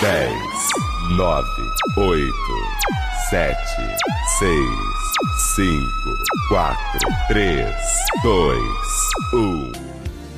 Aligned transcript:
10, 0.00 0.30
9, 1.16 1.44
8, 1.96 2.32
7, 3.30 3.56
6, 4.38 4.56
5, 5.56 5.90
4, 6.48 6.78
3, 7.26 7.66
2, 8.22 8.60
1. 9.32 9.72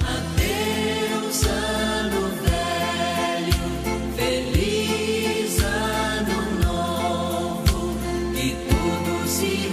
Adeus, 0.00 1.44
ano 1.44 2.20
velho, 2.40 3.52
feliz 4.16 5.62
ano 5.62 6.38
novo, 6.64 7.98
que 8.34 8.56
tudo 8.66 9.28
se 9.28 9.70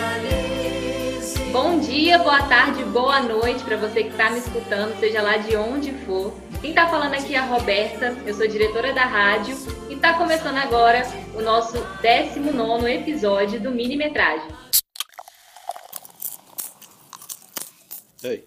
realize. 0.00 1.38
Bom 1.52 1.78
dia, 1.80 2.18
boa 2.18 2.42
tarde, 2.44 2.82
boa 2.84 3.20
noite 3.20 3.62
para 3.62 3.76
você 3.76 4.04
que 4.04 4.10
está 4.12 4.30
me 4.30 4.38
escutando, 4.38 4.98
seja 4.98 5.20
lá 5.20 5.36
de 5.36 5.54
onde 5.54 5.92
for. 6.06 6.32
Quem 6.62 6.70
está 6.70 6.88
falando 6.88 7.14
aqui 7.14 7.34
é 7.34 7.38
a 7.38 7.44
Roberta, 7.44 8.16
eu 8.24 8.32
sou 8.32 8.46
diretora 8.46 8.94
da 8.94 9.04
rádio 9.04 9.56
e 9.90 9.94
está 9.94 10.14
começando 10.14 10.58
agora 10.58 11.02
o 11.34 11.42
nosso 11.42 11.72
19 12.00 12.88
episódio 12.88 13.60
do 13.60 13.72
Mini 13.72 13.96
Metragem. 13.96 14.46
Ei. 18.22 18.46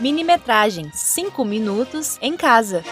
Minimetragem 0.00 0.90
5 0.92 1.44
minutos 1.44 2.18
em 2.20 2.36
casa. 2.36 2.82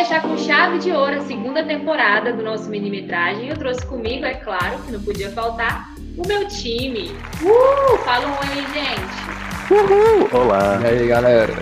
Fechar 0.00 0.22
com 0.22 0.34
chave 0.38 0.78
de 0.78 0.92
ouro 0.92 1.16
a 1.16 1.20
segunda 1.20 1.62
temporada 1.62 2.32
do 2.32 2.42
nosso 2.42 2.70
Minimetragem, 2.70 3.50
eu 3.50 3.56
trouxe 3.56 3.84
comigo, 3.84 4.24
é 4.24 4.32
claro, 4.32 4.78
que 4.78 4.92
não 4.92 5.00
podia 5.02 5.30
faltar, 5.30 5.90
o 6.16 6.26
meu 6.26 6.48
time. 6.48 7.10
Uh! 7.42 7.98
Fala 7.98 8.26
um 8.26 8.30
oi, 8.30 8.64
gente. 8.72 10.34
Olá. 10.34 10.80
E 10.82 10.86
aí, 10.86 11.06
galera? 11.06 11.52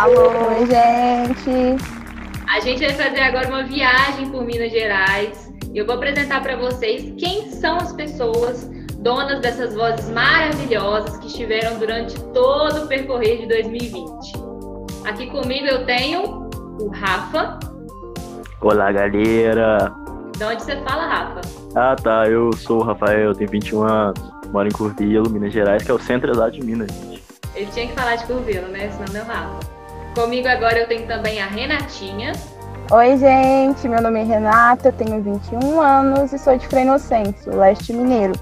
Alô, 0.00 0.30
Oi, 0.48 0.66
gente. 0.66 1.84
A 2.48 2.60
gente 2.60 2.80
vai 2.80 2.94
fazer 2.94 3.20
agora 3.20 3.48
uma 3.48 3.62
viagem 3.64 4.30
por 4.30 4.42
Minas 4.42 4.72
Gerais. 4.72 5.52
E 5.74 5.76
eu 5.76 5.84
vou 5.84 5.96
apresentar 5.96 6.42
para 6.42 6.56
vocês 6.56 7.12
quem 7.18 7.50
são 7.50 7.76
as 7.76 7.92
pessoas 7.92 8.70
donas 9.00 9.40
dessas 9.40 9.74
vozes 9.74 10.08
maravilhosas 10.08 11.18
que 11.18 11.26
estiveram 11.26 11.78
durante 11.78 12.18
todo 12.32 12.84
o 12.84 12.88
percorrer 12.88 13.40
de 13.40 13.48
2020. 13.48 14.32
Aqui 15.04 15.26
comigo 15.26 15.66
eu 15.66 15.84
tenho 15.84 16.48
o 16.80 16.88
Rafa. 16.88 17.71
Olá, 18.62 18.92
galera. 18.92 19.92
De 20.36 20.44
onde 20.44 20.62
você 20.62 20.76
fala, 20.82 21.04
Rafa? 21.04 21.40
Ah, 21.74 21.96
tá. 21.96 22.28
Eu 22.28 22.52
sou 22.52 22.78
o 22.78 22.84
Rafael, 22.84 23.34
tenho 23.34 23.50
21 23.50 23.82
anos. 23.82 24.32
Moro 24.52 24.68
em 24.68 24.70
Curvilo, 24.70 25.28
Minas 25.28 25.52
Gerais, 25.52 25.82
que 25.82 25.90
é 25.90 25.94
o 25.94 25.98
centro 25.98 26.30
exato 26.30 26.52
de 26.52 26.64
Minas, 26.64 26.88
gente. 26.92 27.24
Ele 27.56 27.66
tinha 27.72 27.88
que 27.88 27.92
falar 27.92 28.14
de 28.14 28.24
Curvelo, 28.24 28.68
né? 28.68 28.88
Senão 28.92 29.12
não 29.12 29.20
é 29.20 29.22
o 29.24 29.26
Rafa. 29.26 29.66
Comigo 30.14 30.46
agora 30.46 30.78
eu 30.78 30.86
tenho 30.86 31.08
também 31.08 31.42
a 31.42 31.46
Renatinha. 31.46 32.34
Oi, 32.92 33.16
gente. 33.16 33.88
Meu 33.88 34.00
nome 34.00 34.20
é 34.20 34.22
Renata, 34.22 34.90
eu 34.90 34.92
tenho 34.92 35.20
21 35.20 35.80
anos 35.80 36.32
e 36.32 36.38
sou 36.38 36.56
de 36.56 36.64
Frei 36.68 36.84
Inocêncio, 36.84 37.56
leste 37.56 37.92
mineiro. 37.92 38.34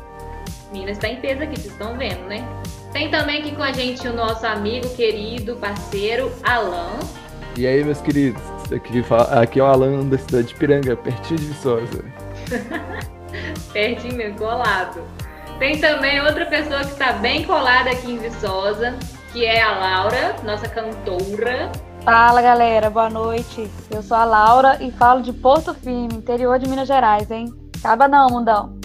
Minas 0.71 0.99
está 0.99 1.09
em 1.09 1.19
peso 1.19 1.45
aqui, 1.45 1.59
vocês 1.59 1.73
estão 1.73 1.97
vendo, 1.97 2.29
né? 2.29 2.47
Tem 2.93 3.11
também 3.11 3.41
aqui 3.41 3.57
com 3.57 3.63
a 3.63 3.73
gente 3.73 4.07
o 4.07 4.13
nosso 4.13 4.47
amigo, 4.47 4.87
querido, 4.91 5.57
parceiro, 5.57 6.31
Alan. 6.43 6.99
E 7.57 7.67
aí, 7.67 7.83
meus 7.83 8.03
queridos? 8.03 8.60
Aqui, 8.75 9.03
fala- 9.03 9.41
aqui 9.43 9.59
é 9.59 9.63
o 9.63 9.67
Alan 9.67 10.07
da 10.07 10.17
cidade 10.19 10.49
de 10.49 10.55
Piranga, 10.55 10.97
pertinho 10.97 11.41
de 11.41 11.47
Viçosa. 11.47 12.05
Pertinho 13.73 14.17
mesmo, 14.17 14.39
colado. 14.39 15.01
Tem 15.59 15.79
também 15.79 16.21
outra 16.21 16.47
pessoa 16.47 16.81
que 16.81 16.91
está 16.93 17.13
bem 17.13 17.45
colada 17.45 17.91
aqui 17.91 18.13
em 18.13 18.19
Viçosa, 18.19 18.97
que 19.33 19.45
é 19.45 19.61
a 19.63 19.79
Laura, 19.79 20.37
nossa 20.45 20.69
cantora. 20.69 21.71
Fala 22.03 22.41
galera, 22.43 22.89
boa 22.91 23.11
noite. 23.11 23.71
Eu 23.91 24.03
sou 24.03 24.17
a 24.17 24.25
Laura 24.25 24.79
e 24.81 24.91
falo 24.91 25.23
de 25.23 25.33
Porto 25.33 25.75
Firme, 25.75 26.15
interior 26.15 26.59
de 26.59 26.69
Minas 26.69 26.89
Gerais, 26.89 27.31
hein? 27.31 27.53
Acaba 27.79 28.09
não, 28.09 28.29
mundão. 28.29 28.79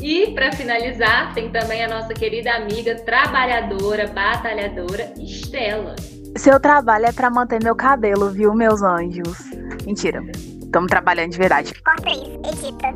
E 0.00 0.28
para 0.32 0.52
finalizar, 0.52 1.32
tem 1.34 1.50
também 1.50 1.82
a 1.84 1.88
nossa 1.88 2.14
querida 2.14 2.52
amiga, 2.52 2.94
trabalhadora, 2.96 4.06
batalhadora, 4.06 5.12
Estela. 5.18 5.94
Seu 6.36 6.60
trabalho 6.60 7.06
é 7.06 7.12
pra 7.12 7.28
manter 7.28 7.62
meu 7.62 7.74
cabelo, 7.74 8.30
viu, 8.30 8.54
meus 8.54 8.82
anjos? 8.82 9.38
Mentira. 9.84 10.22
Estamos 10.62 10.88
trabalhando 10.88 11.32
de 11.32 11.38
verdade. 11.38 11.74
Corta 11.82 12.08
isso, 12.08 12.40
edita. 12.44 12.94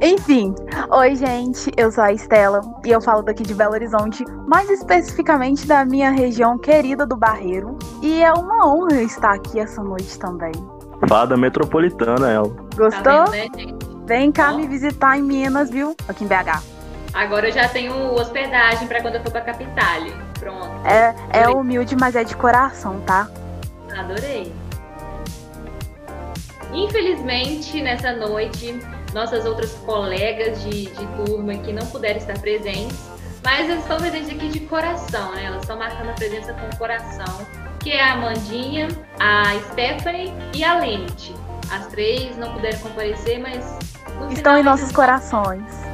Enfim, 0.00 0.54
oi, 0.90 1.16
gente. 1.16 1.72
Eu 1.76 1.90
sou 1.90 2.04
a 2.04 2.12
Estela 2.12 2.60
e 2.84 2.90
eu 2.90 3.00
falo 3.00 3.22
daqui 3.22 3.42
de 3.42 3.52
Belo 3.52 3.72
Horizonte, 3.72 4.24
mais 4.46 4.70
especificamente 4.70 5.66
da 5.66 5.84
minha 5.84 6.10
região 6.10 6.56
querida 6.56 7.04
do 7.04 7.16
Barreiro. 7.16 7.76
E 8.00 8.22
é 8.22 8.32
uma 8.32 8.68
honra 8.72 9.02
estar 9.02 9.34
aqui 9.34 9.58
essa 9.58 9.82
noite 9.82 10.16
também. 10.18 10.52
Fada 11.08 11.36
metropolitana, 11.36 12.30
ela. 12.30 12.48
Gostou? 12.76 13.02
Tá 13.02 13.24
vendo, 13.24 13.56
né, 13.56 13.62
gente? 13.62 13.86
Vem 14.06 14.30
cá 14.30 14.52
me 14.52 14.68
visitar 14.68 15.18
em 15.18 15.22
Minas, 15.22 15.68
viu? 15.68 15.96
Aqui 16.08 16.22
em 16.22 16.28
BH. 16.28 16.62
Agora 17.12 17.48
eu 17.48 17.52
já 17.52 17.68
tenho 17.68 18.12
hospedagem 18.14 18.86
para 18.86 19.02
quando 19.02 19.16
eu 19.16 19.22
for 19.22 19.32
para 19.32 19.40
Capitale. 19.40 20.14
Pronto. 20.38 20.68
É, 20.84 21.14
é 21.32 21.42
Adorei. 21.44 21.54
humilde, 21.54 21.96
mas 21.96 22.16
é 22.16 22.24
de 22.24 22.36
coração, 22.36 23.00
tá? 23.00 23.28
Adorei. 23.96 24.52
Infelizmente, 26.72 27.80
nessa 27.80 28.12
noite, 28.12 28.78
nossas 29.14 29.46
outras 29.46 29.72
colegas 29.86 30.62
de, 30.62 30.86
de 30.86 31.06
turma 31.24 31.54
que 31.54 31.72
não 31.72 31.86
puderam 31.86 32.18
estar 32.18 32.38
presentes, 32.38 32.98
mas 33.42 33.70
elas 33.70 33.82
estão 33.82 33.96
presentes 33.96 34.30
aqui 34.30 34.48
de 34.48 34.60
coração, 34.60 35.32
né? 35.32 35.44
Elas 35.44 35.62
estão 35.62 35.78
marcando 35.78 36.10
a 36.10 36.14
presença 36.14 36.52
com 36.52 36.66
o 36.66 36.76
coração, 36.76 37.46
que 37.80 37.92
é 37.92 38.02
a 38.02 38.14
Amandinha, 38.14 38.88
a 39.20 39.58
Stephanie 39.70 40.32
e 40.54 40.64
a 40.64 40.78
Lente. 40.78 41.34
As 41.70 41.86
três 41.86 42.36
não 42.36 42.52
puderam 42.52 42.78
comparecer, 42.80 43.38
mas 43.38 43.64
Estão 44.30 44.56
em 44.56 44.62
nossos 44.62 44.90
corações. 44.92 45.85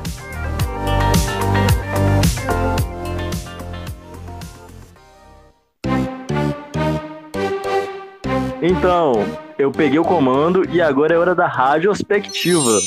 Então, 8.64 9.14
eu 9.58 9.72
peguei 9.72 9.98
o 9.98 10.04
comando 10.04 10.64
e 10.70 10.80
agora 10.80 11.12
é 11.12 11.18
hora 11.18 11.34
da 11.34 11.48
radiospectiva. 11.48 12.78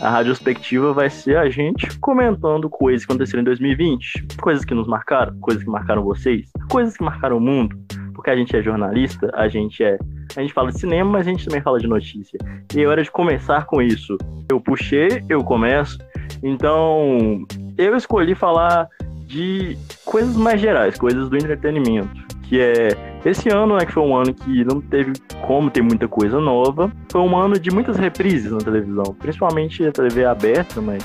A 0.00 0.08
radiospectiva 0.08 0.90
vai 0.94 1.10
ser 1.10 1.36
a 1.36 1.50
gente 1.50 1.98
comentando 1.98 2.70
coisas 2.70 3.04
que 3.04 3.12
aconteceram 3.12 3.42
em 3.42 3.44
2020, 3.44 4.26
coisas 4.40 4.64
que 4.64 4.72
nos 4.72 4.86
marcaram, 4.86 5.38
coisas 5.38 5.62
que 5.62 5.68
marcaram 5.68 6.02
vocês, 6.02 6.48
coisas 6.70 6.96
que 6.96 7.04
marcaram 7.04 7.36
o 7.36 7.40
mundo. 7.40 7.76
Porque 8.14 8.30
a 8.30 8.36
gente 8.36 8.56
é 8.56 8.62
jornalista, 8.62 9.30
a 9.34 9.48
gente 9.48 9.84
é. 9.84 9.98
A 10.34 10.40
gente 10.40 10.54
fala 10.54 10.72
de 10.72 10.80
cinema, 10.80 11.10
mas 11.10 11.26
a 11.26 11.30
gente 11.30 11.44
também 11.44 11.60
fala 11.60 11.78
de 11.78 11.86
notícia. 11.86 12.38
E 12.74 12.80
é 12.80 12.86
hora 12.86 13.02
de 13.02 13.10
começar 13.10 13.66
com 13.66 13.82
isso. 13.82 14.16
Eu 14.50 14.58
puxei, 14.58 15.22
eu 15.28 15.44
começo. 15.44 15.98
Então, 16.42 17.44
eu 17.76 17.94
escolhi 17.94 18.34
falar 18.34 18.88
de 19.26 19.76
coisas 20.06 20.36
mais 20.36 20.58
gerais, 20.58 20.96
coisas 20.96 21.28
do 21.28 21.36
entretenimento. 21.36 22.27
Que 22.48 22.60
é 22.60 23.18
esse 23.24 23.50
ano, 23.50 23.76
né, 23.76 23.84
que 23.84 23.92
foi 23.92 24.02
um 24.02 24.16
ano 24.16 24.32
que 24.32 24.64
não 24.64 24.80
teve 24.80 25.12
como 25.46 25.70
ter 25.70 25.82
muita 25.82 26.08
coisa 26.08 26.40
nova, 26.40 26.90
foi 27.12 27.20
um 27.20 27.36
ano 27.36 27.58
de 27.58 27.70
muitas 27.70 27.96
reprises 27.96 28.50
na 28.50 28.58
televisão, 28.58 29.14
principalmente 29.18 29.84
a 29.84 29.92
TV 29.92 30.24
aberta, 30.24 30.80
mas 30.80 31.04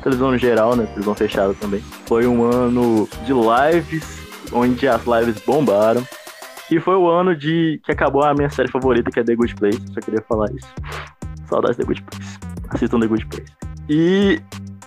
televisão 0.00 0.30
no 0.30 0.38
geral, 0.38 0.76
né, 0.76 0.84
televisão 0.86 1.14
fechada 1.14 1.54
também. 1.54 1.80
Foi 2.06 2.26
um 2.26 2.44
ano 2.44 3.08
de 3.24 3.32
lives, 3.32 4.20
onde 4.52 4.86
as 4.86 5.04
lives 5.04 5.42
bombaram. 5.44 6.06
E 6.70 6.78
foi 6.78 6.94
o 6.94 7.08
ano 7.08 7.34
de 7.34 7.80
que 7.84 7.90
acabou 7.90 8.22
a 8.22 8.32
minha 8.32 8.48
série 8.48 8.70
favorita, 8.70 9.10
que 9.10 9.18
é 9.18 9.24
The 9.24 9.34
Good 9.34 9.56
Place. 9.56 9.82
Só 9.92 10.00
queria 10.00 10.22
falar 10.22 10.46
isso. 10.52 10.72
Saudades 11.46 11.76
The 11.78 11.84
Good 11.84 12.02
Place. 12.02 12.38
Assistam 12.68 13.00
The 13.00 13.08
Good 13.08 13.26
Place. 13.26 13.52
E 13.88 14.40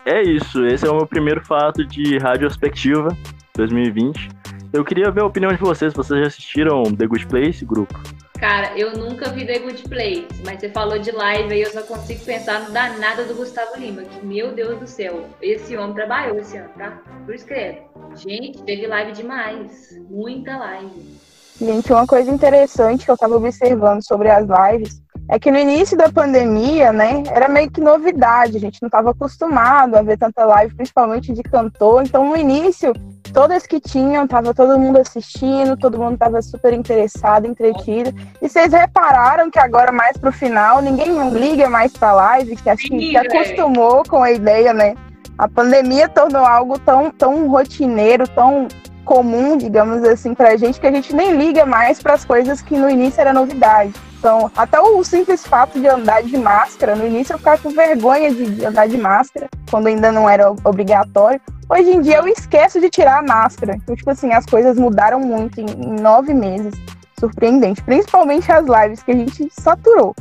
é 0.06 0.22
isso. 0.22 0.66
Esse 0.66 0.88
é 0.88 0.90
o 0.90 0.96
meu 0.96 1.06
primeiro 1.06 1.44
fato 1.44 1.86
de 1.86 2.18
radiospectiva 2.20 3.10
2020. 3.58 4.30
Eu 4.74 4.84
queria 4.84 5.12
ver 5.12 5.22
a 5.22 5.26
opinião 5.28 5.54
de 5.54 5.60
vocês. 5.60 5.94
Vocês 5.94 6.20
já 6.20 6.26
assistiram 6.26 6.82
The 6.84 7.06
Good 7.06 7.28
Place, 7.28 7.64
grupo? 7.64 7.94
Cara, 8.40 8.76
eu 8.76 8.94
nunca 8.94 9.30
vi 9.30 9.46
The 9.46 9.60
Good 9.60 9.84
Place, 9.84 10.28
mas 10.44 10.60
você 10.60 10.70
falou 10.70 10.98
de 10.98 11.12
live 11.12 11.54
aí, 11.54 11.62
eu 11.62 11.72
só 11.72 11.84
consigo 11.84 12.26
pensar 12.26 12.62
no 12.62 12.72
danado 12.72 13.24
do 13.26 13.36
Gustavo 13.36 13.78
Lima, 13.78 14.02
que, 14.02 14.26
meu 14.26 14.52
Deus 14.52 14.80
do 14.80 14.88
céu, 14.88 15.26
esse 15.40 15.78
homem 15.78 15.94
trabalhou 15.94 16.40
esse 16.40 16.58
ano, 16.58 16.70
tá? 16.76 17.00
Por 17.24 17.36
escrevo. 17.36 17.78
Gente, 18.16 18.64
teve 18.64 18.88
live 18.88 19.12
demais. 19.12 19.96
Muita 20.10 20.58
live. 20.58 21.20
Gente, 21.62 21.94
uma 21.94 22.08
coisa 22.08 22.32
interessante 22.32 23.06
que 23.06 23.12
eu 23.12 23.16
estava 23.16 23.36
observando 23.36 24.04
sobre 24.04 24.30
as 24.30 24.48
lives 24.48 25.04
é 25.30 25.38
que 25.38 25.52
no 25.52 25.60
início 25.60 25.96
da 25.96 26.12
pandemia, 26.12 26.92
né, 26.92 27.24
era 27.28 27.48
meio 27.48 27.70
que 27.70 27.80
novidade, 27.80 28.58
a 28.58 28.60
gente 28.60 28.82
não 28.82 28.88
estava 28.88 29.12
acostumado 29.12 29.96
a 29.96 30.02
ver 30.02 30.18
tanta 30.18 30.44
live, 30.44 30.76
principalmente 30.76 31.32
de 31.32 31.44
cantor. 31.44 32.04
Então, 32.04 32.28
no 32.28 32.36
início, 32.36 32.92
todas 33.34 33.66
que 33.66 33.80
tinham, 33.80 34.28
tava 34.28 34.54
todo 34.54 34.78
mundo 34.78 35.00
assistindo, 35.00 35.76
todo 35.76 35.98
mundo 35.98 36.18
tava 36.18 36.42
super 36.42 36.72
interessado, 36.74 37.48
entretido. 37.48 38.14
E 38.42 38.48
vocês 38.48 38.72
repararam 38.72 39.50
que 39.50 39.60
agora, 39.60 39.92
mais 39.92 40.16
pro 40.16 40.32
final, 40.32 40.82
ninguém 40.82 41.30
liga 41.32 41.70
mais 41.70 41.92
pra 41.92 42.14
live, 42.14 42.56
que 42.56 42.70
acho 42.70 42.84
que 42.84 43.00
Sim, 43.00 43.10
se 43.10 43.18
acostumou 43.18 44.04
com 44.08 44.22
a 44.22 44.32
ideia, 44.32 44.72
né? 44.72 44.96
A 45.38 45.48
pandemia 45.48 46.08
tornou 46.08 46.46
algo 46.46 46.78
tão, 46.80 47.10
tão 47.10 47.50
rotineiro, 47.50 48.28
tão 48.28 48.68
comum, 49.04 49.58
digamos 49.58 50.04
assim, 50.04 50.34
pra 50.34 50.56
gente, 50.58 50.80
que 50.80 50.88
a 50.88 50.92
gente 50.92 51.16
nem 51.16 51.36
liga 51.38 51.66
mais 51.66 52.02
para 52.02 52.14
as 52.14 52.26
coisas 52.26 52.62
que 52.62 52.76
no 52.76 52.90
início 52.90 53.22
era 53.22 53.34
novidade. 53.34 53.94
Então, 54.18 54.50
até 54.56 54.80
o 54.80 55.04
simples 55.04 55.46
fato 55.46 55.80
de 55.80 55.88
andar 55.88 56.24
de 56.24 56.38
máscara, 56.38 56.96
no 56.96 57.06
início 57.06 57.34
eu 57.34 57.38
ficava 57.38 57.62
com 57.62 57.72
vergonha 57.72 58.34
de, 58.34 58.56
de 58.56 58.66
andar 58.66 58.88
de 58.88 58.98
máscara, 58.98 59.50
quando 59.70 59.88
ainda 59.88 60.12
não 60.12 60.30
era 60.30 60.50
obrigatório. 60.64 61.42
Hoje 61.70 61.92
em 61.92 62.02
dia 62.02 62.18
eu 62.18 62.28
esqueço 62.28 62.80
de 62.80 62.90
tirar 62.90 63.20
a 63.20 63.22
máscara. 63.22 63.76
Então, 63.76 63.96
tipo 63.96 64.10
assim, 64.10 64.32
as 64.32 64.46
coisas 64.46 64.78
mudaram 64.78 65.20
muito 65.20 65.60
em, 65.60 65.66
em 65.66 66.00
nove 66.00 66.34
meses. 66.34 66.74
Surpreendente. 67.20 67.82
Principalmente 67.84 68.52
as 68.52 68.66
lives 68.66 69.04
que 69.04 69.12
a 69.12 69.16
gente 69.16 69.50
saturou. 69.52 70.16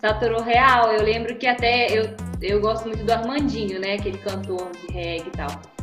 Saturou 0.00 0.42
real. 0.42 0.92
Eu 0.92 1.02
lembro 1.02 1.34
que 1.36 1.46
até 1.46 1.86
eu, 1.98 2.10
eu 2.42 2.60
gosto 2.60 2.88
muito 2.88 3.04
do 3.04 3.12
Armandinho, 3.12 3.80
né? 3.80 3.94
Aquele 3.94 4.18
cantor 4.18 4.70
de 4.72 4.92
reggae 4.92 5.28
e 5.28 5.30
tal. 5.30 5.73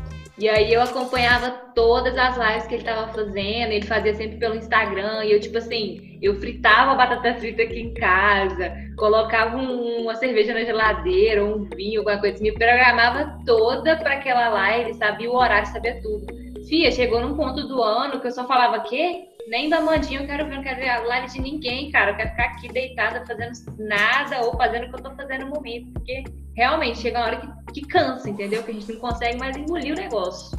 E 0.42 0.50
aí 0.50 0.74
eu 0.74 0.82
acompanhava 0.82 1.52
todas 1.76 2.18
as 2.18 2.36
lives 2.36 2.66
que 2.66 2.74
ele 2.74 2.84
tava 2.84 3.14
fazendo, 3.14 3.74
ele 3.74 3.86
fazia 3.86 4.16
sempre 4.16 4.38
pelo 4.38 4.56
Instagram, 4.56 5.24
e 5.24 5.34
eu, 5.34 5.40
tipo 5.40 5.60
assim, 5.60 6.18
eu 6.20 6.34
fritava 6.40 6.96
batata 6.96 7.36
frita 7.36 7.62
aqui 7.62 7.80
em 7.80 7.94
casa, 7.94 8.74
colocava 8.98 9.56
um- 9.56 10.02
uma 10.02 10.16
cerveja 10.16 10.52
na 10.52 10.64
geladeira, 10.64 11.46
um 11.46 11.70
vinho, 11.76 12.00
alguma 12.00 12.18
coisa, 12.18 12.42
me 12.42 12.52
programava 12.52 13.38
toda 13.46 13.96
para 13.98 14.16
aquela 14.16 14.50
live, 14.50 14.96
sabia 14.96 15.30
o 15.30 15.36
horário, 15.36 15.68
sabia 15.68 16.02
tudo. 16.02 16.26
Fia, 16.68 16.92
chegou 16.92 17.22
num 17.22 17.36
ponto 17.36 17.68
do 17.68 17.80
ano 17.84 18.20
que 18.20 18.26
eu 18.26 18.32
só 18.32 18.48
falava, 18.48 18.80
quê? 18.80 19.28
Nem 19.48 19.70
da 19.70 19.82
Mandinha 19.82 20.22
eu 20.22 20.28
quero 20.28 20.46
ver, 20.46 20.56
não 20.56 20.64
quero 20.64 20.80
ver 20.80 20.90
a 20.90 21.00
live 21.02 21.28
de 21.28 21.42
ninguém, 21.42 21.92
cara. 21.92 22.12
Eu 22.12 22.16
quero 22.16 22.30
ficar 22.30 22.44
aqui 22.46 22.72
deitada 22.72 23.26
fazendo 23.26 23.52
nada 23.78 24.42
ou 24.46 24.56
fazendo 24.56 24.86
o 24.86 24.90
que 24.90 24.96
eu 24.96 25.04
tô 25.04 25.16
fazendo 25.16 25.46
no 25.46 25.56
momento. 25.56 25.92
Porque 25.94 26.24
realmente 26.56 27.00
chega 27.00 27.18
uma 27.20 27.26
hora 27.26 27.38
que, 27.38 27.48
que 27.72 27.82
cansa, 27.82 28.30
entendeu? 28.30 28.64
Que 28.64 28.72
a 28.72 28.74
gente 28.74 28.94
não 28.94 29.00
consegue 29.00 29.38
mais 29.38 29.56
engolir 29.56 29.94
o 29.94 29.96
negócio. 29.98 30.58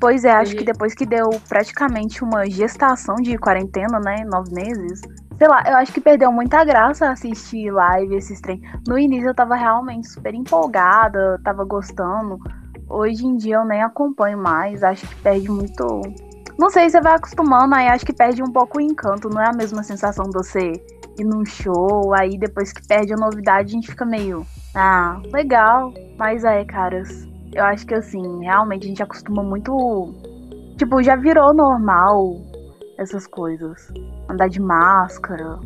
Pois 0.00 0.24
é, 0.24 0.30
acho 0.32 0.54
E- 0.54 0.56
que 0.56 0.64
depois 0.64 0.94
que 0.94 1.06
deu 1.06 1.30
praticamente 1.48 2.24
uma 2.24 2.48
gestação 2.48 3.16
de 3.16 3.36
quarentena, 3.38 4.00
né? 4.00 4.24
Nove 4.24 4.52
meses. 4.52 5.00
Sei 5.38 5.48
lá, 5.48 5.62
eu 5.66 5.76
acho 5.76 5.92
que 5.92 6.00
perdeu 6.00 6.30
muita 6.32 6.64
graça 6.64 7.08
assistir 7.10 7.70
live, 7.70 8.14
esses 8.16 8.40
trem. 8.40 8.60
No 8.86 8.98
início 8.98 9.28
eu 9.28 9.34
tava 9.34 9.54
realmente 9.54 10.08
super 10.08 10.34
empolgada, 10.34 11.40
tava 11.44 11.64
gostando. 11.64 12.38
Hoje 12.88 13.26
em 13.26 13.36
dia 13.36 13.56
eu 13.56 13.64
nem 13.64 13.82
acompanho 13.82 14.38
mais, 14.38 14.82
acho 14.82 15.06
que 15.06 15.14
perde 15.16 15.50
muito. 15.50 16.02
Não 16.58 16.68
sei, 16.68 16.88
você 16.90 17.00
vai 17.00 17.14
acostumando, 17.14 17.74
aí 17.74 17.88
acho 17.88 18.04
que 18.04 18.12
perde 18.12 18.42
um 18.42 18.52
pouco 18.52 18.78
o 18.78 18.80
encanto, 18.80 19.28
não 19.28 19.40
é 19.40 19.48
a 19.48 19.52
mesma 19.56 19.82
sensação 19.82 20.26
de 20.26 20.32
você 20.32 20.72
ir 21.18 21.24
num 21.24 21.44
show, 21.44 22.12
aí 22.14 22.36
depois 22.38 22.72
que 22.72 22.86
perde 22.86 23.12
a 23.12 23.16
novidade 23.16 23.68
a 23.70 23.72
gente 23.72 23.88
fica 23.90 24.04
meio. 24.04 24.46
Ah, 24.74 25.20
legal. 25.32 25.92
Mas 26.16 26.44
é, 26.44 26.64
caras, 26.64 27.28
eu 27.52 27.64
acho 27.64 27.86
que 27.86 27.94
assim, 27.94 28.40
realmente 28.40 28.84
a 28.84 28.88
gente 28.88 29.02
acostuma 29.02 29.42
muito. 29.42 30.14
Tipo, 30.76 31.02
já 31.02 31.16
virou 31.16 31.52
normal 31.52 32.40
essas 32.98 33.26
coisas. 33.26 33.92
Andar 34.28 34.48
de 34.48 34.60
máscara, 34.60 35.58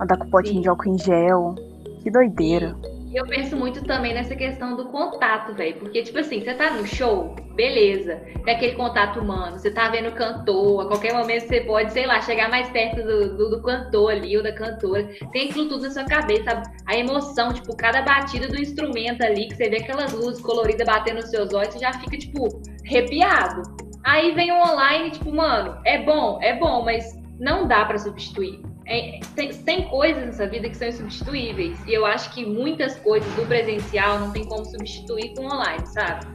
andar 0.00 0.16
com 0.16 0.30
potinho 0.30 0.56
Sim. 0.56 0.62
de 0.62 0.68
álcool 0.68 0.88
em 0.88 0.98
gel. 0.98 1.54
Que 2.02 2.10
doideira. 2.10 2.76
E 2.84 3.01
eu 3.14 3.26
penso 3.26 3.56
muito 3.56 3.84
também 3.84 4.14
nessa 4.14 4.34
questão 4.34 4.74
do 4.74 4.86
contato, 4.86 5.54
velho. 5.54 5.76
Porque, 5.76 6.02
tipo 6.02 6.18
assim, 6.18 6.40
você 6.40 6.54
tá 6.54 6.70
no 6.70 6.86
show, 6.86 7.34
beleza. 7.54 8.16
Tem 8.44 8.54
aquele 8.54 8.74
contato 8.74 9.20
humano. 9.20 9.58
Você 9.58 9.70
tá 9.70 9.88
vendo 9.90 10.08
o 10.08 10.12
cantor. 10.12 10.82
A 10.82 10.88
qualquer 10.88 11.12
momento 11.12 11.46
você 11.46 11.60
pode, 11.60 11.92
sei 11.92 12.06
lá, 12.06 12.20
chegar 12.22 12.48
mais 12.48 12.68
perto 12.70 13.02
do, 13.02 13.36
do, 13.36 13.50
do 13.50 13.62
cantor 13.62 14.12
ali 14.12 14.36
ou 14.36 14.42
da 14.42 14.52
cantora. 14.52 15.08
Tem 15.30 15.50
aquilo 15.50 15.68
tudo 15.68 15.82
na 15.82 15.90
sua 15.90 16.04
cabeça? 16.04 16.62
A 16.86 16.96
emoção, 16.96 17.52
tipo, 17.52 17.76
cada 17.76 18.02
batida 18.02 18.48
do 18.48 18.58
instrumento 18.58 19.22
ali, 19.22 19.48
que 19.48 19.56
você 19.56 19.68
vê 19.68 19.76
aquelas 19.76 20.12
luzes 20.12 20.40
coloridas 20.40 20.86
batendo 20.86 21.16
nos 21.16 21.30
seus 21.30 21.52
olhos, 21.52 21.74
você 21.74 21.80
já 21.80 21.92
fica, 21.92 22.16
tipo, 22.16 22.62
arrepiado. 22.86 23.62
Aí 24.04 24.32
vem 24.32 24.50
o 24.50 24.56
online, 24.56 25.10
tipo, 25.10 25.34
mano, 25.34 25.78
é 25.84 25.98
bom, 25.98 26.38
é 26.42 26.58
bom, 26.58 26.82
mas 26.82 27.16
não 27.38 27.68
dá 27.68 27.84
pra 27.84 27.98
substituir. 27.98 28.71
É, 28.92 29.20
tem, 29.34 29.50
tem 29.54 29.88
coisas 29.88 30.22
nessa 30.22 30.46
vida 30.46 30.68
que 30.68 30.76
são 30.76 30.86
insubstituíveis. 30.86 31.78
E 31.86 31.94
eu 31.94 32.04
acho 32.04 32.30
que 32.34 32.44
muitas 32.44 32.94
coisas 32.96 33.32
do 33.32 33.46
presencial 33.46 34.20
não 34.20 34.30
tem 34.30 34.44
como 34.44 34.66
substituir 34.66 35.34
com 35.34 35.46
online, 35.46 35.86
sabe? 35.86 36.26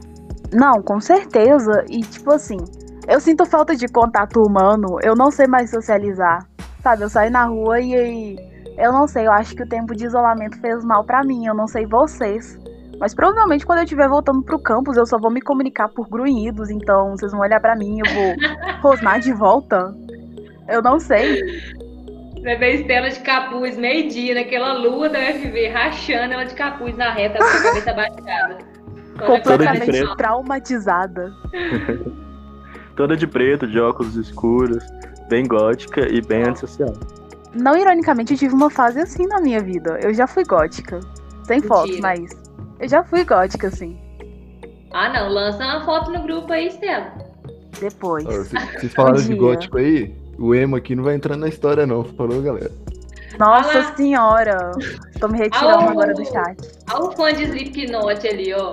Não, 0.52 0.82
com 0.82 1.00
certeza. 1.00 1.84
E 1.88 2.00
tipo 2.00 2.32
assim, 2.32 2.56
eu 3.06 3.20
sinto 3.20 3.46
falta 3.46 3.76
de 3.76 3.86
contato 3.86 4.42
humano, 4.42 4.98
eu 5.04 5.14
não 5.14 5.30
sei 5.30 5.46
mais 5.46 5.70
socializar. 5.70 6.44
Sabe, 6.82 7.02
eu 7.02 7.08
saio 7.08 7.30
na 7.30 7.44
rua 7.44 7.80
e 7.80 7.94
aí. 7.94 8.36
Eu 8.76 8.90
não 8.92 9.06
sei, 9.06 9.28
eu 9.28 9.32
acho 9.32 9.54
que 9.54 9.62
o 9.62 9.68
tempo 9.68 9.94
de 9.94 10.06
isolamento 10.06 10.60
fez 10.60 10.84
mal 10.84 11.04
pra 11.04 11.22
mim, 11.22 11.46
eu 11.46 11.54
não 11.54 11.68
sei 11.68 11.86
vocês. 11.86 12.58
Mas 12.98 13.14
provavelmente 13.14 13.64
quando 13.64 13.78
eu 13.78 13.84
estiver 13.84 14.08
voltando 14.08 14.42
pro 14.42 14.58
campus, 14.58 14.96
eu 14.96 15.06
só 15.06 15.16
vou 15.16 15.30
me 15.30 15.40
comunicar 15.40 15.88
por 15.90 16.08
grunhidos, 16.08 16.70
então 16.70 17.12
vocês 17.16 17.30
vão 17.30 17.40
olhar 17.40 17.60
pra 17.60 17.76
mim, 17.76 18.00
eu 18.04 18.12
vou 18.12 18.34
rosnar 18.90 19.20
de 19.20 19.32
volta. 19.32 19.94
Eu 20.68 20.82
não 20.82 20.98
sei. 20.98 21.87
Vê 22.42 22.52
a 22.52 22.70
Estela 22.70 23.10
de 23.10 23.20
capuz 23.20 23.76
meio-dia, 23.76 24.34
naquela 24.34 24.72
lua 24.74 25.08
da 25.08 25.18
UFV, 25.18 25.68
rachando 25.68 26.34
ela 26.34 26.44
de 26.44 26.54
capuz 26.54 26.96
na 26.96 27.12
reta 27.12 27.38
com 27.38 27.44
a 27.44 27.62
cabeça 27.62 27.92
baixada. 27.92 28.58
Completamente 29.18 30.16
traumatizada. 30.16 31.32
Toda 32.96 33.16
de 33.16 33.26
preto, 33.26 33.66
de 33.66 33.78
óculos 33.80 34.16
escuros, 34.16 34.84
bem 35.28 35.46
gótica 35.46 36.08
e 36.08 36.20
bem 36.20 36.44
antissocial. 36.44 36.94
Não 37.54 37.76
ironicamente, 37.76 38.32
eu 38.32 38.38
tive 38.38 38.54
uma 38.54 38.70
fase 38.70 39.00
assim 39.00 39.26
na 39.26 39.40
minha 39.40 39.60
vida. 39.60 39.98
Eu 40.02 40.12
já 40.12 40.26
fui 40.26 40.44
gótica. 40.44 41.00
Sem 41.44 41.60
Mentira. 41.60 41.74
fotos, 41.74 42.00
mas. 42.00 42.30
Eu 42.78 42.88
já 42.88 43.02
fui 43.02 43.24
gótica, 43.24 43.68
assim. 43.68 43.98
Ah, 44.92 45.12
não, 45.12 45.28
lança 45.28 45.64
uma 45.64 45.84
foto 45.84 46.10
no 46.12 46.22
grupo 46.22 46.52
aí, 46.52 46.68
Estela. 46.68 47.12
Depois. 47.80 48.24
Vocês 48.24 48.92
falaram 48.94 49.16
de 49.16 49.28
dia. 49.28 49.36
gótico 49.36 49.78
aí? 49.78 50.14
O 50.38 50.54
emo 50.54 50.76
aqui 50.76 50.94
não 50.94 51.04
vai 51.04 51.16
entrando 51.16 51.40
na 51.40 51.48
história, 51.48 51.86
não. 51.86 52.04
Falou, 52.04 52.40
galera. 52.40 52.70
Nossa 53.38 53.70
Olha 53.70 53.78
lá. 53.78 53.96
senhora! 53.96 54.72
Tô 55.20 55.28
me 55.28 55.38
retirando 55.38 55.90
agora 55.90 56.14
do 56.14 56.24
chat. 56.24 56.56
Olha 56.92 57.04
o 57.04 57.12
fã 57.12 57.32
de 57.32 57.44
Slipknot 57.44 58.26
ali, 58.26 58.52
ó. 58.54 58.72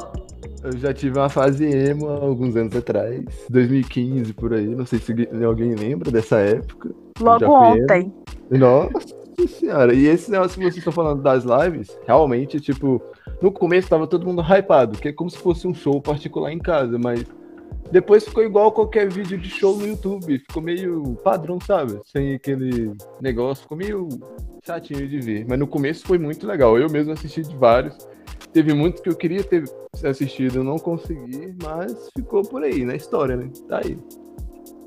Eu 0.64 0.78
já 0.78 0.94
tive 0.94 1.20
uma 1.20 1.30
fase 1.30 1.66
emo 1.66 2.10
há 2.10 2.14
alguns 2.14 2.56
anos 2.56 2.76
atrás. 2.76 3.24
2015, 3.50 4.34
por 4.34 4.54
aí. 4.54 4.68
Não 4.68 4.86
sei 4.86 5.00
se 5.00 5.14
alguém 5.44 5.76
lembra 5.76 6.10
dessa 6.10 6.38
época. 6.38 6.90
Logo 7.20 7.46
ontem. 7.46 8.12
Nossa 8.50 9.16
senhora. 9.48 9.94
E 9.94 10.08
esse 10.08 10.32
negócio 10.32 10.58
que 10.58 10.64
vocês 10.64 10.78
estão 10.78 10.94
falando 10.94 11.22
das 11.22 11.44
lives, 11.44 11.98
realmente, 12.08 12.60
tipo, 12.60 13.02
no 13.42 13.52
começo 13.52 13.90
tava 13.90 14.08
todo 14.08 14.26
mundo 14.26 14.42
hypado, 14.42 14.98
que 14.98 15.10
é 15.10 15.14
como 15.14 15.30
se 15.30 15.38
fosse 15.38 15.68
um 15.68 15.74
show 15.74 16.02
particular 16.02 16.52
em 16.52 16.60
casa, 16.60 16.98
mas 16.98 17.24
depois 17.92 18.26
ficou 18.26 18.44
igual 18.44 18.72
qualquer 18.72 19.12
vídeo 19.12 19.38
de 19.38 19.50
show 19.50 19.76
no 19.76 19.86
YouTube. 19.86 20.40
Ficou 20.40 20.62
meio 20.62 21.16
padrão, 21.24 21.60
sabe? 21.60 22.00
Sem 22.06 22.36
aquele 22.36 22.94
negócio, 23.22 23.64
ficou 23.64 23.78
meio 23.78 24.10
chatinho 24.66 25.08
de 25.08 25.20
ver. 25.20 25.46
Mas 25.48 25.60
no 25.60 25.68
começo 25.68 26.06
foi 26.06 26.18
muito 26.18 26.46
legal. 26.48 26.78
Eu 26.78 26.90
mesmo 26.90 27.14
assisti 27.14 27.42
de 27.42 27.56
vários. 27.56 27.96
Teve 28.52 28.74
muitos 28.74 29.02
que 29.02 29.10
eu 29.10 29.16
queria 29.16 29.44
ter 29.44 29.64
assistido, 30.04 30.64
não 30.64 30.78
consegui, 30.78 31.56
mas 31.62 32.10
ficou 32.18 32.42
por 32.42 32.64
aí, 32.64 32.86
na 32.86 32.96
história, 32.96 33.36
né? 33.36 33.50
Tá 33.68 33.82
aí. 33.84 33.98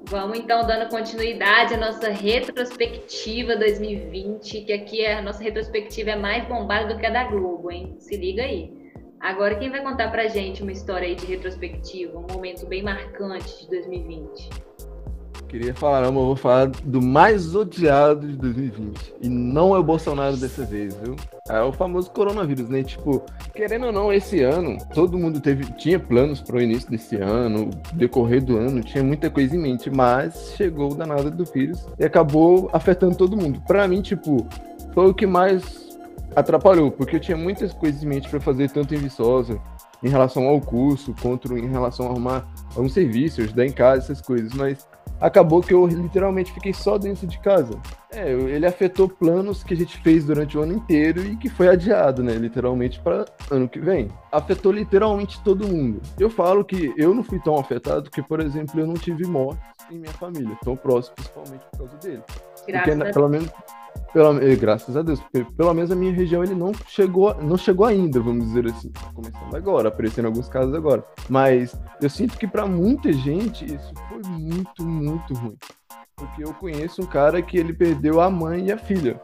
Vamos 0.07 0.38
então 0.38 0.67
dando 0.67 0.88
continuidade 0.88 1.75
à 1.75 1.76
nossa 1.76 2.09
retrospectiva 2.09 3.55
2020, 3.57 4.62
que 4.62 4.73
aqui 4.73 5.02
é, 5.02 5.19
a 5.19 5.23
nossa 5.23 5.43
retrospectiva 5.43 6.12
é 6.12 6.17
mais 6.17 6.49
bombada 6.49 6.95
do 6.95 6.99
que 6.99 7.05
a 7.05 7.11
da 7.11 7.25
Globo, 7.25 7.71
hein? 7.71 7.95
Se 7.99 8.17
liga 8.17 8.43
aí. 8.43 8.78
Agora 9.21 9.57
quem 9.57 9.71
vai 9.71 9.83
contar 9.83 10.11
pra 10.11 10.29
gente 10.29 10.63
uma 10.63 10.73
história 10.73 11.09
aí 11.09 11.15
de 11.15 11.27
retrospectiva, 11.27 12.19
um 12.19 12.27
momento 12.33 12.67
bem 12.67 12.83
marcante 12.83 13.63
de 13.63 13.69
2020? 13.69 14.69
Queria 15.49 15.75
falar, 15.75 16.03
não, 16.03 16.13
mas 16.13 16.21
eu 16.21 16.27
vou 16.27 16.37
falar 16.37 16.67
do 16.67 17.01
mais 17.01 17.55
odiado 17.55 18.29
de 18.29 18.37
2020. 18.37 19.15
E 19.23 19.29
não 19.31 19.75
é 19.75 19.79
o 19.79 19.83
Bolsonaro 19.83 20.37
dessa 20.37 20.63
vez, 20.65 20.95
viu? 20.97 21.17
É 21.49 21.59
o 21.63 21.73
famoso 21.73 22.11
coronavírus, 22.11 22.69
né? 22.69 22.83
Tipo, 22.83 23.25
querendo 23.55 23.87
ou 23.87 23.93
não, 23.93 24.13
esse 24.13 24.43
ano, 24.43 24.77
todo 24.93 25.19
mundo 25.19 25.41
teve, 25.41 25.65
tinha 25.73 25.99
planos 25.99 26.43
para 26.43 26.57
o 26.57 26.61
início 26.61 26.91
desse 26.91 27.17
ano, 27.17 27.71
decorrer 27.95 28.45
do 28.45 28.59
ano, 28.59 28.83
tinha 28.83 29.03
muita 29.03 29.31
coisa 29.31 29.57
em 29.57 29.59
mente, 29.59 29.91
mas 29.91 30.53
chegou 30.55 30.93
o 30.93 30.95
danado 30.95 31.31
do 31.31 31.47
vírus 31.47 31.87
e 31.99 32.05
acabou 32.05 32.69
afetando 32.73 33.17
todo 33.17 33.37
mundo. 33.37 33.63
Pra 33.67 33.89
mim, 33.89 34.03
tipo, 34.03 34.47
foi 34.93 35.09
o 35.09 35.15
que 35.15 35.27
mais 35.27 35.88
atrapalhou, 36.38 36.90
porque 36.90 37.16
eu 37.16 37.21
tinha 37.21 37.37
muitas 37.37 37.73
coisas 37.73 38.02
em 38.02 38.07
mente 38.07 38.28
para 38.28 38.40
fazer, 38.40 38.71
tanto 38.71 38.95
em 38.95 38.99
Viçosa, 38.99 39.61
em 40.02 40.09
relação 40.09 40.47
ao 40.47 40.61
curso, 40.61 41.14
quanto 41.21 41.57
em 41.57 41.68
relação 41.68 42.07
a 42.07 42.11
arrumar 42.11 42.47
alguns 42.75 42.92
serviços, 42.92 43.45
ajudar 43.45 43.66
em 43.66 43.73
casa, 43.73 44.04
essas 44.04 44.21
coisas, 44.21 44.52
mas 44.54 44.87
acabou 45.21 45.61
que 45.61 45.75
eu 45.75 45.87
literalmente 45.87 46.52
fiquei 46.52 46.73
só 46.73 46.97
dentro 46.97 47.26
de 47.26 47.38
casa. 47.40 47.78
É, 48.11 48.30
ele 48.33 48.66
afetou 48.66 49.09
planos 49.09 49.62
que 49.62 49.75
a 49.75 49.76
gente 49.76 49.99
fez 49.99 50.25
durante 50.25 50.57
o 50.57 50.62
ano 50.62 50.75
inteiro 50.75 51.21
e 51.23 51.37
que 51.37 51.49
foi 51.49 51.68
adiado, 51.68 52.23
né? 52.23 52.33
Literalmente 52.35 53.00
para 53.00 53.25
ano 53.50 53.68
que 53.68 53.80
vem. 53.80 54.09
Afetou 54.33 54.73
literalmente 54.73 55.42
todo 55.42 55.66
mundo. 55.66 56.00
Eu 56.18 56.30
falo 56.30 56.64
que 56.64 56.92
eu 56.97 57.12
não 57.12 57.23
fui 57.23 57.38
tão 57.40 57.59
afetado 57.59 58.04
porque, 58.04 58.23
por 58.23 58.40
exemplo, 58.40 58.78
eu 58.80 58.87
não 58.87 58.95
tive 58.95 59.26
morte 59.26 59.61
em 59.90 59.99
minha 59.99 60.12
família, 60.12 60.57
tão 60.62 60.76
próximo, 60.76 61.16
principalmente 61.16 61.64
por 61.73 61.78
causa 61.78 61.97
dele. 61.97 62.23
Graças 62.66 62.95
porque, 62.95 63.12
pelo 63.12 63.28
menos, 63.28 63.50
pela, 64.12 64.35
graças 64.57 64.97
a 64.97 65.02
Deus, 65.02 65.21
porque 65.21 65.45
pelo 65.57 65.75
menos 65.75 65.90
a 65.90 65.97
minha 65.97 66.12
região 66.12 66.43
ele 66.43 66.55
não 66.55 66.73
chegou, 66.87 67.35
não 67.43 67.57
chegou 67.57 67.87
ainda, 67.87 68.21
vamos 68.21 68.47
dizer 68.47 68.67
assim. 68.67 68.90
Tá 68.90 69.12
começando 69.14 69.55
agora, 69.55 69.88
aparecendo 69.88 70.26
alguns 70.26 70.49
casos 70.49 70.75
agora. 70.75 71.05
Mas 71.28 71.78
eu 72.00 72.11
sinto 72.11 72.38
que 72.38 72.47
para 72.47 72.67
muita 72.67 73.12
gente 73.12 73.64
isso 73.64 73.93
foi 74.09 74.23
muito, 74.31 74.85
muito 74.85 75.35
ruim. 75.35 75.57
Porque 76.17 76.43
eu 76.43 76.52
conheço 76.55 77.02
um 77.02 77.07
cara 77.07 77.40
que 77.40 77.57
ele 77.57 77.73
perdeu 77.73 78.21
a 78.21 78.28
mãe 78.28 78.67
e 78.67 78.73
a 78.73 78.78
filha 78.78 79.21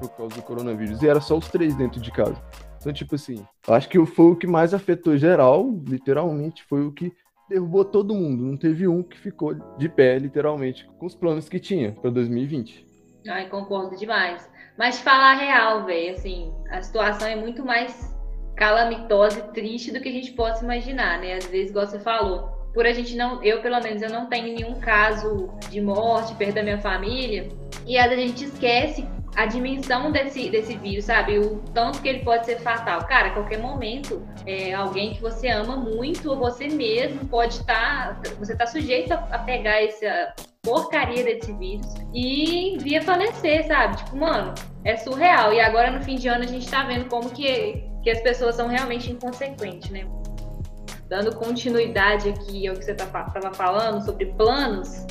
por 0.00 0.10
causa 0.16 0.34
do 0.34 0.42
coronavírus. 0.42 1.00
E 1.02 1.08
era 1.08 1.20
só 1.20 1.36
os 1.38 1.48
três 1.48 1.74
dentro 1.76 2.00
de 2.00 2.10
casa. 2.10 2.36
Então, 2.80 2.92
tipo 2.92 3.14
assim, 3.14 3.44
acho 3.68 3.88
que 3.88 4.04
foi 4.04 4.32
o 4.32 4.36
que 4.36 4.46
mais 4.46 4.74
afetou 4.74 5.16
geral, 5.16 5.70
literalmente, 5.86 6.64
foi 6.64 6.84
o 6.84 6.90
que 6.90 7.12
derrubou 7.48 7.84
todo 7.84 8.14
mundo. 8.14 8.44
Não 8.44 8.56
teve 8.56 8.88
um 8.88 9.02
que 9.02 9.16
ficou 9.16 9.54
de 9.78 9.88
pé, 9.88 10.18
literalmente, 10.18 10.88
com 10.98 11.06
os 11.06 11.14
planos 11.14 11.48
que 11.48 11.60
tinha 11.60 11.92
para 11.92 12.10
2020. 12.10 12.91
Ai, 13.28 13.48
concordo 13.48 13.96
demais. 13.96 14.50
Mas 14.76 15.00
falar 15.00 15.34
real, 15.34 15.84
velho, 15.84 16.14
assim, 16.14 16.52
a 16.70 16.82
situação 16.82 17.28
é 17.28 17.36
muito 17.36 17.64
mais 17.64 18.12
calamitosa 18.56 19.38
e 19.38 19.52
triste 19.52 19.92
do 19.92 20.00
que 20.00 20.08
a 20.08 20.12
gente 20.12 20.32
possa 20.32 20.64
imaginar, 20.64 21.20
né? 21.20 21.34
Às 21.34 21.46
vezes, 21.46 21.70
igual 21.70 21.86
você 21.86 22.00
falou, 22.00 22.48
por 22.74 22.86
a 22.86 22.92
gente 22.92 23.16
não, 23.16 23.42
eu 23.42 23.60
pelo 23.60 23.80
menos, 23.80 24.02
eu 24.02 24.10
não 24.10 24.26
tenho 24.26 24.54
nenhum 24.54 24.80
caso 24.80 25.50
de 25.68 25.80
morte, 25.80 26.34
perda 26.34 26.54
da 26.54 26.62
minha 26.62 26.78
família, 26.78 27.48
e 27.86 27.98
a 27.98 28.08
gente 28.16 28.44
esquece 28.44 29.06
a 29.34 29.46
dimensão 29.46 30.12
desse, 30.12 30.50
desse 30.50 30.76
vírus, 30.76 31.06
sabe? 31.06 31.38
O 31.38 31.58
tanto 31.72 32.02
que 32.02 32.08
ele 32.08 32.20
pode 32.20 32.44
ser 32.44 32.60
fatal. 32.60 33.04
Cara, 33.06 33.28
a 33.28 33.30
qualquer 33.30 33.58
momento, 33.58 34.22
é, 34.46 34.74
alguém 34.74 35.14
que 35.14 35.22
você 35.22 35.48
ama 35.48 35.76
muito, 35.76 36.30
ou 36.30 36.36
você 36.36 36.68
mesmo, 36.68 37.26
pode 37.26 37.54
estar. 37.54 38.20
você 38.38 38.52
está 38.52 38.66
sujeito 38.66 39.12
a, 39.12 39.16
a 39.30 39.38
pegar 39.38 39.82
essa 39.82 40.34
porcaria 40.62 41.24
desse 41.24 41.52
vírus 41.54 41.86
e 42.14 42.76
vir 42.78 42.98
a 42.98 43.02
falecer, 43.02 43.66
sabe? 43.66 43.96
Tipo, 43.96 44.16
mano, 44.16 44.54
é 44.84 44.96
surreal. 44.96 45.52
E 45.52 45.60
agora 45.60 45.90
no 45.90 46.02
fim 46.02 46.16
de 46.16 46.28
ano 46.28 46.44
a 46.44 46.46
gente 46.46 46.68
tá 46.70 46.84
vendo 46.84 47.06
como 47.08 47.30
que, 47.30 47.84
que 48.02 48.10
as 48.10 48.20
pessoas 48.20 48.54
são 48.54 48.68
realmente 48.68 49.10
inconsequentes, 49.10 49.90
né? 49.90 50.06
Dando 51.08 51.34
continuidade 51.34 52.28
aqui 52.28 52.68
ao 52.68 52.76
que 52.76 52.84
você 52.84 52.92
estava 52.92 53.30
tá, 53.30 53.52
falando 53.52 54.04
sobre 54.04 54.26
planos, 54.26 55.06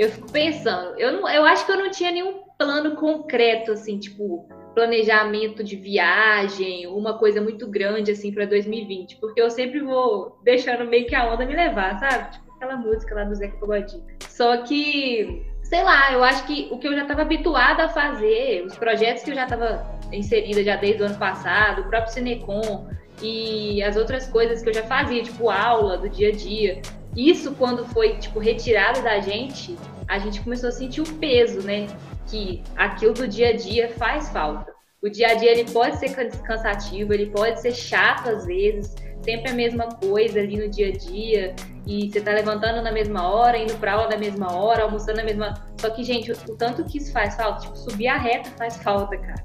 eu 0.00 0.08
fico 0.08 0.32
pensando, 0.32 0.98
eu, 0.98 1.12
não, 1.12 1.28
eu 1.28 1.44
acho 1.44 1.66
que 1.66 1.72
eu 1.72 1.76
não 1.76 1.90
tinha 1.90 2.10
nenhum 2.10 2.40
plano 2.56 2.96
concreto, 2.96 3.72
assim, 3.72 3.98
tipo, 3.98 4.48
planejamento 4.74 5.62
de 5.62 5.76
viagem, 5.76 6.86
uma 6.86 7.18
coisa 7.18 7.38
muito 7.42 7.68
grande, 7.68 8.10
assim, 8.10 8.32
para 8.32 8.46
2020, 8.46 9.16
porque 9.16 9.42
eu 9.42 9.50
sempre 9.50 9.80
vou 9.80 10.40
deixando 10.42 10.86
meio 10.86 11.06
que 11.06 11.14
a 11.14 11.30
onda 11.30 11.44
me 11.44 11.54
levar, 11.54 11.98
sabe? 11.98 12.32
Tipo 12.32 12.50
aquela 12.54 12.76
música 12.76 13.14
lá 13.14 13.24
do 13.24 13.34
Zeca 13.34 13.58
Pagodinho. 13.58 14.02
Só 14.26 14.62
que, 14.62 15.44
sei 15.62 15.82
lá, 15.82 16.12
eu 16.14 16.24
acho 16.24 16.46
que 16.46 16.68
o 16.70 16.78
que 16.78 16.88
eu 16.88 16.94
já 16.94 17.02
estava 17.02 17.20
habituada 17.20 17.84
a 17.84 17.88
fazer, 17.90 18.64
os 18.66 18.76
projetos 18.78 19.22
que 19.22 19.30
eu 19.30 19.34
já 19.34 19.44
estava 19.44 19.86
inserida 20.10 20.64
já 20.64 20.76
desde 20.76 21.02
o 21.02 21.06
ano 21.06 21.18
passado, 21.18 21.82
o 21.82 21.88
próprio 21.90 22.12
Cinecom 22.12 22.88
e 23.22 23.82
as 23.82 23.96
outras 23.96 24.26
coisas 24.28 24.62
que 24.62 24.70
eu 24.70 24.74
já 24.74 24.82
fazia, 24.84 25.22
tipo 25.22 25.50
aula 25.50 25.98
do 25.98 26.08
dia 26.08 26.28
a 26.28 26.32
dia, 26.32 26.80
isso 27.16 27.54
quando 27.54 27.84
foi, 27.86 28.16
tipo, 28.16 28.38
retirado 28.38 29.02
da 29.02 29.20
gente, 29.20 29.76
a 30.08 30.18
gente 30.18 30.40
começou 30.40 30.68
a 30.68 30.72
sentir 30.72 31.00
o 31.00 31.14
peso, 31.14 31.60
né? 31.62 31.88
que 32.30 32.62
aquilo 32.76 33.12
do 33.12 33.28
dia 33.28 33.48
a 33.48 33.56
dia 33.56 33.88
faz 33.90 34.30
falta. 34.30 34.72
O 35.02 35.08
dia 35.08 35.28
a 35.28 35.34
dia 35.34 35.50
ele 35.50 35.70
pode 35.70 35.96
ser 35.96 36.10
cansativo, 36.42 37.12
ele 37.12 37.26
pode 37.26 37.60
ser 37.60 37.72
chato 37.72 38.28
às 38.28 38.46
vezes, 38.46 38.94
sempre 39.22 39.50
a 39.50 39.54
mesma 39.54 39.88
coisa 39.88 40.38
ali 40.38 40.56
no 40.56 40.68
dia 40.68 40.88
a 40.88 40.92
dia, 40.92 41.54
e 41.86 42.10
você 42.10 42.20
tá 42.20 42.32
levantando 42.32 42.82
na 42.82 42.92
mesma 42.92 43.28
hora, 43.28 43.58
indo 43.58 43.74
pra 43.78 43.94
aula 43.94 44.10
na 44.10 44.18
mesma 44.18 44.52
hora, 44.52 44.82
almoçando 44.82 45.16
na 45.16 45.24
mesma. 45.24 45.54
Só 45.78 45.90
que, 45.90 46.04
gente, 46.04 46.30
o, 46.30 46.56
tanto 46.56 46.84
que 46.84 46.98
isso 46.98 47.12
faz 47.12 47.34
falta, 47.34 47.62
tipo, 47.62 47.76
subir 47.76 48.08
a 48.08 48.18
reta 48.18 48.50
faz 48.50 48.76
falta, 48.76 49.16
cara. 49.16 49.42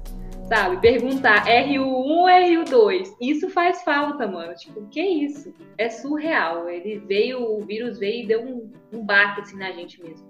Sabe? 0.48 0.80
Perguntar 0.80 1.44
RU1 1.44 1.82
ou 1.84 2.26
RU2. 2.26 3.14
Isso 3.20 3.50
faz 3.50 3.82
falta, 3.82 4.28
mano. 4.28 4.54
Tipo, 4.54 4.86
que 4.86 5.00
isso? 5.00 5.52
É 5.76 5.90
surreal. 5.90 6.68
Ele 6.68 6.98
veio, 7.06 7.42
o 7.42 7.60
vírus 7.64 7.98
veio 7.98 8.24
e 8.24 8.26
deu 8.26 8.42
um, 8.42 8.70
um 8.92 9.04
baque 9.04 9.40
assim 9.40 9.56
na 9.56 9.72
gente 9.72 10.00
mesmo. 10.02 10.24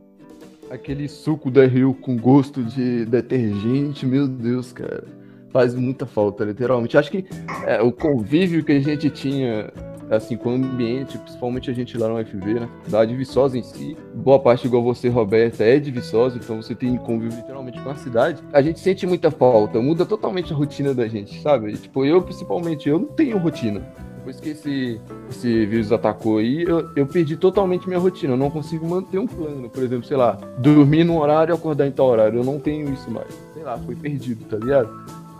Aquele 0.70 1.06
suco 1.06 1.50
da 1.50 1.66
Rio 1.66 1.94
com 1.94 2.16
gosto 2.16 2.62
de 2.62 3.04
detergente, 3.04 4.06
meu 4.06 4.26
Deus, 4.26 4.72
cara. 4.72 5.04
Faz 5.50 5.74
muita 5.74 6.06
falta, 6.06 6.44
literalmente. 6.44 6.98
Acho 6.98 7.10
que 7.10 7.24
é, 7.66 7.80
o 7.80 7.92
convívio 7.92 8.64
que 8.64 8.72
a 8.72 8.80
gente 8.80 9.08
tinha 9.10 9.72
assim, 10.10 10.36
com 10.36 10.50
o 10.50 10.54
ambiente, 10.54 11.18
principalmente 11.18 11.70
a 11.70 11.74
gente 11.74 11.96
lá 11.96 12.08
no 12.08 12.18
UFV, 12.18 12.60
né? 12.60 12.68
Da 12.88 13.04
de 13.04 13.14
Viçosa 13.14 13.58
em 13.58 13.62
si. 13.62 13.96
Boa 14.14 14.38
parte, 14.38 14.66
igual 14.66 14.82
você, 14.82 15.08
Roberta, 15.08 15.64
é 15.64 15.78
de 15.78 15.90
Viçosa, 15.90 16.38
então 16.38 16.60
você 16.60 16.74
tem 16.74 16.96
convívio 16.96 17.38
literalmente 17.38 17.80
com 17.80 17.90
a 17.90 17.96
cidade. 17.96 18.42
A 18.52 18.62
gente 18.62 18.80
sente 18.80 19.06
muita 19.06 19.30
falta, 19.30 19.80
muda 19.80 20.04
totalmente 20.06 20.52
a 20.52 20.56
rotina 20.56 20.94
da 20.94 21.06
gente, 21.08 21.40
sabe? 21.42 21.72
tipo, 21.76 22.04
eu, 22.04 22.22
principalmente, 22.22 22.88
eu 22.88 22.98
não 22.98 23.08
tenho 23.08 23.38
rotina 23.38 23.82
depois 24.26 24.40
que 24.40 24.48
esse, 24.48 25.00
esse 25.30 25.66
vírus 25.66 25.92
atacou 25.92 26.38
aí, 26.38 26.64
eu, 26.64 26.90
eu 26.96 27.06
perdi 27.06 27.36
totalmente 27.36 27.86
minha 27.86 28.00
rotina. 28.00 28.32
Eu 28.32 28.36
não 28.36 28.50
consigo 28.50 28.86
manter 28.86 29.18
um 29.18 29.26
plano. 29.26 29.70
Por 29.70 29.82
exemplo, 29.82 30.04
sei 30.04 30.16
lá, 30.16 30.32
dormir 30.58 31.04
num 31.04 31.18
horário 31.18 31.52
e 31.52 31.54
acordar 31.54 31.86
em 31.86 31.92
tal 31.92 32.06
horário. 32.06 32.40
Eu 32.40 32.44
não 32.44 32.58
tenho 32.58 32.92
isso 32.92 33.08
mais. 33.08 33.28
Sei 33.54 33.62
lá, 33.62 33.78
foi 33.78 33.94
perdido, 33.94 34.44
tá 34.44 34.56
ligado? 34.56 34.88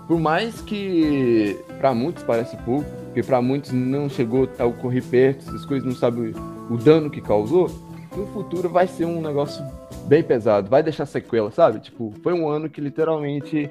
Por 0.07 0.21
mais 0.21 0.61
que 0.61 1.59
para 1.79 1.93
muitos 1.93 2.23
parece 2.23 2.57
pouco, 2.59 2.87
porque 3.17 3.27
para 3.27 3.41
muitos 3.41 3.73
não 3.73 4.11
chegou 4.11 4.47
a 4.59 4.67
ocorrer 4.67 5.03
perto, 5.03 5.49
essas 5.49 5.65
coisas 5.65 5.89
não 5.89 5.95
sabem 5.95 6.35
o 6.69 6.77
dano 6.77 7.09
que 7.09 7.23
causou, 7.23 7.71
no 8.15 8.27
futuro 8.27 8.69
vai 8.69 8.87
ser 8.87 9.07
um 9.07 9.23
negócio 9.23 9.65
bem 10.07 10.23
pesado, 10.23 10.69
vai 10.69 10.83
deixar 10.83 11.07
sequela, 11.07 11.51
sabe? 11.51 11.81
Tipo, 11.81 12.13
foi 12.23 12.35
um 12.35 12.47
ano 12.47 12.69
que 12.69 12.79
literalmente 12.79 13.71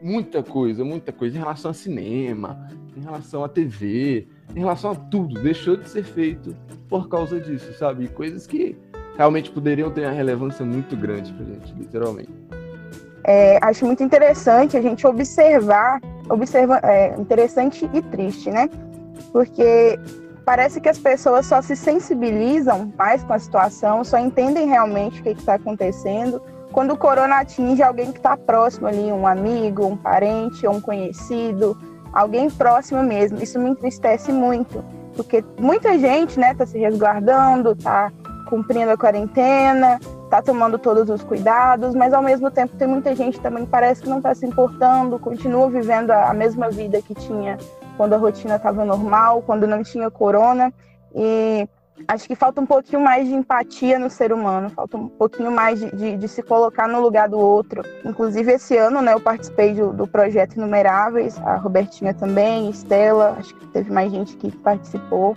muita 0.00 0.40
coisa, 0.40 0.84
muita 0.84 1.10
coisa 1.10 1.36
em 1.36 1.40
relação 1.40 1.72
a 1.72 1.74
cinema, 1.74 2.68
em 2.96 3.00
relação 3.00 3.42
a 3.42 3.48
TV, 3.48 4.28
em 4.54 4.60
relação 4.60 4.92
a 4.92 4.94
tudo, 4.94 5.42
deixou 5.42 5.76
de 5.76 5.88
ser 5.88 6.04
feito 6.04 6.54
por 6.88 7.08
causa 7.08 7.40
disso, 7.40 7.72
sabe? 7.76 8.06
Coisas 8.06 8.46
que 8.46 8.76
realmente 9.16 9.50
poderiam 9.50 9.90
ter 9.90 10.02
uma 10.02 10.12
relevância 10.12 10.64
muito 10.64 10.96
grande 10.96 11.32
pra 11.32 11.44
gente, 11.44 11.74
literalmente. 11.74 12.30
É, 13.28 13.58
acho 13.60 13.84
muito 13.84 14.04
interessante 14.04 14.76
a 14.76 14.80
gente 14.80 15.04
observar, 15.04 16.00
observa, 16.28 16.78
é, 16.84 17.12
interessante 17.18 17.90
e 17.92 18.00
triste, 18.00 18.50
né? 18.52 18.70
Porque 19.32 19.98
parece 20.44 20.80
que 20.80 20.88
as 20.88 20.96
pessoas 20.96 21.44
só 21.44 21.60
se 21.60 21.74
sensibilizam 21.74 22.92
mais 22.96 23.24
com 23.24 23.32
a 23.32 23.38
situação, 23.38 24.04
só 24.04 24.16
entendem 24.16 24.68
realmente 24.68 25.20
o 25.20 25.24
que 25.24 25.30
está 25.30 25.54
acontecendo 25.54 26.40
quando 26.70 26.92
o 26.92 26.96
corona 26.96 27.40
atinge 27.40 27.82
alguém 27.82 28.12
que 28.12 28.18
está 28.18 28.36
próximo 28.36 28.86
ali, 28.86 29.10
um 29.10 29.26
amigo, 29.26 29.86
um 29.86 29.96
parente, 29.96 30.68
um 30.68 30.80
conhecido, 30.80 31.76
alguém 32.12 32.50
próximo 32.50 33.02
mesmo. 33.02 33.42
Isso 33.42 33.58
me 33.58 33.70
entristece 33.70 34.30
muito, 34.30 34.84
porque 35.16 35.42
muita 35.58 35.98
gente, 35.98 36.38
né, 36.38 36.54
tá 36.54 36.66
se 36.66 36.78
resguardando, 36.78 37.74
tá 37.74 38.12
cumprindo 38.50 38.90
a 38.90 38.96
quarentena, 38.96 39.98
tá 40.30 40.42
tomando 40.42 40.78
todos 40.78 41.08
os 41.08 41.22
cuidados, 41.22 41.94
mas 41.94 42.12
ao 42.12 42.22
mesmo 42.22 42.50
tempo 42.50 42.76
tem 42.76 42.88
muita 42.88 43.14
gente 43.14 43.40
também 43.40 43.64
que 43.64 43.70
parece 43.70 44.02
que 44.02 44.08
não 44.08 44.18
está 44.18 44.34
se 44.34 44.44
importando, 44.46 45.18
continua 45.18 45.70
vivendo 45.70 46.10
a 46.10 46.34
mesma 46.34 46.70
vida 46.70 47.00
que 47.00 47.14
tinha 47.14 47.58
quando 47.96 48.14
a 48.14 48.18
rotina 48.18 48.56
estava 48.56 48.84
normal, 48.84 49.42
quando 49.42 49.66
não 49.66 49.82
tinha 49.82 50.10
corona. 50.10 50.72
E 51.14 51.68
acho 52.06 52.26
que 52.26 52.34
falta 52.34 52.60
um 52.60 52.66
pouquinho 52.66 53.00
mais 53.00 53.26
de 53.26 53.34
empatia 53.34 53.98
no 53.98 54.10
ser 54.10 54.32
humano, 54.32 54.68
falta 54.70 54.96
um 54.96 55.08
pouquinho 55.08 55.50
mais 55.50 55.80
de, 55.80 55.94
de, 55.96 56.16
de, 56.16 56.28
se 56.28 56.42
colocar 56.42 56.86
no 56.86 57.00
lugar 57.00 57.28
do 57.28 57.38
outro. 57.38 57.82
Inclusive, 58.04 58.52
esse 58.52 58.76
ano, 58.76 59.00
né, 59.00 59.14
eu 59.14 59.20
participei 59.20 59.72
do, 59.74 59.92
do 59.92 60.06
projeto 60.06 60.56
Inumeráveis, 60.56 61.38
a 61.38 61.56
Robertinha 61.56 62.12
também, 62.12 62.68
Estela, 62.68 63.36
acho 63.38 63.54
que 63.54 63.66
teve 63.68 63.90
mais 63.90 64.10
gente 64.12 64.36
que 64.36 64.54
participou. 64.58 65.36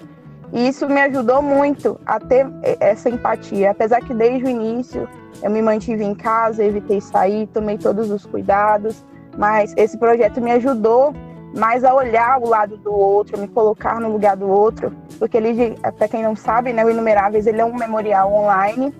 E 0.51 0.67
isso 0.67 0.87
me 0.87 0.99
ajudou 1.01 1.41
muito 1.41 1.99
a 2.05 2.19
ter 2.19 2.47
essa 2.79 3.09
empatia, 3.09 3.71
apesar 3.71 4.01
que 4.01 4.13
desde 4.13 4.45
o 4.45 4.49
início 4.49 5.07
eu 5.43 5.49
me 5.49 5.61
mantive 5.61 6.03
em 6.03 6.15
casa, 6.15 6.63
evitei 6.63 6.99
sair, 6.99 7.47
tomei 7.47 7.77
todos 7.77 8.09
os 8.09 8.25
cuidados, 8.25 9.05
mas 9.37 9.73
esse 9.77 9.97
projeto 9.97 10.41
me 10.41 10.51
ajudou 10.51 11.13
mais 11.55 11.83
a 11.83 11.93
olhar 11.93 12.39
o 12.39 12.47
lado 12.47 12.77
do 12.77 12.91
outro, 12.91 13.39
me 13.39 13.47
colocar 13.47 13.99
no 13.99 14.11
lugar 14.11 14.35
do 14.35 14.47
outro, 14.47 14.91
porque 15.17 15.37
ele, 15.37 15.75
para 15.97 16.07
quem 16.07 16.23
não 16.23 16.35
sabe, 16.35 16.73
né, 16.73 16.83
o 16.83 16.89
Inumeráveis 16.89 17.47
ele 17.47 17.61
é 17.61 17.65
um 17.65 17.75
memorial 17.75 18.31
online 18.33 18.93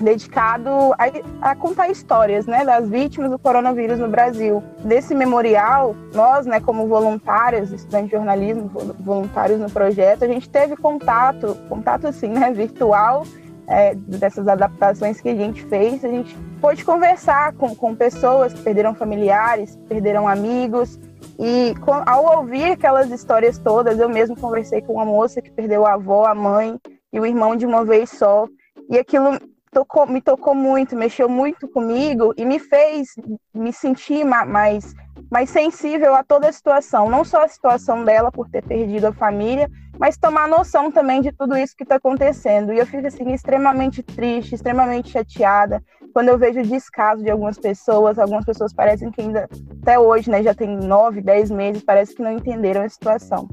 dedicado 0.00 0.68
a, 0.94 1.50
a, 1.50 1.54
contar 1.54 1.88
histórias, 1.88 2.46
né, 2.46 2.64
das 2.64 2.88
vítimas 2.88 3.30
do 3.30 3.38
coronavírus 3.38 3.98
no 3.98 4.08
Brasil. 4.08 4.62
Desse 4.84 5.14
memorial, 5.14 5.94
nós, 6.14 6.46
né, 6.46 6.60
como 6.60 6.86
voluntários, 6.86 7.72
estudantes 7.72 8.10
de 8.10 8.16
jornalismo, 8.16 8.70
voluntários 9.00 9.60
no 9.60 9.70
projeto, 9.70 10.24
a 10.24 10.28
gente 10.28 10.48
teve 10.48 10.76
contato, 10.76 11.56
contato 11.68 12.06
assim, 12.06 12.28
né, 12.28 12.52
virtual, 12.52 13.24
é, 13.66 13.94
dessas 13.94 14.46
adaptações 14.46 15.20
que 15.20 15.28
a 15.28 15.34
gente 15.34 15.64
fez, 15.64 16.04
a 16.04 16.08
gente 16.08 16.36
pôde 16.60 16.84
conversar 16.84 17.54
com, 17.54 17.74
com 17.74 17.94
pessoas 17.94 18.52
que 18.52 18.62
perderam 18.62 18.94
familiares, 18.94 19.78
perderam 19.88 20.28
amigos, 20.28 20.98
e 21.38 21.74
com, 21.80 22.02
ao 22.06 22.38
ouvir 22.38 22.72
aquelas 22.72 23.10
histórias 23.10 23.58
todas, 23.58 23.98
eu 23.98 24.08
mesmo 24.08 24.36
conversei 24.36 24.82
com 24.82 24.94
uma 24.94 25.04
moça 25.04 25.40
que 25.40 25.50
perdeu 25.50 25.86
a 25.86 25.94
avó, 25.94 26.26
a 26.26 26.34
mãe 26.34 26.78
e 27.12 27.18
o 27.18 27.24
irmão 27.24 27.56
de 27.56 27.64
uma 27.64 27.84
vez 27.84 28.10
só, 28.10 28.46
e 28.90 28.98
aquilo 28.98 29.38
tocou, 29.74 30.06
me 30.06 30.20
tocou 30.20 30.54
muito, 30.54 30.96
mexeu 30.96 31.28
muito 31.28 31.66
comigo 31.66 32.32
e 32.36 32.44
me 32.44 32.60
fez 32.60 33.08
me 33.52 33.72
sentir 33.72 34.24
mais, 34.24 34.94
mais 35.30 35.50
sensível 35.50 36.14
a 36.14 36.22
toda 36.22 36.48
a 36.48 36.52
situação, 36.52 37.10
não 37.10 37.24
só 37.24 37.44
a 37.44 37.48
situação 37.48 38.04
dela 38.04 38.30
por 38.30 38.48
ter 38.48 38.62
perdido 38.62 39.08
a 39.08 39.12
família, 39.12 39.68
mas 39.98 40.16
tomar 40.16 40.48
noção 40.48 40.90
também 40.92 41.20
de 41.20 41.32
tudo 41.32 41.56
isso 41.56 41.74
que 41.76 41.82
está 41.82 41.96
acontecendo. 41.96 42.72
E 42.72 42.78
eu 42.78 42.86
fico 42.86 43.06
assim 43.06 43.32
extremamente 43.32 44.02
triste, 44.02 44.54
extremamente 44.54 45.10
chateada 45.10 45.82
quando 46.12 46.28
eu 46.28 46.38
vejo 46.38 46.60
o 46.60 46.66
descaso 46.66 47.22
de 47.22 47.30
algumas 47.30 47.58
pessoas. 47.58 48.18
Algumas 48.18 48.44
pessoas 48.44 48.72
parecem 48.72 49.10
que 49.10 49.20
ainda 49.20 49.48
até 49.82 49.98
hoje, 49.98 50.30
né, 50.30 50.42
já 50.42 50.54
tem 50.54 50.76
nove, 50.76 51.20
dez 51.20 51.50
meses, 51.50 51.82
parece 51.82 52.14
que 52.14 52.22
não 52.22 52.32
entenderam 52.32 52.82
a 52.82 52.88
situação. 52.88 53.48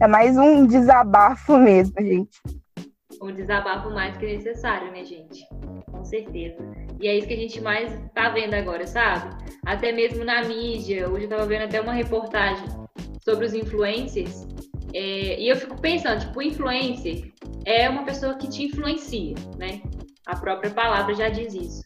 É 0.00 0.06
mais 0.06 0.36
um 0.36 0.64
desabafo 0.64 1.58
mesmo, 1.58 1.94
gente 2.00 2.40
um 3.22 3.32
desabafo 3.32 3.90
mais 3.90 4.16
que 4.16 4.26
necessário, 4.26 4.90
né, 4.92 5.04
gente? 5.04 5.46
Com 5.90 6.04
certeza. 6.04 6.58
E 7.00 7.08
é 7.08 7.16
isso 7.16 7.26
que 7.26 7.34
a 7.34 7.38
gente 7.38 7.60
mais 7.60 7.92
tá 8.14 8.30
vendo 8.30 8.54
agora, 8.54 8.86
sabe? 8.86 9.36
Até 9.64 9.92
mesmo 9.92 10.24
na 10.24 10.42
mídia. 10.42 11.08
Hoje 11.08 11.24
eu 11.24 11.28
tava 11.28 11.46
vendo 11.46 11.64
até 11.64 11.80
uma 11.80 11.92
reportagem 11.92 12.66
sobre 13.22 13.46
os 13.46 13.54
influencers. 13.54 14.46
É, 14.94 15.40
e 15.40 15.48
eu 15.48 15.56
fico 15.56 15.80
pensando, 15.80 16.20
tipo, 16.20 16.38
o 16.38 16.42
influencer 16.42 17.32
é 17.64 17.88
uma 17.88 18.04
pessoa 18.04 18.36
que 18.36 18.48
te 18.48 18.64
influencia, 18.64 19.34
né? 19.58 19.82
A 20.26 20.34
própria 20.34 20.72
palavra 20.72 21.14
já 21.14 21.28
diz 21.28 21.54
isso. 21.54 21.84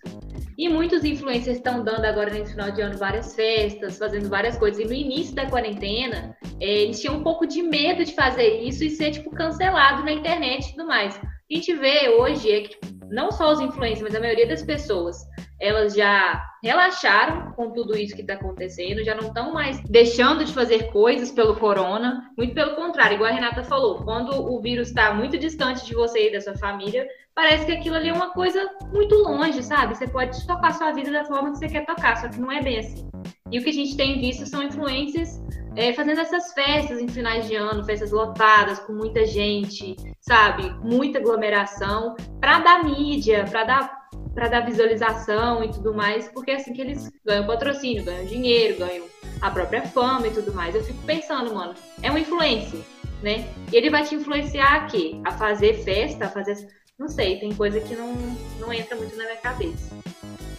E 0.57 0.69
muitos 0.69 1.05
influencers 1.05 1.59
estão 1.59 1.85
dando 1.85 2.05
agora 2.05 2.31
nesse 2.31 2.53
final 2.53 2.71
de 2.71 2.81
ano 2.81 2.97
várias 2.97 3.35
festas, 3.35 3.99
fazendo 3.99 4.29
várias 4.29 4.59
coisas. 4.59 4.81
E 4.81 4.87
no 4.87 4.95
início 4.95 5.35
da 5.35 5.47
quarentena, 5.47 6.37
é, 6.59 6.83
eles 6.83 7.01
tinham 7.01 7.17
um 7.17 7.23
pouco 7.23 7.47
de 7.47 7.63
medo 7.63 8.05
de 8.05 8.15
fazer 8.15 8.63
isso 8.63 8.83
e 8.83 8.91
ser, 8.91 9.11
tipo, 9.11 9.31
cancelado 9.31 10.05
na 10.05 10.13
internet 10.13 10.69
e 10.69 10.71
tudo 10.73 10.87
mais. 10.87 11.17
O 11.17 11.21
que 11.21 11.55
a 11.55 11.57
gente 11.57 11.75
vê 11.75 12.09
hoje 12.09 12.51
é 12.51 12.61
que 12.63 12.69
tipo, 12.71 12.87
não 13.11 13.31
só 13.31 13.53
os 13.53 13.61
influencers, 13.61 14.03
mas 14.03 14.15
a 14.15 14.21
maioria 14.21 14.47
das 14.47 14.63
pessoas, 14.63 15.17
elas 15.61 15.95
já 15.95 16.43
relaxaram 16.63 17.53
com 17.53 17.71
tudo 17.71 17.97
isso 17.97 18.15
que 18.15 18.23
está 18.23 18.35
acontecendo, 18.35 19.05
já 19.05 19.15
não 19.15 19.29
estão 19.29 19.53
mais 19.53 19.81
deixando 19.85 20.45
de 20.45 20.53
fazer 20.53 20.91
coisas 20.91 21.31
pelo 21.31 21.57
corona, 21.57 22.31
muito 22.37 22.55
pelo 22.55 22.75
contrário, 22.75 23.15
igual 23.15 23.31
a 23.31 23.35
Renata 23.35 23.63
falou, 23.63 24.03
quando 24.03 24.31
o 24.31 24.61
vírus 24.61 24.89
está 24.89 25.13
muito 25.13 25.39
distante 25.39 25.85
de 25.85 25.95
você 25.95 26.29
e 26.29 26.33
da 26.33 26.41
sua 26.41 26.57
família, 26.57 27.07
parece 27.35 27.67
que 27.67 27.73
aquilo 27.73 27.97
ali 27.97 28.09
é 28.09 28.13
uma 28.13 28.31
coisa 28.31 28.69
muito 28.93 29.15
longe, 29.17 29.63
sabe? 29.63 29.97
Você 29.97 30.09
pode 30.09 30.47
tocar 30.47 30.73
sua 30.75 30.93
vida 30.93 31.11
da 31.11 31.25
forma 31.25 31.53
que 31.53 31.59
você 31.59 31.69
quer 31.69 31.85
tocar, 31.87 32.17
só 32.17 32.29
que 32.29 32.41
não 32.41 32.51
é 32.51 32.63
bem 32.63 32.79
assim. 32.79 33.09
E 33.51 33.59
o 33.59 33.63
que 33.63 33.71
a 33.71 33.73
gente 33.73 33.97
tem 33.97 34.21
visto 34.21 34.47
são 34.47 34.63
influências 34.63 35.43
é, 35.77 35.93
fazendo 35.93 36.21
essas 36.21 36.53
festas 36.53 37.01
em 37.01 37.09
finais 37.09 37.49
de 37.49 37.57
ano, 37.57 37.85
festas 37.85 38.11
lotadas, 38.11 38.79
com 38.81 38.93
muita 38.93 39.25
gente, 39.25 39.97
sabe? 40.21 40.71
Muita 40.83 41.19
aglomeração, 41.19 42.17
para 42.41 42.61
dar 42.61 42.85
mídia, 42.85 43.45
para 43.51 43.65
dar 43.65 44.01
para 44.35 44.49
dar 44.49 44.61
visualização 44.61 45.63
e 45.65 45.71
tudo 45.71 45.95
mais, 45.95 46.29
porque 46.29 46.53
é 46.53 46.57
assim 46.57 46.73
que 46.73 46.81
eles 46.81 47.11
ganham 47.25 47.47
patrocínio, 47.47 48.05
ganham 48.05 48.25
dinheiro, 48.25 48.79
ganham 48.79 49.07
a 49.41 49.51
própria 49.51 49.83
fama 49.83 50.27
e 50.27 50.31
tudo 50.31 50.53
mais. 50.55 50.75
Eu 50.75 50.83
fico 50.83 51.03
pensando, 51.05 51.55
mano, 51.55 51.75
é 52.03 52.11
um 52.11 52.19
influencer, 52.19 52.81
né? 53.23 53.49
E 53.73 53.77
ele 53.77 53.91
vai 53.91 54.05
te 54.05 54.15
influenciar 54.15 54.75
a 54.75 54.87
quê? 54.87 55.21
A 55.25 55.33
fazer 55.33 55.83
festa, 55.83 56.27
a 56.27 56.29
fazer. 56.29 56.57
Não 56.99 57.09
sei, 57.09 57.39
tem 57.39 57.55
coisa 57.55 57.81
que 57.81 57.97
não, 57.97 58.15
não 58.59 58.73
entra 58.73 58.97
muito 58.97 59.17
na 59.17 59.25
minha 59.25 59.37
cabeça. 59.37 59.95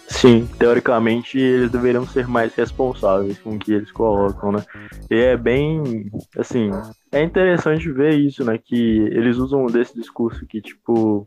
Sim, 0.08 0.48
teoricamente 0.60 1.40
eles 1.40 1.72
deveriam 1.72 2.06
ser 2.06 2.28
mais 2.28 2.54
responsáveis 2.54 3.40
com 3.40 3.51
o 3.51 3.60
que 3.60 3.72
eles 3.72 3.92
colocam, 3.92 4.51
né? 4.51 4.63
E 5.10 5.16
é 5.16 5.38
bem, 5.38 6.12
assim, 6.38 6.70
é 7.12 7.24
interessante 7.24 7.90
ver 7.92 8.16
isso, 8.16 8.44
né? 8.44 8.58
Que 8.58 8.75
eles 8.75 9.38
usam 9.38 9.66
desse 9.68 9.96
discurso 9.96 10.46
que, 10.46 10.62
tipo, 10.62 11.25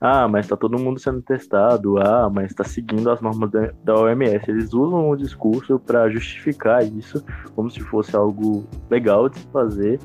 ah, 0.00 0.26
mas 0.26 0.48
tá 0.48 0.56
todo 0.56 0.78
mundo 0.78 0.98
sendo 0.98 1.20
testado, 1.20 1.98
ah, 1.98 2.30
mas 2.32 2.54
tá 2.54 2.64
seguindo 2.64 3.10
as 3.10 3.20
normas 3.20 3.50
da, 3.50 3.94
OMS. 3.94 4.50
Eles 4.50 4.72
usam 4.72 5.10
o 5.10 5.16
discurso 5.16 5.78
para 5.78 6.08
justificar 6.08 6.82
isso 6.82 7.22
como 7.54 7.70
se 7.70 7.80
fosse 7.80 8.16
algo 8.16 8.64
legal 8.88 9.28
de 9.28 9.38
se 9.38 9.46
fazer 9.48 10.00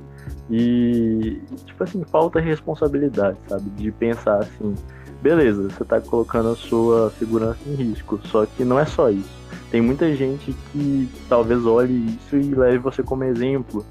e, 0.50 1.42
tipo 1.66 1.82
assim, 1.82 2.04
falta 2.04 2.42
responsabilidade, 2.42 3.38
sabe? 3.48 3.70
De 3.70 3.90
pensar 3.92 4.40
assim, 4.40 4.76
beleza, 5.22 5.70
você 5.70 5.86
tá 5.86 6.02
colocando 6.02 6.50
a 6.50 6.56
sua 6.56 7.10
segurança 7.12 7.60
em 7.66 7.76
risco, 7.76 8.20
só 8.26 8.46
que 8.46 8.66
não 8.66 8.78
é 8.78 8.86
só 8.86 9.10
isso. 9.10 9.46
Tem 9.72 9.82
muita 9.82 10.14
gente 10.14 10.54
que 10.74 11.10
talvez 11.30 11.66
olhe 11.66 12.18
isso 12.18 12.36
e 12.36 12.54
leve 12.54 12.80
você 12.80 13.02
como 13.02 13.24
exemplo 13.24 13.86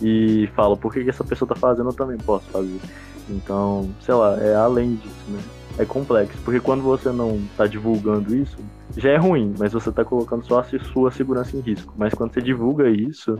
e 0.00 0.48
fala, 0.56 0.74
por 0.74 0.92
que, 0.92 1.04
que 1.04 1.10
essa 1.10 1.22
pessoa 1.22 1.48
tá 1.48 1.54
fazendo, 1.54 1.90
eu 1.90 1.94
também 1.94 2.16
posso 2.16 2.46
fazer. 2.46 2.80
Então, 3.28 3.88
sei 4.00 4.14
lá, 4.14 4.36
é 4.40 4.54
além 4.54 4.96
disso, 4.96 5.30
né? 5.30 5.40
É 5.78 5.84
complexo, 5.84 6.36
porque 6.44 6.60
quando 6.60 6.82
você 6.82 7.10
não 7.10 7.40
tá 7.56 7.66
divulgando 7.66 8.34
isso, 8.34 8.58
já 8.96 9.10
é 9.10 9.16
ruim, 9.16 9.54
mas 9.58 9.72
você 9.72 9.90
tá 9.90 10.04
colocando 10.04 10.44
só 10.44 10.60
a 10.60 10.64
sua 10.64 11.10
segurança 11.10 11.56
em 11.56 11.60
risco. 11.60 11.94
Mas 11.96 12.12
quando 12.12 12.34
você 12.34 12.42
divulga 12.42 12.88
isso, 12.88 13.38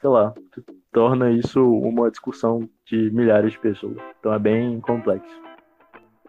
sei 0.00 0.08
lá, 0.08 0.32
torna 0.92 1.30
isso 1.30 1.60
uma 1.60 2.10
discussão 2.10 2.68
de 2.86 3.10
milhares 3.10 3.52
de 3.52 3.58
pessoas. 3.58 3.96
Então 4.18 4.32
é 4.32 4.38
bem 4.38 4.80
complexo. 4.80 5.42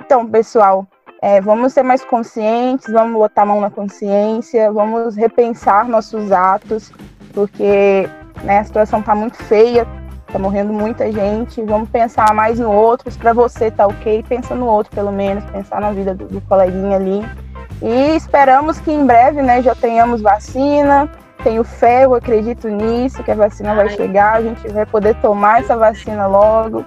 Então, 0.02 0.28
pessoal, 0.28 0.88
é, 1.22 1.40
vamos 1.40 1.74
ser 1.74 1.84
mais 1.84 2.04
conscientes, 2.04 2.92
vamos 2.92 3.14
botar 3.14 3.44
a 3.44 3.46
mão 3.46 3.62
na 3.62 3.70
consciência, 3.70 4.72
vamos 4.72 5.16
repensar 5.16 5.88
nossos 5.88 6.32
atos, 6.32 6.92
porque 7.34 8.10
né, 8.44 8.60
a 8.60 8.64
situação 8.64 9.00
está 9.00 9.16
muito 9.16 9.38
feia, 9.38 9.88
tá 10.36 10.40
morrendo 10.40 10.74
muita 10.74 11.10
gente, 11.10 11.62
vamos 11.62 11.88
pensar 11.90 12.34
mais 12.34 12.60
no 12.60 12.70
outro, 12.70 13.10
para 13.18 13.32
você 13.32 13.72
tá 13.72 13.88
ok, 13.88 14.22
pensa 14.28 14.54
no 14.54 14.66
outro 14.66 14.94
pelo 14.94 15.12
menos, 15.12 15.46
pensar 15.46 15.80
na 15.80 15.92
vida 15.92 16.14
do, 16.14 16.26
do 16.26 16.42
coleguinha 16.42 16.98
ali. 16.98 17.26
E 17.82 18.16
esperamos 18.18 18.78
que 18.80 18.92
em 18.92 19.06
breve, 19.06 19.42
né, 19.42 19.62
já 19.62 19.74
tenhamos 19.74 20.22
vacina. 20.22 21.10
Tenho 21.44 21.64
fé, 21.64 22.06
eu 22.06 22.16
acredito 22.16 22.68
nisso, 22.68 23.24
que 23.24 23.32
a 23.32 23.36
vacina 23.36 23.76
vai 23.76 23.90
chegar, 23.90 24.36
a 24.36 24.42
gente 24.42 24.68
vai 24.70 24.86
poder 24.86 25.16
tomar 25.22 25.62
essa 25.62 25.78
vacina 25.78 26.26
logo. 26.26 26.84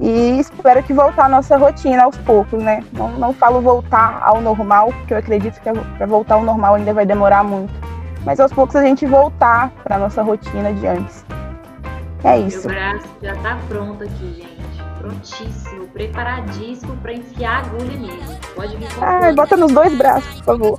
E 0.00 0.38
espero 0.38 0.82
que 0.82 0.92
voltar 0.92 1.26
a 1.26 1.28
nossa 1.28 1.56
rotina 1.56 2.04
aos 2.04 2.16
poucos, 2.18 2.62
né? 2.62 2.84
Não, 2.92 3.10
não 3.12 3.32
falo 3.32 3.60
voltar 3.60 4.20
ao 4.22 4.40
normal, 4.40 4.92
porque 4.92 5.14
eu 5.14 5.18
acredito 5.18 5.60
que 5.60 5.70
para 5.96 6.06
voltar 6.06 6.34
ao 6.34 6.42
normal 6.42 6.74
ainda 6.74 6.92
vai 6.92 7.06
demorar 7.06 7.44
muito. 7.44 7.72
Mas 8.24 8.40
aos 8.40 8.52
poucos 8.52 8.76
a 8.76 8.82
gente 8.82 9.06
voltar 9.06 9.70
para 9.84 9.96
nossa 9.96 10.22
rotina 10.22 10.72
de 10.72 10.86
antes. 10.86 11.24
É 12.24 12.38
isso. 12.40 12.68
Meu 12.68 12.76
braço 12.76 13.06
já 13.22 13.36
tá 13.36 13.58
pronto 13.68 14.04
aqui, 14.04 14.34
gente. 14.36 14.88
Prontíssimo, 14.98 15.86
preparadíssimo 15.88 16.96
para 16.96 17.12
enfiar 17.12 17.56
a 17.56 17.58
agulha 17.58 17.96
nele. 17.98 18.22
Pode 18.54 18.76
vir 18.76 18.92
com 18.92 19.04
Ai, 19.04 19.32
bota 19.32 19.56
nos 19.56 19.72
dois 19.72 19.96
braços, 19.96 20.40
por 20.40 20.44
favor. 20.44 20.78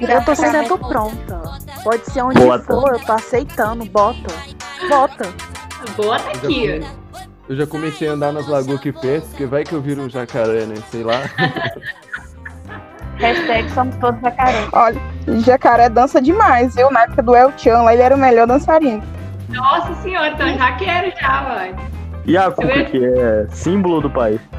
Eu 0.00 0.24
tô 0.24 0.34
sempre 0.34 0.78
pronta. 0.78 1.42
Pode 1.82 2.04
ser 2.10 2.22
onde 2.22 2.40
bota. 2.40 2.64
for, 2.64 2.92
eu 2.92 3.00
tô 3.00 3.12
aceitando. 3.12 3.84
Bota. 3.86 4.34
Bota. 4.88 5.34
Bota 5.96 6.30
aqui. 6.30 6.80
Eu 7.48 7.56
já 7.56 7.66
comecei 7.66 8.08
a 8.08 8.12
andar 8.12 8.32
nas 8.32 8.46
lagoas 8.46 8.80
que 8.80 8.92
perto, 8.92 9.26
porque 9.28 9.46
vai 9.46 9.64
que 9.64 9.72
eu 9.72 9.82
viro 9.82 10.02
um 10.02 10.08
jacaré, 10.08 10.64
né? 10.64 10.76
Sei 10.90 11.02
lá. 11.02 11.22
Hashtag 13.18 13.70
somos 13.70 13.94
todos 13.96 14.20
jacaré. 14.20 14.68
Olha, 14.72 15.00
jacaré 15.44 15.88
dança 15.88 16.20
demais, 16.20 16.74
viu? 16.74 16.90
Na 16.90 17.02
época 17.02 17.22
do 17.22 17.34
El 17.36 17.52
Chan, 17.56 17.82
lá 17.82 17.92
ele 17.92 18.02
era 18.02 18.14
o 18.14 18.18
melhor 18.18 18.46
dançarino. 18.46 19.02
Nossa 19.52 19.94
senhora, 20.02 20.30
então 20.30 20.48
já 20.56 20.72
quero 20.72 21.12
já, 21.18 21.42
mãe. 21.42 21.76
E 22.24 22.36
a 22.36 22.50
Cuca, 22.50 22.84
que 22.84 23.04
é 23.04 23.46
símbolo 23.50 24.00
do 24.00 24.10
país. 24.10 24.40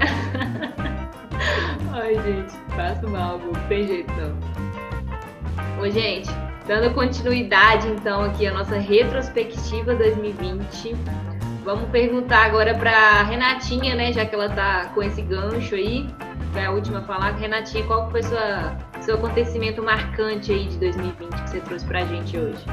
Ai, 1.93 2.15
gente, 2.15 2.53
faço 2.75 3.08
mal, 3.08 3.39
não 3.39 3.53
tem 3.67 3.88
jeito 3.88 4.12
não. 4.13 5.82
Ô, 5.82 5.89
gente, 5.89 6.29
dando 6.67 6.93
continuidade 6.93 7.88
então 7.88 8.23
aqui 8.23 8.47
a 8.47 8.53
nossa 8.53 8.77
retrospectiva 8.77 9.95
2020, 9.95 10.95
vamos 11.63 11.89
perguntar 11.89 12.45
agora 12.45 12.73
para 12.73 13.23
Renatinha, 13.23 13.95
né, 13.95 14.12
já 14.12 14.25
que 14.25 14.36
ela 14.36 14.49
tá 14.49 14.91
com 14.93 15.01
esse 15.01 15.21
gancho 15.21 15.75
aí, 15.75 16.08
foi 16.51 16.65
a 16.65 16.71
última 16.71 16.99
a 16.99 17.01
falar. 17.01 17.32
Renatinha, 17.32 17.84
qual 17.86 18.10
foi 18.12 18.23
sua 18.23 18.77
seu 19.01 19.15
acontecimento 19.15 19.84
marcante 19.84 20.51
aí 20.51 20.65
de 20.65 20.77
2020 20.77 21.29
que 21.29 21.49
você 21.49 21.60
trouxe 21.60 21.86
pra 21.86 22.06
gente 22.06 22.38
hoje? 22.38 22.63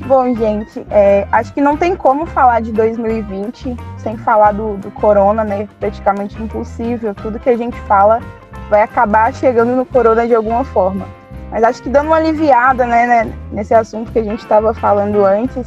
Bom, 0.00 0.34
gente, 0.34 0.84
é, 0.90 1.26
acho 1.30 1.54
que 1.54 1.60
não 1.60 1.76
tem 1.76 1.94
como 1.94 2.26
falar 2.26 2.60
de 2.60 2.72
2020 2.72 3.76
sem 3.96 4.16
falar 4.18 4.52
do, 4.52 4.76
do 4.76 4.90
corona, 4.90 5.44
né? 5.44 5.68
Praticamente 5.78 6.40
impossível. 6.42 7.14
Tudo 7.14 7.38
que 7.38 7.48
a 7.48 7.56
gente 7.56 7.78
fala 7.82 8.20
vai 8.68 8.82
acabar 8.82 9.32
chegando 9.32 9.74
no 9.76 9.86
corona 9.86 10.26
de 10.26 10.34
alguma 10.34 10.64
forma. 10.64 11.06
Mas 11.50 11.62
acho 11.62 11.82
que 11.82 11.88
dando 11.88 12.08
uma 12.08 12.16
aliviada 12.16 12.84
né, 12.84 13.06
né 13.06 13.32
nesse 13.52 13.72
assunto 13.72 14.10
que 14.10 14.18
a 14.18 14.24
gente 14.24 14.40
estava 14.40 14.74
falando 14.74 15.24
antes, 15.24 15.66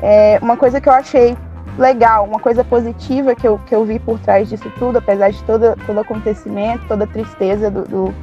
é, 0.00 0.38
uma 0.40 0.56
coisa 0.56 0.80
que 0.80 0.88
eu 0.88 0.92
achei 0.92 1.36
legal, 1.78 2.24
uma 2.24 2.40
coisa 2.40 2.64
positiva 2.64 3.34
que 3.34 3.46
eu, 3.46 3.60
que 3.66 3.74
eu 3.74 3.84
vi 3.84 3.98
por 3.98 4.18
trás 4.18 4.48
disso 4.48 4.72
tudo, 4.78 4.98
apesar 4.98 5.30
de 5.30 5.42
todo, 5.44 5.76
todo 5.86 6.00
acontecimento, 6.00 6.86
toda 6.88 7.04
a 7.04 7.06
tristeza 7.06 7.70
do, 7.70 7.82
do, 7.82 8.14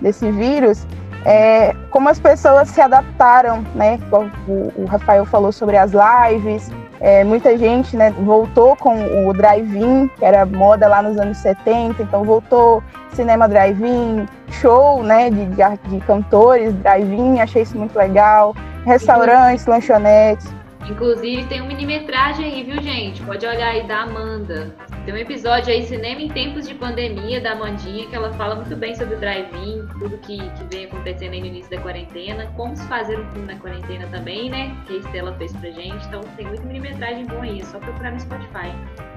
desse 0.00 0.30
vírus, 0.30 0.86
é 1.24 1.74
como 1.90 2.08
as 2.08 2.18
pessoas 2.20 2.68
se 2.68 2.80
adaptaram, 2.80 3.64
né? 3.74 3.98
O, 4.46 4.82
o 4.82 4.86
Rafael 4.86 5.24
falou 5.24 5.52
sobre 5.52 5.76
as 5.76 5.92
lives, 5.92 6.70
é, 7.00 7.22
muita 7.22 7.56
gente 7.56 7.96
né, 7.96 8.10
voltou 8.10 8.74
com 8.76 9.28
o 9.28 9.32
drive-in, 9.32 10.08
que 10.18 10.24
era 10.24 10.44
moda 10.44 10.88
lá 10.88 11.00
nos 11.00 11.16
anos 11.16 11.38
70, 11.38 12.02
então 12.02 12.24
voltou 12.24 12.82
cinema 13.12 13.48
drive-in, 13.48 14.26
show 14.50 15.02
né, 15.02 15.30
de, 15.30 15.46
de, 15.46 15.62
de 15.88 16.00
cantores 16.00 16.74
drive-in, 16.74 17.40
achei 17.40 17.62
isso 17.62 17.78
muito 17.78 17.96
legal, 17.96 18.54
restaurantes, 18.84 19.66
lanchonetes. 19.66 20.57
Inclusive 20.88 21.44
tem 21.44 21.60
uma 21.60 21.68
minimetragem 21.68 22.46
aí, 22.46 22.62
viu, 22.62 22.82
gente? 22.82 23.22
Pode 23.22 23.44
olhar 23.46 23.68
aí 23.68 23.86
da 23.86 24.02
Amanda. 24.02 24.74
Tem 25.04 25.12
um 25.12 25.18
episódio 25.18 25.72
aí, 25.72 25.82
Cinema 25.82 26.20
em 26.20 26.28
Tempos 26.28 26.66
de 26.66 26.74
Pandemia, 26.74 27.40
da 27.40 27.52
Amandinha, 27.52 28.06
que 28.06 28.16
ela 28.16 28.32
fala 28.32 28.54
muito 28.54 28.74
bem 28.74 28.94
sobre 28.94 29.16
o 29.16 29.20
drive-in, 29.20 29.86
tudo 29.98 30.16
que, 30.18 30.38
que 30.38 30.64
vem 30.70 30.86
acontecendo 30.86 31.32
aí 31.32 31.40
no 31.40 31.46
início 31.46 31.70
da 31.70 31.78
quarentena, 31.80 32.46
como 32.56 32.74
se 32.74 32.86
fazer 32.88 33.18
um 33.18 33.30
filme 33.32 33.52
na 33.52 33.60
quarentena 33.60 34.06
também, 34.10 34.48
né? 34.48 34.74
Que 34.86 34.94
a 34.94 34.98
Estela 34.98 35.34
fez 35.34 35.52
pra 35.52 35.70
gente. 35.70 36.06
Então 36.06 36.20
tem 36.36 36.46
muita 36.46 36.62
minimetragem 36.64 37.26
boa 37.26 37.42
aí, 37.42 37.60
é 37.60 37.64
só 37.64 37.78
procurar 37.78 38.12
no 38.12 38.20
Spotify. 38.20 38.72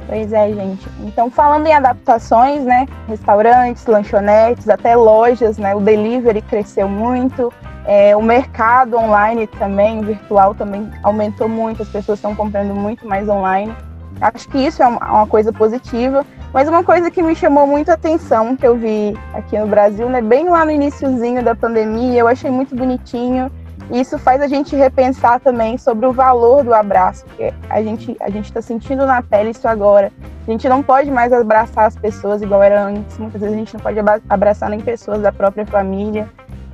Pois 0.08 0.34
é, 0.34 0.52
gente. 0.54 0.88
Então, 1.00 1.30
falando 1.30 1.68
em 1.68 1.74
adaptações, 1.74 2.64
né? 2.64 2.86
Restaurantes, 3.08 3.86
lanchonetes, 3.86 4.68
até 4.68 4.96
lojas, 4.96 5.58
né? 5.58 5.74
O 5.74 5.80
delivery 5.80 6.42
cresceu 6.42 6.90
muito. 6.90 7.52
É, 7.86 8.16
o 8.16 8.22
mercado 8.22 8.98
online 8.98 9.48
também, 9.48 10.02
virtual 10.02 10.54
também 10.54 10.90
aumentou 11.04 11.50
muito, 11.50 11.82
as 11.82 11.90
pessoas 11.90 12.20
estão 12.20 12.36
comprando 12.36 12.76
muito 12.76 13.08
mais 13.08 13.28
online. 13.28 13.76
Acho 14.20 14.48
que 14.50 14.60
isso 14.60 14.84
é 14.84 14.88
uma 14.88 15.26
coisa 15.26 15.52
positiva, 15.52 16.24
mas 16.54 16.68
uma 16.68 16.84
coisa 16.84 17.10
que 17.10 17.24
me 17.24 17.36
chamou 17.36 17.66
muito 17.66 17.90
a 17.90 17.96
atenção, 17.96 18.56
que 18.56 18.68
eu 18.68 18.76
vi 18.76 19.18
aqui 19.34 19.58
no 19.58 19.68
Brasil, 19.68 20.08
né, 20.10 20.22
bem 20.22 20.48
lá 20.48 20.64
no 20.64 20.72
iníciozinho 20.72 21.44
da 21.44 21.56
pandemia, 21.56 22.20
eu 22.20 22.28
achei 22.28 22.52
muito 22.52 22.76
bonitinho. 22.76 23.52
E 23.90 24.00
isso 24.00 24.18
faz 24.20 24.42
a 24.42 24.48
gente 24.48 24.76
repensar 24.76 25.40
também 25.40 25.78
sobre 25.78 26.06
o 26.06 26.14
valor 26.14 26.64
do 26.64 26.74
abraço, 26.74 27.26
porque 27.26 27.54
a 27.70 27.82
gente 27.82 28.16
a 28.22 28.30
gente 28.30 28.46
está 28.46 28.62
sentindo 28.62 29.06
na 29.06 29.22
pele 29.22 29.50
isso 29.50 29.68
agora. 29.68 30.12
A 30.48 30.52
gente 30.52 30.68
não 30.70 30.82
pode 30.82 31.12
mais 31.12 31.34
abraçar 31.34 31.86
as 31.86 31.96
pessoas 31.96 32.42
igual 32.42 32.64
era 32.64 32.84
antes. 32.84 33.18
Muitas 33.18 33.42
vezes 33.42 33.56
a 33.56 33.60
gente 33.60 33.74
não 33.74 33.82
pode 33.82 34.00
abraçar 34.30 34.70
nem 34.70 34.80
pessoas 34.80 35.22
da 35.22 35.32
própria 35.32 35.66
família. 35.66 36.30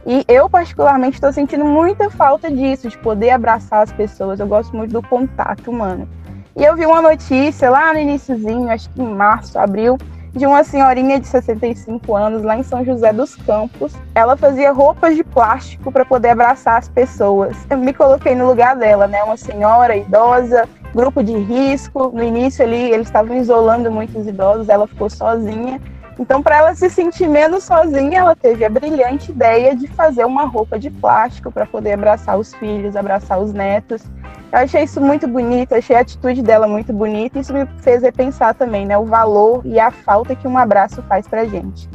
E 0.08 0.24
eu, 0.26 0.50
particularmente, 0.50 1.16
estou 1.16 1.34
sentindo 1.34 1.66
muita 1.66 2.10
falta 2.10 2.50
disso, 2.50 2.88
de 2.88 2.98
poder 2.98 3.32
abraçar 3.32 3.84
as 3.84 3.92
pessoas. 3.92 4.40
Eu 4.40 4.48
gosto 4.48 4.74
muito 4.74 4.94
do 4.94 5.02
contato 5.02 5.70
humano. 5.70 6.08
E 6.56 6.64
eu 6.64 6.78
vi 6.78 6.86
uma 6.86 7.02
notícia 7.02 7.70
lá 7.70 7.94
no 7.94 8.00
iníciozinho, 8.00 8.70
acho 8.70 8.90
que 8.90 9.02
em 9.02 9.14
março, 9.14 9.60
abril, 9.60 9.98
de 10.34 10.46
uma 10.46 10.64
senhorinha 10.64 11.20
de 11.20 11.28
65 11.28 12.16
anos 12.16 12.42
lá 12.42 12.58
em 12.58 12.64
São 12.64 12.86
José 12.86 13.12
dos 13.12 13.36
Campos. 13.36 13.94
Ela 14.16 14.38
fazia 14.38 14.72
roupas 14.72 15.14
de 15.14 15.26
plástico 15.26 15.92
para 15.92 16.06
poder 16.06 16.30
abraçar 16.30 16.78
as 16.78 16.88
pessoas. 16.88 17.58
Eu 17.70 17.78
me 17.78 17.94
coloquei 17.94 18.34
no 18.34 18.48
lugar 18.48 18.78
dela, 18.78 19.08
né? 19.08 19.22
Uma 19.24 19.36
senhora 19.36 19.98
idosa, 19.98 20.70
grupo 20.96 21.22
de 21.22 21.38
risco. 21.38 22.12
No 22.14 22.24
início 22.24 22.64
ali, 22.64 22.92
eles 22.92 23.08
estavam 23.08 23.36
isolando 23.36 23.92
muitos 23.92 24.26
idosos, 24.26 24.70
ela 24.70 24.88
ficou 24.88 25.10
sozinha. 25.10 25.82
Então, 26.20 26.42
para 26.42 26.58
ela 26.58 26.76
se 26.76 26.90
sentir 26.90 27.28
menos 27.28 27.64
sozinha, 27.64 28.20
ela 28.20 28.36
teve 28.36 28.66
a 28.66 28.70
brilhante 28.70 29.32
ideia 29.32 29.76
de 29.76 29.88
fazer 29.88 30.26
uma 30.26 30.46
roupa 30.46 30.80
de 30.80 30.90
plástico 30.90 31.52
para 31.52 31.66
poder 31.66 31.94
abraçar 31.94 32.38
os 32.40 32.54
filhos, 32.56 32.96
abraçar 32.96 33.40
os 33.40 33.54
netos. 33.54 34.04
Eu 34.52 34.60
achei 34.60 34.84
isso 34.84 35.00
muito 35.00 35.28
bonito, 35.28 35.76
achei 35.76 35.96
a 35.96 36.00
atitude 36.00 36.42
dela 36.42 36.68
muito 36.68 36.92
bonita. 36.92 37.38
Isso 37.38 37.54
me 37.54 37.68
fez 37.82 38.02
repensar 38.02 38.56
também, 38.56 38.86
né, 38.86 38.98
o 38.98 39.06
valor 39.06 39.62
e 39.64 39.80
a 39.80 39.92
falta 39.92 40.36
que 40.36 40.48
um 40.48 40.58
abraço 40.58 41.04
faz 41.04 41.28
para 41.28 41.46
gente. 41.46 41.88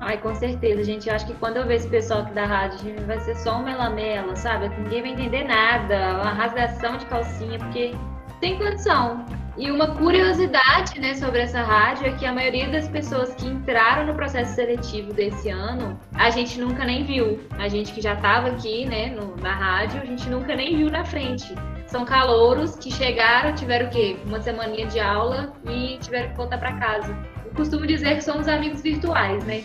Ai, 0.00 0.18
com 0.18 0.34
certeza, 0.34 0.84
gente. 0.84 1.08
Eu 1.08 1.14
acho 1.14 1.26
que 1.26 1.34
quando 1.34 1.56
eu 1.56 1.66
ver 1.66 1.76
esse 1.76 1.88
pessoal 1.88 2.20
aqui 2.20 2.32
da 2.32 2.44
rádio, 2.44 2.94
vai 3.06 3.18
ser 3.20 3.36
só 3.36 3.58
um 3.58 3.64
melamela, 3.64 4.34
sabe? 4.36 4.68
Ninguém 4.68 5.02
vai 5.02 5.10
entender 5.12 5.44
nada, 5.44 6.20
uma 6.22 6.32
rasgação 6.32 6.96
de 6.96 7.06
calcinha, 7.06 7.58
porque 7.58 7.92
tem 8.40 8.56
condição. 8.56 9.24
E 9.58 9.70
uma 9.70 9.94
curiosidade 9.94 11.00
né, 11.00 11.14
sobre 11.14 11.40
essa 11.40 11.62
rádio 11.62 12.06
é 12.06 12.12
que 12.12 12.26
a 12.26 12.32
maioria 12.32 12.68
das 12.68 12.86
pessoas 12.88 13.34
que 13.34 13.46
entraram 13.46 14.06
no 14.06 14.14
processo 14.14 14.54
seletivo 14.54 15.14
desse 15.14 15.48
ano, 15.48 15.98
a 16.14 16.28
gente 16.28 16.60
nunca 16.60 16.84
nem 16.84 17.04
viu. 17.04 17.40
A 17.58 17.66
gente 17.66 17.90
que 17.94 18.02
já 18.02 18.12
estava 18.12 18.48
aqui 18.48 18.84
né, 18.84 19.06
no, 19.06 19.34
na 19.36 19.54
rádio, 19.54 20.02
a 20.02 20.04
gente 20.04 20.28
nunca 20.28 20.54
nem 20.54 20.76
viu 20.76 20.90
na 20.90 21.06
frente. 21.06 21.54
São 21.86 22.04
calouros 22.04 22.76
que 22.76 22.92
chegaram, 22.92 23.54
tiveram 23.54 23.86
o 23.86 23.90
quê? 23.90 24.18
Uma 24.26 24.42
semaninha 24.42 24.86
de 24.88 25.00
aula 25.00 25.54
e 25.64 25.96
tiveram 26.02 26.28
que 26.30 26.36
voltar 26.36 26.58
para 26.58 26.74
casa. 26.74 27.16
Eu 27.46 27.52
costumo 27.52 27.86
dizer 27.86 28.16
que 28.16 28.24
somos 28.24 28.48
amigos 28.48 28.82
virtuais, 28.82 29.42
né? 29.44 29.64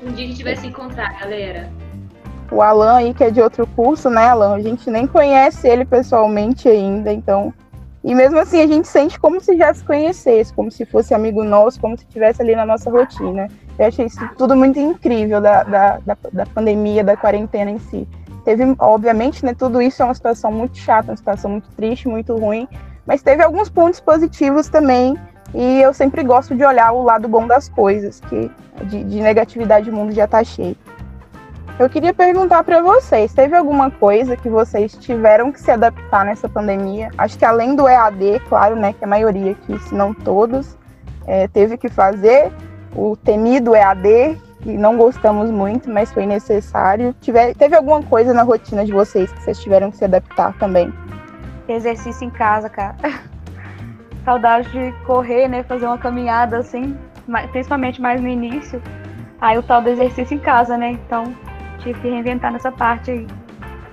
Um 0.00 0.12
dia 0.12 0.26
a 0.26 0.28
gente 0.28 0.44
vai 0.44 0.54
se 0.54 0.68
encontrar, 0.68 1.18
galera. 1.18 1.72
O 2.52 2.62
Alan 2.62 2.98
aí, 2.98 3.12
que 3.12 3.24
é 3.24 3.30
de 3.32 3.40
outro 3.40 3.66
curso, 3.66 4.08
né, 4.08 4.28
Alan? 4.28 4.54
A 4.54 4.60
gente 4.60 4.88
nem 4.88 5.08
conhece 5.08 5.66
ele 5.66 5.84
pessoalmente 5.84 6.68
ainda, 6.68 7.12
então 7.12 7.52
e 8.04 8.14
mesmo 8.14 8.38
assim 8.38 8.60
a 8.60 8.66
gente 8.66 8.86
sente 8.86 9.18
como 9.18 9.40
se 9.40 9.56
já 9.56 9.72
se 9.72 9.82
conhecesse, 9.82 10.52
como 10.52 10.70
se 10.70 10.84
fosse 10.84 11.14
amigo 11.14 11.42
nosso, 11.42 11.80
como 11.80 11.96
se 11.96 12.04
estivesse 12.04 12.42
ali 12.42 12.54
na 12.54 12.66
nossa 12.66 12.90
rotina. 12.90 13.48
Eu 13.78 13.86
achei 13.86 14.04
isso 14.04 14.20
tudo 14.36 14.54
muito 14.54 14.78
incrível 14.78 15.40
da, 15.40 15.62
da, 15.62 15.98
da, 16.04 16.16
da, 16.30 16.46
pandemia, 16.46 17.02
da 17.02 17.16
quarentena 17.16 17.70
em 17.70 17.78
si. 17.78 18.06
Teve, 18.44 18.62
obviamente, 18.78 19.42
né, 19.42 19.54
tudo 19.54 19.80
isso 19.80 20.02
é 20.02 20.04
uma 20.04 20.14
situação 20.14 20.52
muito 20.52 20.76
chata, 20.76 21.12
uma 21.12 21.16
situação 21.16 21.50
muito 21.50 21.70
triste, 21.70 22.06
muito 22.06 22.36
ruim, 22.36 22.68
mas 23.06 23.22
teve 23.22 23.42
alguns 23.42 23.70
pontos 23.70 24.00
positivos 24.00 24.68
também, 24.68 25.16
e 25.54 25.80
eu 25.80 25.94
sempre 25.94 26.22
gosto 26.22 26.54
de 26.54 26.62
olhar 26.62 26.92
o 26.92 27.02
lado 27.02 27.26
bom 27.26 27.46
das 27.46 27.70
coisas, 27.70 28.20
que 28.20 28.50
de, 28.84 29.02
de 29.02 29.20
negatividade 29.20 29.88
o 29.88 29.92
mundo 29.94 30.12
já 30.12 30.26
está 30.26 30.44
cheio. 30.44 30.76
Eu 31.76 31.90
queria 31.90 32.14
perguntar 32.14 32.62
para 32.62 32.80
vocês, 32.80 33.34
teve 33.34 33.56
alguma 33.56 33.90
coisa 33.90 34.36
que 34.36 34.48
vocês 34.48 34.92
tiveram 34.92 35.50
que 35.50 35.60
se 35.60 35.72
adaptar 35.72 36.24
nessa 36.24 36.48
pandemia? 36.48 37.10
Acho 37.18 37.36
que 37.36 37.44
além 37.44 37.74
do 37.74 37.88
EAD, 37.88 38.40
claro, 38.48 38.76
né, 38.76 38.92
que 38.92 39.02
a 39.02 39.08
maioria 39.08 39.50
aqui, 39.52 39.76
se 39.80 39.92
não 39.92 40.14
todos, 40.14 40.78
é, 41.26 41.48
teve 41.48 41.76
que 41.76 41.88
fazer 41.88 42.52
o 42.94 43.16
temido 43.16 43.74
EAD, 43.74 44.38
que 44.62 44.78
não 44.78 44.96
gostamos 44.96 45.50
muito, 45.50 45.90
mas 45.90 46.12
foi 46.12 46.26
necessário. 46.26 47.12
Teve 47.58 47.74
alguma 47.74 48.04
coisa 48.04 48.32
na 48.32 48.44
rotina 48.44 48.84
de 48.84 48.92
vocês 48.92 49.32
que 49.32 49.42
vocês 49.42 49.58
tiveram 49.58 49.90
que 49.90 49.96
se 49.96 50.04
adaptar 50.04 50.56
também? 50.58 50.94
Exercício 51.68 52.24
em 52.24 52.30
casa, 52.30 52.68
cara. 52.68 52.94
Saudade 54.24 54.70
de 54.70 54.92
correr, 55.04 55.48
né, 55.48 55.64
fazer 55.64 55.86
uma 55.86 55.98
caminhada 55.98 56.58
assim, 56.58 56.96
principalmente 57.50 58.00
mais 58.00 58.20
no 58.20 58.28
início. 58.28 58.80
Aí 59.40 59.58
o 59.58 59.62
tal 59.62 59.82
do 59.82 59.90
exercício 59.90 60.36
em 60.36 60.40
casa, 60.40 60.78
né? 60.78 60.92
Então 60.92 61.34
tive 61.84 62.00
que 62.00 62.08
reinventar 62.08 62.50
nessa 62.50 62.72
parte 62.72 63.10
aí. 63.10 63.26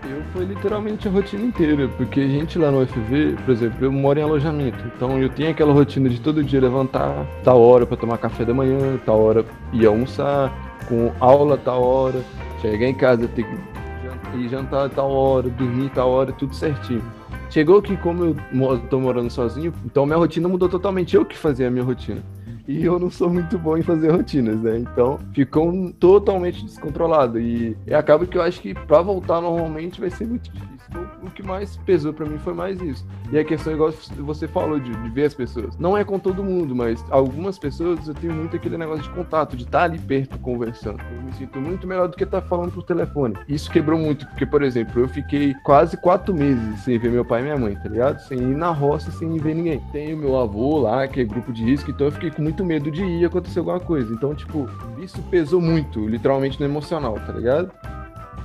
Eu 0.09 0.23
foi 0.33 0.45
literalmente 0.45 1.07
a 1.07 1.11
rotina 1.11 1.43
inteira, 1.43 1.87
porque 1.89 2.21
a 2.21 2.27
gente 2.27 2.57
lá 2.57 2.71
no 2.71 2.81
UFV, 2.81 3.35
por 3.45 3.51
exemplo, 3.51 3.85
eu 3.85 3.91
moro 3.91 4.19
em 4.19 4.23
alojamento, 4.23 4.79
então 4.95 5.21
eu 5.21 5.29
tenho 5.29 5.51
aquela 5.51 5.71
rotina 5.71 6.09
de 6.09 6.19
todo 6.19 6.43
dia 6.43 6.59
levantar, 6.59 7.25
tal 7.43 7.61
hora 7.61 7.85
para 7.85 7.97
tomar 7.97 8.17
café 8.17 8.43
da 8.43 8.53
manhã, 8.53 8.97
tal 9.05 9.21
hora 9.21 9.45
ir 9.71 9.85
almoçar, 9.85 10.51
com 10.87 11.11
aula 11.19 11.57
tal 11.57 11.83
hora, 11.83 12.21
chegar 12.61 12.87
em 12.87 12.93
casa 12.93 13.27
ter 13.27 13.45
que 13.45 14.37
ir 14.37 14.49
jantar 14.49 14.89
tal 14.89 15.11
hora, 15.11 15.49
dormir 15.49 15.89
tal 15.89 16.09
hora, 16.09 16.31
tudo 16.31 16.55
certinho. 16.55 17.03
Chegou 17.49 17.81
que 17.81 17.95
como 17.97 18.35
eu 18.51 18.79
tô 18.89 18.99
morando 18.99 19.29
sozinho, 19.29 19.73
então 19.85 20.05
minha 20.05 20.17
rotina 20.17 20.47
mudou 20.47 20.67
totalmente, 20.67 21.15
eu 21.15 21.23
que 21.23 21.37
fazia 21.37 21.67
a 21.67 21.71
minha 21.71 21.83
rotina 21.83 22.21
e 22.67 22.83
eu 22.83 22.99
não 22.99 23.09
sou 23.09 23.29
muito 23.29 23.57
bom 23.57 23.77
em 23.77 23.81
fazer 23.81 24.11
rotinas, 24.11 24.59
né? 24.61 24.77
Então 24.77 25.19
ficou 25.33 25.91
totalmente 25.99 26.63
descontrolado. 26.63 27.39
E, 27.39 27.77
e 27.85 27.93
acaba 27.93 28.25
que 28.25 28.37
eu 28.37 28.41
acho 28.41 28.61
que 28.61 28.73
para 28.73 29.01
voltar 29.01 29.41
normalmente 29.41 29.99
vai 29.99 30.09
ser 30.09 30.27
muito 30.27 30.51
difícil. 30.51 30.80
Então, 30.91 31.07
o 31.23 31.31
que 31.31 31.41
mais 31.41 31.77
pesou 31.77 32.13
para 32.13 32.25
mim 32.25 32.37
foi 32.37 32.53
mais 32.53 32.81
isso. 32.81 33.05
E 33.31 33.39
a 33.39 33.45
questão, 33.45 33.71
igual 33.71 33.93
você 34.17 34.45
falou, 34.45 34.77
de, 34.77 34.91
de, 34.91 35.09
ver 35.09 35.25
as 35.25 35.33
pessoas. 35.33 35.77
Não 35.77 35.97
é 35.97 36.03
com 36.03 36.19
todo 36.19 36.43
mundo, 36.43 36.75
mas 36.75 37.03
algumas 37.09 37.57
pessoas 37.57 38.07
eu 38.09 38.13
tenho 38.13 38.33
muito 38.33 38.57
aquele 38.57 38.77
negócio 38.77 39.03
de 39.03 39.09
contato, 39.09 39.55
de 39.55 39.63
estar 39.63 39.79
tá 39.79 39.83
ali 39.85 39.97
perto 39.97 40.37
conversando. 40.39 41.01
Eu 41.15 41.21
me 41.21 41.31
sinto 41.33 41.59
muito 41.61 41.87
melhor 41.87 42.09
do 42.09 42.17
que 42.17 42.25
estar 42.25 42.41
tá 42.41 42.47
falando 42.47 42.73
por 42.73 42.83
telefone. 42.83 43.35
Isso 43.47 43.71
quebrou 43.71 43.97
muito, 43.97 44.27
porque, 44.27 44.45
por 44.45 44.61
exemplo, 44.61 45.01
eu 45.01 45.07
fiquei 45.07 45.53
quase 45.63 45.95
quatro 45.95 46.35
meses 46.35 46.81
sem 46.81 46.99
ver 46.99 47.09
meu 47.09 47.23
pai 47.23 47.39
e 47.39 47.43
minha 47.43 47.57
mãe, 47.57 47.75
tá 47.75 47.87
ligado? 47.87 48.19
Sem 48.19 48.37
ir 48.37 48.55
na 48.55 48.71
roça, 48.71 49.11
sem 49.11 49.37
ver 49.37 49.55
ninguém. 49.55 49.79
Tenho 49.93 50.17
meu 50.17 50.37
avô 50.37 50.79
lá, 50.79 51.07
que 51.07 51.21
é 51.21 51.23
grupo 51.23 51.53
de 51.53 51.63
risco, 51.63 51.89
então 51.89 52.07
eu 52.07 52.11
fiquei 52.11 52.31
com 52.31 52.41
muito 52.41 52.65
medo 52.65 52.91
de 52.91 53.01
ir 53.01 53.25
acontecer 53.25 53.59
alguma 53.59 53.79
coisa. 53.79 54.13
Então, 54.13 54.35
tipo, 54.35 54.67
isso 55.01 55.21
pesou 55.23 55.61
muito, 55.61 56.05
literalmente 56.05 56.59
no 56.59 56.65
emocional, 56.65 57.15
tá 57.25 57.31
ligado? 57.31 57.71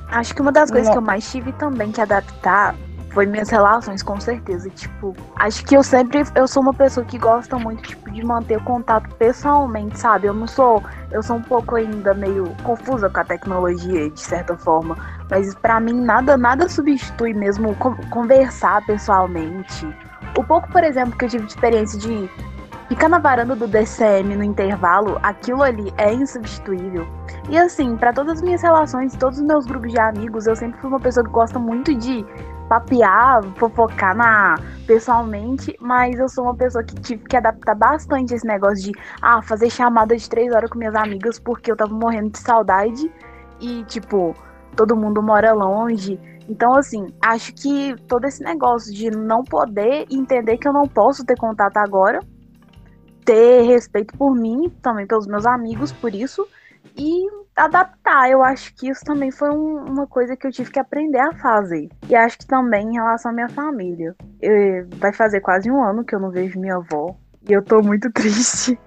Acho 0.09 0.35
que 0.35 0.41
uma 0.41 0.53
das 0.53 0.71
coisas 0.71 0.91
que 0.91 0.97
eu 0.97 1.03
mais 1.03 1.31
tive 1.31 1.53
também 1.53 1.91
que 1.91 2.01
adaptar 2.01 2.75
foi 3.17 3.25
minhas 3.25 3.49
relações, 3.49 4.03
com 4.03 4.21
certeza. 4.21 4.69
Tipo, 4.69 5.17
acho 5.37 5.65
que 5.65 5.75
eu 5.75 5.83
sempre. 5.83 6.23
Eu 6.35 6.47
sou 6.47 6.63
uma 6.63 6.75
pessoa 6.75 7.05
que 7.05 7.17
gosta 7.17 7.59
muito, 7.59 7.83
tipo, 7.83 8.11
de 8.11 8.23
manter 8.23 8.59
o 8.59 8.63
contato 8.63 9.09
pessoalmente, 9.15 9.99
sabe? 9.99 10.27
Eu 10.27 10.35
não 10.35 10.47
sou. 10.47 10.83
Eu 11.11 11.23
sou 11.23 11.37
um 11.37 11.43
pouco 11.43 11.77
ainda 11.77 12.13
meio 12.13 12.55
confusa 12.63 13.09
com 13.09 13.19
a 13.19 13.25
tecnologia, 13.25 14.11
de 14.11 14.21
certa 14.21 14.55
forma. 14.55 14.99
Mas 15.31 15.55
para 15.55 15.81
mim, 15.81 15.95
nada, 15.95 16.37
nada 16.37 16.69
substitui 16.69 17.33
mesmo 17.33 17.75
conversar 18.11 18.85
pessoalmente 18.85 19.89
O 20.37 20.45
pouco, 20.45 20.71
por 20.71 20.85
exemplo, 20.85 21.17
que 21.17 21.25
eu 21.25 21.29
tive 21.31 21.47
de 21.47 21.53
experiência 21.53 21.99
de 21.99 22.29
ficar 22.89 23.09
na 23.09 23.19
varanda 23.19 23.57
do 23.57 23.67
DCM 23.67 24.37
no 24.37 24.45
intervalo, 24.45 25.19
aquilo 25.23 25.63
ali 25.63 25.93
é 25.97 26.13
insubstituível. 26.13 27.07
E 27.49 27.59
assim, 27.59 27.97
para 27.97 28.13
todas 28.13 28.35
as 28.35 28.43
minhas 28.43 28.63
relações, 28.63 29.17
todos 29.17 29.39
os 29.39 29.45
meus 29.45 29.67
grupos 29.67 29.93
de 29.93 30.01
amigos, 30.01 30.47
eu 30.47 30.57
sempre 30.57 30.81
fui 30.81 30.89
uma 30.89 31.01
pessoa 31.01 31.25
que 31.25 31.31
gosta 31.31 31.59
muito 31.59 31.95
de 31.95 32.25
papear, 32.69 33.43
fofocar 33.57 34.17
na 34.17 34.57
pessoalmente, 34.87 35.77
mas 35.81 36.19
eu 36.19 36.29
sou 36.29 36.45
uma 36.45 36.55
pessoa 36.55 36.83
que 36.85 36.95
tive 36.97 37.25
que 37.25 37.37
adaptar 37.37 37.75
bastante 37.75 38.35
esse 38.35 38.47
negócio 38.47 38.85
de 38.85 38.93
ah, 39.23 39.43
fazer 39.43 39.71
chamada 39.71 40.17
de 40.17 40.29
três 40.29 40.53
horas 40.53 40.71
com 40.71 40.79
minhas 40.79 40.95
amigas 40.95 41.39
porque 41.39 41.71
eu 41.71 41.77
tava 41.77 41.95
morrendo 41.95 42.31
de 42.31 42.39
saudade 42.39 43.11
e 43.61 43.85
tipo, 43.85 44.35
todo 44.77 44.97
mundo 44.97 45.23
mora 45.23 45.53
longe. 45.53 46.21
Então, 46.49 46.75
assim, 46.75 47.13
acho 47.21 47.53
que 47.55 47.97
todo 48.07 48.25
esse 48.25 48.43
negócio 48.43 48.95
de 48.95 49.11
não 49.11 49.43
poder 49.43 50.07
entender 50.11 50.59
que 50.59 50.69
eu 50.69 50.73
não 50.73 50.87
posso 50.87 51.25
ter 51.25 51.37
contato 51.37 51.77
agora, 51.79 52.21
ter 53.27 53.63
respeito 53.63 54.17
por 54.17 54.35
mim, 54.35 54.73
também 54.81 55.07
pelos 55.07 55.27
meus 55.27 55.45
amigos, 55.45 55.93
por 55.93 56.15
isso, 56.15 56.47
e 56.97 57.29
adaptar. 57.57 58.31
Eu 58.31 58.43
acho 58.43 58.73
que 58.75 58.89
isso 58.89 59.05
também 59.05 59.31
foi 59.31 59.51
um, 59.51 59.85
uma 59.85 60.07
coisa 60.07 60.37
que 60.37 60.47
eu 60.47 60.53
tive 60.53 60.71
que 60.71 60.79
aprender 60.79 61.19
a 61.19 61.33
fazer. 61.33 61.89
E 62.09 62.15
acho 62.15 62.39
que 62.39 62.47
também 62.47 62.87
em 62.89 62.95
relação 62.95 63.33
à 63.33 63.35
minha 63.35 63.49
família. 63.49 64.15
Eu, 64.41 64.87
vai 64.99 65.13
fazer 65.13 65.41
quase 65.41 65.71
um 65.71 65.83
ano 65.83 66.05
que 66.05 66.15
eu 66.15 66.21
não 66.21 66.31
vejo 66.31 66.61
minha 66.61 66.77
avó. 66.77 67.17
E 67.49 67.53
eu 67.53 67.63
tô 67.63 67.83
muito 67.83 68.11
triste, 68.15 68.79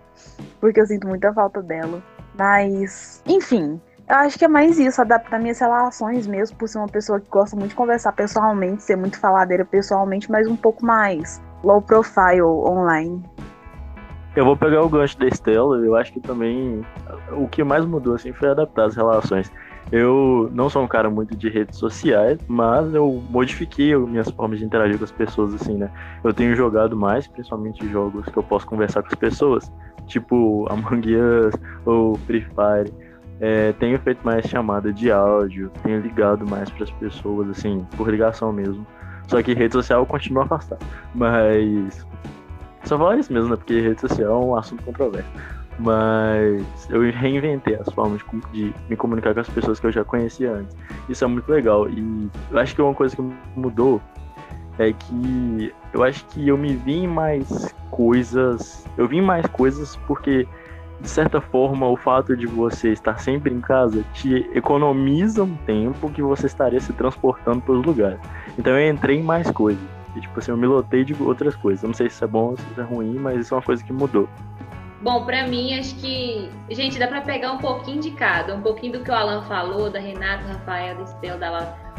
porque 0.60 0.80
eu 0.80 0.88
sinto 0.88 1.08
muita 1.08 1.34
falta 1.34 1.62
dela. 1.62 2.02
Mas, 2.38 3.22
enfim, 3.28 3.82
eu 4.08 4.16
acho 4.16 4.40
que 4.40 4.46
é 4.46 4.48
mais 4.48 4.80
isso, 4.80 5.02
adaptar 5.02 5.40
minhas 5.40 5.60
relações 5.60 6.26
mesmo, 6.26 6.58
por 6.58 6.70
ser 6.70 6.78
uma 6.78 6.88
pessoa 6.88 7.20
que 7.20 7.30
gosta 7.30 7.58
muito 7.58 7.72
de 7.72 7.76
conversar 7.76 8.14
pessoalmente, 8.14 8.84
ser 8.84 8.96
muito 8.96 9.20
faladeira 9.20 9.66
pessoalmente, 9.66 10.32
mas 10.32 10.48
um 10.48 10.56
pouco 10.56 10.86
mais 10.86 11.42
low 11.62 11.82
profile 11.82 12.42
online. 12.42 13.22
Eu 14.36 14.46
vou 14.46 14.56
pegar 14.56 14.82
o 14.84 14.90
gancho 14.90 15.18
da 15.18 15.28
Estela, 15.28 15.78
eu 15.78 15.96
acho 15.96 16.14
que 16.14 16.20
também 16.20 16.86
o 17.32 17.48
que 17.48 17.64
mais 17.64 17.84
mudou 17.84 18.14
assim 18.14 18.32
foi 18.32 18.50
adaptar 18.50 18.86
as 18.86 18.96
relações. 18.96 19.52
Eu 19.92 20.52
não 20.54 20.70
sou 20.70 20.84
um 20.84 20.88
cara 20.88 21.10
muito 21.10 21.36
de 21.36 21.50
redes 21.50 21.80
sociais, 21.80 22.40
mas 22.48 22.94
eu 22.94 23.24
modifiquei 23.30 23.96
minhas 23.96 24.30
formas 24.30 24.60
de 24.60 24.66
interagir 24.66 25.00
com 25.00 25.04
as 25.04 25.12
pessoas, 25.12 25.54
assim, 25.56 25.76
né? 25.78 25.90
Eu 26.24 26.32
tenho 26.32 26.56
jogado 26.56 26.96
mais, 26.96 27.28
principalmente 27.28 27.88
jogos 27.90 28.26
que 28.28 28.38
eu 28.38 28.44
posso 28.44 28.68
conversar 28.68 29.02
com 29.02 29.08
as 29.08 29.16
pessoas, 29.16 29.72
tipo 30.06 30.68
Among 30.70 31.16
Us 31.16 31.56
ou 31.86 32.16
Free 32.28 32.42
Fire. 32.42 32.94
É, 33.42 33.74
tenho 33.74 33.98
feito 34.00 34.24
mais 34.24 34.46
chamada 34.46 34.94
de 34.94 35.12
áudio, 35.12 35.72
tenho 35.82 36.00
ligado 36.02 36.48
mais 36.48 36.70
para 36.70 36.84
as 36.84 36.92
pessoas, 36.92 37.50
assim, 37.50 37.84
por 37.98 38.10
ligação 38.10 38.54
mesmo. 38.54 38.86
Só 39.28 39.42
que 39.42 39.54
rede 39.54 39.74
social 39.74 40.02
eu 40.02 40.06
continuo 40.06 40.44
afastado. 40.44 40.86
Mas 41.16 42.06
só 42.90 42.98
falar 42.98 43.18
isso 43.18 43.32
mesmo, 43.32 43.50
né? 43.52 43.56
Porque 43.56 43.80
rede 43.80 44.02
social 44.02 44.42
é 44.42 44.46
um 44.46 44.56
assunto 44.56 44.84
controverso. 44.84 45.30
Mas 45.78 46.90
eu 46.90 47.02
reinventei 47.12 47.76
as 47.76 47.88
formas 47.94 48.22
de, 48.22 48.42
de, 48.52 48.74
me 48.90 48.98
comunicar 48.98 49.34
com 49.34 49.40
as 49.40 49.50
pessoas 49.50 49.80
que 49.80 49.88
eu 49.88 49.92
já 49.92 50.04
conhecia 50.04 50.52
antes. 50.52 50.76
Isso 51.08 51.24
é 51.24 51.28
muito 51.28 51.50
legal. 51.50 51.88
E 51.88 52.30
eu 52.52 52.60
acho 52.60 52.76
que 52.76 52.82
uma 52.82 52.94
coisa 52.94 53.16
que 53.16 53.22
mudou 53.56 54.02
é 54.78 54.92
que 54.92 55.74
eu 55.94 56.04
acho 56.04 56.26
que 56.26 56.48
eu 56.48 56.58
me 56.58 56.76
vi 56.76 57.04
em 57.04 57.08
mais 57.08 57.74
coisas. 57.92 58.86
Eu 58.98 59.08
vi 59.08 59.18
em 59.18 59.22
mais 59.22 59.46
coisas 59.48 59.96
porque, 60.08 60.46
de 61.00 61.08
certa 61.08 61.40
forma, 61.40 61.88
o 61.88 61.96
fato 61.96 62.36
de 62.36 62.46
você 62.46 62.90
estar 62.92 63.20
sempre 63.20 63.54
em 63.54 63.62
casa 63.62 64.04
te 64.14 64.50
economiza 64.54 65.44
um 65.44 65.56
tempo 65.66 66.10
que 66.10 66.22
você 66.22 66.48
estaria 66.48 66.80
se 66.82 66.92
transportando 66.92 67.62
para 67.62 67.74
os 67.74 67.86
lugares. 67.86 68.20
Então 68.58 68.78
eu 68.78 68.92
entrei 68.92 69.20
em 69.20 69.24
mais 69.24 69.50
coisas. 69.52 69.99
Tipo 70.20 70.40
assim, 70.40 70.52
eu 70.52 70.58
me 70.58 70.68
lotei 70.68 71.04
de 71.04 71.16
outras 71.22 71.56
coisas. 71.56 71.84
Não 71.84 71.94
sei 71.94 72.10
se 72.10 72.16
isso 72.16 72.24
é 72.24 72.28
bom 72.28 72.50
ou 72.50 72.58
se 72.58 72.64
isso 72.72 72.82
é 72.82 72.84
ruim, 72.84 73.16
mas 73.16 73.40
isso 73.40 73.54
é 73.54 73.58
uma 73.58 73.64
coisa 73.64 73.84
que 73.84 73.94
mudou. 73.94 74.28
Bom, 75.02 75.26
para 75.26 75.48
mim, 75.48 75.80
acho 75.80 75.96
que, 75.96 76.50
gente, 76.70 77.00
dá 77.00 77.08
para 77.08 77.22
pegar 77.22 77.54
um 77.54 77.58
pouquinho 77.58 78.02
de 78.02 78.12
cada, 78.12 78.54
um 78.54 78.62
pouquinho 78.62 78.94
do 78.94 79.00
que 79.00 79.10
o 79.10 79.14
Alan 79.14 79.44
falou, 79.44 79.90
da 79.90 79.98
Renata, 79.98 80.44
Rafael, 80.46 80.98
da 80.98 81.04
Estel, 81.04 81.40
da 81.40 81.50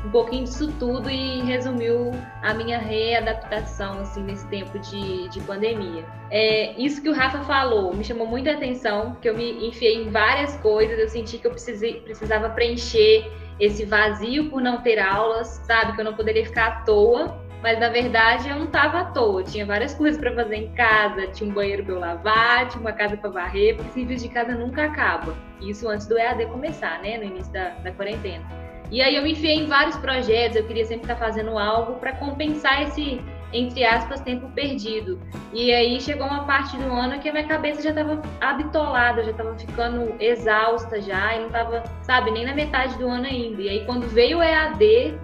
um 0.05 0.11
pouquinho 0.11 0.45
disso 0.45 0.73
tudo 0.79 1.11
e 1.11 1.41
resumiu 1.43 2.11
a 2.43 2.55
minha 2.55 2.79
readaptação 2.79 4.01
assim 4.01 4.23
nesse 4.23 4.47
tempo 4.49 4.79
de, 4.79 5.29
de 5.29 5.41
pandemia. 5.41 6.05
É, 6.31 6.73
isso 6.81 7.03
que 7.03 7.09
o 7.09 7.13
Rafa 7.13 7.41
falou 7.41 7.95
me 7.95 8.03
chamou 8.03 8.27
muita 8.27 8.53
atenção, 8.53 9.13
porque 9.13 9.29
eu 9.29 9.37
me 9.37 9.67
enfiei 9.67 10.03
em 10.03 10.11
várias 10.11 10.57
coisas, 10.57 10.99
eu 10.99 11.09
senti 11.09 11.39
que 11.39 11.47
eu 11.47 11.51
precisei, 11.51 12.01
precisava 12.01 12.49
preencher 12.51 13.31
esse 13.59 13.85
vazio 13.85 14.49
por 14.49 14.63
não 14.63 14.81
ter 14.81 14.99
aulas, 14.99 15.61
sabe, 15.65 15.95
que 15.95 16.01
eu 16.01 16.05
não 16.05 16.15
poderia 16.15 16.47
ficar 16.47 16.67
à 16.67 16.71
toa 16.81 17.50
mas 17.63 17.79
na 17.79 17.89
verdade 17.89 18.49
eu 18.49 18.57
não 18.57 18.65
estava 18.65 19.01
à 19.01 19.05
toa. 19.05 19.43
Tinha 19.43 19.67
várias 19.67 19.95
coisas 19.95 20.21
para 20.21 20.35
fazer 20.35 20.57
em 20.57 20.73
casa, 20.73 21.27
tinha 21.29 21.51
um 21.51 21.53
banheiro 21.53 21.85
para 21.85 21.95
eu 21.95 22.01
lavar, 22.01 22.69
tinha 22.69 22.81
uma 22.81 22.93
casa 22.93 23.17
para 23.17 23.31
varrer, 23.31 23.77
porque 23.77 23.93
serviço 23.93 24.27
de 24.27 24.35
casa 24.35 24.55
nunca 24.55 24.85
acaba. 24.85 25.35
Isso 25.61 25.89
antes 25.89 26.07
do 26.07 26.19
EAD 26.19 26.47
começar, 26.47 27.01
né? 27.03 27.19
No 27.19 27.25
início 27.25 27.53
da, 27.53 27.71
da 27.71 27.93
quarentena. 27.93 28.45
E 28.91 29.01
aí 29.01 29.15
eu 29.15 29.23
me 29.23 29.33
enfiei 29.33 29.57
em 29.57 29.67
vários 29.67 29.97
projetos, 29.97 30.57
eu 30.57 30.67
queria 30.67 30.85
sempre 30.85 31.05
estar 31.05 31.17
fazendo 31.17 31.57
algo 31.57 31.95
para 32.01 32.13
compensar 32.15 32.83
esse, 32.83 33.21
entre 33.53 33.85
aspas, 33.85 34.21
tempo 34.21 34.51
perdido. 34.51 35.21
E 35.53 35.73
aí 35.73 36.01
chegou 36.01 36.27
uma 36.27 36.45
parte 36.45 36.77
do 36.77 36.93
ano 36.93 37.21
que 37.21 37.29
a 37.29 37.33
minha 37.33 37.47
cabeça 37.47 37.83
já 37.83 37.91
estava 37.91 38.21
habitolada, 38.41 39.23
já 39.23 39.31
estava 39.31 39.57
ficando 39.57 40.17
exausta 40.19 41.01
já, 41.01 41.37
e 41.37 41.39
não 41.39 41.47
estava, 41.47 41.85
sabe, 42.03 42.33
nem 42.33 42.45
na 42.45 42.53
metade 42.53 42.99
do 42.99 43.07
ano 43.07 43.27
ainda. 43.27 43.63
E 43.63 43.69
aí 43.69 43.87
quando 43.87 44.09
veio 44.09 44.39
o 44.39 44.43
EAD, 44.43 45.17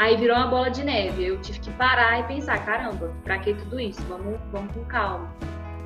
Aí 0.00 0.16
virou 0.16 0.34
uma 0.34 0.46
bola 0.46 0.70
de 0.70 0.82
neve. 0.82 1.26
Eu 1.26 1.38
tive 1.42 1.60
que 1.60 1.70
parar 1.72 2.20
e 2.20 2.22
pensar, 2.22 2.64
caramba, 2.64 3.14
pra 3.22 3.38
que 3.38 3.52
tudo 3.52 3.78
isso? 3.78 4.00
Vamos, 4.08 4.40
vamos 4.50 4.72
com 4.72 4.82
calma. 4.86 5.30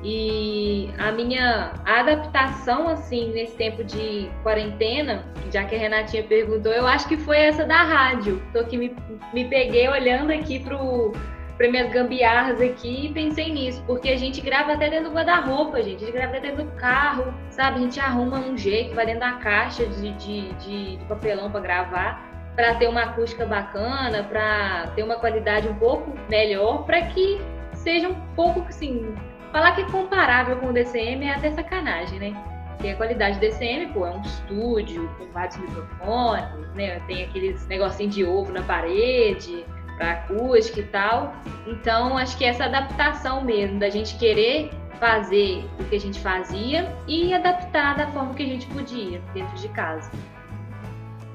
E 0.01 0.89
a 0.97 1.11
minha 1.11 1.73
adaptação, 1.83 2.87
assim, 2.87 3.33
nesse 3.33 3.57
tempo 3.57 3.83
de 3.83 4.31
quarentena, 4.41 5.25
já 5.51 5.65
que 5.65 5.75
a 5.75 5.77
Renatinha 5.77 6.23
perguntou, 6.23 6.71
eu 6.71 6.87
acho 6.87 7.09
que 7.09 7.17
foi 7.17 7.39
essa 7.39 7.65
da 7.65 7.83
rádio. 7.83 8.41
Tô 8.53 8.59
aqui, 8.59 8.77
me, 8.77 8.95
me 9.33 9.49
peguei 9.49 9.89
olhando 9.89 10.31
aqui 10.31 10.59
pro, 10.59 11.11
para 11.57 11.69
minhas 11.69 11.91
gambiarras 11.91 12.61
aqui 12.61 13.07
e 13.07 13.13
pensei 13.13 13.51
nisso, 13.51 13.83
porque 13.85 14.07
a 14.07 14.17
gente 14.17 14.39
grava 14.39 14.73
até 14.73 14.89
dentro 14.89 15.09
do 15.09 15.15
guarda-roupa, 15.15 15.83
gente, 15.83 16.03
a 16.03 16.07
gente 16.07 16.13
grava 16.13 16.37
até 16.37 16.51
dentro 16.51 16.63
do 16.63 16.71
carro, 16.77 17.33
sabe? 17.49 17.79
A 17.79 17.81
gente 17.81 17.99
arruma 17.99 18.39
um 18.39 18.57
jeito, 18.57 18.95
vai 18.95 19.05
dentro 19.05 19.21
da 19.21 19.33
caixa 19.33 19.85
de, 19.85 20.13
de, 20.13 20.53
de 20.53 21.05
papelão 21.05 21.51
para 21.51 21.59
gravar 21.59 22.34
para 22.55 22.75
ter 22.75 22.87
uma 22.87 23.03
acústica 23.03 23.45
bacana, 23.45 24.23
para 24.23 24.87
ter 24.95 25.03
uma 25.03 25.15
qualidade 25.15 25.67
um 25.67 25.75
pouco 25.75 26.13
melhor, 26.29 26.83
para 26.85 27.01
que 27.01 27.39
seja 27.73 28.09
um 28.09 28.15
pouco 28.35 28.61
assim. 28.61 29.13
Falar 29.51 29.73
que 29.73 29.81
é 29.81 29.85
comparável 29.85 30.57
com 30.57 30.67
o 30.67 30.73
DCM 30.73 31.25
é 31.25 31.33
até 31.33 31.51
sacanagem, 31.51 32.19
né? 32.19 32.35
Porque 32.69 32.89
a 32.89 32.95
qualidade 32.95 33.37
do 33.37 33.41
DCM, 33.41 33.93
pô, 33.93 34.05
é 34.05 34.11
um 34.11 34.21
estúdio 34.21 35.09
com 35.17 35.27
vários 35.31 35.57
microfones, 35.57 36.73
né? 36.73 36.99
Tem 37.07 37.23
aqueles 37.23 37.65
negocinho 37.67 38.09
de 38.09 38.25
ovo 38.25 38.51
na 38.51 38.61
parede, 38.63 39.65
para 39.97 40.11
acústica 40.11 40.79
e 40.79 40.83
tal. 40.83 41.33
Então, 41.65 42.17
acho 42.17 42.37
que 42.37 42.45
essa 42.45 42.65
adaptação 42.65 43.43
mesmo, 43.43 43.79
da 43.79 43.89
gente 43.89 44.17
querer 44.17 44.71
fazer 44.99 45.65
o 45.79 45.83
que 45.85 45.95
a 45.95 45.99
gente 45.99 46.19
fazia 46.19 46.93
e 47.07 47.33
adaptar 47.33 47.95
da 47.95 48.07
forma 48.07 48.33
que 48.33 48.43
a 48.43 48.47
gente 48.47 48.67
podia 48.67 49.21
dentro 49.33 49.55
de 49.57 49.67
casa. 49.69 50.09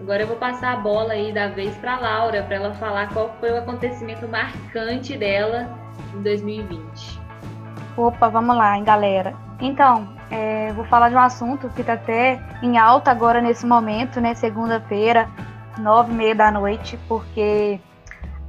Agora 0.00 0.22
eu 0.22 0.26
vou 0.26 0.36
passar 0.36 0.72
a 0.72 0.76
bola 0.76 1.12
aí 1.12 1.30
da 1.30 1.48
vez 1.48 1.76
para 1.76 1.98
Laura, 1.98 2.42
para 2.42 2.56
ela 2.56 2.72
falar 2.74 3.12
qual 3.12 3.36
foi 3.38 3.50
o 3.52 3.58
acontecimento 3.58 4.26
marcante 4.26 5.14
dela 5.16 5.68
em 6.14 6.22
2020. 6.22 7.20
Opa, 7.98 8.28
vamos 8.30 8.56
lá, 8.56 8.78
hein, 8.78 8.84
galera. 8.84 9.34
Então, 9.60 10.08
é, 10.30 10.72
vou 10.72 10.86
falar 10.86 11.10
de 11.10 11.16
um 11.16 11.20
assunto 11.20 11.68
que 11.70 11.82
está 11.82 11.92
até 11.92 12.40
em 12.62 12.78
alta 12.78 13.10
agora 13.10 13.42
nesse 13.42 13.66
momento, 13.66 14.22
né? 14.22 14.34
Segunda-feira, 14.34 15.28
nove 15.78 16.12
e 16.12 16.14
meia 16.14 16.34
da 16.34 16.50
noite, 16.50 16.98
porque 17.06 17.78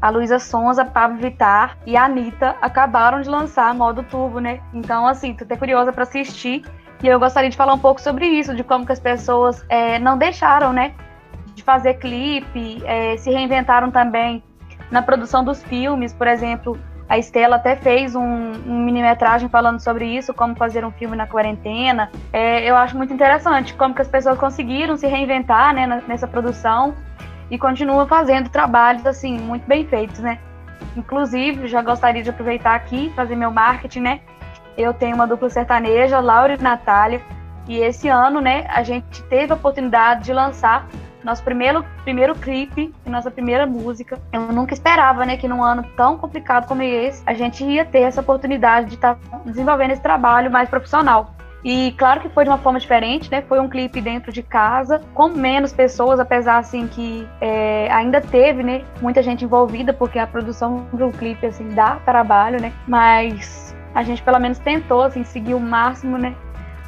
a 0.01 0.09
Luísa 0.09 0.39
Sonza, 0.39 0.85
Pablo 0.85 1.17
Vittar 1.17 1.77
e 1.85 1.97
a 1.97 2.05
Anitta 2.05 2.55
acabaram 2.61 3.19
de 3.19 3.27
lançar 3.27 3.75
modo 3.75 4.03
turbo, 4.03 4.39
né? 4.39 4.61
Então, 4.73 5.05
assim, 5.05 5.33
tô 5.33 5.43
até 5.43 5.57
curiosa 5.57 5.91
para 5.91 6.03
assistir. 6.03 6.63
E 7.03 7.07
eu 7.07 7.19
gostaria 7.19 7.49
de 7.49 7.57
falar 7.57 7.73
um 7.73 7.79
pouco 7.79 7.99
sobre 7.99 8.25
isso, 8.25 8.55
de 8.55 8.63
como 8.63 8.85
que 8.85 8.91
as 8.93 8.99
pessoas 8.99 9.65
é, 9.67 9.99
não 9.99 10.17
deixaram, 10.17 10.71
né? 10.71 10.93
De 11.61 11.63
fazer 11.63 11.93
clipe, 11.95 12.81
é, 12.85 13.15
se 13.17 13.29
reinventaram 13.29 13.89
também 13.91 14.43
na 14.89 15.01
produção 15.01 15.43
dos 15.43 15.63
filmes, 15.63 16.13
por 16.13 16.27
exemplo, 16.27 16.77
a 17.07 17.17
Estela 17.17 17.57
até 17.57 17.75
fez 17.75 18.15
um, 18.15 18.21
um 18.21 18.83
mini-metragem 18.85 19.47
falando 19.47 19.79
sobre 19.79 20.05
isso, 20.05 20.33
como 20.33 20.55
fazer 20.55 20.83
um 20.83 20.91
filme 20.91 21.15
na 21.15 21.27
quarentena. 21.27 22.09
É, 22.33 22.63
eu 22.69 22.75
acho 22.75 22.97
muito 22.97 23.13
interessante 23.13 23.73
como 23.73 23.93
que 23.93 24.01
as 24.01 24.07
pessoas 24.07 24.37
conseguiram 24.37 24.97
se 24.97 25.07
reinventar 25.07 25.73
né, 25.73 26.01
nessa 26.07 26.27
produção 26.27 26.95
e 27.49 27.57
continuam 27.57 28.07
fazendo 28.07 28.49
trabalhos 28.49 29.05
assim 29.05 29.37
muito 29.37 29.67
bem 29.67 29.85
feitos, 29.85 30.19
né? 30.19 30.39
Inclusive, 30.95 31.67
já 31.67 31.81
gostaria 31.81 32.23
de 32.23 32.29
aproveitar 32.29 32.75
aqui 32.75 33.11
fazer 33.15 33.35
meu 33.35 33.51
marketing, 33.51 34.01
né? 34.01 34.21
Eu 34.77 34.93
tenho 34.93 35.15
uma 35.15 35.27
dupla 35.27 35.49
sertaneja, 35.49 36.19
Laura 36.21 36.53
e 36.53 36.61
Natália, 36.61 37.21
e 37.67 37.77
esse 37.77 38.07
ano, 38.07 38.41
né, 38.41 38.65
a 38.69 38.83
gente 38.83 39.21
teve 39.23 39.51
a 39.51 39.55
oportunidade 39.55 40.23
de 40.23 40.33
lançar 40.33 40.87
nosso 41.23 41.43
primeiro, 41.43 41.85
primeiro 42.03 42.35
clipe, 42.35 42.93
nossa 43.05 43.29
primeira 43.29 43.65
música. 43.65 44.19
Eu 44.31 44.41
nunca 44.51 44.73
esperava, 44.73 45.25
né, 45.25 45.37
que 45.37 45.47
num 45.47 45.63
ano 45.63 45.83
tão 45.95 46.17
complicado 46.17 46.67
como 46.67 46.81
esse, 46.81 47.21
a 47.25 47.33
gente 47.33 47.63
ia 47.63 47.85
ter 47.85 48.01
essa 48.01 48.21
oportunidade 48.21 48.87
de 48.87 48.95
estar 48.95 49.15
tá 49.15 49.41
desenvolvendo 49.45 49.91
esse 49.91 50.01
trabalho 50.01 50.49
mais 50.51 50.69
profissional. 50.69 51.35
E 51.63 51.93
claro 51.97 52.21
que 52.21 52.29
foi 52.29 52.43
de 52.43 52.49
uma 52.49 52.57
forma 52.57 52.79
diferente, 52.79 53.29
né? 53.29 53.43
Foi 53.43 53.59
um 53.59 53.69
clipe 53.69 54.01
dentro 54.01 54.31
de 54.31 54.41
casa, 54.41 55.01
com 55.13 55.29
menos 55.29 55.71
pessoas, 55.71 56.19
apesar 56.19 56.57
assim 56.57 56.87
que 56.87 57.27
é, 57.39 57.87
ainda 57.91 58.19
teve, 58.19 58.63
né? 58.63 58.83
Muita 58.99 59.21
gente 59.21 59.45
envolvida, 59.45 59.93
porque 59.93 60.17
a 60.17 60.25
produção 60.25 60.87
de 60.91 61.03
um 61.03 61.11
clipe 61.11 61.45
assim 61.45 61.69
dá 61.69 61.97
trabalho, 61.97 62.59
né? 62.59 62.73
Mas 62.87 63.75
a 63.93 64.01
gente 64.01 64.23
pelo 64.23 64.39
menos 64.39 64.57
tentou 64.57 65.03
assim 65.03 65.23
seguir 65.23 65.53
o 65.53 65.59
máximo, 65.59 66.17
né? 66.17 66.35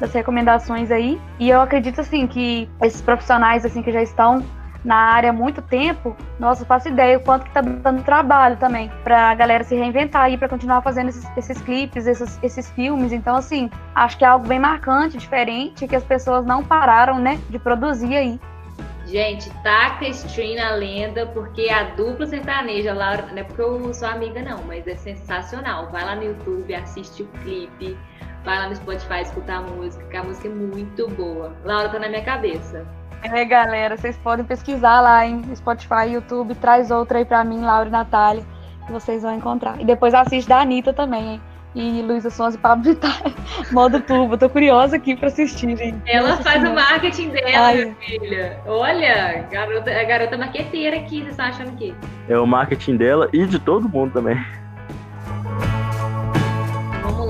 Das 0.00 0.12
recomendações 0.12 0.90
aí. 0.90 1.20
E 1.38 1.48
eu 1.48 1.60
acredito 1.60 2.00
assim 2.00 2.26
que 2.26 2.68
esses 2.82 3.00
profissionais 3.00 3.64
assim 3.64 3.82
que 3.82 3.92
já 3.92 4.02
estão 4.02 4.44
na 4.84 4.96
área 4.96 5.30
há 5.30 5.32
muito 5.32 5.62
tempo, 5.62 6.14
nossa, 6.38 6.62
eu 6.62 6.66
faço 6.66 6.88
ideia 6.88 7.16
o 7.16 7.20
quanto 7.20 7.46
que 7.46 7.50
tá 7.52 7.62
dando 7.62 8.04
trabalho 8.04 8.56
também 8.56 8.90
pra 9.02 9.34
galera 9.34 9.64
se 9.64 9.74
reinventar 9.74 10.22
aí, 10.22 10.36
para 10.36 10.48
continuar 10.48 10.82
fazendo 10.82 11.08
esses, 11.08 11.26
esses 11.36 11.60
clipes, 11.62 12.06
esses, 12.06 12.38
esses 12.42 12.70
filmes. 12.72 13.10
Então, 13.10 13.34
assim, 13.34 13.70
acho 13.94 14.18
que 14.18 14.24
é 14.24 14.28
algo 14.28 14.46
bem 14.46 14.58
marcante, 14.58 15.16
diferente, 15.16 15.88
que 15.88 15.96
as 15.96 16.04
pessoas 16.04 16.44
não 16.44 16.62
pararam, 16.62 17.18
né, 17.18 17.40
de 17.48 17.58
produzir 17.58 18.14
aí. 18.14 18.38
Gente, 19.06 19.50
taca 19.62 20.06
stream 20.08 20.56
na 20.56 20.70
lenda, 20.72 21.26
porque 21.26 21.68
a 21.68 21.84
dupla 21.94 22.26
sertaneja 22.26 22.94
lá, 22.94 23.16
não 23.16 23.38
é 23.38 23.44
porque 23.44 23.60
eu 23.60 23.92
sou 23.92 24.08
amiga 24.08 24.42
não, 24.42 24.64
mas 24.64 24.86
é 24.86 24.94
sensacional. 24.94 25.90
Vai 25.90 26.04
lá 26.04 26.16
no 26.16 26.24
YouTube, 26.24 26.74
assiste 26.74 27.22
o 27.22 27.26
clipe, 27.42 27.96
vai 28.44 28.58
lá 28.58 28.68
no 28.68 28.76
Spotify 28.76 29.22
escutar 29.22 29.58
a 29.58 29.62
música, 29.62 30.04
que 30.04 30.16
a 30.16 30.22
música 30.22 30.48
é 30.48 30.50
muito 30.50 31.08
boa. 31.08 31.52
Laura 31.64 31.88
tá 31.88 31.98
na 31.98 32.08
minha 32.08 32.22
cabeça. 32.22 32.86
É, 33.22 33.44
galera, 33.44 33.96
vocês 33.96 34.16
podem 34.18 34.44
pesquisar 34.44 35.00
lá 35.00 35.26
em 35.26 35.42
Spotify, 35.56 36.10
YouTube, 36.12 36.54
traz 36.56 36.90
outra 36.90 37.18
aí 37.18 37.24
pra 37.24 37.42
mim, 37.42 37.62
Laura 37.62 37.88
e 37.88 37.92
Natália, 37.92 38.44
que 38.86 38.92
vocês 38.92 39.22
vão 39.22 39.34
encontrar. 39.34 39.80
E 39.80 39.84
depois 39.84 40.12
assiste 40.12 40.46
da 40.46 40.60
Anitta 40.60 40.92
também, 40.92 41.34
hein? 41.34 41.40
E 41.74 42.02
Luísa 42.02 42.30
Sons 42.30 42.54
e 42.54 42.58
Pablo 42.58 42.84
Vittar, 42.84 43.20
modo 43.72 44.00
turbo. 44.00 44.38
Tô 44.38 44.48
curiosa 44.48 44.96
aqui 44.96 45.16
pra 45.16 45.26
assistir, 45.26 45.76
gente. 45.76 46.00
Ela 46.06 46.28
Nossa, 46.28 46.42
faz 46.44 46.62
o 46.62 46.72
marketing 46.72 47.30
dela, 47.30 47.66
Ai. 47.66 47.76
minha 47.76 47.94
filha. 47.96 48.60
Olha, 48.66 49.44
garota, 49.50 49.90
a 49.90 50.04
garota 50.04 50.36
marqueteira 50.36 50.96
aqui, 50.98 51.22
vocês 51.22 51.30
estão 51.30 51.46
achando 51.46 51.76
que? 51.76 51.92
É 52.28 52.38
o 52.38 52.46
marketing 52.46 52.96
dela 52.96 53.28
e 53.32 53.44
de 53.44 53.58
todo 53.58 53.88
mundo 53.88 54.12
também. 54.12 54.36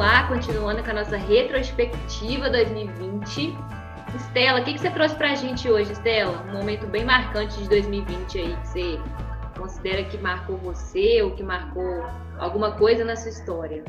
Lá, 0.04 0.28
continuando 0.28 0.84
com 0.84 0.90
a 0.90 0.92
nossa 0.92 1.16
retrospectiva 1.16 2.50
2020. 2.50 3.56
Estela, 4.14 4.60
o 4.60 4.62
que, 4.62 4.74
que 4.74 4.78
você 4.78 4.90
trouxe 4.90 5.14
pra 5.14 5.34
gente 5.34 5.70
hoje, 5.70 5.92
Estela? 5.92 6.44
Um 6.50 6.58
momento 6.58 6.86
bem 6.86 7.06
marcante 7.06 7.56
de 7.62 7.66
2020 7.70 8.38
aí, 8.38 8.54
que 8.54 8.68
você 8.68 9.00
considera 9.58 10.04
que 10.04 10.18
marcou 10.18 10.58
você 10.58 11.22
ou 11.22 11.30
que 11.30 11.42
marcou 11.42 12.04
alguma 12.38 12.72
coisa 12.72 13.02
na 13.02 13.16
sua 13.16 13.30
história? 13.30 13.82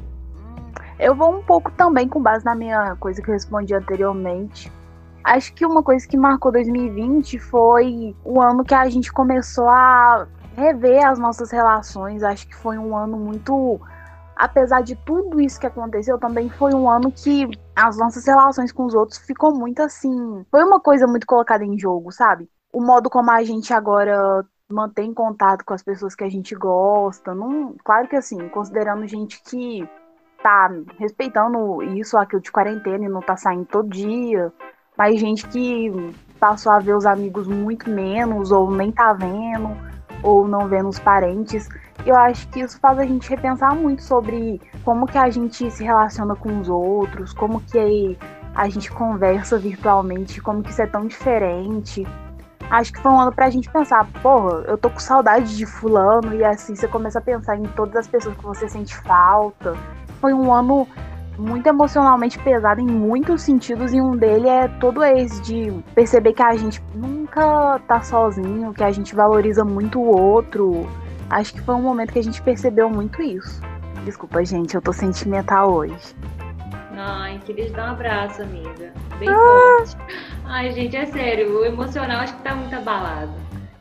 Eu 0.98 1.14
vou 1.14 1.38
um 1.38 1.44
pouco 1.44 1.70
também 1.72 2.08
com 2.08 2.22
base 2.22 2.46
na 2.46 2.56
minha 2.56 2.96
coisa 2.96 3.22
que 3.22 3.30
eu 3.30 3.34
respondi 3.34 3.74
anteriormente. 3.74 4.72
Acho 5.22 5.54
que 5.54 5.66
uma 5.66 5.84
coisa 5.84 6.08
que 6.08 6.16
marcou 6.16 6.50
2020 6.50 7.40
foi 7.40 8.16
o 8.24 8.42
ano 8.42 8.64
que 8.64 8.74
a 8.74 8.88
gente 8.88 9.12
começou 9.12 9.68
a 9.68 10.26
rever 10.56 11.06
as 11.06 11.20
nossas 11.20 11.52
relações. 11.52 12.24
Acho 12.24 12.48
que 12.48 12.56
foi 12.56 12.78
um 12.78 12.96
ano 12.96 13.18
muito 13.18 13.82
apesar 14.36 14.82
de 14.82 14.96
tudo 14.96 15.40
isso 15.40 15.60
que 15.60 15.68
aconteceu, 15.68 16.18
também 16.18 16.50
foi 16.50 16.74
um 16.74 16.90
ano 16.90 17.12
que 17.12 17.48
as 17.76 17.98
nossas 17.98 18.26
relações 18.26 18.72
com 18.72 18.86
os 18.86 18.94
outros 18.94 19.20
ficou 19.20 19.54
muito 19.54 19.82
assim. 19.82 20.46
Foi 20.52 20.64
uma 20.64 20.80
coisa 20.80 21.08
muito 21.08 21.26
colocada 21.26 21.64
em 21.64 21.80
jogo, 21.80 22.12
sabe? 22.12 22.50
O 22.72 22.82
modo 22.82 23.10
como 23.10 23.32
a 23.32 23.44
gente 23.44 23.74
agora 23.74 24.46
mantém 24.70 25.14
contato 25.14 25.64
com 25.64 25.74
as 25.74 25.84
pessoas 25.84 26.16
que 26.16 26.24
a 26.24 26.30
gente 26.30 26.56
gosta. 26.56 27.34
Não, 27.34 27.76
claro 27.84 28.08
que 28.08 28.16
assim, 28.16 28.50
considerando 28.50 29.08
gente 29.08 29.42
que 29.44 29.88
tá 30.44 30.70
respeitando 31.00 31.82
isso, 31.82 32.18
aquilo 32.18 32.42
de 32.42 32.52
quarentena 32.52 33.06
e 33.06 33.10
não 33.10 33.22
tá 33.22 33.38
saindo 33.38 33.66
todo 33.66 33.90
dia. 33.90 34.52
Mas 34.98 35.20
gente 35.20 35.48
que 35.48 35.92
passou 36.40 36.72
a 36.72 36.80
ver 36.80 36.96
os 36.96 37.06
amigos 37.06 37.48
muito 37.48 37.90
menos, 37.90 38.52
ou 38.52 38.70
nem 38.72 38.92
tá 38.92 39.14
vendo, 39.14 39.76
ou 40.24 40.48
não 40.48 40.68
vendo 40.68 40.90
os 40.90 41.00
parentes 41.00 41.70
eu 42.06 42.16
acho 42.16 42.48
que 42.50 42.60
isso 42.60 42.80
faz 42.80 43.00
a 43.00 43.06
gente 43.06 43.30
repensar 43.30 43.76
muito 43.76 44.04
sobre 44.04 44.62
como 44.84 45.06
que 45.06 45.18
a 45.18 45.30
gente 45.30 45.70
se 45.72 45.84
relaciona 45.84 46.36
com 46.36 46.60
os 46.60 46.70
outros, 46.70 47.34
como 47.34 47.62
que 47.62 48.18
a 48.54 48.70
gente 48.70 48.92
conversa 48.92 49.58
virtualmente, 49.58 50.42
como 50.42 50.64
que 50.64 50.72
isso 50.72 50.82
é 50.82 50.88
tão 50.88 51.06
diferente. 51.06 52.06
Acho 52.70 52.94
que 52.94 53.00
foi 53.00 53.12
um 53.12 53.20
ano 53.20 53.32
pra 53.32 53.50
gente 53.50 53.70
pensar, 53.70 54.08
porra, 54.22 54.64
eu 54.68 54.78
tô 54.78 54.90
com 54.90 55.00
saudade 55.00 55.56
de 55.56 55.66
fulano, 55.66 56.34
e 56.34 56.44
assim 56.44 56.76
você 56.76 56.88
começa 56.88 57.20
a 57.20 57.22
pensar 57.22 57.58
em 57.58 57.64
todas 57.64 57.96
as 57.96 58.08
pessoas 58.08 58.36
que 58.36 58.44
você 58.44 58.68
sente 58.68 58.96
falta. 58.98 59.76
Foi 60.20 60.34
um 60.34 60.52
ano 60.52 60.88
muito 61.38 61.68
emocionalmente 61.68 62.40
pesado 62.40 62.82
em 62.82 62.88
muitos 62.88 63.42
sentidos, 63.42 63.94
e 63.94 64.02
um 64.02 64.16
dele 64.16 64.48
é 64.48 64.68
todo 64.80 65.04
esse 65.04 65.42
de 65.42 65.84
perceber 65.94 66.34
que 66.34 66.42
a 66.42 66.56
gente 66.56 66.82
nunca 66.94 67.80
tá 67.88 68.02
sozinho, 68.02 68.74
que 68.74 68.84
a 68.84 68.92
gente 68.92 69.14
valoriza 69.14 69.64
muito 69.64 70.00
o 70.00 70.08
outro, 70.08 70.88
Acho 71.30 71.54
que 71.54 71.62
foi 71.62 71.76
um 71.76 71.82
momento 71.82 72.14
que 72.14 72.20
a 72.20 72.24
gente 72.24 72.42
percebeu 72.42 72.90
muito 72.90 73.22
isso. 73.22 73.62
Desculpa, 74.04 74.44
gente, 74.46 74.76
eu 74.76 74.82
tô 74.82 74.94
sentimental 74.94 75.72
hoje. 75.72 76.16
Ai, 76.98 77.40
queria 77.46 77.66
te 77.66 77.72
dar 77.72 77.90
um 77.90 77.92
abraço, 77.94 78.42
amiga. 78.42 78.94
Bem 79.20 79.30
ah. 79.30 79.78
forte. 79.78 79.98
Ai, 80.46 80.72
gente, 80.72 80.96
é 80.96 81.06
sério, 81.08 81.60
o 81.60 81.66
emocional 81.66 82.22
acho 82.22 82.36
que 82.36 82.44
tá 82.44 82.56
muito 82.56 82.76
abalado. 82.76 83.34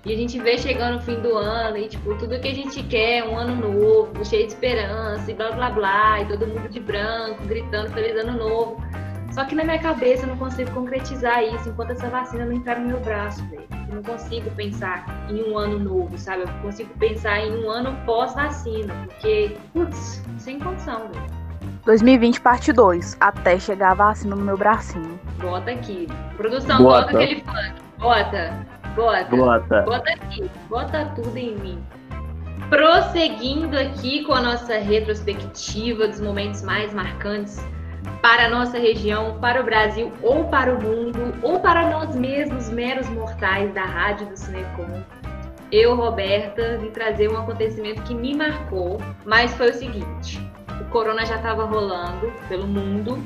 E 0.04 0.12
a 0.12 0.16
gente 0.16 0.38
vê 0.38 0.58
chegando 0.58 0.98
o 0.98 1.00
fim 1.00 1.18
do 1.20 1.34
ano 1.34 1.78
e, 1.78 1.88
tipo, 1.88 2.14
tudo 2.16 2.38
que 2.38 2.48
a 2.48 2.54
gente 2.54 2.82
quer, 2.82 3.24
um 3.24 3.38
ano 3.38 3.56
novo, 3.56 4.24
cheio 4.24 4.46
de 4.46 4.52
esperança 4.52 5.30
e 5.30 5.34
blá 5.34 5.52
blá 5.52 5.70
blá, 5.70 6.20
e 6.20 6.26
todo 6.26 6.46
mundo 6.46 6.68
de 6.68 6.78
branco, 6.78 7.42
gritando 7.46 7.90
feliz 7.90 8.14
ano 8.22 8.36
novo. 8.36 8.82
Só 9.34 9.44
que 9.44 9.56
na 9.56 9.64
minha 9.64 9.80
cabeça 9.80 10.22
eu 10.22 10.28
não 10.28 10.36
consigo 10.36 10.70
concretizar 10.70 11.42
isso 11.42 11.68
enquanto 11.68 11.90
essa 11.90 12.08
vacina 12.08 12.44
não 12.44 12.52
entrar 12.52 12.78
no 12.78 12.86
meu 12.86 13.00
braço, 13.00 13.44
velho. 13.46 13.66
Eu 13.88 13.96
não 13.96 14.02
consigo 14.04 14.48
pensar 14.52 15.04
em 15.28 15.50
um 15.50 15.58
ano 15.58 15.76
novo, 15.76 16.16
sabe? 16.16 16.42
Eu 16.42 16.48
consigo 16.62 16.96
pensar 17.00 17.40
em 17.40 17.64
um 17.64 17.68
ano 17.68 17.96
pós-vacina, 18.06 18.94
porque, 19.04 19.56
putz, 19.72 20.22
sem 20.38 20.60
condição, 20.60 21.08
velho. 21.12 21.26
2020, 21.84 22.40
parte 22.42 22.72
2. 22.72 23.16
Até 23.18 23.58
chegar 23.58 23.90
a 23.90 23.94
vacina 23.94 24.36
no 24.36 24.42
meu 24.42 24.56
bracinho. 24.56 25.18
Bota 25.40 25.72
aqui. 25.72 26.06
Produção, 26.36 26.80
bota, 26.80 27.06
bota 27.06 27.18
aquele 27.18 27.40
funk. 27.40 27.74
Bota, 27.98 28.66
bota. 28.94 29.36
Bota. 29.36 29.82
Bota 29.82 30.12
aqui. 30.12 30.50
Bota 30.68 31.12
tudo 31.16 31.36
em 31.36 31.56
mim. 31.56 31.84
Prosseguindo 32.70 33.76
aqui 33.76 34.22
com 34.22 34.32
a 34.32 34.40
nossa 34.40 34.78
retrospectiva 34.78 36.06
dos 36.06 36.20
momentos 36.20 36.62
mais 36.62 36.94
marcantes 36.94 37.60
para 38.22 38.46
a 38.46 38.48
nossa 38.48 38.78
região, 38.78 39.38
para 39.40 39.60
o 39.60 39.64
Brasil 39.64 40.12
ou 40.22 40.44
para 40.44 40.74
o 40.74 40.82
mundo, 40.82 41.34
ou 41.42 41.60
para 41.60 41.90
nós 41.90 42.16
mesmos, 42.16 42.70
meros 42.70 43.08
mortais 43.08 43.72
da 43.74 43.84
Rádio 43.84 44.26
do 44.28 44.36
Cinecom. 44.36 45.02
Eu, 45.70 45.94
Roberta, 45.94 46.78
vim 46.78 46.90
trazer 46.90 47.30
um 47.30 47.36
acontecimento 47.36 48.02
que 48.02 48.14
me 48.14 48.34
marcou, 48.34 49.00
mas 49.24 49.52
foi 49.54 49.70
o 49.70 49.74
seguinte: 49.74 50.40
o 50.80 50.84
corona 50.90 51.26
já 51.26 51.36
estava 51.36 51.64
rolando 51.64 52.32
pelo 52.48 52.66
mundo, 52.66 53.18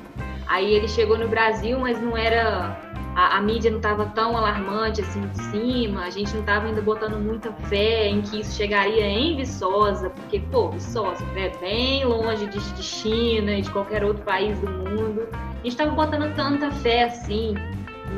aí 0.46 0.72
ele 0.72 0.88
chegou 0.88 1.18
no 1.18 1.28
Brasil, 1.28 1.78
mas 1.78 2.00
não 2.00 2.16
era 2.16 2.88
a, 3.18 3.37
a 3.37 3.40
mídia 3.40 3.68
não 3.68 3.78
estava 3.78 4.07
tão 4.07 4.37
alarmante 4.37 5.00
assim 5.00 5.20
de 5.22 5.42
cima, 5.50 6.04
a 6.04 6.11
gente 6.11 6.33
não 6.35 6.40
estava 6.40 6.68
ainda 6.68 6.81
botando 6.81 7.18
muita 7.18 7.52
fé 7.68 8.07
em 8.07 8.22
que 8.22 8.38
isso 8.38 8.57
chegaria 8.57 9.04
em 9.04 9.37
Viçosa, 9.37 10.09
porque, 10.09 10.38
pô, 10.38 10.70
Viçosa 10.70 11.24
é 11.35 11.48
bem 11.59 12.04
longe 12.04 12.46
de, 12.46 12.61
de 12.61 12.83
China 12.83 13.50
e 13.54 13.62
de 13.62 13.70
qualquer 13.72 14.04
outro 14.04 14.22
país 14.22 14.57
do 14.61 14.68
mundo. 14.68 15.26
A 15.33 15.57
gente 15.57 15.70
estava 15.70 15.90
botando 15.90 16.33
tanta 16.37 16.70
fé 16.70 17.04
assim, 17.04 17.54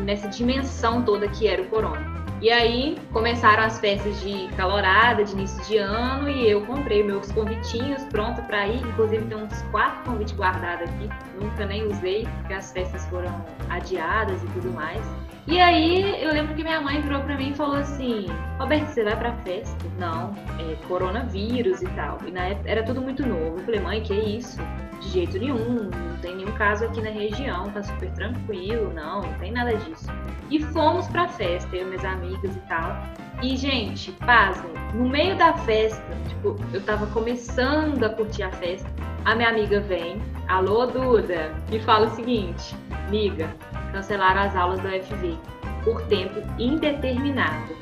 nessa 0.05 0.29
dimensão 0.29 1.03
toda 1.03 1.27
que 1.29 1.49
era 1.49 1.63
o 1.63 1.67
corona. 1.69 2.20
E 2.41 2.51
aí 2.51 2.97
começaram 3.13 3.65
as 3.65 3.79
festas 3.81 4.19
de 4.23 4.49
calorada, 4.57 5.23
de 5.23 5.33
início 5.33 5.63
de 5.65 5.77
ano, 5.77 6.27
e 6.27 6.49
eu 6.49 6.65
comprei 6.65 7.03
meus 7.03 7.31
convitinhos 7.33 8.03
pronto 8.05 8.41
para 8.45 8.67
ir. 8.67 8.81
Inclusive 8.81 9.27
tem 9.27 9.37
uns 9.37 9.61
quatro 9.71 10.11
convites 10.11 10.35
guardados 10.35 10.89
aqui, 10.89 11.11
nunca 11.39 11.67
nem 11.67 11.87
usei, 11.87 12.27
porque 12.39 12.55
as 12.55 12.73
festas 12.73 13.05
foram 13.11 13.45
adiadas 13.69 14.43
e 14.43 14.47
tudo 14.49 14.71
mais. 14.73 15.03
E 15.47 15.59
aí 15.59 16.23
eu 16.23 16.33
lembro 16.33 16.55
que 16.55 16.63
minha 16.63 16.81
mãe 16.81 17.01
virou 17.01 17.23
para 17.23 17.37
mim 17.37 17.51
e 17.51 17.55
falou 17.55 17.77
assim: 17.77 18.27
Roberto, 18.59 18.89
você 18.89 19.05
vai 19.05 19.17
pra 19.17 19.33
festa? 19.39 19.87
Não, 19.99 20.35
é 20.59 20.75
coronavírus 20.87 21.83
e 21.83 21.87
tal. 21.89 22.19
E 22.27 22.31
na 22.31 22.49
época 22.49 22.71
era 22.71 22.83
tudo 22.83 23.01
muito 23.01 23.27
novo. 23.27 23.59
Eu 23.59 23.65
falei, 23.65 23.81
mãe, 23.81 24.03
que 24.03 24.15
isso? 24.15 24.59
De 25.01 25.09
jeito 25.09 25.39
nenhum, 25.39 25.91
não 25.91 26.17
tem 26.19 26.37
nenhum 26.37 26.53
caso 26.53 26.85
aqui 26.85 27.01
na 27.01 27.11
região, 27.11 27.71
tá 27.71 27.83
super 27.83 28.11
tranquilo, 28.13 28.93
não, 28.93 29.23
não 29.23 29.33
tem 29.39 29.51
nada 29.51 29.75
disso. 29.75 30.07
E 30.51 30.61
fomos 30.63 31.09
pra 31.09 31.27
festa, 31.27 31.75
eu 31.75 31.83
e 31.83 31.85
minhas 31.87 32.05
amigas 32.05 32.55
e 32.55 32.61
tal. 32.61 33.03
E, 33.43 33.57
gente, 33.57 34.13
pasmem, 34.13 34.73
no 34.93 35.09
meio 35.09 35.35
da 35.37 35.55
festa, 35.55 36.15
tipo, 36.29 36.57
eu 36.75 36.83
tava 36.83 37.07
começando 37.07 38.05
a 38.05 38.11
curtir 38.11 38.43
a 38.43 38.51
festa, 38.51 38.89
a 39.25 39.35
minha 39.35 39.49
amiga 39.49 39.81
vem, 39.81 40.21
alô 40.47 40.85
Duda, 40.85 41.51
e 41.73 41.81
fala 41.81 42.09
o 42.09 42.11
seguinte, 42.11 42.77
amiga, 43.09 43.49
cancelaram 43.93 44.43
as 44.43 44.55
aulas 44.55 44.81
da 44.81 44.91
UFV. 44.91 45.39
por 45.83 46.03
tempo 46.03 46.43
indeterminado. 46.59 47.75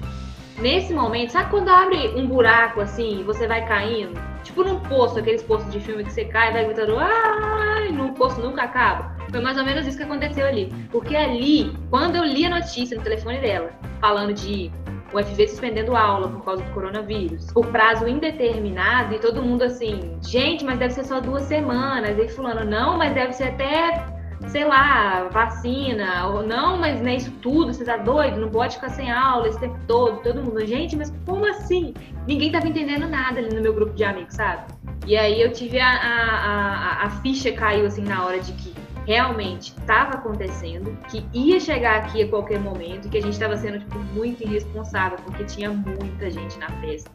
Nesse 0.58 0.94
momento, 0.94 1.30
sabe 1.30 1.50
quando 1.50 1.68
abre 1.68 2.08
um 2.16 2.28
buraco 2.28 2.80
assim 2.80 3.20
e 3.20 3.22
você 3.24 3.48
vai 3.48 3.66
caindo? 3.66 4.20
Tipo 4.44 4.62
num 4.62 4.78
poço, 4.80 5.18
aqueles 5.18 5.42
poços 5.42 5.70
de 5.72 5.80
filme 5.80 6.04
que 6.04 6.12
você 6.12 6.24
cai 6.24 6.50
e 6.50 6.52
vai 6.52 6.64
gritando, 6.64 6.96
ai, 6.96 7.90
no 7.90 8.12
poço 8.12 8.40
nunca 8.40 8.62
acaba. 8.62 9.16
Foi 9.30 9.40
mais 9.40 9.58
ou 9.58 9.64
menos 9.64 9.84
isso 9.86 9.96
que 9.96 10.04
aconteceu 10.04 10.46
ali. 10.46 10.72
Porque 10.92 11.16
ali, 11.16 11.76
quando 11.90 12.14
eu 12.14 12.24
li 12.24 12.44
a 12.46 12.50
notícia 12.50 12.96
no 12.96 13.02
telefone 13.02 13.38
dela, 13.38 13.70
falando 14.00 14.32
de 14.32 14.70
o 15.12 15.22
FV 15.22 15.48
suspendendo 15.48 15.96
aula 15.96 16.28
por 16.28 16.44
causa 16.44 16.62
do 16.62 16.70
coronavírus, 16.72 17.50
por 17.52 17.66
prazo 17.66 18.06
indeterminado, 18.06 19.14
e 19.14 19.18
todo 19.18 19.42
mundo 19.42 19.62
assim, 19.62 20.18
gente, 20.22 20.64
mas 20.64 20.78
deve 20.78 20.94
ser 20.94 21.04
só 21.04 21.20
duas 21.20 21.42
semanas. 21.44 22.18
E 22.18 22.28
fulano, 22.28 22.68
não, 22.68 22.98
mas 22.98 23.14
deve 23.14 23.32
ser 23.32 23.44
até, 23.44 24.06
sei 24.48 24.64
lá, 24.64 25.28
vacina, 25.30 26.28
ou 26.28 26.46
não, 26.46 26.78
mas 26.78 27.00
não 27.00 27.08
é 27.08 27.16
isso 27.16 27.30
tudo, 27.42 27.72
você 27.72 27.84
tá 27.84 27.96
doido, 27.96 28.40
não 28.40 28.50
pode 28.50 28.74
ficar 28.74 28.90
sem 28.90 29.10
aula 29.10 29.48
esse 29.48 29.58
tempo 29.58 29.78
todo, 29.86 30.22
todo 30.22 30.42
mundo, 30.42 30.64
gente, 30.66 30.94
mas 30.96 31.12
como 31.24 31.46
assim? 31.46 31.94
Ninguém 32.26 32.52
tava 32.52 32.68
entendendo 32.68 33.08
nada 33.08 33.38
ali 33.38 33.54
no 33.54 33.62
meu 33.62 33.72
grupo 33.72 33.94
de 33.94 34.04
amigos, 34.04 34.34
sabe? 34.34 34.72
E 35.06 35.16
aí 35.16 35.40
eu 35.40 35.50
tive 35.52 35.80
a, 35.80 35.88
a, 35.88 37.02
a, 37.02 37.06
a 37.06 37.10
ficha 37.22 37.50
caiu 37.52 37.86
assim 37.86 38.02
na 38.02 38.26
hora 38.26 38.38
de 38.40 38.52
que 38.52 38.74
realmente 39.08 39.70
estava 39.70 40.18
acontecendo, 40.18 40.94
que 41.10 41.24
ia 41.32 41.58
chegar 41.58 41.96
aqui 41.96 42.22
a 42.22 42.28
qualquer 42.28 42.60
momento 42.60 43.06
e 43.06 43.08
que 43.08 43.16
a 43.16 43.22
gente 43.22 43.32
estava 43.32 43.56
sendo 43.56 43.78
tipo, 43.78 43.98
muito 43.98 44.42
irresponsável, 44.42 45.18
porque 45.24 45.44
tinha 45.44 45.70
muita 45.70 46.30
gente 46.30 46.58
na 46.58 46.68
festa. 46.82 47.10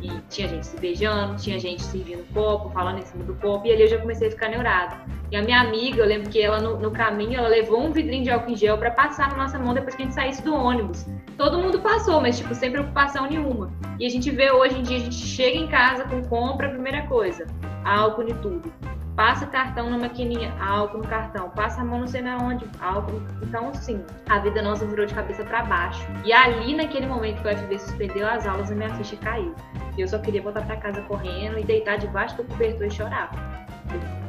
E 0.00 0.08
tinha 0.30 0.48
gente 0.48 0.66
se 0.66 0.80
beijando, 0.80 1.36
tinha 1.36 1.58
gente 1.58 1.82
servindo 1.82 2.26
copo, 2.32 2.70
falando 2.70 3.00
em 3.00 3.02
cima 3.02 3.24
do 3.24 3.34
copo, 3.34 3.66
e 3.66 3.72
ali 3.72 3.82
eu 3.82 3.88
já 3.88 3.98
comecei 3.98 4.28
a 4.28 4.30
ficar 4.30 4.48
neurada. 4.48 4.96
E 5.30 5.36
a 5.36 5.42
minha 5.42 5.60
amiga, 5.60 6.00
eu 6.00 6.06
lembro 6.06 6.30
que 6.30 6.40
ela 6.40 6.60
no, 6.60 6.78
no 6.78 6.90
caminho, 6.90 7.38
ela 7.38 7.48
levou 7.48 7.78
um 7.78 7.92
vidrinho 7.92 8.24
de 8.24 8.30
álcool 8.30 8.50
em 8.50 8.56
gel 8.56 8.78
para 8.78 8.90
passar 8.90 9.28
na 9.32 9.36
nossa 9.36 9.58
mão 9.58 9.74
depois 9.74 9.94
que 9.94 10.02
a 10.02 10.06
gente 10.06 10.14
saísse 10.14 10.42
do 10.42 10.54
ônibus. 10.54 11.04
Todo 11.36 11.58
mundo 11.58 11.78
passou, 11.80 12.22
mas 12.22 12.38
tipo, 12.38 12.54
sem 12.54 12.70
preocupação 12.70 13.28
nenhuma. 13.28 13.70
E 14.00 14.06
a 14.06 14.08
gente 14.08 14.30
vê 14.30 14.50
hoje 14.50 14.78
em 14.78 14.82
dia, 14.82 14.96
a 14.96 15.00
gente 15.00 15.16
chega 15.16 15.58
em 15.58 15.66
casa 15.66 16.04
com 16.04 16.22
compra, 16.22 16.70
primeira 16.70 17.02
coisa, 17.02 17.46
álcool 17.84 18.28
e 18.28 18.34
tudo 18.34 18.72
passa 19.16 19.46
cartão 19.46 19.88
na 19.90 19.98
maquininha, 19.98 20.52
álcool 20.60 20.98
no 20.98 21.06
cartão, 21.06 21.48
passa 21.50 21.80
a 21.80 21.84
mão 21.84 22.00
não 22.00 22.06
sei 22.06 22.22
na 22.22 22.38
onde, 22.38 22.66
álcool. 22.80 23.22
Então, 23.42 23.72
sim, 23.74 24.04
a 24.28 24.38
vida 24.38 24.60
nossa 24.60 24.86
virou 24.86 25.06
de 25.06 25.14
cabeça 25.14 25.44
para 25.44 25.62
baixo. 25.64 26.04
E 26.24 26.32
ali, 26.32 26.74
naquele 26.74 27.06
momento 27.06 27.42
que 27.42 27.48
o 27.48 27.56
FB 27.56 27.78
suspendeu 27.78 28.26
as 28.26 28.46
aulas, 28.46 28.70
a 28.70 28.74
minha 28.74 28.92
ficha 28.94 29.16
caiu. 29.16 29.54
E 29.96 30.00
eu 30.00 30.08
só 30.08 30.18
queria 30.18 30.42
voltar 30.42 30.66
para 30.66 30.76
casa 30.76 31.00
correndo 31.02 31.58
e 31.58 31.64
deitar 31.64 31.96
debaixo 31.96 32.36
do 32.36 32.44
cobertor 32.44 32.86
e 32.86 32.90
chorar. 32.90 33.30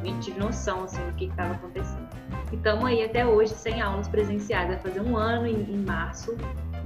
Eu 0.04 0.20
tive 0.20 0.38
noção, 0.38 0.84
assim, 0.84 1.04
do 1.04 1.12
que 1.14 1.24
estava 1.24 1.54
acontecendo. 1.54 2.08
E 2.52 2.56
estamos 2.56 2.84
aí 2.84 3.04
até 3.04 3.26
hoje 3.26 3.52
sem 3.52 3.80
aulas 3.80 4.06
presenciais. 4.06 4.68
Vai 4.68 4.78
fazer 4.78 5.00
um 5.00 5.16
ano 5.16 5.48
em, 5.48 5.62
em 5.62 5.84
março 5.84 6.36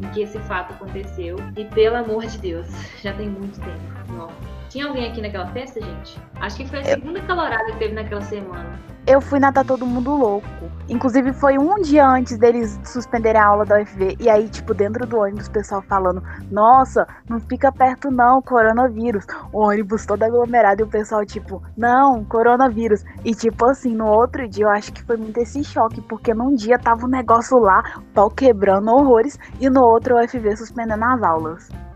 em 0.03 0.09
que 0.13 0.23
esse 0.23 0.39
fato 0.41 0.73
aconteceu. 0.73 1.37
E 1.55 1.67
pelo 1.67 1.97
amor 1.97 2.25
de 2.25 2.39
Deus, 2.39 2.67
já 3.03 3.13
tem 3.13 3.29
muito 3.29 3.61
tempo. 3.61 4.13
Nossa. 4.15 4.60
Tinha 4.71 4.87
alguém 4.87 5.11
aqui 5.11 5.21
naquela 5.21 5.49
festa, 5.49 5.81
gente? 5.81 6.17
Acho 6.37 6.59
que 6.59 6.69
foi 6.69 6.79
a 6.79 6.85
segunda 6.85 7.21
calorada 7.23 7.73
que 7.73 7.79
teve 7.81 7.93
naquela 7.93 8.21
semana. 8.21 8.79
Eu 9.05 9.21
fui 9.21 9.41
na 9.41 9.51
Tá 9.51 9.65
Todo 9.65 9.85
Mundo 9.85 10.15
Louco. 10.15 10.47
Inclusive, 10.89 11.33
foi 11.33 11.59
um 11.59 11.83
dia 11.83 12.07
antes 12.07 12.39
deles 12.39 12.79
suspenderem 12.85 13.41
a 13.41 13.47
aula 13.47 13.65
da 13.65 13.81
UFV. 13.81 14.17
E 14.21 14.31
aí, 14.31 14.49
tipo, 14.49 14.73
dentro 14.73 15.05
do 15.05 15.19
ônibus, 15.19 15.49
o 15.49 15.51
pessoal 15.51 15.83
falando: 15.83 16.23
Nossa, 16.53 17.05
não 17.29 17.41
fica 17.41 17.73
perto 17.73 18.13
não, 18.13 18.41
coronavírus. 18.41 19.27
O 19.53 19.59
ônibus 19.59 20.07
todo 20.07 20.23
aglomerado 20.23 20.83
e 20.83 20.85
o 20.85 20.89
pessoal, 20.89 21.27
tipo, 21.27 21.61
Não, 21.77 22.25
coronavírus. 22.25 23.05
E, 23.25 23.35
tipo, 23.35 23.67
assim, 23.67 23.93
no 23.93 24.07
outro 24.07 24.49
dia, 24.49 24.67
eu 24.67 24.71
acho 24.71 24.93
que 24.93 25.03
foi 25.03 25.17
muito 25.17 25.39
esse 25.39 25.65
choque. 25.65 26.01
Porque 26.03 26.33
num 26.33 26.55
dia 26.55 26.79
tava 26.79 27.07
um 27.07 27.11
negócio 27.11 27.59
lá, 27.59 27.83
pau 28.15 28.31
quebrando 28.31 28.93
horrores. 28.93 29.37
E 29.59 29.69
no 29.69 29.83
outro, 29.83 30.15
o 30.15 30.23
UFV 30.23 30.57
suspendendo 30.57 31.05
as 31.05 31.23
aulas. 31.25 31.90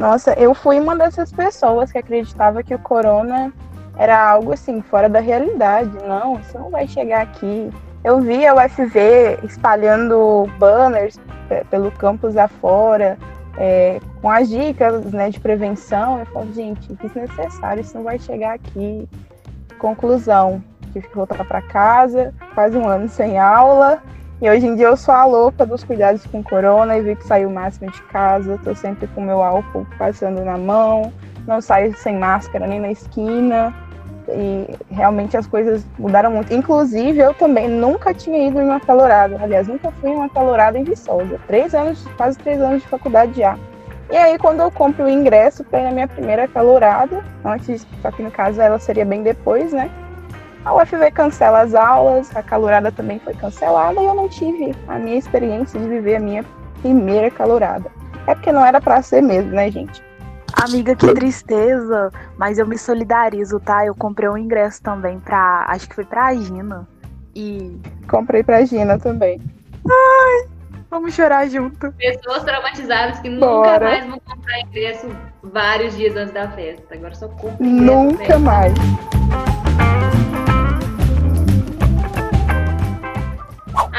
Nossa, 0.00 0.32
eu 0.32 0.54
fui 0.54 0.80
uma 0.80 0.96
dessas 0.96 1.30
pessoas 1.30 1.92
que 1.92 1.98
acreditava 1.98 2.62
que 2.62 2.74
o 2.74 2.78
corona 2.78 3.52
era 3.98 4.18
algo 4.30 4.50
assim, 4.50 4.80
fora 4.80 5.10
da 5.10 5.20
realidade. 5.20 5.90
Não, 6.08 6.40
isso 6.40 6.58
não 6.58 6.70
vai 6.70 6.88
chegar 6.88 7.20
aqui. 7.20 7.70
Eu 8.02 8.18
via 8.18 8.54
o 8.54 8.58
FV 8.66 9.40
espalhando 9.42 10.50
banners 10.58 11.20
pelo 11.68 11.92
campus 11.92 12.34
afora, 12.38 13.18
é, 13.58 14.00
com 14.22 14.30
as 14.30 14.48
dicas 14.48 15.04
né, 15.12 15.28
de 15.28 15.38
prevenção. 15.38 16.18
Eu 16.18 16.24
falo, 16.24 16.50
gente, 16.54 16.94
desnecessário, 16.94 17.82
isso 17.82 17.94
não 17.94 18.04
vai 18.04 18.18
chegar 18.18 18.54
aqui. 18.54 19.06
Conclusão, 19.78 20.64
tive 20.94 21.08
que 21.08 21.14
voltar 21.14 21.44
para 21.44 21.60
casa, 21.60 22.32
quase 22.54 22.74
um 22.78 22.88
ano 22.88 23.06
sem 23.06 23.38
aula. 23.38 24.02
E 24.42 24.48
hoje 24.48 24.66
em 24.66 24.74
dia 24.74 24.86
eu 24.86 24.96
sou 24.96 25.12
a 25.12 25.26
louca 25.26 25.66
dos 25.66 25.84
cuidados 25.84 26.24
com 26.26 26.42
corona 26.42 26.96
e 26.96 27.02
vi 27.02 27.14
que 27.14 27.26
saiu 27.26 27.50
o 27.50 27.52
máximo 27.52 27.90
de 27.90 28.00
casa. 28.04 28.58
Tô 28.64 28.74
sempre 28.74 29.06
com 29.08 29.20
meu 29.20 29.42
álcool 29.42 29.86
passando 29.98 30.42
na 30.42 30.56
mão, 30.56 31.12
não 31.46 31.60
saio 31.60 31.94
sem 31.98 32.16
máscara 32.16 32.66
nem 32.66 32.80
na 32.80 32.90
esquina. 32.90 33.74
E 34.28 34.66
realmente 34.90 35.36
as 35.36 35.46
coisas 35.46 35.84
mudaram 35.98 36.30
muito. 36.30 36.54
Inclusive, 36.54 37.18
eu 37.18 37.34
também 37.34 37.68
nunca 37.68 38.14
tinha 38.14 38.48
ido 38.48 38.58
em 38.60 38.64
uma 38.64 38.80
calorada. 38.80 39.36
Aliás, 39.42 39.68
nunca 39.68 39.90
fui 40.00 40.08
em 40.08 40.14
uma 40.14 40.28
calorada 40.30 40.78
em 40.78 40.84
Viçosa. 40.84 41.38
Três 41.46 41.74
anos, 41.74 42.06
quase 42.16 42.38
três 42.38 42.62
anos 42.62 42.80
de 42.80 42.88
faculdade 42.88 43.38
já. 43.38 43.58
E 44.10 44.16
aí, 44.16 44.38
quando 44.38 44.60
eu 44.60 44.70
compro 44.70 45.04
o 45.04 45.10
ingresso 45.10 45.64
para 45.64 45.80
ir 45.80 45.84
na 45.84 45.90
minha 45.90 46.08
primeira 46.08 46.48
calorada, 46.48 47.22
antes, 47.44 47.86
só 48.00 48.10
que 48.10 48.22
no 48.22 48.30
caso 48.30 48.60
ela 48.60 48.78
seria 48.78 49.04
bem 49.04 49.22
depois, 49.22 49.72
né? 49.72 49.90
A 50.64 50.74
UFV 50.74 51.10
cancela 51.12 51.62
as 51.62 51.74
aulas, 51.74 52.34
a 52.36 52.42
calorada 52.42 52.92
também 52.92 53.18
foi 53.18 53.34
cancelada 53.34 54.00
e 54.00 54.04
eu 54.04 54.14
não 54.14 54.28
tive 54.28 54.74
a 54.88 54.98
minha 54.98 55.16
experiência 55.16 55.80
de 55.80 55.88
viver 55.88 56.16
a 56.16 56.20
minha 56.20 56.44
primeira 56.82 57.30
calorada. 57.30 57.90
É 58.26 58.34
porque 58.34 58.52
não 58.52 58.64
era 58.64 58.80
para 58.80 59.00
ser 59.02 59.22
mesmo, 59.22 59.50
né, 59.52 59.70
gente? 59.70 60.02
Amiga, 60.62 60.94
que 60.94 61.12
tristeza, 61.14 62.12
mas 62.36 62.58
eu 62.58 62.66
me 62.66 62.76
solidarizo, 62.76 63.58
tá? 63.60 63.86
Eu 63.86 63.94
comprei 63.94 64.28
um 64.28 64.36
ingresso 64.36 64.82
também 64.82 65.18
pra. 65.18 65.64
Acho 65.68 65.88
que 65.88 65.94
foi 65.94 66.04
pra 66.04 66.34
Gina. 66.34 66.86
E. 67.34 67.80
Comprei 68.08 68.42
pra 68.42 68.64
Gina 68.64 68.98
também. 68.98 69.40
Ai, 69.88 70.48
vamos 70.90 71.14
chorar 71.14 71.48
junto. 71.48 71.90
Pessoas 71.92 72.42
traumatizadas 72.44 73.20
que 73.20 73.30
Bora. 73.30 73.78
nunca 73.78 73.80
mais 73.80 74.06
vão 74.06 74.20
comprar 74.20 74.60
ingresso 74.60 75.08
vários 75.42 75.96
dias 75.96 76.14
antes 76.16 76.34
da 76.34 76.48
festa. 76.50 76.94
Agora 76.94 77.14
só 77.14 77.28
compra 77.28 77.56
Nunca 77.60 78.38
mais. 78.38 78.74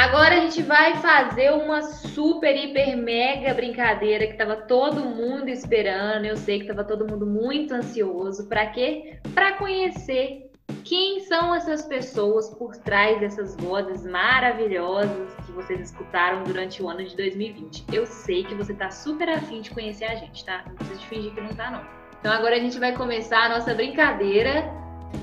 Agora 0.01 0.35
a 0.35 0.39
gente 0.39 0.63
vai 0.63 0.95
fazer 0.95 1.51
uma 1.51 1.83
super, 1.83 2.55
hiper, 2.55 2.97
mega 2.97 3.53
brincadeira 3.53 4.25
que 4.25 4.33
tava 4.33 4.55
todo 4.55 4.99
mundo 5.01 5.47
esperando. 5.47 6.25
Eu 6.25 6.35
sei 6.35 6.59
que 6.59 6.65
tava 6.65 6.83
todo 6.83 7.07
mundo 7.07 7.23
muito 7.23 7.71
ansioso. 7.71 8.47
Pra 8.49 8.65
quê? 8.65 9.19
Pra 9.35 9.53
conhecer 9.59 10.49
quem 10.83 11.19
são 11.19 11.53
essas 11.53 11.85
pessoas 11.85 12.49
por 12.49 12.75
trás 12.77 13.19
dessas 13.19 13.55
vozes 13.57 14.03
maravilhosas 14.03 15.35
que 15.45 15.51
vocês 15.51 15.79
escutaram 15.79 16.45
durante 16.45 16.81
o 16.81 16.89
ano 16.89 17.03
de 17.03 17.15
2020. 17.15 17.85
Eu 17.93 18.07
sei 18.07 18.43
que 18.43 18.55
você 18.55 18.73
tá 18.73 18.89
super 18.89 19.29
afim 19.29 19.61
de 19.61 19.69
conhecer 19.69 20.05
a 20.05 20.15
gente, 20.15 20.43
tá? 20.43 20.63
Não 20.65 20.73
precisa 20.77 20.99
fingir 21.01 21.31
que 21.31 21.41
não 21.41 21.53
tá, 21.53 21.69
não. 21.69 21.85
Então 22.19 22.31
agora 22.33 22.55
a 22.55 22.59
gente 22.59 22.79
vai 22.79 22.93
começar 22.93 23.43
a 23.43 23.49
nossa 23.49 23.75
brincadeira 23.75 24.67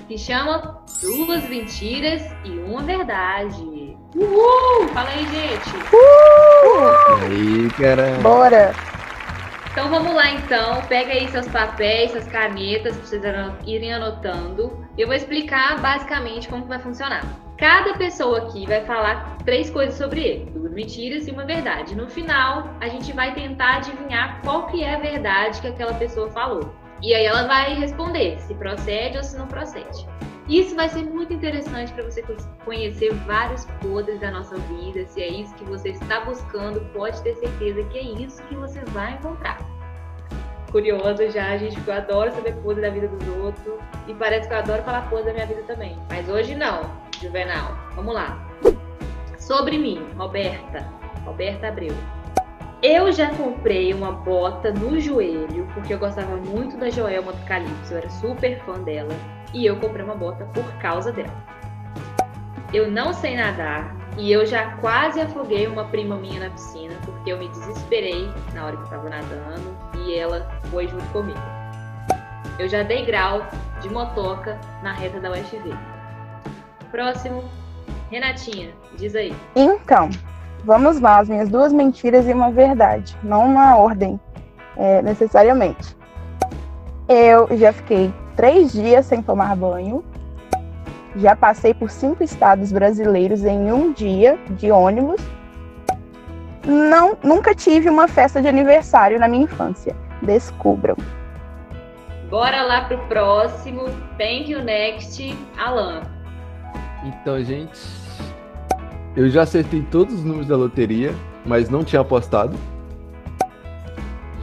que 0.06 0.16
chama 0.16 0.84
Duas 1.02 1.48
Mentiras 1.48 2.22
e 2.44 2.50
Uma 2.60 2.84
Verdade. 2.84 3.87
Uhul! 4.14 4.88
Fala 4.88 5.10
aí, 5.10 5.26
gente! 5.26 5.76
Uh! 5.92 7.24
Aí, 7.24 7.70
cara. 7.70 8.18
Bora! 8.22 8.72
Então 9.70 9.90
vamos 9.90 10.12
lá 10.12 10.30
então, 10.30 10.82
pega 10.88 11.12
aí 11.12 11.28
seus 11.28 11.46
papéis, 11.46 12.10
suas 12.10 12.26
canetas, 12.26 12.96
pra 12.96 13.06
vocês 13.06 13.22
irem 13.64 13.92
anotando. 13.94 14.84
Eu 14.96 15.06
vou 15.06 15.14
explicar 15.14 15.80
basicamente 15.80 16.48
como 16.48 16.62
que 16.62 16.68
vai 16.68 16.80
funcionar. 16.80 17.22
Cada 17.56 17.94
pessoa 17.94 18.38
aqui 18.38 18.66
vai 18.66 18.84
falar 18.84 19.36
três 19.44 19.70
coisas 19.70 19.94
sobre 19.94 20.20
ele, 20.20 20.50
duas 20.50 20.72
mentiras 20.72 21.28
e 21.28 21.30
uma 21.30 21.44
verdade. 21.44 21.94
No 21.94 22.08
final, 22.08 22.74
a 22.80 22.88
gente 22.88 23.12
vai 23.12 23.34
tentar 23.34 23.76
adivinhar 23.76 24.40
qual 24.42 24.66
que 24.66 24.82
é 24.82 24.94
a 24.94 24.98
verdade 24.98 25.60
que 25.60 25.68
aquela 25.68 25.94
pessoa 25.94 26.30
falou. 26.30 26.74
E 27.02 27.14
aí 27.14 27.24
ela 27.24 27.46
vai 27.46 27.74
responder 27.74 28.38
se 28.40 28.54
procede 28.54 29.16
ou 29.16 29.22
se 29.22 29.36
não 29.36 29.46
procede. 29.46 30.06
Isso 30.48 30.74
vai 30.74 30.88
ser 30.88 31.04
muito 31.04 31.32
interessante 31.32 31.92
para 31.92 32.04
você 32.04 32.24
conhecer 32.64 33.12
vários 33.26 33.66
podres 33.82 34.18
da 34.18 34.30
nossa 34.30 34.56
vida. 34.56 35.06
Se 35.06 35.20
é 35.20 35.28
isso 35.28 35.54
que 35.54 35.64
você 35.64 35.90
está 35.90 36.20
buscando, 36.20 36.80
pode 36.92 37.20
ter 37.22 37.34
certeza 37.36 37.84
que 37.84 37.98
é 37.98 38.02
isso 38.02 38.42
que 38.44 38.54
você 38.54 38.80
vai 38.86 39.12
encontrar. 39.12 39.58
Curiosa 40.72 41.30
já, 41.30 41.56
gente, 41.58 41.78
eu 41.86 41.94
adoro 41.94 42.30
saber 42.32 42.54
podre 42.56 42.80
da 42.80 42.90
vida 42.90 43.08
dos 43.08 43.28
outros. 43.28 43.74
E 44.06 44.14
parece 44.14 44.48
que 44.48 44.54
eu 44.54 44.58
adoro 44.58 44.82
falar 44.82 45.08
podre 45.10 45.26
da 45.26 45.32
minha 45.34 45.46
vida 45.46 45.62
também. 45.64 45.98
Mas 46.08 46.26
hoje 46.28 46.54
não, 46.54 46.80
Juvenal. 47.20 47.76
Vamos 47.94 48.14
lá. 48.14 48.38
Sobre 49.38 49.76
mim, 49.76 50.02
Roberta. 50.16 50.80
Roberta 51.26 51.68
Abreu. 51.68 51.94
Eu 52.80 53.10
já 53.10 53.34
comprei 53.34 53.92
uma 53.92 54.12
bota 54.12 54.70
no 54.70 55.00
joelho, 55.00 55.66
porque 55.74 55.94
eu 55.94 55.98
gostava 55.98 56.36
muito 56.36 56.76
da 56.76 56.88
Joelma 56.88 57.32
do 57.32 57.44
Calypso, 57.44 57.92
eu 57.92 57.98
era 57.98 58.08
super 58.08 58.64
fã 58.64 58.74
dela. 58.74 59.12
E 59.52 59.66
eu 59.66 59.80
comprei 59.80 60.04
uma 60.04 60.14
bota 60.14 60.44
por 60.54 60.64
causa 60.74 61.10
dela. 61.10 61.32
Eu 62.72 62.88
não 62.88 63.12
sei 63.12 63.36
nadar, 63.36 63.96
E 64.16 64.32
eu 64.32 64.44
já 64.44 64.72
quase 64.76 65.20
afoguei 65.20 65.68
uma 65.68 65.84
prima 65.84 66.16
minha 66.16 66.40
na 66.40 66.50
piscina, 66.50 66.92
porque 67.04 67.30
eu 67.30 67.38
me 67.38 67.48
desesperei 67.48 68.28
na 68.52 68.66
hora 68.66 68.76
que 68.76 68.82
eu 68.82 68.88
tava 68.88 69.08
nadando 69.08 69.76
e 69.96 70.14
ela 70.14 70.48
foi 70.72 70.88
junto 70.88 71.04
comigo. 71.12 71.38
Eu 72.58 72.68
já 72.68 72.82
dei 72.82 73.04
grau 73.04 73.46
de 73.80 73.88
motoca 73.88 74.58
na 74.82 74.92
reta 74.92 75.20
da 75.20 75.30
UFV. 75.30 75.72
Próximo, 76.90 77.44
Renatinha, 78.10 78.72
diz 78.96 79.14
aí. 79.14 79.32
Então, 79.54 80.10
vamos 80.64 81.00
lá, 81.00 81.18
as 81.18 81.28
minhas 81.28 81.48
duas 81.48 81.72
mentiras 81.72 82.26
e 82.26 82.32
uma 82.32 82.50
verdade, 82.50 83.16
não 83.22 83.46
uma 83.46 83.76
ordem, 83.76 84.18
é, 84.76 85.02
necessariamente. 85.02 85.96
Eu 87.08 87.48
já 87.56 87.72
fiquei 87.72 88.12
três 88.36 88.72
dias 88.72 89.06
sem 89.06 89.22
tomar 89.22 89.56
banho, 89.56 90.04
já 91.16 91.34
passei 91.34 91.74
por 91.74 91.90
cinco 91.90 92.22
estados 92.22 92.70
brasileiros 92.70 93.44
em 93.44 93.72
um 93.72 93.92
dia 93.92 94.38
de 94.50 94.70
ônibus. 94.70 95.20
Não, 96.64 97.16
nunca 97.22 97.54
tive 97.54 97.88
uma 97.88 98.06
festa 98.06 98.42
de 98.42 98.48
aniversário 98.48 99.18
na 99.18 99.26
minha 99.26 99.44
infância. 99.44 99.96
Descubram. 100.20 100.96
Bora 102.28 102.62
lá 102.62 102.82
pro 102.82 102.98
próximo. 103.06 103.84
Thank 104.18 104.50
you 104.50 104.62
next, 104.62 105.34
Alan. 105.56 106.02
Então, 107.04 107.42
gente, 107.42 107.80
eu 109.18 109.28
já 109.28 109.42
acertei 109.42 109.82
todos 109.90 110.14
os 110.14 110.24
números 110.24 110.46
da 110.46 110.56
loteria, 110.56 111.12
mas 111.44 111.68
não 111.68 111.82
tinha 111.82 112.00
apostado. 112.00 112.56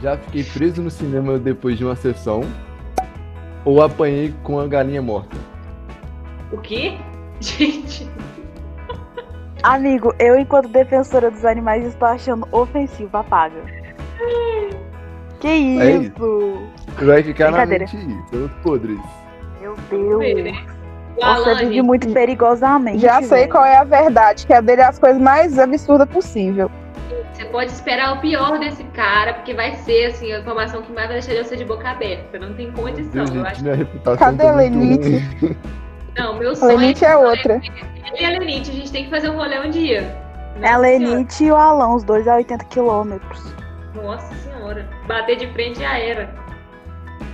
Já 0.02 0.18
fiquei 0.18 0.44
preso 0.44 0.82
no 0.82 0.90
cinema 0.90 1.38
depois 1.38 1.78
de 1.78 1.84
uma 1.86 1.96
sessão. 1.96 2.42
Ou 3.64 3.82
apanhei 3.82 4.34
com 4.42 4.60
a 4.60 4.66
galinha 4.66 5.00
morta. 5.00 5.34
O 6.52 6.58
quê? 6.58 6.98
Gente, 7.40 8.06
Amigo, 9.62 10.14
eu, 10.18 10.38
enquanto 10.38 10.68
defensora 10.68 11.30
dos 11.30 11.44
animais, 11.46 11.86
estou 11.86 12.08
achando 12.08 12.46
ofensivo, 12.52 13.16
apaga. 13.16 13.64
Que 15.40 15.48
É 15.48 15.96
isso? 15.96 16.68
Vai 17.02 17.22
ficar 17.22 17.50
na 17.50 17.64
mente 17.64 17.96
pelos 18.30 18.52
podres. 18.62 19.00
Meu 19.58 19.74
Deus. 19.90 20.75
Você 21.20 21.54
vive 21.64 21.82
muito 21.82 22.12
perigosamente. 22.12 22.98
Já 22.98 23.22
sei 23.22 23.40
velho. 23.40 23.50
qual 23.50 23.64
é 23.64 23.76
a 23.76 23.84
verdade, 23.84 24.46
que 24.46 24.52
é 24.52 24.60
dele 24.60 24.82
as 24.82 24.98
coisas 24.98 25.20
mais 25.20 25.58
absurdas 25.58 26.08
possível. 26.08 26.70
você 27.32 27.44
pode 27.46 27.70
esperar 27.70 28.16
o 28.16 28.20
pior 28.20 28.58
desse 28.58 28.84
cara, 28.84 29.34
porque 29.34 29.54
vai 29.54 29.74
ser 29.76 30.06
assim, 30.06 30.32
a 30.32 30.40
informação 30.40 30.82
que 30.82 30.92
mais 30.92 31.08
vai 31.08 31.20
deixar 31.20 31.42
você 31.42 31.56
de 31.56 31.64
boca 31.64 31.88
aberta. 31.88 32.38
Não 32.38 32.52
tem 32.54 32.70
condição. 32.72 33.24
Deus, 33.24 33.34
Eu 33.34 33.46
acho 33.46 33.64
reputação 33.64 34.18
Cadê 34.18 34.46
a 34.46 34.52
Lenite? 34.52 35.24
Não, 36.16 36.38
meu 36.38 36.52
A 36.52 36.56
sonho 36.56 36.78
Lenite 36.78 37.04
é 37.04 37.08
é 37.10 37.16
outra. 37.16 37.54
Ele 37.54 38.20
e 38.20 38.24
a 38.24 38.30
Lenite, 38.30 38.70
a 38.70 38.74
gente 38.74 38.90
tem 38.90 39.04
que 39.04 39.10
fazer 39.10 39.28
um 39.28 39.36
rolê 39.36 39.58
um 39.60 39.70
dia. 39.70 40.16
É 40.62 40.70
a. 40.70 40.78
Lenite 40.78 41.44
e 41.44 41.52
o 41.52 41.56
Alan, 41.56 41.94
os 41.94 42.04
dois 42.04 42.26
a 42.26 42.36
80 42.36 42.64
quilômetros. 42.66 43.54
Nossa 43.94 44.34
senhora. 44.36 44.88
Bater 45.06 45.36
de 45.36 45.46
frente 45.48 45.78
já 45.78 45.98
era. 45.98 46.30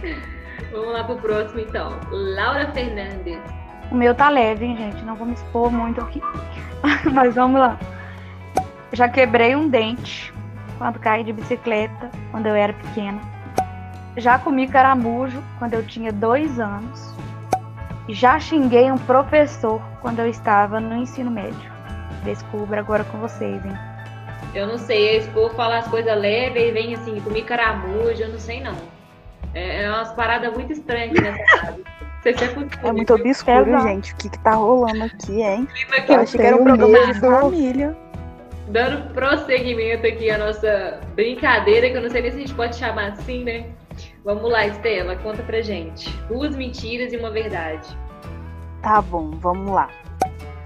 Vamos 0.72 0.92
lá 0.92 1.04
pro 1.04 1.16
próximo 1.16 1.60
então. 1.60 1.92
Laura 2.10 2.72
Fernandes. 2.72 3.61
O 3.92 3.94
meu 3.94 4.14
tá 4.14 4.30
leve, 4.30 4.64
hein, 4.64 4.74
gente? 4.74 5.04
Não 5.04 5.14
vou 5.14 5.26
me 5.26 5.34
expor 5.34 5.70
muito 5.70 6.00
aqui. 6.00 6.22
Mas 7.12 7.34
vamos 7.34 7.60
lá. 7.60 7.78
Já 8.90 9.06
quebrei 9.06 9.54
um 9.54 9.68
dente 9.68 10.32
quando 10.78 10.98
caí 10.98 11.22
de 11.22 11.30
bicicleta, 11.30 12.10
quando 12.30 12.46
eu 12.46 12.54
era 12.54 12.72
pequena. 12.72 13.20
Já 14.16 14.38
comi 14.38 14.66
caramujo 14.66 15.42
quando 15.58 15.74
eu 15.74 15.86
tinha 15.86 16.10
dois 16.10 16.58
anos. 16.58 17.14
Já 18.08 18.40
xinguei 18.40 18.90
um 18.90 18.96
professor 18.96 19.82
quando 20.00 20.20
eu 20.20 20.26
estava 20.26 20.80
no 20.80 20.96
ensino 20.96 21.30
médio. 21.30 21.70
Descubra 22.24 22.80
agora 22.80 23.04
com 23.04 23.18
vocês, 23.18 23.62
hein? 23.62 23.78
Eu 24.54 24.66
não 24.66 24.78
sei, 24.78 25.18
esse 25.18 25.28
povo 25.28 25.54
fala 25.54 25.76
as 25.76 25.88
coisas 25.88 26.18
leves 26.18 26.62
e 26.62 26.70
vem 26.70 26.94
assim, 26.94 27.20
comi 27.20 27.42
caramujo, 27.42 28.22
eu 28.22 28.30
não 28.30 28.38
sei 28.38 28.62
não. 28.62 29.01
É, 29.54 29.82
é 29.82 29.90
umas 29.90 30.12
paradas 30.12 30.52
muito 30.54 30.72
estranhas 30.72 31.10
aqui 31.10 31.20
nessa 31.20 31.60
casa. 31.60 31.82
Se 32.22 32.28
é. 32.28 32.88
É 32.88 32.92
muito 32.92 33.14
obscuro, 33.14 33.80
gente. 33.80 34.12
O 34.12 34.16
que 34.16 34.28
que 34.28 34.38
tá 34.38 34.52
rolando 34.52 35.04
aqui, 35.04 35.42
hein? 35.42 35.66
Eu 36.08 36.20
achei 36.20 36.40
que 36.40 36.46
era 36.46 36.56
um 36.56 36.64
tenho 36.64 36.76
programa 36.76 37.12
de 37.12 37.20
família. 37.20 37.96
Dando 38.68 39.12
prosseguimento 39.12 40.06
aqui 40.06 40.30
à 40.30 40.38
nossa 40.38 41.00
brincadeira, 41.14 41.90
que 41.90 41.96
eu 41.96 42.02
não 42.02 42.08
sei 42.08 42.22
nem 42.22 42.30
se 42.30 42.36
a 42.36 42.40
gente 42.40 42.54
pode 42.54 42.76
chamar 42.76 43.08
assim, 43.08 43.42
né? 43.42 43.66
Vamos 44.24 44.50
lá, 44.50 44.66
Estela, 44.66 45.16
conta 45.16 45.42
pra 45.42 45.60
gente. 45.60 46.08
Duas 46.28 46.54
mentiras 46.56 47.12
e 47.12 47.16
uma 47.16 47.30
verdade. 47.30 47.88
Tá 48.80 49.02
bom, 49.02 49.32
vamos 49.32 49.72
lá. 49.72 49.88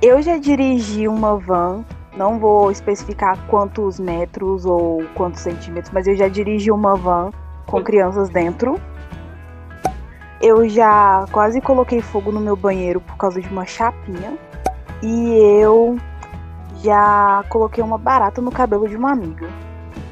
Eu 0.03 0.20
já 0.20 0.37
dirigi 0.37 1.09
uma 1.09 1.39
van, 1.39 1.84
não 2.16 2.39
vou 2.39 2.70
especificar 2.70 3.39
quantos 3.47 3.99
metros 3.99 4.66
ou 4.66 5.05
quantos 5.14 5.41
centímetros, 5.41 5.93
mas 5.93 6.07
eu 6.07 6.14
já 6.14 6.28
dirigi 6.28 6.70
uma 6.70 6.95
van 6.95 7.32
com 7.67 7.83
crianças 7.83 8.29
dentro. 8.29 8.81
Eu 10.41 10.69
já 10.69 11.25
quase 11.33 11.61
coloquei 11.61 12.01
fogo 12.01 12.31
no 12.31 12.41
meu 12.41 12.57
banheiro 12.57 13.01
por 13.01 13.17
causa 13.17 13.41
de 13.41 13.49
uma 13.49 13.67
chapinha. 13.67 14.37
E 15.03 15.35
eu 15.61 15.97
já 16.83 17.45
coloquei 17.49 17.83
uma 17.83 17.99
barata 17.99 18.41
no 18.41 18.51
cabelo 18.51 18.89
de 18.89 18.97
uma 18.97 19.12
amiga. 19.12 19.49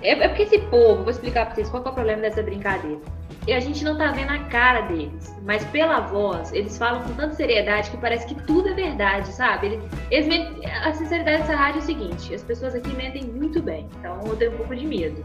É, 0.02 0.12
é 0.12 0.28
porque 0.28 0.42
esse 0.42 0.58
povo, 0.58 1.02
vou 1.02 1.10
explicar 1.10 1.46
pra 1.46 1.54
vocês 1.54 1.68
qual 1.70 1.82
é 1.84 1.88
o 1.88 1.92
problema 1.92 2.22
dessa 2.22 2.42
brincadeira. 2.42 3.00
E 3.46 3.52
a 3.52 3.60
gente 3.60 3.84
não 3.84 3.96
tá 3.98 4.10
vendo 4.10 4.30
a 4.30 4.38
cara 4.44 4.82
deles, 4.82 5.34
mas 5.44 5.62
pela 5.66 6.00
voz, 6.00 6.50
eles 6.52 6.78
falam 6.78 7.02
com 7.02 7.12
tanta 7.12 7.34
seriedade 7.34 7.90
que 7.90 7.96
parece 7.98 8.26
que 8.26 8.34
tudo 8.34 8.70
é 8.70 8.72
verdade, 8.72 9.30
sabe? 9.32 9.66
Eles, 9.66 9.84
eles 10.10 10.26
mentem- 10.26 10.70
a 10.70 10.94
sinceridade 10.94 11.42
dessa 11.42 11.54
rádio 11.54 11.80
é 11.80 11.82
o 11.82 11.84
seguinte: 11.84 12.34
as 12.34 12.42
pessoas 12.42 12.74
aqui 12.74 12.94
mentem 12.96 13.24
muito 13.24 13.60
bem, 13.62 13.86
então 13.98 14.18
eu 14.24 14.36
tenho 14.36 14.52
um 14.52 14.56
pouco 14.56 14.74
de 14.74 14.86
medo. 14.86 15.22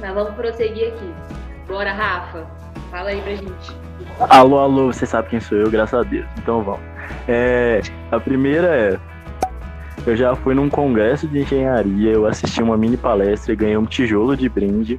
Mas 0.00 0.14
vamos 0.14 0.34
prosseguir 0.34 0.88
aqui. 0.88 1.14
Bora, 1.66 1.92
Rafa, 1.92 2.46
fala 2.90 3.10
aí 3.10 3.20
pra 3.20 3.34
gente. 3.34 3.76
Alô, 4.18 4.58
alô, 4.58 4.92
você 4.92 5.06
sabe 5.06 5.28
quem 5.28 5.40
sou 5.40 5.58
eu, 5.58 5.70
graças 5.70 5.98
a 5.98 6.02
Deus. 6.02 6.26
Então 6.38 6.62
vamos. 6.62 6.80
É, 7.28 7.80
a 8.10 8.18
primeira 8.20 8.68
é. 8.68 8.98
Eu 10.06 10.16
já 10.16 10.34
fui 10.34 10.54
num 10.54 10.70
congresso 10.70 11.28
de 11.28 11.40
engenharia, 11.40 12.12
eu 12.12 12.26
assisti 12.26 12.62
uma 12.62 12.76
mini 12.76 12.96
palestra 12.96 13.52
e 13.52 13.56
ganhei 13.56 13.76
um 13.76 13.84
tijolo 13.84 14.34
de 14.36 14.48
brinde. 14.48 14.98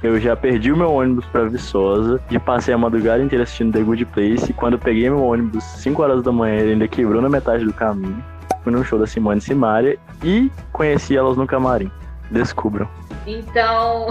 Eu 0.00 0.20
já 0.20 0.36
perdi 0.36 0.70
o 0.70 0.76
meu 0.76 0.92
ônibus 0.92 1.26
pra 1.26 1.44
Viçosa 1.44 2.20
e 2.30 2.38
passei 2.38 2.72
a 2.72 2.78
madrugada 2.78 3.20
inteira 3.20 3.42
assistindo 3.42 3.72
The 3.72 3.80
Good 3.80 4.04
Place. 4.06 4.50
E 4.50 4.54
quando 4.54 4.74
eu 4.74 4.78
peguei 4.78 5.10
meu 5.10 5.24
ônibus 5.24 5.64
5 5.64 6.00
horas 6.00 6.22
da 6.22 6.30
manhã, 6.30 6.54
ele 6.54 6.72
ainda 6.72 6.86
quebrou 6.86 7.20
na 7.20 7.28
metade 7.28 7.64
do 7.64 7.72
caminho. 7.72 8.22
Fui 8.62 8.72
num 8.72 8.84
show 8.84 8.96
da 8.96 9.08
Simone 9.08 9.40
Simaria 9.40 9.98
e 10.22 10.52
conheci 10.72 11.16
elas 11.16 11.36
no 11.36 11.48
camarim. 11.48 11.90
Descubram. 12.30 12.88
Então, 13.26 14.08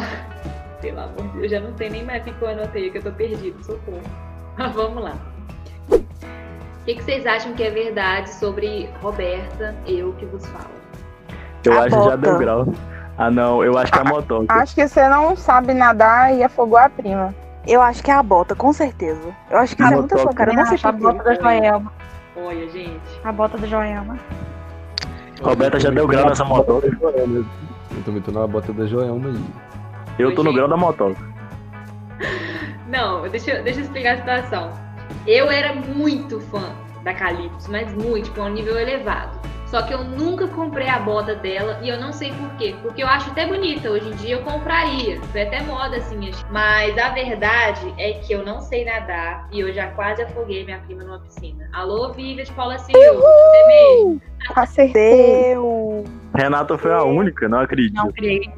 pelo 0.82 1.00
amor 1.00 1.16
de 1.16 1.28
Deus, 1.30 1.44
eu 1.44 1.50
já 1.50 1.60
não 1.60 1.76
sei 1.78 1.90
nem 1.90 2.04
mais 2.04 2.22
o 2.22 2.26
que 2.26 2.42
eu 2.42 2.50
anotei, 2.50 2.90
que 2.90 2.98
eu 2.98 3.04
tô 3.04 3.12
perdido, 3.12 3.64
socorro. 3.64 4.02
Mas 4.58 4.74
vamos 4.74 5.04
lá. 5.04 5.14
O 5.90 6.86
que, 6.86 6.96
que 6.96 7.04
vocês 7.04 7.26
acham 7.26 7.54
que 7.54 7.64
é 7.64 7.70
verdade 7.70 8.30
sobre 8.30 8.90
Roberta, 9.02 9.76
eu 9.86 10.14
que 10.14 10.26
vos 10.26 10.46
falo? 10.48 10.70
Eu 11.66 11.74
A 11.74 11.84
acho 11.84 11.98
que 11.98 12.10
já 12.10 12.16
deu 12.16 12.38
grau. 12.38 12.68
Ah, 13.18 13.32
não, 13.32 13.64
eu 13.64 13.78
acho 13.78 13.92
que 13.92 13.98
é 13.98 14.02
a 14.02 14.06
motoca. 14.06 14.46
Acho 14.54 14.76
que 14.76 14.88
você 14.88 15.10
não 15.10 15.36
sabe 15.36 15.74
nadar 15.74 16.36
e 16.36 16.44
afogou 16.44 16.78
a 16.78 16.88
prima. 16.88 17.34
Eu 17.66 17.82
acho 17.82 18.02
que 18.04 18.12
é 18.12 18.14
a 18.14 18.22
bota, 18.24 18.56
com 18.56 18.72
certeza. 18.72 19.36
Eu 19.50 19.58
acho 19.58 19.76
que 19.76 19.84
isso 19.84 19.92
é 19.92 19.96
muita 19.96 20.18
sua 20.18 20.34
cara, 20.34 20.52
eu 20.52 20.56
não 20.56 20.66
sei 20.66 20.76
Acho 20.76 20.88
a 20.88 20.92
bota 20.92 21.24
da 21.24 21.34
Joelma. 21.34 21.92
Olha, 22.38 22.70
gente. 22.70 23.02
A 23.24 23.32
bota 23.32 23.58
da 23.58 23.68
Joelma. 23.68 24.18
Roberta 25.42 25.80
já 25.80 25.90
deu 25.90 26.08
grau 26.08 26.30
nessa 26.30 26.46
motoca. 26.46 26.88
Eu 26.88 28.04
também 28.06 28.22
tô 28.22 28.32
na 28.32 28.48
bota 28.48 28.72
da 28.72 28.86
Joelma 28.86 29.30
aí. 29.30 29.46
Eu 30.18 30.34
tô 30.36 30.44
no 30.44 30.54
grau 30.54 30.68
da 30.68 30.78
motoca. 30.78 31.20
Não, 32.88 33.28
deixa, 33.30 33.52
eu- 33.52 33.64
deixa 33.64 33.80
eu 33.80 33.84
explicar 33.84 34.14
a 34.16 34.18
situação. 34.18 34.72
Eu 35.26 35.52
era 35.52 35.74
muito 35.74 36.40
fã 36.40 36.74
da 37.04 37.14
Calypso, 37.14 37.70
mas 37.72 37.94
muito, 37.94 38.26
tipo, 38.26 38.42
a 38.42 38.46
um 38.46 38.50
nível 38.50 38.78
elevado. 38.80 39.38
Só 39.68 39.82
que 39.82 39.94
eu 39.94 40.02
nunca 40.02 40.48
comprei 40.48 40.88
a 40.88 40.98
bota 40.98 41.36
dela 41.36 41.78
e 41.84 41.90
eu 41.90 42.00
não 42.00 42.14
sei 42.14 42.32
por 42.32 42.50
quê. 42.58 42.74
Porque 42.82 43.04
eu 43.04 43.08
acho 43.08 43.30
até 43.32 43.46
bonita. 43.46 43.92
Hoje 43.92 44.08
em 44.08 44.16
dia 44.16 44.36
eu 44.36 44.42
compraria. 44.42 45.20
Foi 45.34 45.42
até 45.42 45.62
moda 45.62 45.98
assim. 45.98 46.30
acho. 46.30 46.46
Mas 46.50 46.98
a 46.98 47.10
verdade 47.10 47.94
é 47.98 48.14
que 48.14 48.32
eu 48.32 48.46
não 48.46 48.62
sei 48.62 48.86
nadar 48.86 49.46
e 49.52 49.60
eu 49.60 49.74
já 49.74 49.88
quase 49.88 50.22
afoguei 50.22 50.64
minha 50.64 50.80
prima 50.80 51.04
numa 51.04 51.20
piscina. 51.20 51.68
Alô, 51.74 52.14
Vivian 52.14 52.46
de 52.46 52.52
Paula 52.54 52.78
Silva. 52.78 53.02
Você 53.02 53.68
mesmo. 53.68 54.22
Acertei. 54.56 55.42
Deu. 55.54 56.06
Renata 56.34 56.78
foi 56.78 56.94
a 56.94 57.04
única, 57.04 57.50
não 57.50 57.60
acredito. 57.60 57.94
Não 57.96 58.10
criei. 58.14 58.50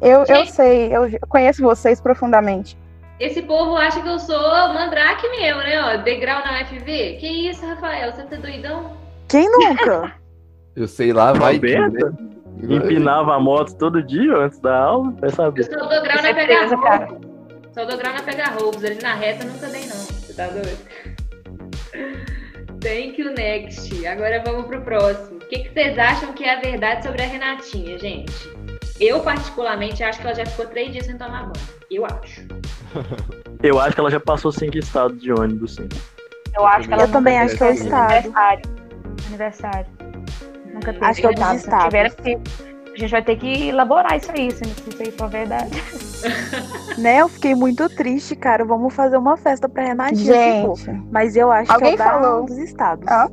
Eu, 0.00 0.24
eu 0.24 0.46
sei, 0.46 0.94
eu 0.94 1.08
conheço 1.28 1.62
vocês 1.62 2.00
profundamente. 2.00 2.76
Esse 3.18 3.42
povo 3.42 3.76
acha 3.76 4.00
que 4.00 4.08
eu 4.08 4.18
sou 4.18 4.38
mandrake 4.72 5.28
mesmo, 5.28 5.60
né? 5.60 5.78
Ó, 5.82 5.96
degrau 6.02 6.42
na 6.42 6.62
UFV. 6.62 7.18
Que 7.20 7.50
isso, 7.50 7.66
Rafael? 7.66 8.10
Você 8.12 8.22
tá 8.22 8.36
doidão? 8.36 8.96
Quem 9.28 9.46
nunca? 9.50 10.14
Eu 10.76 10.86
sei 10.86 11.12
lá, 11.12 11.32
vai 11.32 11.58
que, 11.58 11.74
Roberta? 11.76 12.10
né? 12.10 12.76
Empinava 12.76 13.34
a 13.34 13.40
moto 13.40 13.74
todo 13.76 14.02
dia 14.02 14.34
antes 14.36 14.58
da 14.60 14.74
aula, 14.78 15.10
vai 15.20 15.28
Eu 15.28 15.34
saber. 15.34 15.64
só 15.64 15.76
dou 15.78 15.88
grau 16.02 16.22
na 16.22 16.34
pegar 16.34 16.68
cara. 16.80 17.06
roubo. 17.06 17.20
Só 17.74 17.84
dou 17.84 17.98
grau 17.98 18.14
na 18.14 18.22
pegar 18.22 18.50
roubos. 18.58 18.84
Ali 18.84 19.02
na 19.02 19.14
reta 19.14 19.44
nunca 19.44 19.66
dei, 19.66 19.82
não. 19.82 19.96
Você 19.96 20.32
tá 20.32 20.46
doido? 20.46 20.78
Thank 22.80 23.20
you, 23.20 23.34
next. 23.34 24.06
Agora 24.06 24.42
vamos 24.46 24.66
pro 24.66 24.80
próximo. 24.80 25.38
que, 25.50 25.58
que 25.64 25.72
vocês 25.72 25.98
acham 25.98 26.32
que 26.32 26.44
é 26.44 26.54
a 26.56 26.60
verdade 26.60 27.04
sobre 27.04 27.22
a 27.22 27.26
Renatinha, 27.26 27.98
gente? 27.98 28.32
Eu, 29.00 29.20
particularmente, 29.20 30.02
acho 30.04 30.20
que 30.20 30.26
ela 30.26 30.34
já 30.36 30.44
ficou 30.46 30.66
três 30.66 30.92
dias 30.92 31.06
sem 31.06 31.16
tomar 31.16 31.44
banho. 31.44 31.52
Eu 31.90 32.04
acho. 32.06 32.42
Eu 33.62 33.78
acho 33.78 33.94
que 33.94 34.00
ela 34.00 34.10
já 34.10 34.20
passou 34.20 34.50
cinco 34.52 34.78
estados 34.78 35.20
de 35.20 35.32
ônibus, 35.32 35.74
sim. 35.74 35.88
Eu 36.56 36.66
acho 36.66 36.88
que 36.88 36.94
ela 36.94 37.02
Eu 37.04 37.12
também 37.12 37.38
acho 37.38 37.56
que 37.56 37.62
é 37.62 37.68
o 37.68 37.72
estado. 37.74 38.10
aniversário. 38.12 38.62
Aniversário. 39.28 39.86
Nunca 40.72 40.92
teve 40.92 41.04
Acho 41.04 41.20
que 41.20 41.26
é 41.26 41.30
o 41.30 41.54
estado. 41.54 41.84
tiver, 41.84 42.06
a 42.06 42.96
gente 42.98 43.10
vai 43.10 43.22
ter 43.22 43.36
que 43.36 43.68
elaborar 43.68 44.16
isso 44.16 44.30
aí, 44.32 44.50
se 44.50 44.64
se 44.64 44.88
isso 44.90 45.02
aí 45.02 45.10
for 45.12 45.28
verdade. 45.28 45.70
Né? 46.98 47.18
Eu 47.22 47.28
fiquei 47.30 47.54
muito 47.54 47.88
triste, 47.88 48.34
cara. 48.36 48.62
Vamos 48.64 48.92
fazer 48.94 49.16
uma 49.16 49.36
festa 49.36 49.66
pra 49.68 49.84
Renatinha. 49.84 50.60
tipo, 50.60 50.76
Gente, 50.76 51.02
mas 51.10 51.34
eu 51.36 51.50
acho 51.50 51.72
Alguém 51.72 51.96
que 51.96 52.02
é 52.02 52.04
o 52.04 52.08
da- 52.08 52.12
falou? 52.20 52.44
dos 52.46 52.58
estados. 52.58 53.06
Ah. 53.08 53.26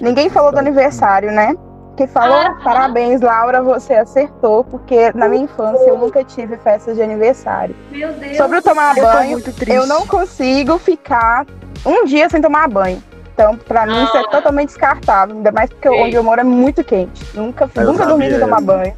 Ninguém 0.00 0.26
é 0.26 0.30
falou 0.30 0.52
do 0.52 0.58
aniversário, 0.58 1.32
né? 1.32 1.54
Quem 1.96 2.06
falou, 2.06 2.36
Ah. 2.36 2.58
parabéns, 2.64 3.20
Laura, 3.20 3.60
você 3.62 3.92
acertou, 3.94 4.64
porque 4.64 5.12
na 5.14 5.28
minha 5.28 5.44
infância 5.44 5.84
eu 5.88 5.98
nunca 5.98 6.24
tive 6.24 6.56
festa 6.56 6.94
de 6.94 7.02
aniversário. 7.02 7.76
Meu 7.90 8.12
Deus. 8.14 8.36
Sobre 8.36 8.58
o 8.58 8.62
tomar 8.62 8.96
Eu 8.96 9.04
banho, 9.04 9.30
muito 9.32 9.52
triste. 9.52 9.74
eu 9.74 9.86
não 9.86 10.06
consigo 10.06 10.78
ficar 10.78 11.44
um 11.84 12.04
dia 12.06 12.28
sem 12.30 12.40
tomar 12.40 12.68
banho. 12.68 13.02
Então, 13.34 13.56
pra 13.56 13.86
mim, 13.86 14.02
isso 14.04 14.16
é 14.16 14.20
Ah. 14.20 14.28
totalmente 14.28 14.68
descartável. 14.68 15.36
Ainda 15.36 15.52
mais 15.52 15.68
porque 15.70 15.88
onde 15.88 16.14
eu 16.14 16.22
moro 16.22 16.40
é 16.40 16.44
muito 16.44 16.82
quente. 16.84 17.24
Nunca, 17.34 17.70
Eu 17.74 17.84
nunca 17.92 18.06
dormi 18.06 18.30
sem 18.30 18.40
tomar 18.40 18.60
banho. 18.60 18.94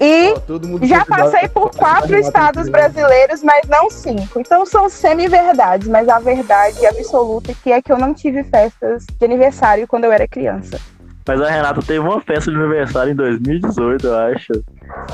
E 0.00 0.32
Ó, 0.32 0.38
todo 0.40 0.66
mundo 0.66 0.84
já 0.84 1.04
passei 1.04 1.48
por 1.48 1.70
quatro 1.76 2.16
estados 2.16 2.68
brasileiros, 2.68 3.40
mas 3.42 3.68
não 3.68 3.88
cinco. 3.88 4.40
Então 4.40 4.66
são 4.66 4.88
semi-verdades, 4.88 5.86
mas 5.86 6.08
a 6.08 6.18
verdade 6.18 6.84
absoluta 6.86 7.54
que 7.62 7.70
é 7.70 7.80
que 7.80 7.92
eu 7.92 7.98
não 7.98 8.12
tive 8.12 8.42
festas 8.42 9.04
de 9.06 9.24
aniversário 9.24 9.86
quando 9.86 10.04
eu 10.04 10.12
era 10.12 10.26
criança. 10.26 10.80
Mas 11.26 11.40
a 11.40 11.48
Renata 11.48 11.80
teve 11.82 12.00
uma 12.00 12.20
festa 12.20 12.50
de 12.50 12.56
aniversário 12.56 13.12
em 13.12 13.16
2018, 13.16 14.06
eu 14.06 14.16
acho. 14.16 14.52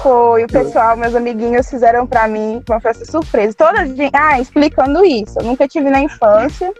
Foi, 0.02 0.44
o 0.44 0.46
pessoal, 0.46 0.96
meus 0.96 1.14
amiguinhos 1.14 1.68
fizeram 1.68 2.06
pra 2.06 2.26
mim 2.26 2.62
uma 2.68 2.80
festa 2.80 3.04
surpresa. 3.04 3.54
Toda 3.54 3.86
gente, 3.86 4.10
ah, 4.14 4.40
explicando 4.40 5.04
isso, 5.04 5.38
eu 5.38 5.44
nunca 5.44 5.68
tive 5.68 5.90
na 5.90 6.00
infância. 6.00 6.72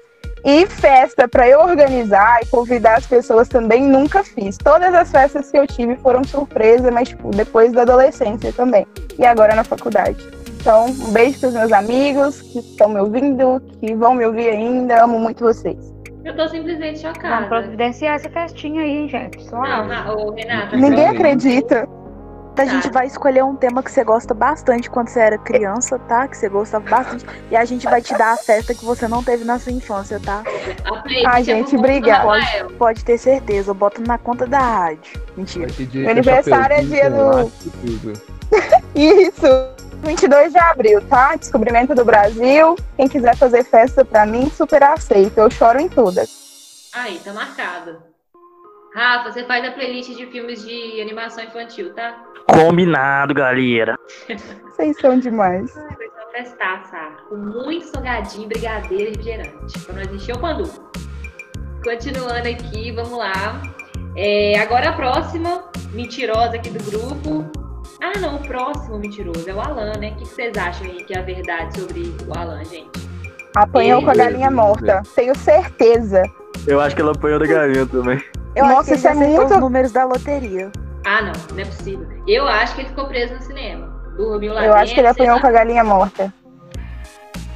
E 0.44 0.66
festa 0.66 1.26
pra 1.26 1.48
eu 1.48 1.60
organizar 1.60 2.40
e 2.42 2.46
convidar 2.46 2.96
as 2.96 3.06
pessoas 3.06 3.48
também 3.48 3.82
nunca 3.82 4.22
fiz. 4.22 4.56
Todas 4.56 4.94
as 4.94 5.10
festas 5.10 5.50
que 5.50 5.58
eu 5.58 5.66
tive 5.66 5.96
foram 5.96 6.22
surpresa, 6.22 6.90
mas 6.90 7.08
tipo, 7.08 7.30
depois 7.30 7.72
da 7.72 7.82
adolescência 7.82 8.52
também. 8.52 8.86
E 9.18 9.26
agora 9.26 9.54
na 9.54 9.64
faculdade. 9.64 10.16
Então, 10.60 10.86
um 10.86 11.12
beijo 11.12 11.40
pros 11.40 11.54
meus 11.54 11.72
amigos 11.72 12.40
que 12.40 12.60
estão 12.60 12.88
me 12.88 13.00
ouvindo, 13.00 13.60
que 13.80 13.94
vão 13.94 14.14
me 14.14 14.24
ouvir 14.24 14.48
ainda. 14.48 15.02
Amo 15.02 15.18
muito 15.18 15.44
vocês. 15.44 15.97
Eu 16.28 16.36
tô 16.36 16.46
simplesmente 16.46 17.00
Vamos 17.00 17.16
chocada. 17.16 17.46
providenciar 17.46 18.16
essa 18.16 18.28
festinha 18.28 18.82
aí, 18.82 19.08
gente. 19.08 19.42
Só 19.44 19.62
Não, 19.62 20.14
ô, 20.14 20.30
Renata. 20.32 20.76
Ninguém 20.76 21.06
pronto. 21.06 21.16
acredita. 21.16 21.88
A 22.58 22.64
gente 22.66 22.90
vai 22.90 23.06
escolher 23.06 23.44
um 23.44 23.54
tema 23.54 23.82
que 23.82 23.90
você 23.90 24.02
gosta 24.04 24.34
bastante 24.34 24.90
quando 24.90 25.08
você 25.08 25.20
era 25.20 25.38
criança, 25.38 25.96
tá? 26.00 26.26
Que 26.26 26.36
você 26.36 26.48
gostava 26.48 26.86
bastante. 26.90 27.24
E 27.50 27.56
a 27.56 27.64
gente 27.64 27.84
vai 27.84 28.02
te 28.02 28.12
dar 28.18 28.32
a 28.32 28.36
festa 28.36 28.74
que 28.74 28.84
você 28.84 29.06
não 29.08 29.22
teve 29.22 29.44
na 29.44 29.58
sua 29.60 29.72
infância, 29.72 30.20
tá? 30.20 30.42
A 31.26 31.40
é 31.40 31.44
gente, 31.44 31.76
obrigada. 31.76 32.28
Rafael. 32.28 32.66
Pode 32.72 33.04
ter 33.04 33.16
certeza. 33.16 33.70
Eu 33.70 33.74
boto 33.74 34.02
na 34.02 34.18
conta 34.18 34.44
da 34.44 34.58
rádio. 34.58 35.22
Mentira. 35.36 35.68
Meu 35.94 36.10
aniversário 36.10 36.76
é 36.76 36.82
dia 36.82 37.10
do-. 37.10 37.52
Isso. 38.94 39.87
22 40.02 40.52
de 40.52 40.58
abril, 40.58 41.00
tá? 41.08 41.36
Descobrimento 41.36 41.94
do 41.94 42.04
Brasil. 42.04 42.76
Quem 42.96 43.08
quiser 43.08 43.36
fazer 43.36 43.64
festa 43.64 44.04
pra 44.04 44.24
mim, 44.24 44.50
super 44.50 44.82
aceito. 44.82 45.38
Eu 45.38 45.50
choro 45.50 45.80
em 45.80 45.88
todas. 45.88 46.90
Aí, 46.94 47.20
tá 47.24 47.32
marcado. 47.32 48.08
Rafa, 48.94 49.30
você 49.30 49.44
faz 49.44 49.64
a 49.64 49.72
playlist 49.72 50.16
de 50.16 50.26
filmes 50.26 50.64
de 50.64 51.00
animação 51.00 51.44
infantil, 51.44 51.92
tá? 51.94 52.24
Combinado, 52.48 53.34
galera. 53.34 53.98
Vocês 54.72 54.98
são 55.00 55.18
demais. 55.18 55.72
Vai 55.74 55.96
ser 55.96 56.08
uma 56.08 56.30
festaça, 56.32 56.96
com 57.28 57.36
muito 57.36 57.86
salgadinho, 57.86 58.48
brigadeiro 58.48 59.04
e 59.04 59.08
refrigerante. 59.08 59.78
Pra 59.80 59.94
nós 59.94 60.12
encher 60.12 60.34
o 60.34 60.40
pandu. 60.40 60.64
Continuando 61.84 62.48
aqui, 62.48 62.90
vamos 62.92 63.16
lá. 63.16 63.62
É, 64.16 64.58
agora 64.58 64.90
a 64.90 64.92
próxima 64.94 65.70
mentirosa 65.92 66.56
aqui 66.56 66.70
do 66.70 66.82
grupo. 66.90 67.67
Ah, 68.00 68.18
não, 68.20 68.36
o 68.36 68.46
próximo 68.46 68.98
mentiroso 68.98 69.48
é 69.48 69.52
o 69.52 69.60
Alan, 69.60 69.92
né? 69.98 70.10
O 70.10 70.14
que 70.16 70.24
vocês 70.26 70.56
acham 70.56 70.86
aí 70.86 71.02
que 71.04 71.14
é 71.14 71.18
a 71.18 71.22
verdade 71.22 71.78
sobre 71.80 72.14
o 72.26 72.38
Alan, 72.38 72.64
gente? 72.64 72.90
Apanhou 73.56 74.02
com 74.02 74.10
a 74.10 74.14
galinha 74.14 74.48
Deus. 74.48 74.54
morta. 74.60 75.02
Tenho 75.16 75.34
certeza. 75.36 76.22
Eu 76.66 76.80
acho 76.80 76.94
que 76.94 77.02
ela 77.02 77.12
apanhou 77.12 77.38
da 77.40 77.46
galinha 77.46 77.86
também. 77.86 78.22
Eu 78.54 78.64
Nossa, 78.66 78.80
acho 78.80 78.88
que 78.90 78.94
isso 78.96 79.08
é 79.08 79.14
muito- 79.14 79.54
os 79.54 79.60
números 79.60 79.92
da 79.92 80.04
loteria. 80.04 80.70
Ah, 81.04 81.22
não, 81.22 81.32
não 81.54 81.60
é 81.60 81.64
possível. 81.64 82.06
Eu 82.26 82.46
acho 82.46 82.74
que 82.74 82.82
ele 82.82 82.88
ficou 82.90 83.06
preso 83.06 83.34
no 83.34 83.42
cinema. 83.42 83.86
Dormiu 84.16 84.52
lá 84.52 84.64
Eu 84.64 84.74
acho 84.74 84.94
que 84.94 85.00
ele 85.00 85.06
dentro, 85.08 85.22
apanhou 85.22 85.36
lá. 85.36 85.40
com 85.40 85.46
a 85.46 85.50
galinha 85.52 85.84
morta. 85.84 86.32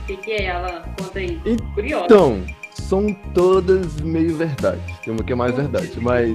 O 0.03 0.07
que, 0.07 0.17
que 0.17 0.33
é, 0.33 0.51
Alan? 0.51 0.83
Conta 0.99 1.19
aí. 1.19 1.41
Então, 1.45 1.73
Curiosa. 1.75 2.05
Então, 2.07 2.43
são 2.73 3.15
todas 3.35 4.01
meio 4.01 4.37
verdade. 4.37 4.81
Tem 5.05 5.13
uma 5.13 5.23
que 5.23 5.33
é 5.33 5.37
mais 5.37 5.55
verdade, 5.55 5.93
mas 6.01 6.35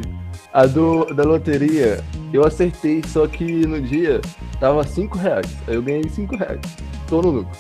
a 0.58 0.66
do, 0.66 1.06
da 1.14 1.24
loteria 1.24 2.04
eu 2.34 2.44
acertei, 2.44 3.04
só 3.06 3.28
que 3.28 3.44
no 3.68 3.80
dia 3.80 4.20
tava 4.60 4.84
5 4.84 5.16
reais. 5.16 5.56
Aí 5.68 5.76
eu 5.76 5.84
ganhei 5.84 6.10
5 6.10 6.36
reais. 6.36 6.60
Tô 7.08 7.22
no 7.22 7.30
lucro. 7.30 7.58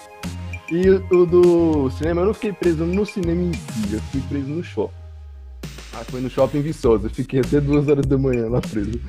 E 0.71 0.89
o, 0.89 1.05
o 1.11 1.25
do 1.27 1.91
cinema, 1.91 2.21
eu 2.21 2.25
não 2.25 2.33
fiquei 2.33 2.53
preso 2.53 2.83
no 2.85 3.05
cinema 3.05 3.39
em 3.39 3.53
si, 3.53 3.93
eu 3.93 3.99
fiquei 3.99 4.21
preso 4.27 4.47
no 4.49 4.63
shopping. 4.63 4.95
Ah, 5.93 6.03
foi 6.05 6.21
no 6.21 6.29
shopping 6.29 6.61
Viçosa, 6.61 7.07
fiquei 7.07 7.41
até 7.41 7.61
duas 7.61 7.87
horas 7.87 8.05
da 8.07 8.17
manhã 8.17 8.49
lá 8.49 8.61
preso. 8.61 8.99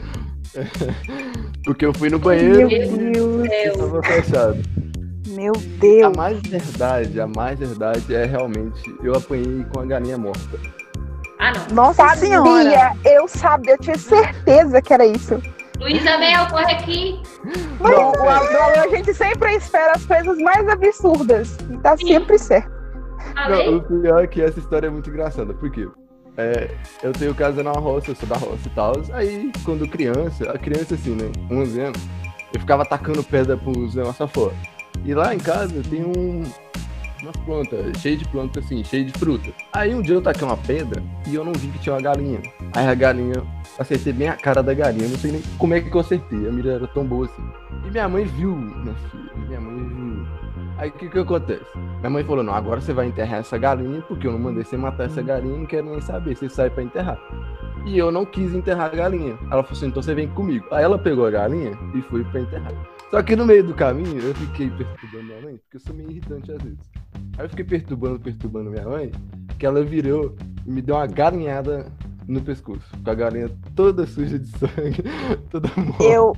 Porque 1.64 1.86
eu 1.86 1.94
fui 1.94 2.10
no 2.10 2.18
banheiro 2.18 2.68
Meu 2.68 2.68
Deus. 2.68 3.46
E 3.46 3.70
tava 3.70 4.02
fechado. 4.02 4.62
Meu 5.28 5.52
A 5.54 5.80
Deus. 5.80 6.16
mais 6.16 6.40
verdade, 6.42 7.20
a 7.20 7.26
mais 7.26 7.58
verdade 7.58 8.14
é 8.14 8.26
realmente 8.26 8.82
eu 9.02 9.14
apanhei 9.14 9.64
com 9.72 9.80
a 9.80 9.86
galinha 9.86 10.18
morta. 10.18 10.58
Ah, 11.38 11.52
não. 11.52 11.74
Nossa 11.74 12.16
senhora. 12.16 12.70
Sabia, 12.70 12.92
eu 13.04 13.28
sabia, 13.28 13.72
eu 13.72 13.78
tinha 13.78 13.98
certeza 13.98 14.82
que 14.82 14.92
era 14.92 15.06
isso. 15.06 15.40
Luísa 15.78 16.18
Mel, 16.18 16.46
corre 16.48 16.72
aqui. 16.72 17.22
Mas 17.78 17.96
o 17.96 18.12
do 18.12 18.28
Alan, 18.28 18.82
a 18.82 18.88
gente 18.88 19.14
sempre 19.14 19.54
espera 19.54 19.92
as 19.92 20.04
coisas 20.04 20.36
mais 20.38 20.68
absurdas. 20.68 21.56
E 21.70 21.76
tá 21.78 21.96
sempre 21.96 22.38
certo. 22.38 22.70
Não, 23.48 23.76
o 23.76 23.82
pior 23.82 24.24
é 24.24 24.26
que 24.26 24.42
essa 24.42 24.58
história 24.58 24.88
é 24.88 24.90
muito 24.90 25.08
engraçada, 25.08 25.54
porque 25.54 25.88
é, 26.36 26.70
eu 27.02 27.12
tenho 27.12 27.34
casa 27.34 27.62
na 27.62 27.72
roça, 27.72 28.10
eu 28.10 28.16
sou 28.16 28.28
da 28.28 28.36
roça 28.36 28.66
e 28.66 28.70
tal. 28.70 28.92
Aí, 29.12 29.52
quando 29.64 29.88
criança, 29.88 30.50
a 30.50 30.58
criança 30.58 30.94
assim, 30.94 31.14
né, 31.14 31.30
11 31.50 31.80
anos, 31.80 32.00
eu 32.52 32.60
ficava 32.60 32.82
atacando 32.82 33.22
pedra 33.22 33.56
pros 33.56 33.94
negócios 33.94 34.20
afora. 34.20 34.54
E 35.04 35.14
lá 35.14 35.34
em 35.34 35.38
casa 35.38 35.80
tem 35.88 36.04
um, 36.04 36.42
umas 37.22 37.36
plantas, 37.36 38.00
cheio 38.00 38.16
de 38.16 38.28
planta 38.28 38.60
assim, 38.60 38.82
cheio 38.84 39.04
de 39.04 39.12
fruta. 39.18 39.50
Aí 39.72 39.94
um 39.94 40.02
dia 40.02 40.14
eu 40.14 40.22
taquei 40.22 40.44
uma 40.46 40.56
pedra 40.56 41.02
e 41.26 41.34
eu 41.34 41.44
não 41.44 41.52
vi 41.52 41.68
que 41.68 41.78
tinha 41.78 41.94
uma 41.94 42.02
galinha. 42.02 42.40
Aí 42.74 42.86
a 42.86 42.94
galinha, 42.94 43.42
acertei 43.78 44.12
bem 44.12 44.28
a 44.28 44.36
cara 44.36 44.62
da 44.62 44.74
galinha, 44.74 45.08
não 45.08 45.18
sei 45.18 45.32
nem 45.32 45.42
como 45.58 45.74
é 45.74 45.80
que 45.80 45.94
eu 45.94 46.00
acertei, 46.00 46.48
a 46.48 46.52
mira 46.52 46.72
era 46.72 46.86
tão 46.86 47.04
boa 47.04 47.26
assim. 47.26 47.44
E 47.86 47.90
minha 47.90 48.08
mãe 48.08 48.24
viu, 48.24 48.54
minha 48.54 48.94
filha, 48.94 49.32
minha 49.46 49.60
mãe 49.60 49.88
viu. 49.88 50.26
Aí 50.78 50.90
o 50.90 50.92
que 50.92 51.08
que 51.08 51.18
acontece? 51.18 51.76
Minha 51.98 52.10
mãe 52.10 52.22
falou, 52.22 52.44
não, 52.44 52.54
agora 52.54 52.80
você 52.80 52.92
vai 52.92 53.06
enterrar 53.06 53.40
essa 53.40 53.58
galinha, 53.58 54.00
porque 54.02 54.26
eu 54.26 54.32
não 54.32 54.38
mandei 54.38 54.62
você 54.62 54.76
matar 54.76 55.06
essa 55.06 55.20
galinha, 55.20 55.56
não 55.56 55.66
quero 55.66 55.90
nem 55.90 56.00
saber, 56.00 56.36
você 56.36 56.48
sai 56.48 56.70
pra 56.70 56.84
enterrar. 56.84 57.18
E 57.84 57.98
eu 57.98 58.12
não 58.12 58.24
quis 58.24 58.54
enterrar 58.54 58.86
a 58.92 58.96
galinha. 58.96 59.36
Ela 59.50 59.62
falou 59.62 59.72
assim, 59.72 59.86
então 59.86 60.00
você 60.00 60.14
vem 60.14 60.28
comigo. 60.28 60.66
Aí 60.70 60.84
ela 60.84 60.98
pegou 60.98 61.26
a 61.26 61.30
galinha 61.30 61.72
e 61.94 62.02
foi 62.02 62.22
pra 62.24 62.40
enterrar. 62.40 62.72
Só 63.10 63.22
que 63.22 63.34
no 63.34 63.46
meio 63.46 63.64
do 63.64 63.74
caminho, 63.74 64.20
eu 64.20 64.34
fiquei 64.34 64.70
perturbando 64.70 65.24
minha 65.24 65.40
mãe, 65.40 65.56
porque 65.56 65.78
eu 65.78 65.80
sou 65.80 65.94
meio 65.94 66.10
irritante 66.10 66.52
às 66.52 66.62
vezes. 66.62 66.78
Aí 67.38 67.44
eu 67.44 67.48
fiquei 67.48 67.64
perturbando, 67.64 68.18
perturbando 68.18 68.70
minha 68.70 68.84
mãe, 68.84 69.12
que 69.58 69.64
ela 69.64 69.82
virou 69.84 70.34
e 70.66 70.70
me 70.70 70.82
deu 70.82 70.96
uma 70.96 71.06
galinhada 71.06 71.86
no 72.26 72.40
pescoço. 72.40 72.90
Com 73.02 73.10
a 73.10 73.14
galinha 73.14 73.50
toda 73.76 74.06
suja 74.06 74.38
de 74.38 74.48
sangue, 74.58 75.04
toda 75.48 75.68
morta. 75.76 76.02
Eu, 76.02 76.36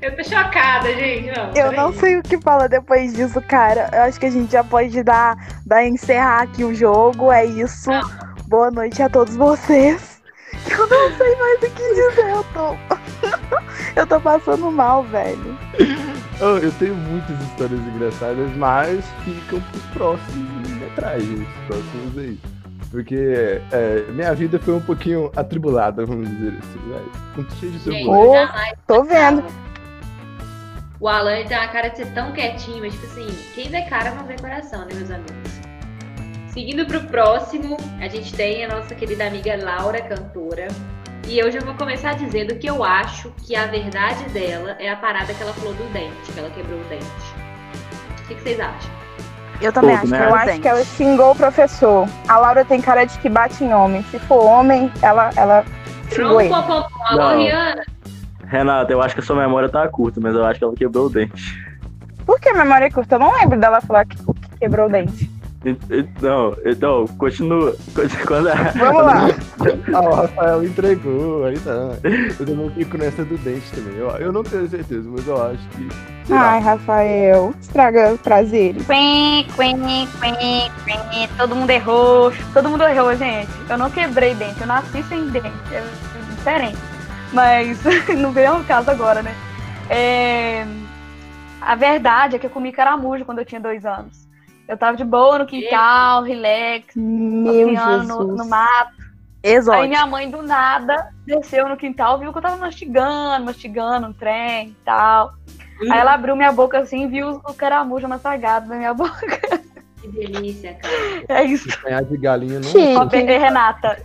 Eu 0.00 0.16
tô 0.16 0.24
chocada, 0.24 0.92
gente. 0.94 1.30
Não, 1.36 1.52
eu 1.54 1.72
não 1.72 1.92
sei 1.92 2.16
o 2.16 2.22
que 2.22 2.38
fala 2.38 2.68
depois 2.68 3.14
disso, 3.14 3.40
cara. 3.42 3.88
Eu 3.92 4.02
acho 4.02 4.18
que 4.18 4.26
a 4.26 4.30
gente 4.30 4.52
já 4.52 4.62
pode 4.62 5.02
dar, 5.02 5.36
dar 5.64 5.86
encerrar 5.86 6.42
aqui 6.42 6.64
o 6.64 6.74
jogo. 6.74 7.32
É 7.32 7.44
isso. 7.44 7.90
Boa 8.48 8.70
noite 8.70 9.02
a 9.02 9.08
todos 9.08 9.36
vocês. 9.36 10.20
Eu 10.70 10.86
não 10.88 11.16
sei 11.16 11.36
mais 11.36 11.58
o 11.58 11.70
que 11.70 11.94
dizer. 11.94 12.30
Eu 12.30 12.44
tô. 12.52 12.76
eu 14.00 14.06
tô 14.06 14.20
passando 14.20 14.70
mal, 14.70 15.02
velho. 15.04 15.58
Eu, 16.40 16.58
eu 16.58 16.72
tenho 16.72 16.94
muitas 16.94 17.40
histórias 17.40 17.80
engraçadas, 17.80 18.50
mas 18.56 19.04
ficam 19.24 19.60
pros 19.60 19.82
próximos 19.94 20.70
metragens, 20.70 21.40
os 21.40 21.66
próximos 21.66 22.18
aí. 22.18 22.38
Porque 22.90 23.60
é, 23.72 24.04
minha 24.12 24.34
vida 24.34 24.58
foi 24.58 24.74
um 24.74 24.80
pouquinho 24.80 25.30
atribulada, 25.34 26.04
vamos 26.04 26.28
dizer 26.28 26.58
assim, 26.58 26.90
vai. 26.90 27.04
Muito 27.36 27.54
cheio 27.54 27.72
de. 27.72 28.08
Ô, 28.08 28.34
jamais. 28.34 28.74
Tô 28.86 29.02
vendo. 29.02 29.44
O 31.00 31.08
Alan 31.08 31.44
tem 31.44 31.58
uma 31.58 31.68
cara 31.68 31.88
de 31.88 31.98
ser 31.98 32.06
tão 32.12 32.32
quietinho, 32.32 32.80
mas 32.80 32.94
tipo 32.94 33.06
assim, 33.06 33.26
quem 33.54 33.68
vê 33.68 33.82
cara 33.82 34.12
não 34.12 34.24
vê 34.24 34.36
coração, 34.36 34.80
né, 34.80 34.88
meus 34.94 35.10
amigos? 35.10 35.60
Seguindo 36.48 36.86
pro 36.86 37.02
próximo, 37.02 37.76
a 38.00 38.08
gente 38.08 38.32
tem 38.34 38.64
a 38.64 38.68
nossa 38.68 38.94
querida 38.94 39.26
amiga 39.26 39.62
Laura, 39.62 40.00
cantora. 40.00 40.68
E 41.26 41.38
eu 41.40 41.50
já 41.50 41.58
vou 41.60 41.74
começar 41.74 42.14
dizendo 42.14 42.54
que 42.54 42.68
eu 42.68 42.84
acho 42.84 43.32
que 43.42 43.56
a 43.56 43.66
verdade 43.66 44.24
dela 44.28 44.76
é 44.78 44.88
a 44.88 44.96
parada 44.96 45.34
que 45.34 45.42
ela 45.42 45.52
falou 45.52 45.74
do 45.74 45.92
dente, 45.92 46.32
que 46.32 46.38
ela 46.38 46.48
quebrou 46.50 46.78
o 46.78 46.84
dente. 46.84 47.04
O 47.04 48.28
que, 48.28 48.34
que 48.36 48.42
vocês 48.42 48.60
acham? 48.60 48.90
Eu 49.60 49.72
também 49.72 49.96
acho 49.96 50.06
né? 50.06 50.18
que 50.18 50.22
Eu 50.22 50.28
ela 50.28 50.36
acho 50.36 50.46
tem. 50.46 50.60
que 50.60 50.68
ela 50.68 50.84
xingou 50.84 51.32
o 51.32 51.34
professor. 51.34 52.08
A 52.28 52.38
Laura 52.38 52.64
tem 52.64 52.80
cara 52.80 53.04
de 53.04 53.18
que 53.18 53.28
bate 53.28 53.64
em 53.64 53.74
homem. 53.74 54.04
Se 54.04 54.18
for 54.20 54.44
homem, 54.44 54.92
ela, 55.02 55.30
ela 55.36 55.64
xingou 56.10 56.40
ele. 56.40 56.54
Alô. 56.54 57.36
Rihanna? 57.36 57.84
Renata, 58.46 58.92
eu 58.92 59.02
acho 59.02 59.14
que 59.14 59.20
a 59.20 59.24
sua 59.24 59.36
memória 59.36 59.68
tá 59.68 59.86
curta, 59.88 60.20
mas 60.20 60.32
eu 60.34 60.44
acho 60.44 60.58
que 60.60 60.64
ela 60.64 60.74
quebrou 60.74 61.06
o 61.06 61.10
dente. 61.10 61.60
Por 62.24 62.38
que 62.40 62.48
a 62.50 62.54
memória 62.54 62.84
é 62.84 62.90
curta? 62.90 63.16
Eu 63.16 63.18
não 63.18 63.32
lembro 63.34 63.58
dela 63.58 63.80
falar 63.80 64.04
que, 64.04 64.16
que 64.16 64.58
quebrou 64.60 64.86
o 64.86 64.90
dente. 64.90 65.28
Não, 66.22 66.56
então, 66.64 67.06
continua. 67.18 67.74
Quando 68.26 68.48
a- 68.48 68.54
Vamos 68.76 69.02
lá. 69.02 69.28
Ah, 69.94 70.00
o 70.00 70.14
Rafael 70.14 70.64
entregou, 70.64 71.44
aí 71.44 71.58
tá. 71.58 71.96
Eu 72.38 72.46
também 72.46 72.70
fico 72.70 72.96
nessa 72.96 73.24
do 73.24 73.36
dente 73.38 73.70
também. 73.72 73.96
Eu, 73.96 74.08
eu 74.18 74.32
não 74.32 74.42
tenho 74.42 74.68
certeza, 74.68 75.08
mas 75.10 75.26
eu 75.26 75.42
acho 75.44 75.68
que. 75.70 75.88
Ai, 76.32 76.60
Rafael, 76.60 77.54
estraga 77.60 78.16
prazeres. 78.22 78.84
Quen, 78.86 79.46
quen, 79.56 79.78
quen, 80.20 80.70
quen. 80.84 81.28
Todo 81.36 81.54
mundo 81.56 81.70
errou. 81.70 82.32
Todo 82.52 82.68
mundo 82.68 82.84
errou, 82.84 83.14
gente. 83.16 83.50
Eu 83.68 83.78
não 83.78 83.90
quebrei 83.90 84.34
dente, 84.34 84.60
eu 84.60 84.66
nasci 84.66 85.02
sem 85.04 85.28
dente. 85.28 85.52
É 85.72 85.82
diferente. 86.36 86.78
Mas 87.32 87.78
não 88.18 88.30
veio 88.32 88.52
ao 88.52 88.64
caso 88.64 88.90
agora, 88.90 89.22
né? 89.22 89.34
É, 89.90 90.64
A 91.60 91.74
verdade 91.74 92.36
é 92.36 92.38
que 92.38 92.46
eu 92.46 92.50
comi 92.50 92.72
caramujo 92.72 93.24
quando 93.24 93.38
eu 93.40 93.44
tinha 93.44 93.60
dois 93.60 93.84
anos. 93.84 94.25
Eu 94.68 94.76
tava 94.76 94.96
de 94.96 95.04
boa 95.04 95.38
no 95.38 95.46
quintal, 95.46 96.22
relax, 96.22 96.94
Meu 96.96 97.72
passeando 97.72 98.04
no, 98.04 98.20
Jesus. 98.20 98.38
no 98.38 98.48
mato. 98.48 99.06
Aí 99.44 99.52
Exótico. 99.52 99.86
minha 99.86 100.06
mãe 100.06 100.28
do 100.28 100.42
nada 100.42 101.12
desceu 101.24 101.68
no 101.68 101.76
quintal, 101.76 102.18
viu 102.18 102.32
que 102.32 102.38
eu 102.38 102.42
tava 102.42 102.56
mastigando, 102.56 103.44
mastigando 103.46 104.08
um 104.08 104.12
trem 104.12 104.70
e 104.70 104.76
tal. 104.84 105.34
Aí 105.82 105.98
ela 105.98 106.14
abriu 106.14 106.34
minha 106.34 106.50
boca 106.50 106.78
assim 106.78 107.04
e 107.04 107.06
viu 107.06 107.40
o 107.44 107.54
caramujo 107.54 108.08
massagado 108.08 108.68
na 108.68 108.76
minha 108.76 108.92
boca. 108.94 109.60
Que 110.00 110.08
delícia, 110.08 110.74
cara. 110.74 111.40
É 111.40 111.44
isso. 111.44 111.68
Ganhar 111.82 112.02
de 112.02 112.16
galinha 112.16 112.58
não. 112.58 112.68
Chique. 112.68 113.22
Renata. 113.22 114.02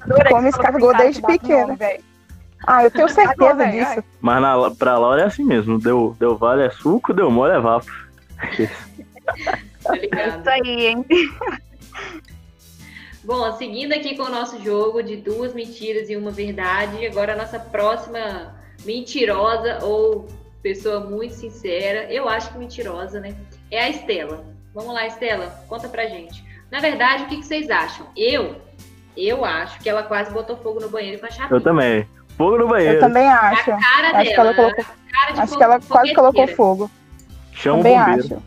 adorei 0.00 0.48
escargot 0.48 0.94
assim, 0.94 0.98
desde 0.98 1.22
pequena. 1.22 1.76
Ah, 2.66 2.84
eu 2.84 2.90
tenho 2.90 3.08
certeza 3.08 3.50
Agora, 3.50 3.70
disso. 3.70 4.04
Mas 4.20 4.42
na, 4.42 4.70
pra 4.72 4.98
Laura 4.98 5.22
é 5.22 5.24
assim 5.24 5.44
mesmo. 5.44 5.78
Deu, 5.78 6.14
deu 6.18 6.36
vale 6.36 6.62
é 6.62 6.70
suco, 6.70 7.12
deu 7.12 7.30
mole 7.30 7.54
é 7.54 7.60
vapo. 7.60 7.90
Tá 9.88 9.96
É 9.96 10.00
ligado? 10.00 10.40
isso 10.40 10.50
aí, 10.50 10.86
hein? 10.86 11.04
Bom, 13.24 13.52
seguindo 13.56 13.92
aqui 13.92 14.16
com 14.16 14.22
o 14.24 14.30
nosso 14.30 14.62
jogo 14.62 15.02
de 15.02 15.16
duas 15.16 15.52
mentiras 15.52 16.08
e 16.08 16.16
uma 16.16 16.30
verdade, 16.30 17.04
agora 17.06 17.34
a 17.34 17.36
nossa 17.36 17.58
próxima 17.58 18.54
mentirosa 18.84 19.80
ou 19.82 20.26
pessoa 20.62 21.00
muito 21.00 21.34
sincera, 21.34 22.10
eu 22.12 22.28
acho 22.28 22.50
que 22.52 22.58
mentirosa, 22.58 23.20
né? 23.20 23.34
É 23.70 23.82
a 23.84 23.88
Estela. 23.90 24.44
Vamos 24.74 24.94
lá, 24.94 25.06
Estela, 25.06 25.62
conta 25.68 25.88
pra 25.88 26.06
gente. 26.06 26.42
Na 26.70 26.80
verdade, 26.80 27.24
o 27.24 27.26
que, 27.26 27.36
que 27.38 27.46
vocês 27.46 27.68
acham? 27.70 28.06
Eu, 28.16 28.56
eu 29.16 29.44
acho 29.44 29.78
que 29.80 29.88
ela 29.90 30.02
quase 30.04 30.30
botou 30.32 30.56
fogo 30.56 30.80
no 30.80 30.88
banheiro 30.88 31.18
com 31.20 31.26
a 31.26 31.30
chapinha. 31.30 31.50
Eu 31.58 31.60
também. 31.60 32.06
Fogo 32.36 32.56
no 32.56 32.64
Eu 32.64 32.68
banheiro. 32.68 33.00
também 33.00 33.26
acho. 33.28 33.72
A 33.72 33.78
cara 33.80 34.08
Acho 34.18 34.30
que 34.30 34.36
dela, 34.36 34.48
ela 34.50 34.54
colocou, 34.54 34.84
cara 35.10 35.32
de 35.32 35.40
acho 35.40 35.52
fo- 35.52 35.58
que 35.58 35.64
ela 35.64 35.80
quase 35.80 36.14
colocou 36.14 36.48
fogo. 36.48 36.90
Chama 37.52 37.78
o 37.80 37.82
Também 37.82 37.98
bombeiro. 37.98 38.20
acho. 38.20 38.42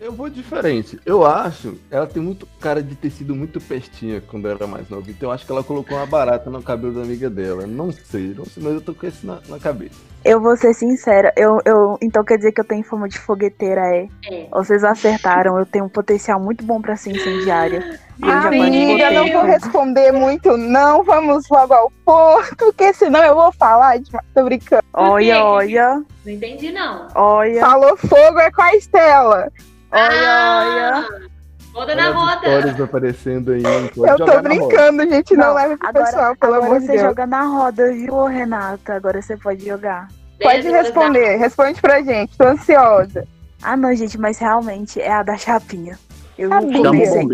Eu 0.00 0.12
vou 0.12 0.28
diferente. 0.28 0.98
Eu 1.04 1.26
acho, 1.26 1.76
ela 1.90 2.06
tem 2.06 2.22
muito 2.22 2.46
cara 2.60 2.82
de 2.82 2.94
ter 2.94 3.10
sido 3.10 3.34
muito 3.34 3.60
pestinha 3.60 4.20
quando 4.20 4.48
era 4.48 4.66
mais 4.66 4.88
nova. 4.88 5.10
Então 5.10 5.28
eu 5.28 5.32
acho 5.32 5.44
que 5.44 5.50
ela 5.50 5.64
colocou 5.64 5.96
uma 5.96 6.06
barata 6.06 6.48
no 6.48 6.62
cabelo 6.62 6.94
da 6.94 7.02
amiga 7.02 7.28
dela. 7.28 7.66
Não 7.66 7.90
sei, 7.90 8.32
não 8.36 8.44
sei, 8.44 8.62
mas 8.62 8.74
eu 8.74 8.80
tô 8.80 8.94
com 8.94 9.06
isso 9.06 9.26
na, 9.26 9.40
na 9.48 9.58
cabeça. 9.58 9.96
Eu 10.24 10.40
vou 10.40 10.56
ser 10.56 10.74
sincera, 10.74 11.32
eu, 11.36 11.60
eu, 11.64 11.96
então 12.02 12.24
quer 12.24 12.36
dizer 12.36 12.52
que 12.52 12.60
eu 12.60 12.64
tenho 12.64 12.82
fama 12.82 13.08
de 13.08 13.18
fogueteira, 13.18 13.80
é? 13.86 14.08
É. 14.28 14.48
Vocês 14.50 14.82
acertaram, 14.82 15.58
eu 15.58 15.64
tenho 15.64 15.84
um 15.84 15.88
potencial 15.88 16.40
muito 16.40 16.64
bom 16.64 16.82
pra 16.82 16.96
ser 16.96 17.12
incendiária. 17.12 17.98
Amiga, 18.20 19.12
não 19.12 19.30
vou 19.30 19.42
responder 19.42 20.10
muito, 20.12 20.56
não. 20.56 21.04
Vamos 21.04 21.48
logo 21.48 21.72
ao 21.72 21.92
ponto, 22.04 22.56
porque 22.56 22.92
senão 22.92 23.22
eu 23.24 23.34
vou 23.34 23.52
falar 23.52 23.98
de. 24.00 24.10
Tô 24.34 24.44
brincando. 24.44 24.82
Olha, 24.92 25.44
olha, 25.44 26.02
Não 26.26 26.32
entendi, 26.32 26.72
não. 26.72 27.06
olha, 27.14 27.60
Falou 27.60 27.96
fogo 27.96 28.40
é 28.40 28.50
com 28.50 28.62
a 28.62 28.74
Estela. 28.74 29.52
Olha, 29.92 31.02
olha. 31.02 31.28
Roda 31.74 31.94
na 31.94 32.02
Olha 32.02 32.10
as 32.10 32.14
roda. 32.16 32.46
histórias 32.48 32.80
aparecendo 32.80 33.52
aí. 33.52 33.62
Eu 33.62 34.16
tô 34.16 34.42
brincando, 34.42 35.08
gente. 35.08 35.36
Não, 35.36 35.46
Não, 35.48 35.54
leve 35.54 35.76
pro 35.76 35.88
agora- 35.88 36.04
pessoal, 36.06 36.36
pelo 36.36 36.54
Agora 36.54 36.66
amor 36.66 36.80
de 36.80 36.86
você 36.86 36.92
Deus. 36.92 37.02
joga 37.04 37.26
na 37.26 37.42
roda, 37.44 37.92
viu, 37.92 38.24
Renata? 38.26 38.94
Agora 38.94 39.22
você 39.22 39.36
pode 39.36 39.64
jogar. 39.64 40.08
Pode 40.40 40.68
responder, 40.68 41.36
responde 41.36 41.80
pra 41.80 42.02
gente. 42.02 42.36
Tô 42.36 42.44
ansiosa. 42.44 43.26
Ah, 43.62 43.76
não, 43.76 43.94
gente, 43.94 44.18
mas 44.18 44.38
realmente 44.38 45.00
é 45.00 45.12
a 45.12 45.22
da 45.22 45.36
chapinha. 45.36 45.98
Eu 46.36 46.48
Sabia. 46.48 46.80
O 46.80 46.84
comecei, 46.84 47.26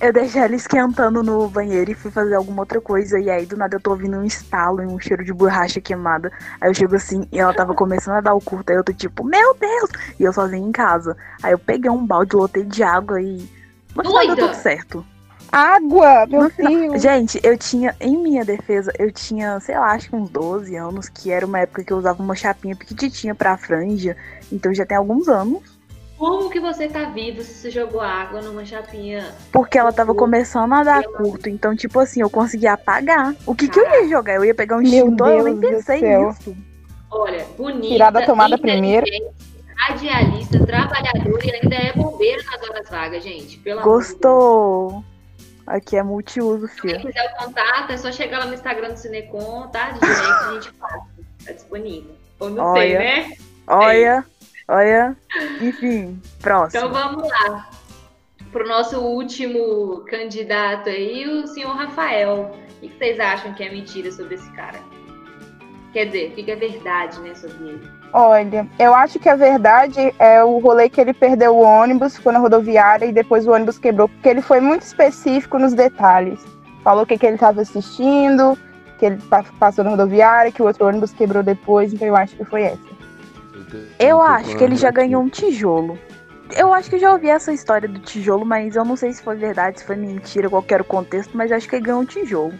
eu, 0.00 0.12
deixei 0.12 0.42
ela 0.42 0.54
esquentando 0.54 1.22
no 1.22 1.48
banheiro 1.48 1.90
e 1.90 1.94
fui 1.94 2.10
fazer 2.10 2.34
alguma 2.34 2.62
outra 2.62 2.80
coisa. 2.80 3.18
E 3.18 3.30
aí, 3.30 3.46
do 3.46 3.56
nada, 3.56 3.76
eu 3.76 3.80
tô 3.80 3.90
ouvindo 3.90 4.16
um 4.16 4.24
estalo 4.24 4.82
e 4.82 4.86
um 4.86 4.98
cheiro 4.98 5.24
de 5.24 5.32
borracha 5.32 5.80
queimada. 5.80 6.32
Aí 6.60 6.70
eu 6.70 6.74
chego 6.74 6.96
assim 6.96 7.26
e 7.32 7.38
ela 7.38 7.52
tava 7.52 7.74
começando 7.74 8.16
a 8.16 8.20
dar 8.20 8.34
o 8.34 8.40
curto. 8.40 8.70
Aí 8.70 8.76
eu 8.76 8.84
tô 8.84 8.92
tipo, 8.92 9.24
meu 9.24 9.54
Deus! 9.54 9.90
E 10.18 10.24
eu 10.24 10.32
sozinha 10.32 10.66
em 10.66 10.72
casa. 10.72 11.16
Aí 11.42 11.52
eu 11.52 11.58
peguei 11.58 11.90
um 11.90 12.06
balde, 12.06 12.36
lotei 12.36 12.64
de 12.64 12.82
água 12.82 13.20
e. 13.20 13.38
Final 13.88 14.04
deu 14.04 14.12
Doida! 14.12 14.48
tudo 14.48 14.54
certo. 14.54 15.04
Água, 15.50 16.26
meu 16.26 16.50
Deus. 16.50 17.02
Gente, 17.02 17.40
eu 17.42 17.56
tinha, 17.56 17.96
em 18.00 18.16
minha 18.18 18.44
defesa, 18.44 18.92
eu 18.98 19.10
tinha, 19.10 19.58
sei 19.60 19.78
lá, 19.78 19.92
acho 19.92 20.10
que 20.10 20.16
uns 20.16 20.28
12 20.28 20.76
anos, 20.76 21.08
que 21.08 21.30
era 21.30 21.46
uma 21.46 21.58
época 21.60 21.82
que 21.82 21.92
eu 21.92 21.96
usava 21.96 22.22
uma 22.22 22.34
chapinha 22.34 22.76
pequititinha 22.76 23.34
pra 23.34 23.56
franja. 23.56 24.16
Então 24.52 24.74
já 24.74 24.84
tem 24.84 24.96
alguns 24.96 25.26
anos. 25.28 25.77
Como 26.18 26.50
que 26.50 26.58
você 26.58 26.88
tá 26.88 27.04
vivo 27.04 27.42
se 27.42 27.54
você 27.54 27.70
jogou 27.70 28.00
água 28.00 28.42
numa 28.42 28.64
chapinha? 28.64 29.32
Porque 29.52 29.78
ela 29.78 29.92
tava 29.92 30.10
Uhum. 30.10 30.16
começando 30.18 30.72
a 30.72 30.82
dar 30.82 31.02
curto. 31.04 31.48
Então, 31.48 31.76
tipo 31.76 32.00
assim, 32.00 32.20
eu 32.22 32.28
conseguia 32.28 32.72
apagar. 32.72 33.34
O 33.46 33.54
que, 33.54 33.68
que 33.68 33.78
eu 33.78 33.84
ia 33.88 34.08
jogar? 34.08 34.34
Eu 34.34 34.44
ia 34.44 34.54
pegar 34.54 34.76
um 34.76 34.80
Meu 34.80 34.90
extintor, 34.90 35.28
eu 35.28 35.44
nem 35.44 35.60
pensei 35.60 36.00
nisso. 36.02 36.56
Olha, 37.10 37.46
bonita. 37.56 37.86
Tirar 37.88 38.10
da 38.10 38.26
tomada 38.26 38.58
primeiro. 38.58 39.06
Radialista, 39.76 40.58
trabalhadora 40.66 41.46
e 41.46 41.54
ainda 41.54 41.76
é 41.76 41.92
bombeiro 41.92 42.42
nas 42.44 42.68
horas 42.68 42.88
vagas, 42.90 43.22
gente. 43.22 43.58
Pelo 43.58 43.80
amor 43.80 44.00
de 44.02 44.08
Deus. 44.08 44.12
Gostou? 44.18 45.04
Aqui 45.66 45.96
é 45.96 46.02
multiuso, 46.02 46.66
filho. 46.66 47.00
quiser 47.00 47.32
o 47.38 47.44
contato, 47.44 47.92
é 47.92 47.96
só 47.96 48.10
chegar 48.10 48.38
lá 48.40 48.46
no 48.46 48.54
Instagram 48.54 48.88
do 48.90 48.96
Cinecom, 48.96 49.68
tá? 49.68 49.90
De 49.90 50.00
direct 50.00 50.44
a 50.44 50.52
gente 50.54 50.72
passa. 50.72 51.06
Tá 51.44 51.52
disponível. 51.52 52.10
Ou 52.40 52.50
não 52.50 52.72
sei, 52.74 52.96
Olha. 52.96 52.98
né? 52.98 53.32
Olha, 53.66 54.24
olha. 54.68 55.16
Enfim, 55.60 56.20
próximo. 56.40 56.86
Então 56.86 56.92
vamos 56.92 57.28
lá. 57.28 57.68
Pro 58.52 58.66
nosso 58.66 58.98
último 59.00 60.04
candidato 60.08 60.88
aí, 60.88 61.26
o 61.28 61.46
senhor 61.46 61.74
Rafael. 61.74 62.54
O 62.82 62.88
que 62.88 62.96
vocês 62.96 63.18
acham 63.18 63.52
que 63.54 63.64
é 63.64 63.70
mentira 63.70 64.10
sobre 64.12 64.36
esse 64.36 64.50
cara? 64.52 64.78
Quer 65.92 66.06
dizer, 66.06 66.30
o 66.30 66.32
que 66.32 66.50
é 66.50 66.54
verdade, 66.56 67.18
né, 67.20 67.34
sobre 67.34 67.68
ele? 67.68 67.88
Olha, 68.12 68.66
eu 68.78 68.94
acho 68.94 69.18
que 69.18 69.28
a 69.28 69.34
verdade 69.36 70.14
é 70.18 70.42
o 70.42 70.58
rolê 70.58 70.88
que 70.88 71.00
ele 71.00 71.12
perdeu 71.12 71.56
o 71.56 71.60
ônibus, 71.60 72.16
ficou 72.16 72.32
na 72.32 72.38
rodoviária 72.38 73.04
e 73.04 73.12
depois 73.12 73.46
o 73.46 73.52
ônibus 73.52 73.78
quebrou, 73.78 74.08
porque 74.08 74.28
ele 74.28 74.40
foi 74.40 74.60
muito 74.60 74.82
específico 74.82 75.58
nos 75.58 75.74
detalhes. 75.74 76.40
Falou 76.82 77.02
o 77.02 77.06
que, 77.06 77.18
que 77.18 77.26
ele 77.26 77.34
estava 77.34 77.60
assistindo, 77.60 78.56
que 78.98 79.06
ele 79.06 79.16
pa- 79.28 79.44
passou 79.58 79.84
na 79.84 79.90
rodoviária, 79.90 80.52
que 80.52 80.62
o 80.62 80.66
outro 80.66 80.86
ônibus 80.86 81.12
quebrou 81.12 81.42
depois, 81.42 81.92
então 81.92 82.06
eu 82.08 82.16
acho 82.16 82.34
que 82.36 82.44
foi 82.44 82.62
essa. 82.62 82.87
Eu 83.98 84.20
acho 84.20 84.56
que 84.56 84.64
ele 84.64 84.76
já 84.76 84.90
ganhou 84.90 85.22
um 85.22 85.28
tijolo. 85.28 85.98
Eu 86.56 86.72
acho 86.72 86.88
que 86.88 86.96
eu 86.96 87.00
já 87.00 87.12
ouvi 87.12 87.28
essa 87.28 87.52
história 87.52 87.86
do 87.88 87.98
tijolo, 87.98 88.44
mas 88.44 88.74
eu 88.74 88.84
não 88.84 88.96
sei 88.96 89.12
se 89.12 89.22
foi 89.22 89.36
verdade, 89.36 89.80
se 89.80 89.86
foi 89.86 89.96
mentira, 89.96 90.48
qual 90.48 90.62
que 90.62 90.72
era 90.72 90.82
o 90.82 90.86
contexto, 90.86 91.36
mas 91.36 91.52
acho 91.52 91.68
que 91.68 91.76
ele 91.76 91.84
ganhou 91.84 92.00
um 92.00 92.06
tijolo. 92.06 92.54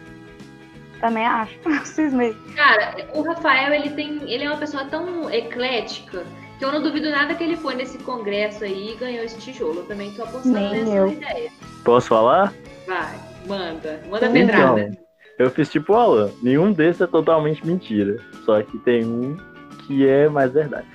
Também 1.01 1.25
acho. 1.27 1.55
Cismei. 1.87 2.37
Cara, 2.57 2.97
o 3.15 3.23
Rafael, 3.23 3.73
ele 3.73 3.91
tem. 3.91 4.31
Ele 4.31 4.45
é 4.45 4.49
uma 4.51 4.59
pessoa 4.59 4.85
tão 4.85 5.31
eclética 5.31 6.25
que 6.59 6.65
eu 6.65 6.73
não 6.73 6.83
duvido 6.83 7.09
nada 7.11 7.35
que 7.35 7.45
ele 7.45 7.57
foi 7.57 7.77
nesse 7.77 7.99
congresso 7.99 8.65
aí 8.65 8.93
e 8.93 8.97
ganhou 8.97 9.25
esse 9.25 9.39
tijolo. 9.39 9.77
Eu 9.81 9.85
também 9.87 10.11
tô 10.13 10.23
apostando 10.25 10.59
Nem 10.59 10.71
nessa 10.85 10.91
eu. 10.97 11.13
ideia. 11.13 11.51
Posso 11.85 12.09
falar? 12.09 12.53
Vai, 12.87 13.15
manda. 13.47 14.01
Manda 14.11 14.27
Então. 14.27 14.33
pedrada. 14.75 14.91
Eu 15.39 15.51
fiz 15.51 15.71
tipo 15.71 15.93
o 15.93 15.97
Alan. 15.97 16.31
Nenhum 16.43 16.73
desses 16.73 17.01
é 17.01 17.07
totalmente 17.07 17.65
mentira. 17.65 18.17
Só 18.45 18.61
que 18.61 18.77
tem 18.79 19.05
um 19.07 19.37
que 19.89 20.07
é 20.07 20.29
mais 20.29 20.53
verdade. 20.53 20.87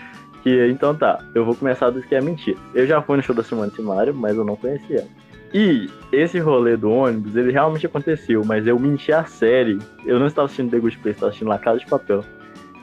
Que, 0.44 0.68
então 0.68 0.96
tá, 0.96 1.20
eu 1.34 1.44
vou 1.44 1.56
começar 1.56 1.90
dos 1.90 2.06
que 2.06 2.14
é 2.16 2.22
mentira. 2.22 2.58
Eu 2.74 2.86
já 2.86 3.02
fui 3.02 3.18
no 3.18 3.24
show 3.24 3.36
da 3.36 3.44
Simone 3.44 3.72
Simaria, 3.72 4.14
mas 4.14 4.38
eu 4.38 4.46
não 4.46 4.56
conhecia. 4.56 5.06
E 5.54 5.90
esse 6.12 6.40
rolê 6.40 6.78
do 6.78 6.92
ônibus, 6.92 7.36
ele 7.36 7.52
realmente 7.52 7.86
aconteceu, 7.86 8.44
mas 8.46 8.68
eu 8.68 8.78
menti 8.80 9.12
a 9.12 9.24
série. 9.24 9.80
Eu 10.06 10.20
não 10.20 10.28
estava 10.28 10.46
assistindo 10.46 10.72
The 10.72 10.80
Good 10.80 10.98
Place, 11.00 11.16
estava 11.16 11.30
assistindo 11.30 11.48
La 11.48 11.58
Casa 11.58 11.80
de 11.80 11.86
Papel. 11.88 12.24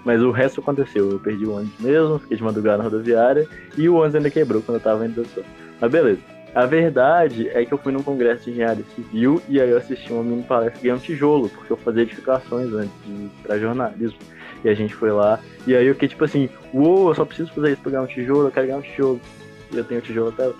Mas 0.04 0.22
o 0.22 0.30
resto 0.30 0.60
aconteceu. 0.60 1.10
Eu 1.10 1.18
perdi 1.18 1.44
o 1.44 1.54
ônibus 1.54 1.78
mesmo, 1.80 2.18
fiquei 2.18 2.36
de 2.36 2.42
madrugada 2.42 2.78
na 2.78 2.84
rodoviária 2.84 3.46
e 3.76 3.88
o 3.88 3.96
ônibus 3.96 4.16
ainda 4.16 4.30
quebrou 4.30 4.62
quando 4.62 4.78
eu 4.78 4.82
tava 4.82 5.06
indo 5.06 5.16
da 5.16 5.22
escola. 5.22 5.46
Mas 5.80 5.90
beleza. 5.90 6.20
A 6.54 6.66
verdade 6.66 7.48
é 7.48 7.64
que 7.64 7.72
eu 7.72 7.78
fui 7.78 7.92
num 7.92 8.02
congresso 8.02 8.44
de 8.44 8.50
engenharia 8.50 8.84
civil 8.96 9.40
e 9.48 9.60
aí 9.60 9.70
eu 9.70 9.78
assisti 9.78 10.12
uma 10.12 10.22
mini 10.22 10.42
palestra 10.42 10.94
um 10.94 10.98
tijolo, 10.98 11.48
porque 11.48 11.72
eu 11.72 11.76
fazia 11.76 12.02
edificações 12.02 12.72
antes 12.72 12.92
pra 13.42 13.56
jornalismo. 13.58 14.18
E 14.64 14.68
a 14.68 14.74
gente 14.74 14.94
foi 14.94 15.10
lá, 15.10 15.40
e 15.66 15.74
aí 15.74 15.86
eu 15.86 15.94
fiquei 15.94 16.08
tipo 16.08 16.24
assim, 16.24 16.48
uou, 16.72 17.08
eu 17.08 17.14
só 17.14 17.24
preciso 17.24 17.52
fazer 17.52 17.72
isso 17.72 17.82
pra 17.82 17.92
ganhar 17.92 18.02
um 18.02 18.06
tijolo, 18.06 18.48
eu 18.48 18.50
quero 18.50 18.66
ganhar 18.66 18.78
um 18.78 18.82
tijolo. 18.82 19.20
E 19.72 19.76
eu 19.76 19.84
tenho 19.84 20.00
o 20.00 20.02
tijolo 20.02 20.28
até. 20.28 20.50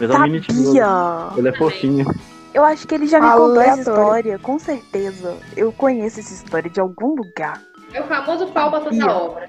Mas 0.00 0.10
é 0.10 0.14
um 0.14 0.22
mini 0.22 0.40
tijolo. 0.40 1.38
Ele 1.38 1.48
é 1.48 1.52
fofinho. 1.56 2.06
Eu 2.52 2.64
acho 2.64 2.88
que 2.88 2.94
ele 2.94 3.06
já 3.06 3.20
me 3.20 3.30
contou 3.30 3.60
essa 3.60 3.72
Aleatório. 3.72 3.80
história, 3.80 4.38
com 4.38 4.58
certeza. 4.58 5.36
Eu 5.56 5.70
conheço 5.72 6.20
essa 6.20 6.32
história 6.32 6.70
de 6.70 6.80
algum 6.80 7.14
lugar. 7.14 7.62
É 7.92 8.00
o 8.00 8.04
famoso 8.04 8.46
pau 8.48 8.70
pra 8.70 8.80
toda 8.80 9.12
obra. 9.12 9.48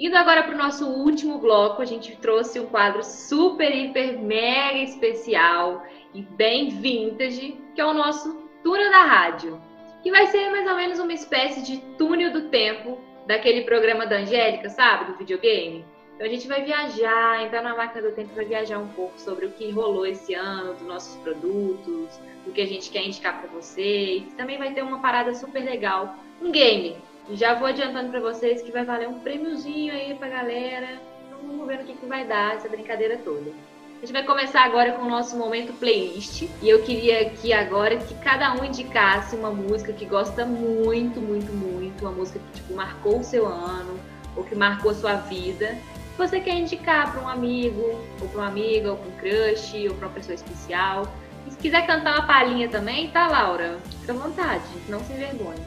Indo 0.00 0.16
agora 0.16 0.44
para 0.44 0.54
o 0.54 0.58
nosso 0.58 0.86
último 0.86 1.38
bloco, 1.38 1.82
a 1.82 1.84
gente 1.84 2.16
trouxe 2.18 2.60
um 2.60 2.66
quadro 2.66 3.02
super, 3.02 3.74
hiper, 3.74 4.18
mega 4.20 4.78
especial 4.78 5.82
e 6.14 6.22
bem 6.22 6.70
vintage, 6.70 7.56
que 7.74 7.80
é 7.80 7.84
o 7.84 7.94
nosso 7.94 8.47
Túnel 8.68 8.90
da 8.90 9.02
Rádio, 9.02 9.58
que 10.02 10.10
vai 10.10 10.26
ser 10.26 10.50
mais 10.50 10.68
ou 10.68 10.76
menos 10.76 10.98
uma 10.98 11.14
espécie 11.14 11.62
de 11.62 11.78
túnel 11.96 12.30
do 12.30 12.50
tempo 12.50 13.00
daquele 13.26 13.62
programa 13.62 14.06
da 14.06 14.16
Angélica, 14.16 14.68
sabe, 14.68 15.10
do 15.10 15.16
videogame. 15.16 15.86
Então 16.14 16.26
a 16.26 16.28
gente 16.28 16.46
vai 16.46 16.62
viajar, 16.62 17.42
entrar 17.42 17.62
na 17.62 17.74
máquina 17.74 18.06
do 18.06 18.14
tempo 18.14 18.34
vai 18.34 18.44
viajar 18.44 18.78
um 18.78 18.88
pouco 18.88 19.18
sobre 19.18 19.46
o 19.46 19.52
que 19.52 19.70
rolou 19.70 20.04
esse 20.04 20.34
ano, 20.34 20.74
dos 20.74 20.86
nossos 20.86 21.16
produtos, 21.22 22.20
do 22.44 22.52
que 22.52 22.60
a 22.60 22.66
gente 22.66 22.90
quer 22.90 23.06
indicar 23.06 23.40
para 23.40 23.48
vocês. 23.48 24.34
Também 24.34 24.58
vai 24.58 24.74
ter 24.74 24.82
uma 24.82 25.00
parada 25.00 25.34
super 25.34 25.64
legal, 25.64 26.16
um 26.42 26.52
game. 26.52 26.98
Já 27.30 27.54
vou 27.54 27.68
adiantando 27.68 28.10
para 28.10 28.20
vocês 28.20 28.60
que 28.60 28.70
vai 28.70 28.84
valer 28.84 29.08
um 29.08 29.20
prêmiozinho 29.20 29.94
aí 29.94 30.14
pra 30.14 30.28
galera. 30.28 31.00
Então 31.26 31.38
vamos 31.40 31.66
ver 31.66 31.78
no 31.78 31.84
que, 31.86 31.94
que 31.94 32.04
vai 32.04 32.26
dar 32.26 32.56
essa 32.56 32.68
brincadeira 32.68 33.16
toda. 33.24 33.50
A 33.98 34.00
gente 34.00 34.12
vai 34.12 34.22
começar 34.22 34.62
agora 34.62 34.92
com 34.92 35.02
o 35.02 35.10
nosso 35.10 35.36
momento 35.36 35.72
playlist. 35.72 36.42
E 36.62 36.68
eu 36.68 36.84
queria 36.84 37.22
aqui 37.22 37.52
agora 37.52 37.96
que 37.96 38.14
cada 38.14 38.54
um 38.54 38.64
indicasse 38.64 39.34
uma 39.34 39.50
música 39.50 39.92
que 39.92 40.04
gosta 40.04 40.46
muito, 40.46 41.20
muito, 41.20 41.52
muito. 41.52 42.02
Uma 42.02 42.12
música 42.12 42.38
que 42.38 42.60
tipo, 42.60 42.74
marcou 42.74 43.18
o 43.18 43.24
seu 43.24 43.44
ano, 43.44 43.98
ou 44.36 44.44
que 44.44 44.54
marcou 44.54 44.92
a 44.92 44.94
sua 44.94 45.14
vida. 45.14 45.76
Que 46.12 46.16
você 46.16 46.38
quer 46.38 46.54
indicar 46.54 47.10
para 47.10 47.20
um 47.20 47.28
amigo, 47.28 48.00
ou 48.20 48.28
para 48.28 48.38
uma 48.38 48.46
amiga, 48.46 48.92
ou 48.92 48.96
para 48.98 49.08
um 49.08 49.16
crush, 49.16 49.88
ou 49.88 49.94
para 49.96 50.06
uma 50.06 50.14
pessoa 50.14 50.36
especial. 50.36 51.12
E 51.48 51.50
se 51.50 51.58
quiser 51.58 51.84
cantar 51.84 52.18
uma 52.18 52.26
palhinha 52.26 52.68
também, 52.68 53.10
tá, 53.10 53.26
Laura? 53.26 53.80
Fica 54.00 54.12
à 54.12 54.16
vontade, 54.16 54.62
não 54.88 55.00
se 55.00 55.12
envergonhe. 55.12 55.66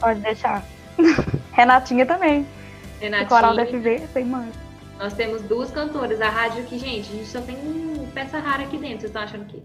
Pode 0.00 0.18
deixar. 0.18 0.64
Renatinha 1.52 2.04
também. 2.04 2.44
Do 3.00 3.28
Coral 3.28 3.54
da 3.54 3.62
Renatinha. 3.62 3.98
FV, 4.00 4.08
sem 4.12 4.24
mãe. 4.24 4.50
Nós 5.00 5.14
temos 5.14 5.40
duas 5.40 5.70
cantoras. 5.70 6.20
A 6.20 6.28
rádio 6.28 6.62
que, 6.66 6.78
gente, 6.78 7.10
a 7.10 7.16
gente 7.16 7.26
só 7.26 7.40
tem 7.40 7.56
peça 8.12 8.38
rara 8.38 8.64
aqui 8.64 8.76
dentro. 8.76 9.00
Vocês 9.00 9.04
estão 9.04 9.22
achando 9.22 9.46
que? 9.46 9.62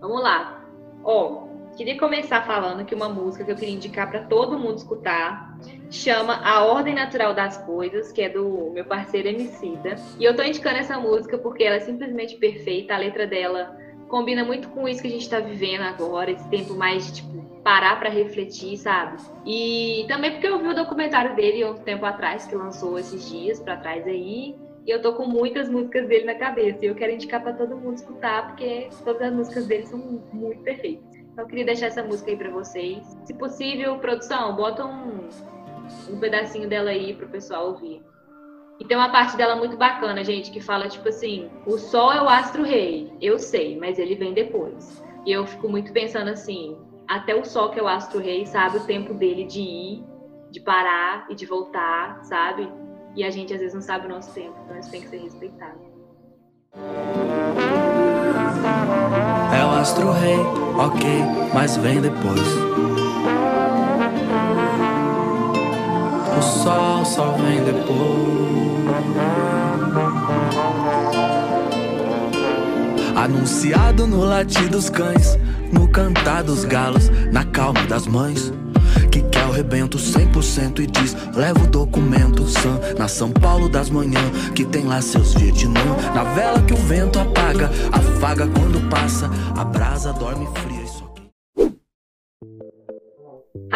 Vamos 0.00 0.22
lá. 0.22 0.64
Ó, 1.02 1.48
queria 1.76 1.98
começar 1.98 2.46
falando 2.46 2.84
que 2.84 2.94
uma 2.94 3.08
música 3.08 3.44
que 3.44 3.50
eu 3.50 3.56
queria 3.56 3.74
indicar 3.74 4.08
para 4.08 4.22
todo 4.26 4.56
mundo 4.56 4.78
escutar 4.78 5.58
chama 5.90 6.36
A 6.44 6.62
Ordem 6.62 6.94
Natural 6.94 7.34
das 7.34 7.58
Coisas, 7.58 8.12
que 8.12 8.22
é 8.22 8.28
do 8.28 8.70
meu 8.70 8.84
parceiro 8.84 9.26
Emicida. 9.26 9.96
E 10.20 10.24
eu 10.24 10.36
tô 10.36 10.44
indicando 10.44 10.76
essa 10.76 11.00
música 11.00 11.36
porque 11.36 11.64
ela 11.64 11.76
é 11.76 11.80
simplesmente 11.80 12.36
perfeita. 12.36 12.94
A 12.94 12.98
letra 12.98 13.26
dela 13.26 13.76
combina 14.10 14.44
muito 14.44 14.68
com 14.68 14.86
isso 14.88 15.00
que 15.00 15.08
a 15.08 15.10
gente 15.10 15.30
tá 15.30 15.38
vivendo 15.38 15.82
agora, 15.82 16.30
esse 16.30 16.46
tempo 16.50 16.74
mais 16.74 17.06
de, 17.06 17.22
tipo, 17.22 17.40
parar 17.62 17.98
para 17.98 18.10
refletir, 18.10 18.76
sabe? 18.76 19.22
E 19.46 20.04
também 20.08 20.32
porque 20.32 20.48
eu 20.48 20.58
vi 20.58 20.68
o 20.68 20.74
documentário 20.74 21.34
dele 21.36 21.64
um 21.64 21.74
tempo 21.74 22.04
atrás, 22.04 22.46
que 22.46 22.54
lançou 22.54 22.98
esses 22.98 23.30
dias 23.30 23.60
para 23.60 23.76
trás 23.76 24.06
aí. 24.06 24.56
E 24.86 24.90
eu 24.90 25.00
tô 25.00 25.14
com 25.14 25.26
muitas 25.26 25.68
músicas 25.68 26.08
dele 26.08 26.24
na 26.24 26.34
cabeça. 26.34 26.78
E 26.82 26.88
eu 26.88 26.94
quero 26.94 27.12
indicar 27.12 27.42
para 27.42 27.52
todo 27.52 27.76
mundo 27.76 27.96
escutar, 27.96 28.48
porque 28.48 28.88
todas 29.04 29.22
as 29.22 29.32
músicas 29.32 29.66
dele 29.66 29.86
são 29.86 29.98
muito 30.32 30.62
perfeitas. 30.62 31.14
Então 31.14 31.44
eu 31.44 31.46
queria 31.46 31.64
deixar 31.64 31.86
essa 31.86 32.02
música 32.02 32.30
aí 32.30 32.36
para 32.36 32.50
vocês. 32.50 33.06
Se 33.24 33.34
possível, 33.34 33.98
produção, 33.98 34.56
bota 34.56 34.84
um, 34.84 35.28
um 36.10 36.18
pedacinho 36.18 36.68
dela 36.68 36.90
aí 36.90 37.14
pro 37.14 37.28
pessoal 37.28 37.68
ouvir. 37.68 38.02
E 38.80 38.84
tem 38.84 38.96
uma 38.96 39.10
parte 39.10 39.36
dela 39.36 39.54
muito 39.56 39.76
bacana, 39.76 40.24
gente, 40.24 40.50
que 40.50 40.58
fala 40.58 40.88
tipo 40.88 41.06
assim: 41.10 41.50
o 41.66 41.76
sol 41.76 42.12
é 42.12 42.22
o 42.22 42.28
astro 42.28 42.62
rei, 42.62 43.12
eu 43.20 43.38
sei, 43.38 43.78
mas 43.78 43.98
ele 43.98 44.14
vem 44.14 44.32
depois. 44.32 45.02
E 45.26 45.30
eu 45.30 45.46
fico 45.46 45.68
muito 45.68 45.92
pensando 45.92 46.30
assim: 46.30 46.78
até 47.06 47.34
o 47.34 47.44
sol, 47.44 47.68
que 47.68 47.78
é 47.78 47.82
o 47.82 47.86
astro 47.86 48.18
rei, 48.18 48.46
sabe 48.46 48.78
o 48.78 48.86
tempo 48.86 49.12
dele 49.12 49.44
de 49.44 49.60
ir, 49.60 50.04
de 50.50 50.60
parar 50.60 51.26
e 51.28 51.34
de 51.34 51.44
voltar, 51.44 52.24
sabe? 52.24 52.72
E 53.14 53.22
a 53.22 53.30
gente 53.30 53.52
às 53.52 53.60
vezes 53.60 53.74
não 53.74 53.82
sabe 53.82 54.06
o 54.06 54.08
nosso 54.08 54.32
tempo, 54.32 54.56
então 54.64 54.78
isso 54.78 54.90
tem 54.90 55.02
que 55.02 55.08
ser 55.08 55.18
respeitado. 55.18 55.78
É 59.52 59.64
o 59.64 59.70
astro 59.78 60.10
rei, 60.12 60.38
ok, 60.78 61.04
mas 61.52 61.76
vem 61.76 62.00
depois. 62.00 62.40
O 66.38 66.42
sol 66.42 67.04
só 67.04 67.32
vem 67.32 67.62
depois. 67.62 68.59
Anunciado 73.16 74.06
no 74.06 74.24
latir 74.24 74.68
dos 74.68 74.88
cães, 74.88 75.38
no 75.72 75.86
cantar 75.88 76.42
dos 76.42 76.64
galos, 76.64 77.10
na 77.30 77.44
calma 77.44 77.86
das 77.86 78.06
mães. 78.06 78.52
Que 79.10 79.22
quer 79.22 79.46
o 79.46 79.52
rebento 79.52 79.98
100% 79.98 80.80
e 80.80 80.86
diz: 80.86 81.16
leva 81.34 81.62
o 81.62 81.66
documento 81.66 82.46
Sam 82.48 82.80
na 82.98 83.08
São 83.08 83.30
Paulo 83.30 83.68
das 83.68 83.90
manhãs, 83.90 84.50
que 84.54 84.64
tem 84.64 84.84
lá 84.84 85.02
seus 85.02 85.34
Vietnã. 85.34 85.80
Na 86.14 86.24
vela 86.24 86.62
que 86.62 86.72
o 86.72 86.76
vento 86.76 87.18
apaga, 87.18 87.70
afaga 87.92 88.46
quando 88.46 88.88
passa, 88.88 89.30
a 89.56 89.64
brasa 89.64 90.12
dorme 90.12 90.48
fria. 90.54 90.80
e 90.82 90.88
só 90.88 91.09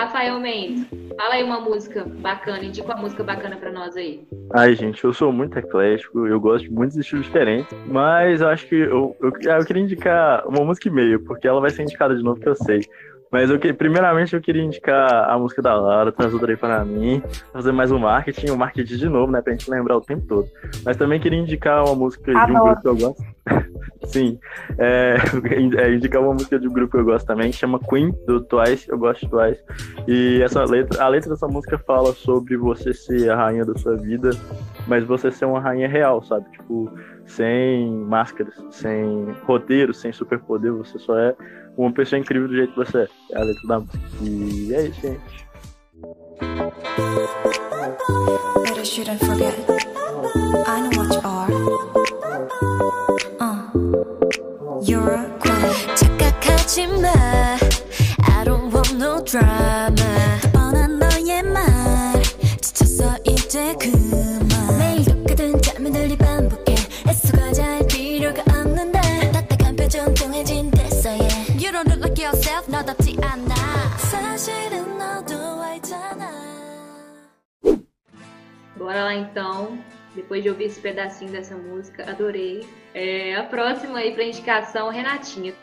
Rafael 0.04 0.38
Mendes, 0.38 0.86
fala 1.16 1.34
aí 1.34 1.42
uma 1.42 1.60
música 1.60 2.04
bacana, 2.04 2.62
indica 2.62 2.92
uma 2.92 3.00
música 3.00 3.24
bacana 3.24 3.56
pra 3.56 3.72
nós 3.72 3.96
aí. 3.96 4.20
Ai, 4.52 4.74
gente, 4.74 5.02
eu 5.02 5.14
sou 5.14 5.32
muito 5.32 5.58
eclético, 5.58 6.26
eu 6.26 6.38
gosto 6.38 6.64
de 6.64 6.70
muitos 6.70 6.94
estilos 6.98 7.24
diferentes, 7.24 7.74
mas 7.86 8.42
eu 8.42 8.48
acho 8.48 8.68
que 8.68 8.74
eu, 8.74 9.16
eu, 9.18 9.32
eu 9.42 9.64
queria 9.64 9.82
indicar 9.82 10.46
uma 10.46 10.62
música 10.62 10.88
e 10.88 10.90
meio, 10.90 11.24
porque 11.24 11.48
ela 11.48 11.58
vai 11.58 11.70
ser 11.70 11.84
indicada 11.84 12.14
de 12.14 12.22
novo, 12.22 12.38
que 12.38 12.48
eu 12.48 12.54
sei. 12.54 12.80
Mas 13.34 13.50
eu, 13.50 13.58
que- 13.58 13.72
primeiramente 13.72 14.32
eu 14.32 14.40
queria 14.40 14.62
indicar 14.62 15.28
a 15.28 15.36
música 15.36 15.60
da 15.60 15.74
Laura, 15.74 16.12
Transudrei 16.12 16.56
para 16.56 16.84
mim, 16.84 17.20
fazer 17.52 17.72
mais 17.72 17.90
um 17.90 17.98
marketing, 17.98 18.50
o 18.50 18.56
marketing 18.56 18.94
de 18.96 19.08
novo, 19.08 19.32
né, 19.32 19.42
pra 19.42 19.52
gente 19.52 19.68
lembrar 19.68 19.96
o 19.96 20.00
tempo 20.00 20.24
todo. 20.24 20.46
Mas 20.84 20.96
também 20.96 21.18
queria 21.18 21.40
indicar 21.40 21.84
uma 21.84 21.96
música 21.96 22.30
de 22.30 22.38
um 22.38 22.56
Adoro. 22.56 22.64
grupo 22.64 22.80
que 22.82 22.88
eu 22.88 22.96
gosto. 22.96 23.24
Sim, 24.06 24.38
é, 24.78 25.16
é, 25.82 25.94
indicar 25.94 26.22
uma 26.22 26.32
música 26.32 26.60
de 26.60 26.68
um 26.68 26.72
grupo 26.72 26.92
que 26.92 26.98
eu 26.98 27.04
gosto 27.04 27.26
também, 27.26 27.50
que 27.50 27.56
chama 27.56 27.80
Queen, 27.80 28.14
do 28.24 28.40
Twice, 28.40 28.88
eu 28.88 28.96
gosto 28.96 29.22
de 29.22 29.28
Twice. 29.28 29.60
E 30.06 30.40
essa 30.40 30.62
letra, 30.64 31.02
a 31.02 31.08
letra 31.08 31.30
dessa 31.30 31.48
música 31.48 31.76
fala 31.76 32.12
sobre 32.12 32.56
você 32.56 32.94
ser 32.94 33.30
a 33.32 33.34
rainha 33.34 33.64
da 33.64 33.76
sua 33.76 33.96
vida, 33.96 34.30
mas 34.86 35.02
você 35.02 35.32
ser 35.32 35.46
uma 35.46 35.58
rainha 35.58 35.88
real, 35.88 36.22
sabe? 36.22 36.48
Tipo, 36.52 36.88
sem 37.26 37.90
máscaras, 37.90 38.54
sem 38.70 39.26
roteiro, 39.44 39.92
sem 39.92 40.12
superpoder, 40.12 40.72
você 40.72 41.00
só 41.00 41.18
é 41.18 41.34
uma 41.77 41.93
pessoa 41.93 42.19
incrível 42.19 42.47
do 42.47 42.55
jeito 42.55 42.73
que 42.73 42.77
você 42.77 42.99
é. 42.99 43.07
É 43.31 43.37
a 43.37 43.43
letra 43.43 43.67
da 43.67 43.79
música. 43.79 43.99
E 44.21 44.73
é 44.73 44.87
isso, 44.87 45.01
gente. 45.01 45.47
But 48.55 48.77
I 48.77 48.83
shouldn't 48.83 49.19
forget. 49.25 49.55
I 50.67 50.81
know 50.81 51.03
what 51.03 51.13
you 51.13 51.21
are. 51.23 51.51
Uh, 53.39 53.61
you're 54.81 55.13
a 55.13 55.29
queen. 55.39 55.95
착각하지 55.95 56.87
마. 56.87 57.13
I 58.23 58.43
don't 58.45 58.71
want 58.73 58.93
no 58.95 59.21
drama. 59.23 60.39
뻔한 60.53 60.99
너의 60.99 61.43
말. 61.43 62.21
지쳤어 62.61 63.15
이제 63.25 63.75
그 63.79 64.22
yourself 72.83 72.83
너답지 72.83 73.17
않아. 73.21 73.55
사실은 73.97 74.97
너도 74.97 75.61
알잖아. 75.61 76.29
Bora 78.77 79.03
lá 79.03 79.13
então. 79.15 79.77
Depois 80.15 80.43
de 80.43 80.49
ouvir 80.49 80.65
esse 80.65 80.79
pedacinho 80.79 81.31
dessa 81.31 81.55
música, 81.55 82.09
adorei. 82.09 82.67
É, 82.93 83.35
a 83.35 83.43
próxima 83.43 83.99
aí 83.99 84.13
pra 84.13 84.23
indicação, 84.23 84.89
Renatinha. 84.89 85.53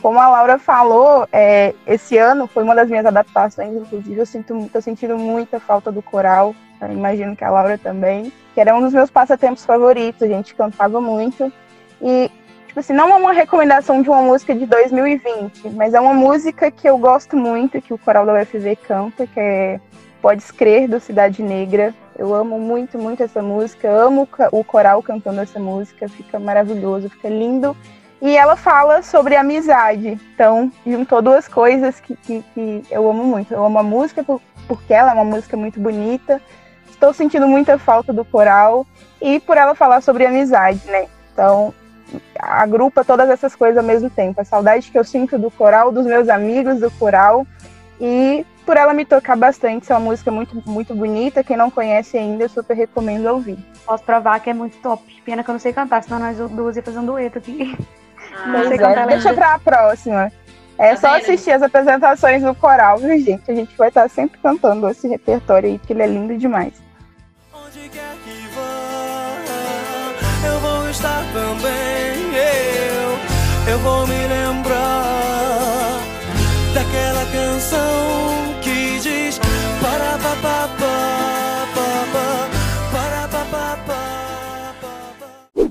Como 0.00 0.18
a 0.18 0.28
Laura 0.28 0.58
falou, 0.58 1.28
é, 1.32 1.74
esse 1.86 2.16
ano 2.18 2.46
foi 2.46 2.62
uma 2.62 2.74
das 2.74 2.88
minhas 2.88 3.06
adaptações, 3.06 3.74
inclusive 3.74 4.18
eu 4.18 4.26
sinto, 4.26 4.68
tô 4.72 4.80
sentindo 4.80 5.16
muita 5.16 5.58
falta 5.60 5.90
do 5.90 6.02
coral, 6.02 6.54
eu 6.80 6.92
imagino 6.92 7.34
que 7.34 7.44
a 7.44 7.50
Laura 7.50 7.78
também, 7.78 8.30
que 8.54 8.60
era 8.60 8.74
um 8.74 8.82
dos 8.82 8.92
meus 8.92 9.10
passatempos 9.10 9.64
favoritos, 9.64 10.22
a 10.22 10.26
gente 10.26 10.54
cantava 10.54 11.00
muito. 11.00 11.50
E, 12.02 12.30
tipo 12.79 12.91
assim, 12.91 12.93
não 12.93 13.09
é 13.09 13.15
uma 13.15 13.33
recomendação 13.33 14.01
de 14.01 14.09
uma 14.09 14.21
música 14.21 14.55
de 14.55 14.65
2020, 14.65 15.69
mas 15.71 15.93
é 15.93 15.99
uma 15.99 16.13
música 16.13 16.71
que 16.71 16.87
eu 16.87 16.97
gosto 16.97 17.35
muito, 17.35 17.81
que 17.81 17.93
o 17.93 17.97
coral 17.97 18.25
da 18.25 18.41
UFV 18.41 18.75
canta, 18.77 19.27
que 19.27 19.39
é 19.39 19.79
Podes 20.21 20.49
Crer, 20.51 20.87
do 20.87 20.99
Cidade 20.99 21.43
Negra. 21.43 21.93
Eu 22.17 22.33
amo 22.33 22.59
muito, 22.59 22.97
muito 22.97 23.21
essa 23.21 23.41
música, 23.41 23.89
amo 23.89 24.27
o 24.51 24.63
coral 24.63 25.03
cantando 25.03 25.41
essa 25.41 25.59
música, 25.59 26.07
fica 26.07 26.39
maravilhoso, 26.39 27.09
fica 27.09 27.29
lindo. 27.29 27.75
E 28.21 28.35
ela 28.35 28.55
fala 28.55 29.01
sobre 29.01 29.35
amizade, 29.35 30.19
então 30.33 30.71
juntou 30.85 31.21
duas 31.21 31.47
coisas 31.47 31.99
que, 32.01 32.15
que, 32.17 32.43
que 32.53 32.83
eu 32.91 33.09
amo 33.09 33.23
muito. 33.23 33.53
Eu 33.53 33.65
amo 33.65 33.79
a 33.79 33.83
música 33.83 34.25
porque 34.67 34.93
ela 34.93 35.11
é 35.11 35.13
uma 35.13 35.23
música 35.23 35.55
muito 35.55 35.79
bonita, 35.79 36.41
estou 36.89 37.13
sentindo 37.13 37.47
muita 37.47 37.77
falta 37.77 38.11
do 38.11 38.25
coral 38.25 38.85
e 39.21 39.39
por 39.39 39.57
ela 39.57 39.73
falar 39.73 40.01
sobre 40.01 40.25
amizade, 40.25 40.81
né? 40.87 41.07
Então, 41.31 41.73
agrupa 42.39 43.03
todas 43.03 43.29
essas 43.29 43.55
coisas 43.55 43.77
ao 43.77 43.83
mesmo 43.83 44.09
tempo. 44.09 44.39
A 44.39 44.45
saudade 44.45 44.89
que 44.89 44.97
eu 44.97 45.03
sinto 45.03 45.37
do 45.37 45.51
coral, 45.51 45.91
dos 45.91 46.05
meus 46.05 46.29
amigos 46.29 46.79
do 46.79 46.89
coral 46.91 47.45
e 47.99 48.45
por 48.65 48.77
ela 48.77 48.93
me 48.93 49.03
tocar 49.03 49.35
bastante. 49.35 49.91
É 49.91 49.95
uma 49.95 50.11
música 50.11 50.31
muito, 50.31 50.55
muito 50.69 50.95
bonita. 50.95 51.43
Quem 51.43 51.57
não 51.57 51.69
conhece 51.69 52.17
ainda, 52.17 52.45
eu 52.45 52.49
super 52.49 52.75
recomendo 52.75 53.25
ouvir. 53.27 53.57
Posso 53.85 54.03
provar 54.03 54.39
que 54.39 54.49
é 54.49 54.53
muito 54.53 54.77
top. 54.77 55.03
Pena 55.25 55.43
que 55.43 55.49
eu 55.49 55.53
não 55.53 55.59
sei 55.59 55.73
cantar, 55.73 56.03
senão 56.03 56.19
nós 56.19 56.37
duas 56.51 56.77
ia 56.77 56.83
fazer 56.83 56.99
um 56.99 57.05
dueto 57.05 57.39
aqui. 57.39 57.77
não 58.47 58.67
sei 58.67 58.77
cantar. 58.77 59.07
Deixa 59.07 59.33
pra 59.33 59.59
próxima. 59.59 60.31
É 60.77 60.91
Tá 60.91 60.95
só 60.95 61.17
assistir 61.17 61.51
as 61.51 61.61
apresentações 61.61 62.41
do 62.41 62.55
coral, 62.55 62.99
viu, 62.99 63.19
gente? 63.19 63.51
A 63.51 63.53
gente 63.53 63.75
vai 63.75 63.89
estar 63.89 64.09
sempre 64.09 64.39
cantando 64.41 64.87
esse 64.87 65.09
repertório 65.09 65.69
aí, 65.69 65.77
porque 65.77 65.91
ele 65.91 66.03
é 66.03 66.07
lindo 66.07 66.37
demais. 66.37 66.88
Vou 70.89 70.91
estar 70.91 71.23
também. 71.33 72.33
Eu, 72.33 73.73
eu 73.73 73.79
vou 73.79 74.07
me 74.07 74.27
lembrar 74.27 75.99
daquela 76.73 77.25
canção 77.31 78.59
que 78.63 78.99
diz 78.99 79.39
para 79.79 80.17
pa 80.17 80.35
pa 80.41 80.67
pa 80.79 81.67
pa 81.75 82.05
pa 82.11 82.49
para 82.91 83.27
pa 83.27 83.45
pa 83.45 83.77
pa 83.85 84.03
pa. 84.79 85.63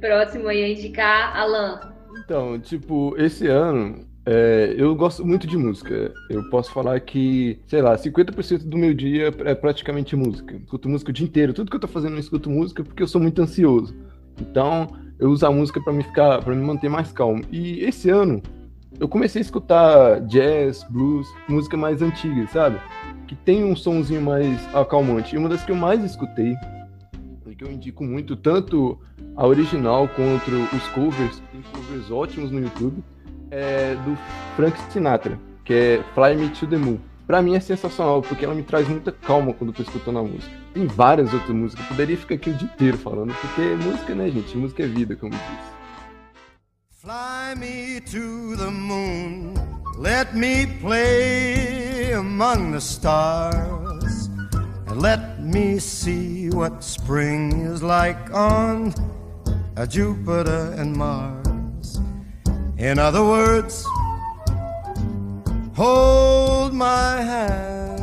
Próximo 0.00 0.48
aí 0.48 0.62
a 0.62 0.68
indicar, 0.68 1.36
Alan. 1.36 1.92
Então, 2.24 2.60
tipo, 2.60 3.16
esse 3.18 3.48
ano 3.48 4.06
é, 4.24 4.74
eu 4.76 4.94
gosto 4.94 5.24
muito 5.24 5.46
de 5.46 5.56
música. 5.56 6.12
Eu 6.30 6.48
posso 6.48 6.72
falar 6.72 6.98
que, 7.00 7.58
sei 7.66 7.82
lá, 7.82 7.96
50% 7.96 8.64
do 8.64 8.78
meu 8.78 8.94
dia 8.94 9.32
é 9.44 9.54
praticamente 9.54 10.14
música. 10.14 10.56
Escuto 10.56 10.88
música 10.88 11.10
o 11.10 11.14
dia 11.14 11.26
inteiro. 11.26 11.52
Tudo 11.52 11.70
que 11.70 11.76
eu 11.76 11.80
tô 11.80 11.88
fazendo 11.88 12.14
eu 12.14 12.20
escuto 12.20 12.48
música 12.48 12.84
porque 12.84 13.02
eu 13.02 13.08
sou 13.08 13.20
muito 13.20 13.42
ansioso. 13.42 13.94
Então, 14.40 14.88
eu 15.18 15.30
uso 15.30 15.44
a 15.44 15.50
música 15.50 15.80
pra 15.80 15.92
me 15.92 16.02
ficar, 16.02 16.42
para 16.42 16.54
me 16.54 16.64
manter 16.64 16.88
mais 16.88 17.12
calmo. 17.12 17.44
E 17.50 17.80
esse 17.80 18.10
ano 18.10 18.42
eu 19.00 19.08
comecei 19.08 19.40
a 19.40 19.44
escutar 19.44 20.20
jazz, 20.20 20.84
blues, 20.88 21.26
música 21.48 21.76
mais 21.76 22.02
antiga, 22.02 22.46
sabe? 22.46 22.78
Que 23.26 23.34
tem 23.34 23.64
um 23.64 23.74
sonzinho 23.74 24.22
mais 24.22 24.62
acalmante. 24.74 25.34
E 25.34 25.38
uma 25.38 25.48
das 25.48 25.64
que 25.64 25.72
eu 25.72 25.76
mais 25.76 26.04
escutei, 26.04 26.54
e 27.46 27.54
que 27.54 27.64
eu 27.64 27.72
indico 27.72 28.04
muito, 28.04 28.36
tanto 28.36 29.00
a 29.34 29.46
original 29.46 30.08
quanto 30.08 30.50
os 30.76 30.88
covers, 30.88 31.42
tem 31.50 31.62
covers 31.72 32.10
ótimos 32.10 32.50
no 32.50 32.60
YouTube, 32.60 33.02
é 33.52 33.94
do 33.96 34.18
Frank 34.56 34.76
Sinatra, 34.90 35.38
que 35.62 35.74
é 35.74 36.04
Fly 36.14 36.34
Me 36.34 36.48
to 36.48 36.66
the 36.66 36.78
Moon. 36.78 36.98
Pra 37.26 37.40
mim 37.40 37.54
é 37.54 37.60
sensacional, 37.60 38.20
porque 38.22 38.44
ela 38.44 38.54
me 38.54 38.62
traz 38.62 38.88
muita 38.88 39.12
calma 39.12 39.52
quando 39.52 39.70
eu 39.70 39.74
tô 39.76 39.82
escutando 39.82 40.18
a 40.18 40.22
música. 40.22 40.50
Tem 40.74 40.86
várias 40.86 41.32
outras 41.32 41.54
músicas, 41.54 41.84
eu 41.84 41.88
poderia 41.90 42.16
ficar 42.16 42.34
aqui 42.34 42.50
o 42.50 42.54
dia 42.54 42.68
inteiro 42.74 42.98
falando, 42.98 43.32
porque 43.34 43.60
música, 43.84 44.14
né, 44.14 44.30
gente? 44.30 44.56
Música 44.56 44.82
é 44.82 44.86
vida, 44.86 45.14
como 45.14 45.32
diz. 45.32 45.40
Fly 46.90 47.54
me 47.58 48.00
to 48.00 48.56
the 48.56 48.70
moon, 48.70 49.54
let 49.98 50.34
me 50.34 50.66
play 50.80 52.12
among 52.14 52.72
the 52.72 52.80
stars, 52.80 54.30
and 54.88 55.00
let 55.00 55.40
me 55.40 55.78
see 55.78 56.48
what 56.50 56.82
spring 56.82 57.72
is 57.72 57.82
like 57.82 58.32
on 58.32 58.92
Jupiter 59.88 60.74
and 60.78 60.96
Mars. 60.96 61.51
In 62.82 62.98
other 62.98 63.22
words, 63.22 63.84
hold 65.76 66.74
my 66.74 67.22
hand. 67.22 68.02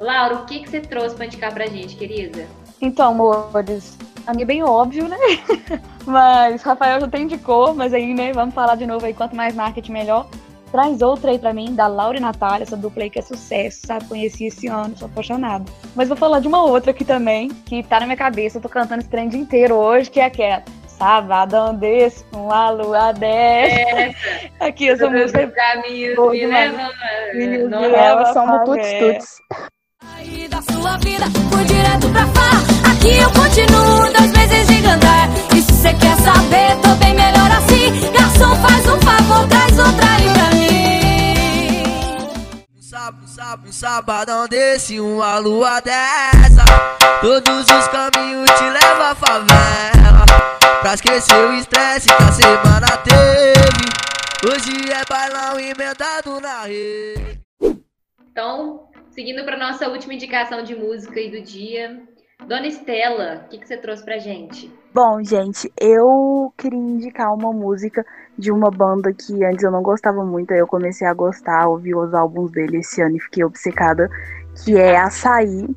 Laura, 0.00 0.34
o 0.34 0.44
que, 0.44 0.58
que 0.58 0.68
você 0.68 0.80
trouxe 0.80 1.14
pra 1.14 1.26
indicar 1.26 1.54
pra 1.54 1.66
gente, 1.66 1.94
querida? 1.94 2.48
Então, 2.80 3.12
amores, 3.12 3.96
a 4.26 4.32
minha 4.32 4.42
é 4.42 4.44
bem 4.44 4.64
óbvio, 4.64 5.06
né? 5.06 5.16
mas 6.04 6.62
Rafael 6.62 6.98
já 6.98 7.06
até 7.06 7.20
indicou, 7.20 7.72
mas 7.72 7.94
aí, 7.94 8.12
né, 8.12 8.32
vamos 8.32 8.56
falar 8.56 8.74
de 8.74 8.84
novo 8.84 9.06
aí, 9.06 9.14
quanto 9.14 9.36
mais 9.36 9.54
marketing, 9.54 9.92
melhor. 9.92 10.26
Traz 10.72 11.00
outra 11.00 11.30
aí 11.30 11.38
pra 11.38 11.54
mim, 11.54 11.76
da 11.76 11.86
Laura 11.86 12.18
e 12.18 12.20
Natália, 12.20 12.64
essa 12.64 12.76
dupla 12.76 13.04
aí 13.04 13.10
que 13.10 13.20
é 13.20 13.22
sucesso, 13.22 13.86
sabe? 13.86 14.06
Conheci 14.06 14.46
esse 14.46 14.66
ano, 14.66 14.96
sou 14.98 15.06
apaixonada. 15.06 15.64
Mas 15.94 16.08
vou 16.08 16.16
falar 16.16 16.40
de 16.40 16.48
uma 16.48 16.64
outra 16.64 16.90
aqui 16.90 17.04
também, 17.04 17.50
que 17.50 17.84
tá 17.84 18.00
na 18.00 18.06
minha 18.06 18.16
cabeça, 18.16 18.58
eu 18.58 18.62
tô 18.62 18.68
cantando 18.68 19.02
esse 19.02 19.08
trem 19.08 19.28
o 19.28 19.30
dia 19.30 19.38
inteiro 19.38 19.76
hoje, 19.76 20.10
que 20.10 20.18
é 20.18 20.24
aquela. 20.24 20.64
Sabadão 21.02 21.74
desse, 21.74 22.22
com 22.26 22.48
a 22.52 22.70
lua 22.70 23.10
desce. 23.10 24.16
Aqui, 24.60 24.88
essa 24.88 25.06
Todos 25.06 25.20
música 25.20 25.46
os 25.48 25.52
caminhos 25.52 26.14
boa 26.14 26.30
me. 26.30 26.46
Me 27.34 27.58
Não, 27.64 27.80
leva 27.80 27.96
Elas 27.96 28.32
são 28.32 28.46
pra 28.46 28.58
do 28.58 28.64
Tuts 28.66 28.86
ver. 28.86 29.14
Tuts. 29.14 29.36
E 30.22 30.46
da 30.46 30.62
sua 30.62 30.96
vida, 30.98 31.24
fui 31.50 31.64
direto 31.64 32.08
pra 32.08 32.24
farra. 32.28 32.62
Aqui 32.92 33.18
eu 33.18 33.28
continuo 33.32 34.12
dois 34.16 34.30
meses 34.30 34.68
de 34.68 34.86
andar. 34.86 35.28
E 35.56 35.60
se 35.60 35.72
você 35.72 35.92
quer 35.94 36.16
saber, 36.18 36.76
tô 36.80 36.94
bem 36.94 37.14
melhor 37.14 37.50
assim. 37.50 38.12
Garçom, 38.12 38.54
faz 38.62 38.86
um 38.86 39.00
favor, 39.00 39.48
traz 39.48 39.78
outra 39.80 40.06
aí 40.06 40.32
pra 40.32 40.56
mim. 40.56 41.01
Um 42.92 42.94
sábado, 42.94 43.26
sábado, 43.26 43.72
sabadão 43.72 44.46
desse, 44.46 45.00
uma 45.00 45.38
lua 45.38 45.80
dessa. 45.80 46.62
Todos 47.22 47.66
os 47.66 47.88
caminhos 47.88 48.50
te 48.50 48.64
levam 48.64 49.06
à 49.06 49.14
favela. 49.14 50.26
Pra 50.82 50.92
esquecer 50.92 51.34
o 51.34 51.54
estresse 51.54 52.08
que 52.08 52.22
a 52.22 52.32
semana 52.32 52.88
teve. 52.98 54.46
Hoje 54.46 54.92
é 54.92 55.02
bailão 55.08 55.58
emendado 55.58 56.38
na 56.38 56.64
rede. 56.64 57.40
Então, 58.30 58.90
seguindo 59.10 59.42
para 59.42 59.56
nossa 59.56 59.88
última 59.88 60.12
indicação 60.12 60.62
de 60.62 60.74
música 60.74 61.18
aí 61.18 61.30
do 61.30 61.40
dia. 61.40 61.98
Dona 62.46 62.66
Estela, 62.66 63.44
o 63.46 63.48
que, 63.48 63.58
que 63.58 63.68
você 63.68 63.78
trouxe 63.78 64.04
pra 64.04 64.18
gente? 64.18 64.70
Bom, 64.92 65.24
gente, 65.24 65.72
eu 65.80 66.52
queria 66.58 66.78
indicar 66.78 67.32
uma 67.32 67.54
música 67.54 68.04
de 68.38 68.50
uma 68.50 68.70
banda 68.70 69.12
que 69.12 69.44
antes 69.44 69.62
eu 69.62 69.70
não 69.70 69.82
gostava 69.82 70.24
muito, 70.24 70.52
aí 70.52 70.58
eu 70.58 70.66
comecei 70.66 71.06
a 71.06 71.14
gostar, 71.14 71.68
ouvi 71.68 71.94
os 71.94 72.14
álbuns 72.14 72.50
dele 72.50 72.78
esse 72.78 73.00
ano 73.02 73.16
e 73.16 73.20
fiquei 73.20 73.44
obcecada, 73.44 74.10
que 74.64 74.76
é 74.76 74.98
Açaí, 74.98 75.68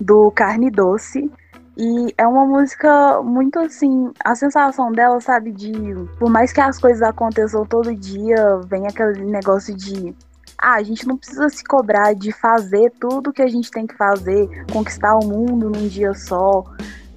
do 0.00 0.30
Carne 0.30 0.70
Doce. 0.70 1.30
E 1.74 2.14
é 2.18 2.26
uma 2.26 2.44
música 2.44 3.22
muito 3.22 3.58
assim, 3.58 4.12
a 4.22 4.34
sensação 4.34 4.92
dela, 4.92 5.20
sabe, 5.20 5.52
de 5.52 5.72
por 6.18 6.30
mais 6.30 6.52
que 6.52 6.60
as 6.60 6.78
coisas 6.78 7.02
aconteçam 7.02 7.64
todo 7.64 7.94
dia, 7.94 8.60
vem 8.66 8.86
aquele 8.86 9.24
negócio 9.24 9.74
de 9.74 10.14
ah, 10.58 10.74
a 10.74 10.82
gente 10.82 11.08
não 11.08 11.16
precisa 11.16 11.48
se 11.48 11.64
cobrar 11.64 12.14
de 12.14 12.30
fazer 12.30 12.92
tudo 13.00 13.32
que 13.32 13.42
a 13.42 13.48
gente 13.48 13.68
tem 13.70 13.84
que 13.84 13.96
fazer, 13.96 14.48
conquistar 14.72 15.16
o 15.16 15.26
mundo 15.26 15.68
num 15.68 15.88
dia 15.88 16.14
só. 16.14 16.64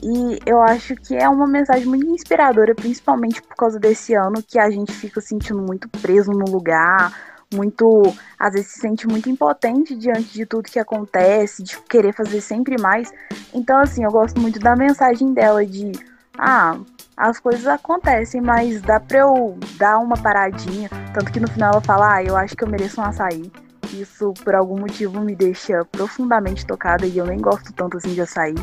E 0.07 0.39
eu 0.45 0.61
acho 0.61 0.95
que 0.95 1.15
é 1.15 1.27
uma 1.27 1.47
mensagem 1.47 1.87
muito 1.87 2.05
inspiradora, 2.05 2.75
principalmente 2.75 3.41
por 3.41 3.55
causa 3.55 3.79
desse 3.79 4.13
ano 4.13 4.43
que 4.47 4.59
a 4.59 4.69
gente 4.69 4.93
fica 4.93 5.19
sentindo 5.19 5.59
muito 5.59 5.89
preso 5.89 6.29
no 6.29 6.45
lugar, 6.45 7.11
muito, 7.51 8.03
às 8.37 8.53
vezes 8.53 8.67
se 8.67 8.81
sente 8.81 9.07
muito 9.07 9.31
impotente 9.31 9.95
diante 9.95 10.31
de 10.31 10.45
tudo 10.45 10.69
que 10.69 10.77
acontece, 10.77 11.63
de 11.63 11.75
querer 11.89 12.13
fazer 12.13 12.39
sempre 12.39 12.79
mais. 12.79 13.11
Então, 13.51 13.79
assim, 13.79 14.03
eu 14.03 14.11
gosto 14.11 14.39
muito 14.39 14.59
da 14.59 14.75
mensagem 14.75 15.33
dela 15.33 15.65
de, 15.65 15.91
ah, 16.37 16.77
as 17.17 17.39
coisas 17.39 17.65
acontecem, 17.65 18.41
mas 18.41 18.83
dá 18.83 18.99
pra 18.99 19.21
eu 19.21 19.57
dar 19.79 19.97
uma 19.97 20.17
paradinha. 20.17 20.87
Tanto 21.15 21.31
que 21.31 21.39
no 21.39 21.49
final 21.49 21.71
ela 21.71 21.81
fala, 21.81 22.17
ah, 22.17 22.23
eu 22.23 22.37
acho 22.37 22.55
que 22.55 22.63
eu 22.63 22.69
mereço 22.69 23.01
um 23.01 23.05
açaí. 23.05 23.51
Isso, 23.91 24.35
por 24.43 24.53
algum 24.53 24.79
motivo, 24.79 25.19
me 25.19 25.35
deixa 25.35 25.83
profundamente 25.85 26.63
tocada 26.63 27.07
e 27.07 27.17
eu 27.17 27.25
nem 27.25 27.39
gosto 27.39 27.73
tanto 27.73 27.97
assim 27.97 28.13
de 28.13 28.21
açaí. 28.21 28.53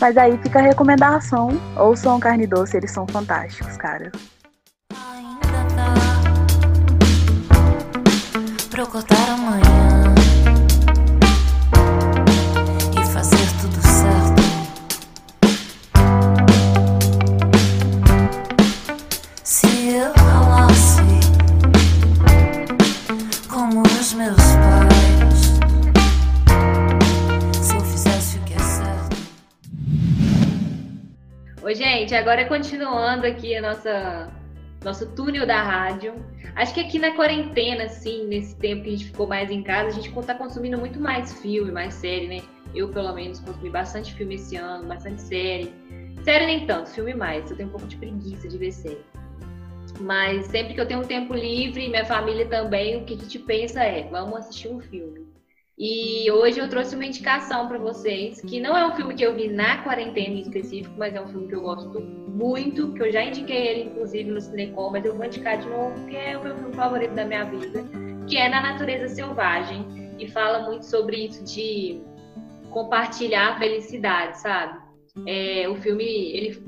Mas 0.00 0.16
aí 0.16 0.38
fica 0.38 0.58
a 0.58 0.62
recomendação. 0.62 1.48
Ouçam 1.76 2.20
carne 2.20 2.46
doce, 2.46 2.76
eles 2.76 2.90
são 2.90 3.06
fantásticos, 3.06 3.76
cara. 3.76 4.10
Eu 8.78 8.86
cortar 8.86 9.30
amanhã 9.30 9.67
gente, 32.08 32.14
agora 32.14 32.46
continuando 32.46 33.26
aqui 33.26 33.54
a 33.54 33.60
nossa 33.60 34.32
nosso 34.82 35.06
túnel 35.14 35.46
da 35.46 35.60
rádio. 35.60 36.14
Acho 36.56 36.72
que 36.72 36.80
aqui 36.80 36.98
na 36.98 37.10
quarentena, 37.14 37.84
assim, 37.84 38.26
nesse 38.26 38.56
tempo 38.56 38.84
que 38.84 38.88
a 38.88 38.92
gente 38.92 39.04
ficou 39.06 39.26
mais 39.26 39.50
em 39.50 39.62
casa, 39.62 39.88
a 39.88 39.90
gente 39.90 40.10
tá 40.22 40.34
consumindo 40.34 40.78
muito 40.78 40.98
mais 40.98 41.34
filme, 41.42 41.70
mais 41.70 41.92
série, 41.92 42.26
né? 42.26 42.40
Eu, 42.74 42.88
pelo 42.88 43.12
menos, 43.12 43.40
consumi 43.40 43.68
bastante 43.68 44.14
filme 44.14 44.36
esse 44.36 44.56
ano, 44.56 44.86
bastante 44.86 45.20
série. 45.20 45.70
Série 46.24 46.46
nem 46.46 46.66
tanto, 46.66 46.88
filme 46.88 47.12
mais. 47.12 47.50
Eu 47.50 47.56
tenho 47.58 47.68
um 47.68 47.72
pouco 47.72 47.86
de 47.86 47.96
preguiça 47.96 48.48
de 48.48 48.56
ver 48.56 48.72
série. 48.72 49.04
Mas 50.00 50.46
sempre 50.46 50.72
que 50.72 50.80
eu 50.80 50.86
tenho 50.86 51.00
um 51.00 51.06
tempo 51.06 51.34
livre, 51.34 51.88
minha 51.88 52.06
família 52.06 52.46
também, 52.46 52.96
o 52.96 53.04
que 53.04 53.14
a 53.14 53.18
gente 53.18 53.38
pensa 53.40 53.82
é, 53.82 54.08
vamos 54.08 54.38
assistir 54.38 54.68
um 54.68 54.80
filme. 54.80 55.27
E 55.78 56.28
hoje 56.32 56.58
eu 56.58 56.68
trouxe 56.68 56.96
uma 56.96 57.04
indicação 57.04 57.68
para 57.68 57.78
vocês, 57.78 58.40
que 58.40 58.58
não 58.58 58.76
é 58.76 58.84
um 58.84 58.96
filme 58.96 59.14
que 59.14 59.22
eu 59.22 59.32
vi 59.32 59.48
na 59.48 59.78
quarentena 59.84 60.34
em 60.34 60.40
específico, 60.40 60.92
mas 60.98 61.14
é 61.14 61.20
um 61.20 61.28
filme 61.28 61.46
que 61.46 61.54
eu 61.54 61.60
gosto 61.60 62.00
muito, 62.00 62.92
que 62.94 63.02
eu 63.02 63.12
já 63.12 63.22
indiquei 63.22 63.68
ele, 63.68 63.90
inclusive, 63.90 64.28
no 64.28 64.40
Cinecom, 64.40 64.90
mas 64.90 65.04
eu 65.04 65.14
vou 65.14 65.24
indicar 65.24 65.56
de 65.56 65.68
novo, 65.68 65.94
porque 66.00 66.16
é 66.16 66.36
o 66.36 66.42
meu 66.42 66.56
filme 66.56 66.74
favorito 66.74 67.14
da 67.14 67.24
minha 67.24 67.44
vida, 67.44 67.84
que 68.26 68.36
é 68.36 68.48
Na 68.48 68.60
Natureza 68.60 69.14
Selvagem, 69.14 69.86
e 70.18 70.26
fala 70.26 70.68
muito 70.68 70.84
sobre 70.84 71.26
isso 71.26 71.44
de 71.44 72.00
compartilhar 72.70 73.50
a 73.50 73.58
felicidade, 73.60 74.40
sabe? 74.40 74.80
É, 75.26 75.68
o 75.68 75.76
filme, 75.76 76.04
ele 76.04 76.60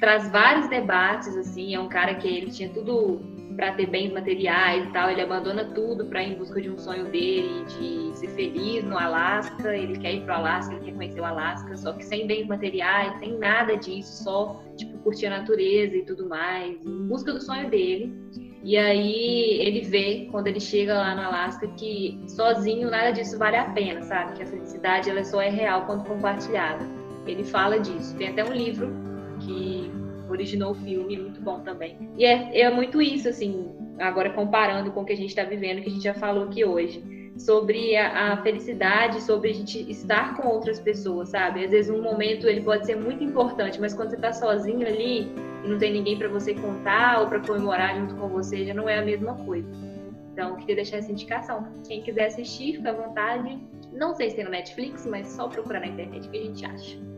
traz 0.00 0.26
vários 0.30 0.68
debates, 0.70 1.36
assim, 1.36 1.74
é 1.74 1.80
um 1.80 1.88
cara 1.88 2.14
que 2.14 2.26
ele 2.26 2.50
tinha 2.50 2.70
tudo 2.70 3.20
para 3.58 3.72
ter 3.72 3.86
bens 3.86 4.12
materiais 4.12 4.86
e 4.86 4.92
tal, 4.92 5.10
ele 5.10 5.20
abandona 5.20 5.64
tudo 5.74 6.06
para 6.06 6.22
ir 6.22 6.34
em 6.34 6.34
busca 6.36 6.62
de 6.62 6.70
um 6.70 6.78
sonho 6.78 7.06
dele, 7.06 7.64
de 7.64 8.16
ser 8.16 8.28
feliz 8.28 8.84
no 8.84 8.96
Alasca. 8.96 9.76
Ele 9.76 9.98
quer 9.98 10.14
ir 10.14 10.20
pro 10.22 10.34
Alasca, 10.34 10.76
ele 10.76 10.84
quer 10.84 10.94
conhecer 10.94 11.20
o 11.20 11.24
Alasca, 11.24 11.76
só 11.76 11.92
que 11.92 12.04
sem 12.04 12.24
bens 12.28 12.46
materiais, 12.46 13.18
sem 13.18 13.36
nada 13.36 13.76
disso, 13.76 14.22
só 14.22 14.62
tipo 14.76 14.96
curtir 14.98 15.26
a 15.26 15.38
natureza 15.38 15.96
e 15.96 16.04
tudo 16.04 16.28
mais, 16.28 16.86
em 16.86 17.08
busca 17.08 17.32
do 17.32 17.40
sonho 17.40 17.68
dele. 17.68 18.16
E 18.62 18.76
aí 18.76 19.60
ele 19.60 19.80
vê 19.80 20.28
quando 20.30 20.46
ele 20.46 20.60
chega 20.60 20.94
lá 20.94 21.16
no 21.16 21.22
Alasca 21.22 21.66
que 21.66 22.20
sozinho 22.28 22.88
nada 22.88 23.10
disso 23.10 23.36
vale 23.38 23.56
a 23.56 23.70
pena, 23.70 24.02
sabe? 24.02 24.34
Que 24.34 24.44
a 24.44 24.46
felicidade 24.46 25.10
ela 25.10 25.24
só 25.24 25.42
é 25.42 25.50
real 25.50 25.84
quando 25.84 26.04
compartilhada. 26.04 26.86
Ele 27.26 27.42
fala 27.42 27.80
disso. 27.80 28.16
Tem 28.16 28.28
até 28.28 28.44
um 28.44 28.52
livro 28.52 28.88
que 29.40 29.87
originou 30.38 30.72
o 30.72 30.74
filme, 30.74 31.16
muito 31.18 31.40
bom 31.40 31.60
também. 31.60 31.96
E 32.16 32.24
é, 32.24 32.60
é 32.60 32.70
muito 32.70 33.02
isso, 33.02 33.28
assim, 33.28 33.70
agora 33.98 34.30
comparando 34.30 34.90
com 34.92 35.02
o 35.02 35.04
que 35.04 35.12
a 35.12 35.16
gente 35.16 35.30
está 35.30 35.44
vivendo, 35.44 35.82
que 35.82 35.88
a 35.88 35.92
gente 35.92 36.04
já 36.04 36.14
falou 36.14 36.44
aqui 36.44 36.64
hoje, 36.64 37.02
sobre 37.36 37.96
a, 37.96 38.32
a, 38.32 38.42
felicidade, 38.42 39.22
sobre 39.22 39.50
a 39.50 39.54
gente 39.54 39.90
estar 39.90 40.36
com 40.36 40.48
outras 40.48 40.80
pessoas, 40.80 41.28
sabe? 41.28 41.64
Às 41.64 41.70
vezes 41.70 41.90
um 41.90 42.02
momento 42.02 42.48
ele 42.48 42.60
pode 42.60 42.86
ser 42.86 42.96
muito 42.96 43.22
importante, 43.22 43.80
mas 43.80 43.94
quando 43.94 44.10
você 44.10 44.16
está 44.16 44.32
sozinho 44.32 44.86
ali 44.86 45.32
e 45.64 45.68
não 45.68 45.78
tem 45.78 45.92
ninguém 45.92 46.16
para 46.16 46.28
você 46.28 46.54
contar 46.54 47.20
ou 47.20 47.28
para 47.28 47.40
comemorar 47.40 47.96
junto 47.96 48.16
com 48.16 48.28
você, 48.28 48.64
já 48.64 48.74
não 48.74 48.88
é 48.88 48.98
a 48.98 49.04
mesma 49.04 49.34
coisa. 49.44 49.68
Então, 50.32 50.54
queria 50.56 50.76
deixar 50.76 50.98
essa 50.98 51.10
indicação. 51.10 51.66
Quem 51.86 52.00
quiser 52.00 52.26
assistir, 52.26 52.76
fica 52.76 52.90
à 52.90 52.92
vontade. 52.92 53.58
Não 53.92 54.14
sei 54.14 54.30
se 54.30 54.36
tem 54.36 54.44
no 54.44 54.52
Netflix, 54.52 55.04
mas 55.04 55.26
só 55.26 55.48
procurar 55.48 55.80
na 55.80 55.88
internet 55.88 56.28
que 56.28 56.38
a 56.38 56.42
gente 56.42 56.64
acha. 56.64 57.17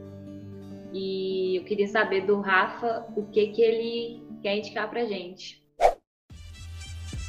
E 0.93 1.57
eu 1.57 1.65
queria 1.65 1.87
saber 1.89 2.27
do 2.27 2.41
Rafa 2.41 3.07
o 3.17 3.27
que, 3.27 3.49
que 3.49 3.63
ele 3.63 4.23
quer 4.43 4.59
indicar 4.59 4.89
pra 4.91 5.05
gente. 5.05 5.61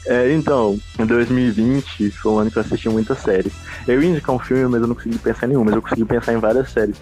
É, 0.08 0.34
então, 0.34 0.80
em 1.00 1.06
2020 1.06 2.10
foi 2.12 2.32
um 2.32 2.40
ano 2.40 2.52
que 2.52 2.58
eu 2.58 2.62
assisti 2.62 2.90
muitas 2.90 3.20
séries. 3.20 3.54
Eu 3.88 4.02
ia 4.02 4.10
indicar 4.10 4.36
um 4.36 4.40
filme, 4.40 4.66
mas 4.66 4.82
eu 4.82 4.88
não 4.88 4.96
consegui 4.96 5.18
pensar 5.20 5.46
em 5.46 5.50
nenhum, 5.50 5.64
mas 5.64 5.76
eu 5.76 5.82
consegui 5.82 6.06
pensar 6.06 6.34
em 6.34 6.38
várias 6.38 6.70
séries. 6.70 6.96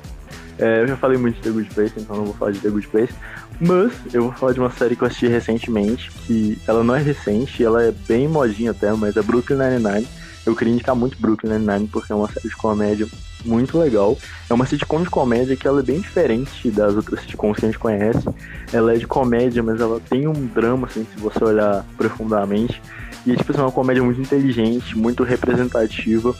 É, 0.57 0.81
eu 0.81 0.87
já 0.87 0.97
falei 0.97 1.17
muito 1.17 1.37
de 1.37 1.41
The 1.43 1.49
Good 1.51 1.69
Place, 1.73 1.93
então 1.97 2.17
não 2.17 2.25
vou 2.25 2.33
falar 2.33 2.51
de 2.51 2.59
The 2.59 2.69
Good 2.69 2.87
Place. 2.87 3.13
Mas 3.61 3.93
eu 4.13 4.23
vou 4.23 4.31
falar 4.33 4.51
de 4.51 4.59
uma 4.59 4.71
série 4.71 4.95
que 4.95 5.03
eu 5.03 5.07
assisti 5.07 5.27
recentemente, 5.27 6.11
que 6.25 6.57
ela 6.67 6.83
não 6.83 6.93
é 6.93 7.01
recente, 7.01 7.63
ela 7.63 7.81
é 7.81 7.91
bem 7.91 8.27
modinha 8.27 8.71
até, 8.71 8.91
mas 8.91 9.15
é 9.15 9.21
Brooklyn 9.21 9.57
Nine-Nine. 9.57 10.07
Eu 10.45 10.55
queria 10.55 10.73
indicar 10.73 10.95
muito 10.95 11.19
Brooklyn 11.19 11.51
Nine-Nine 11.51 11.87
porque 11.87 12.11
é 12.11 12.15
uma 12.15 12.29
série 12.29 12.49
de 12.49 12.55
comédia 12.55 13.07
muito 13.45 13.77
legal. 13.77 14.17
É 14.49 14.53
uma 14.53 14.65
sitcom 14.65 15.01
de 15.01 15.09
comédia 15.09 15.55
que 15.55 15.67
ela 15.67 15.79
é 15.79 15.83
bem 15.83 15.99
diferente 15.99 16.69
das 16.71 16.95
outras 16.95 17.21
sitcoms 17.21 17.59
que 17.59 17.65
a 17.65 17.69
gente 17.69 17.79
conhece. 17.79 18.27
Ela 18.71 18.93
é 18.93 18.97
de 18.97 19.07
comédia, 19.07 19.63
mas 19.63 19.79
ela 19.79 19.99
tem 20.09 20.27
um 20.27 20.45
drama, 20.47 20.87
assim, 20.87 21.05
se 21.13 21.19
você 21.19 21.43
olhar 21.43 21.85
profundamente. 21.97 22.81
E, 23.25 23.35
tipo 23.35 23.51
assim, 23.51 23.61
é 23.61 23.63
uma 23.63 23.71
comédia 23.71 24.03
muito 24.03 24.21
inteligente, 24.21 24.97
muito 24.97 25.23
representativa. 25.23 26.35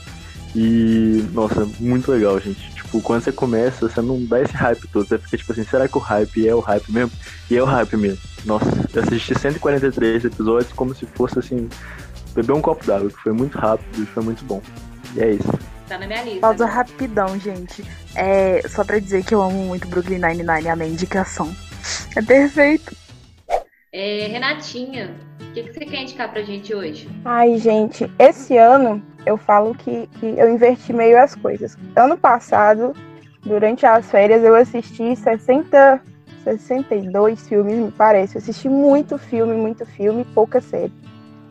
E, 0.54 1.24
nossa, 1.32 1.66
muito 1.78 2.10
legal, 2.10 2.38
gente. 2.40 2.74
Tipo, 2.74 3.00
quando 3.00 3.22
você 3.22 3.32
começa, 3.32 3.88
você 3.88 4.00
não 4.00 4.24
dá 4.24 4.42
esse 4.42 4.54
hype 4.54 4.88
todo. 4.88 5.06
Você 5.06 5.18
fica 5.18 5.36
tipo 5.36 5.52
assim, 5.52 5.64
será 5.64 5.86
que 5.86 5.96
o 5.96 6.00
hype 6.00 6.48
é 6.48 6.54
o 6.54 6.60
hype 6.60 6.90
mesmo? 6.92 7.12
E 7.50 7.56
é 7.56 7.62
o 7.62 7.66
hype 7.66 7.96
mesmo. 7.96 8.18
Nossa, 8.44 8.88
eu 8.92 9.02
assisti 9.02 9.38
143 9.38 10.24
episódios 10.24 10.72
como 10.72 10.94
se 10.94 11.06
fosse 11.06 11.38
assim, 11.38 11.68
beber 12.34 12.52
um 12.52 12.60
copo 12.60 12.84
d'água, 12.84 13.10
que 13.10 13.20
foi 13.22 13.32
muito 13.32 13.56
rápido 13.56 14.02
e 14.02 14.06
foi 14.06 14.22
muito 14.24 14.44
bom. 14.44 14.60
E 15.14 15.20
é 15.20 15.32
isso. 15.32 15.69
Tá 15.90 15.98
na 15.98 16.06
minha 16.06 16.22
lista. 16.22 16.40
Pausa 16.40 16.66
rapidão, 16.66 17.36
gente. 17.40 17.82
É 18.14 18.62
só 18.68 18.84
pra 18.84 19.00
dizer 19.00 19.24
que 19.24 19.34
eu 19.34 19.42
amo 19.42 19.66
muito 19.66 19.88
Brooklyn 19.88 20.20
Nine-Nine, 20.20 20.68
a 20.68 20.76
minha 20.76 20.88
indicação. 20.88 21.52
É 22.14 22.22
perfeito. 22.22 22.96
É, 23.92 24.28
Renatinha, 24.28 25.16
o 25.40 25.52
que, 25.52 25.64
que 25.64 25.72
você 25.72 25.80
quer 25.80 26.02
indicar 26.02 26.30
pra 26.30 26.42
gente 26.42 26.72
hoje? 26.72 27.10
Ai, 27.24 27.58
gente, 27.58 28.08
esse 28.20 28.56
ano 28.56 29.02
eu 29.26 29.36
falo 29.36 29.74
que, 29.74 30.06
que 30.20 30.26
eu 30.26 30.54
inverti 30.54 30.92
meio 30.92 31.20
as 31.20 31.34
coisas. 31.34 31.76
Ano 31.96 32.16
passado, 32.16 32.94
durante 33.42 33.84
as 33.84 34.08
férias, 34.08 34.44
eu 34.44 34.54
assisti 34.54 35.16
60, 35.16 36.00
62 36.44 37.48
filmes, 37.48 37.74
me 37.74 37.90
parece. 37.90 38.36
Eu 38.36 38.40
assisti 38.40 38.68
muito 38.68 39.18
filme, 39.18 39.54
muito 39.54 39.84
filme, 39.84 40.24
pouca 40.36 40.60
série. 40.60 40.92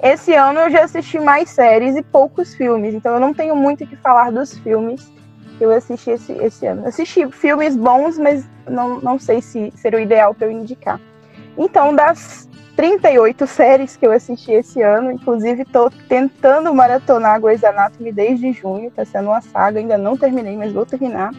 Esse 0.01 0.33
ano 0.33 0.61
eu 0.61 0.69
já 0.69 0.85
assisti 0.85 1.19
mais 1.19 1.49
séries 1.49 1.95
e 1.97 2.01
poucos 2.01 2.53
filmes, 2.55 2.93
então 2.93 3.15
eu 3.15 3.19
não 3.19 3.33
tenho 3.33 3.55
muito 3.55 3.83
o 3.83 3.87
que 3.87 3.97
falar 3.97 4.31
dos 4.31 4.57
filmes 4.59 5.11
que 5.57 5.65
eu 5.65 5.71
assisti 5.71 6.11
esse, 6.11 6.31
esse 6.31 6.65
ano. 6.65 6.87
Assisti 6.87 7.29
filmes 7.31 7.75
bons, 7.75 8.17
mas 8.17 8.47
não, 8.65 9.01
não 9.01 9.19
sei 9.19 9.41
se 9.41 9.73
seria 9.75 9.99
o 9.99 10.01
ideal 10.01 10.33
para 10.33 10.47
eu 10.47 10.51
indicar. 10.51 11.01
Então, 11.57 11.93
das 11.93 12.47
38 12.77 13.45
séries 13.45 13.97
que 13.97 14.07
eu 14.07 14.13
assisti 14.13 14.53
esse 14.53 14.81
ano, 14.81 15.11
inclusive 15.11 15.63
estou 15.63 15.91
tentando 16.07 16.73
maratonar 16.73 17.41
Grey's 17.41 17.61
Anatomy 17.61 18.13
desde 18.13 18.53
junho, 18.53 18.87
está 18.87 19.03
sendo 19.03 19.27
uma 19.27 19.41
saga, 19.41 19.79
ainda 19.79 19.97
não 19.97 20.15
terminei, 20.15 20.55
mas 20.55 20.71
vou 20.71 20.85
terminar. 20.85 21.33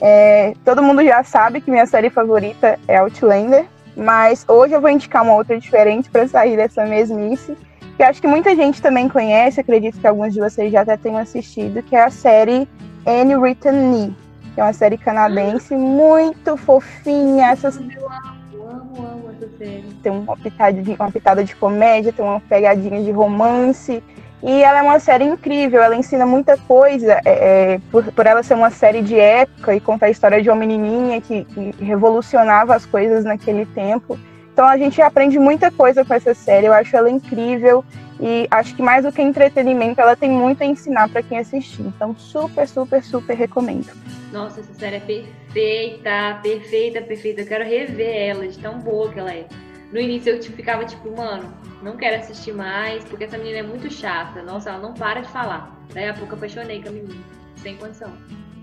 É, 0.00 0.52
todo 0.64 0.82
mundo 0.82 1.04
já 1.04 1.22
sabe 1.22 1.60
que 1.60 1.70
minha 1.70 1.86
série 1.86 2.10
favorita 2.10 2.76
é 2.88 2.96
Outlander, 2.96 3.66
mas 3.96 4.44
hoje 4.48 4.74
eu 4.74 4.80
vou 4.80 4.90
indicar 4.90 5.22
uma 5.22 5.34
outra 5.34 5.56
diferente 5.60 6.10
para 6.10 6.26
sair 6.26 6.56
dessa 6.56 6.84
mesmice 6.84 7.56
que 7.96 8.02
acho 8.02 8.20
que 8.20 8.26
muita 8.26 8.54
gente 8.56 8.82
também 8.82 9.08
conhece, 9.08 9.60
acredito 9.60 9.98
que 9.98 10.06
alguns 10.06 10.34
de 10.34 10.40
vocês 10.40 10.72
já 10.72 10.80
até 10.82 10.96
tenham 10.96 11.18
assistido, 11.18 11.82
que 11.82 11.94
é 11.94 12.04
a 12.04 12.10
série 12.10 12.68
Anne 13.06 13.36
Written 13.36 13.72
Me, 13.72 14.16
que 14.54 14.60
é 14.60 14.64
uma 14.64 14.72
série 14.72 14.98
canadense 14.98 15.76
muito 15.76 16.56
fofinha. 16.56 17.50
Essas... 17.50 17.76
Eu 17.76 18.10
amo, 18.10 18.68
amo, 18.68 19.06
amo 19.06 19.30
essa 19.30 19.48
série. 19.56 19.84
Tem 20.02 20.12
uma 20.12 20.36
pitada, 20.36 20.82
de, 20.82 20.92
uma 20.92 21.12
pitada 21.12 21.44
de 21.44 21.54
comédia, 21.54 22.12
tem 22.12 22.24
uma 22.24 22.40
pegadinha 22.40 23.02
de 23.02 23.10
romance. 23.10 24.02
E 24.42 24.62
ela 24.62 24.80
é 24.80 24.82
uma 24.82 25.00
série 25.00 25.24
incrível, 25.24 25.82
ela 25.82 25.96
ensina 25.96 26.26
muita 26.26 26.58
coisa, 26.58 27.18
é, 27.24 27.74
é 27.74 27.80
por, 27.90 28.04
por 28.12 28.26
ela 28.26 28.42
ser 28.42 28.52
uma 28.52 28.70
série 28.70 29.00
de 29.00 29.18
época 29.18 29.74
e 29.74 29.80
contar 29.80 30.06
a 30.06 30.10
história 30.10 30.42
de 30.42 30.50
uma 30.50 30.56
menininha 30.56 31.18
que, 31.18 31.44
que 31.44 31.74
revolucionava 31.82 32.74
as 32.74 32.84
coisas 32.84 33.24
naquele 33.24 33.64
tempo. 33.64 34.18
Então 34.54 34.68
a 34.68 34.78
gente 34.78 35.02
aprende 35.02 35.36
muita 35.36 35.68
coisa 35.68 36.04
com 36.04 36.14
essa 36.14 36.32
série, 36.32 36.66
eu 36.66 36.72
acho 36.72 36.96
ela 36.96 37.10
incrível 37.10 37.84
e 38.20 38.46
acho 38.52 38.76
que 38.76 38.82
mais 38.82 39.04
do 39.04 39.10
que 39.10 39.20
entretenimento, 39.20 40.00
ela 40.00 40.14
tem 40.14 40.30
muito 40.30 40.62
a 40.62 40.66
ensinar 40.66 41.08
para 41.08 41.24
quem 41.24 41.38
assistir. 41.38 41.82
Então 41.82 42.14
super, 42.16 42.68
super, 42.68 43.02
super 43.02 43.36
recomendo. 43.36 43.90
Nossa, 44.32 44.60
essa 44.60 44.72
série 44.74 44.96
é 44.96 45.00
perfeita, 45.00 46.38
perfeita, 46.40 47.02
perfeita. 47.02 47.40
Eu 47.40 47.46
quero 47.48 47.64
rever 47.64 48.16
ela, 48.16 48.46
de 48.46 48.56
tão 48.56 48.78
boa 48.78 49.12
que 49.12 49.18
ela 49.18 49.32
é. 49.32 49.48
No 49.92 49.98
início 49.98 50.30
eu 50.30 50.38
tipo, 50.38 50.54
ficava 50.54 50.84
tipo, 50.84 51.10
mano, 51.16 51.52
não 51.82 51.96
quero 51.96 52.22
assistir 52.22 52.54
mais, 52.54 53.04
porque 53.06 53.24
essa 53.24 53.36
menina 53.36 53.58
é 53.58 53.62
muito 53.64 53.92
chata. 53.92 54.40
Nossa, 54.40 54.70
ela 54.70 54.78
não 54.78 54.94
para 54.94 55.20
de 55.20 55.28
falar. 55.30 55.76
Daí 55.92 56.08
a 56.08 56.14
pouco 56.14 56.34
eu 56.34 56.36
apaixonei 56.36 56.80
com 56.80 56.90
a 56.90 56.92
menina, 56.92 57.24
sem 57.56 57.76
condição. 57.76 58.12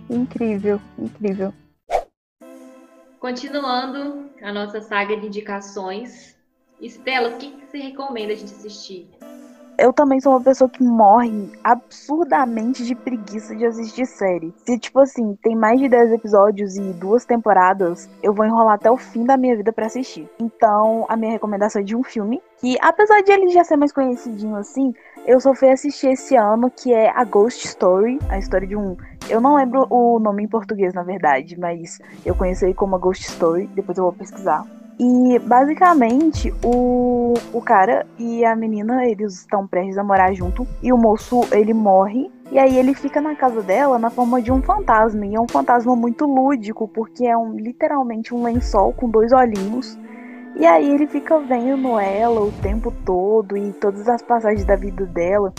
Incrível, 0.10 0.80
incrível. 0.98 1.54
Continuando 3.22 4.32
a 4.42 4.52
nossa 4.52 4.82
saga 4.82 5.16
de 5.16 5.28
indicações, 5.28 6.36
Estela, 6.82 7.30
o 7.30 7.38
que, 7.38 7.52
que 7.52 7.68
você 7.68 7.78
recomenda 7.78 8.34
a 8.34 8.36
gente 8.36 8.52
assistir? 8.52 9.12
eu 9.82 9.92
também 9.92 10.20
sou 10.22 10.34
uma 10.34 10.42
pessoa 10.42 10.70
que 10.70 10.84
morre 10.84 11.50
absurdamente 11.64 12.86
de 12.86 12.94
preguiça 12.94 13.56
de 13.56 13.66
assistir 13.66 14.06
série. 14.06 14.54
Se, 14.64 14.78
tipo 14.78 15.00
assim, 15.00 15.36
tem 15.42 15.56
mais 15.56 15.80
de 15.80 15.90
10 15.90 16.12
episódios 16.12 16.78
e 16.78 16.94
duas 16.94 17.26
temporadas, 17.26 18.08
eu 18.22 18.32
vou 18.32 18.46
enrolar 18.46 18.76
até 18.76 18.92
o 18.92 18.98
fim 18.98 19.26
da 19.26 19.36
minha 19.36 19.58
vida 19.58 19.74
para 19.74 19.88
assistir. 19.88 20.30
Então, 20.40 21.06
a 21.10 21.16
minha 21.16 21.32
recomendação 21.32 21.82
é 21.82 21.84
de 21.84 21.96
um 21.96 22.04
filme, 22.04 22.40
que 22.60 22.78
apesar 22.80 23.22
de 23.22 23.32
ele 23.32 23.50
já 23.50 23.64
ser 23.64 23.76
mais 23.76 23.92
conhecidinho 23.92 24.56
assim, 24.56 24.94
eu 25.26 25.40
só 25.40 25.54
fui 25.54 25.70
assistir 25.70 26.08
esse 26.08 26.36
ano, 26.36 26.70
que 26.70 26.94
é 26.94 27.10
A 27.10 27.24
Ghost 27.24 27.68
Story, 27.68 28.20
a 28.30 28.38
história 28.38 28.68
de 28.68 28.76
um 28.76 28.98
Eu 29.30 29.40
não 29.40 29.56
lembro 29.56 29.86
o 29.90 30.20
nome 30.20 30.44
em 30.44 30.48
português, 30.48 30.94
na 30.94 31.04
verdade, 31.04 31.60
mas 31.60 32.00
eu 32.26 32.36
conheci 32.36 32.74
como 32.74 32.96
a 32.96 33.00
Ghost 33.00 33.26
Story, 33.26 33.68
depois 33.76 33.98
eu 33.98 34.06
vou 34.06 34.14
pesquisar. 34.14 34.66
E 35.00 35.40
basicamente 35.40 36.54
o, 36.64 37.34
o 37.52 37.60
cara 37.60 38.06
e 38.20 38.46
a 38.46 38.56
menina, 38.56 39.04
eles 39.04 39.40
estão 39.40 39.66
prestes 39.66 39.98
a 39.98 40.04
morar 40.04 40.32
junto. 40.34 40.68
E 40.82 40.94
o 40.94 40.98
moço, 40.98 41.42
ele 41.52 41.74
morre. 41.74 42.30
E 42.52 42.60
aí 42.60 42.78
ele 42.78 42.94
fica 42.94 43.20
na 43.20 43.34
casa 43.36 43.64
dela 43.64 43.98
na 43.98 44.12
forma 44.12 44.40
de 44.40 44.52
um 44.52 44.62
fantasma. 44.62 45.26
E 45.26 45.34
é 45.34 45.42
um 45.42 45.48
fantasma 45.48 45.96
muito 45.96 46.26
lúdico, 46.26 46.88
porque 46.88 47.26
é 47.26 47.36
um, 47.36 47.56
literalmente 47.56 48.32
um 48.32 48.44
lençol 48.44 48.94
com 48.94 49.10
dois 49.10 49.32
olhinhos. 49.32 49.98
E 50.56 50.66
aí 50.66 50.90
ele 50.90 51.08
fica 51.08 51.40
vendo 51.40 51.98
ela 52.00 52.42
o 52.42 52.52
tempo 52.62 52.94
todo 53.06 53.58
e 53.58 53.72
todas 53.74 54.08
as 54.08 54.22
passagens 54.22 54.66
da 54.66 54.76
vida 54.76 55.06
dela. 55.06 55.54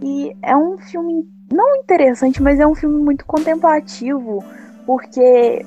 E 0.00 0.34
é 0.42 0.56
um 0.56 0.78
filme 0.78 1.28
não 1.52 1.76
interessante, 1.76 2.42
mas 2.42 2.58
é 2.58 2.66
um 2.66 2.74
filme 2.74 3.02
muito 3.02 3.24
contemplativo, 3.26 4.42
porque 4.86 5.64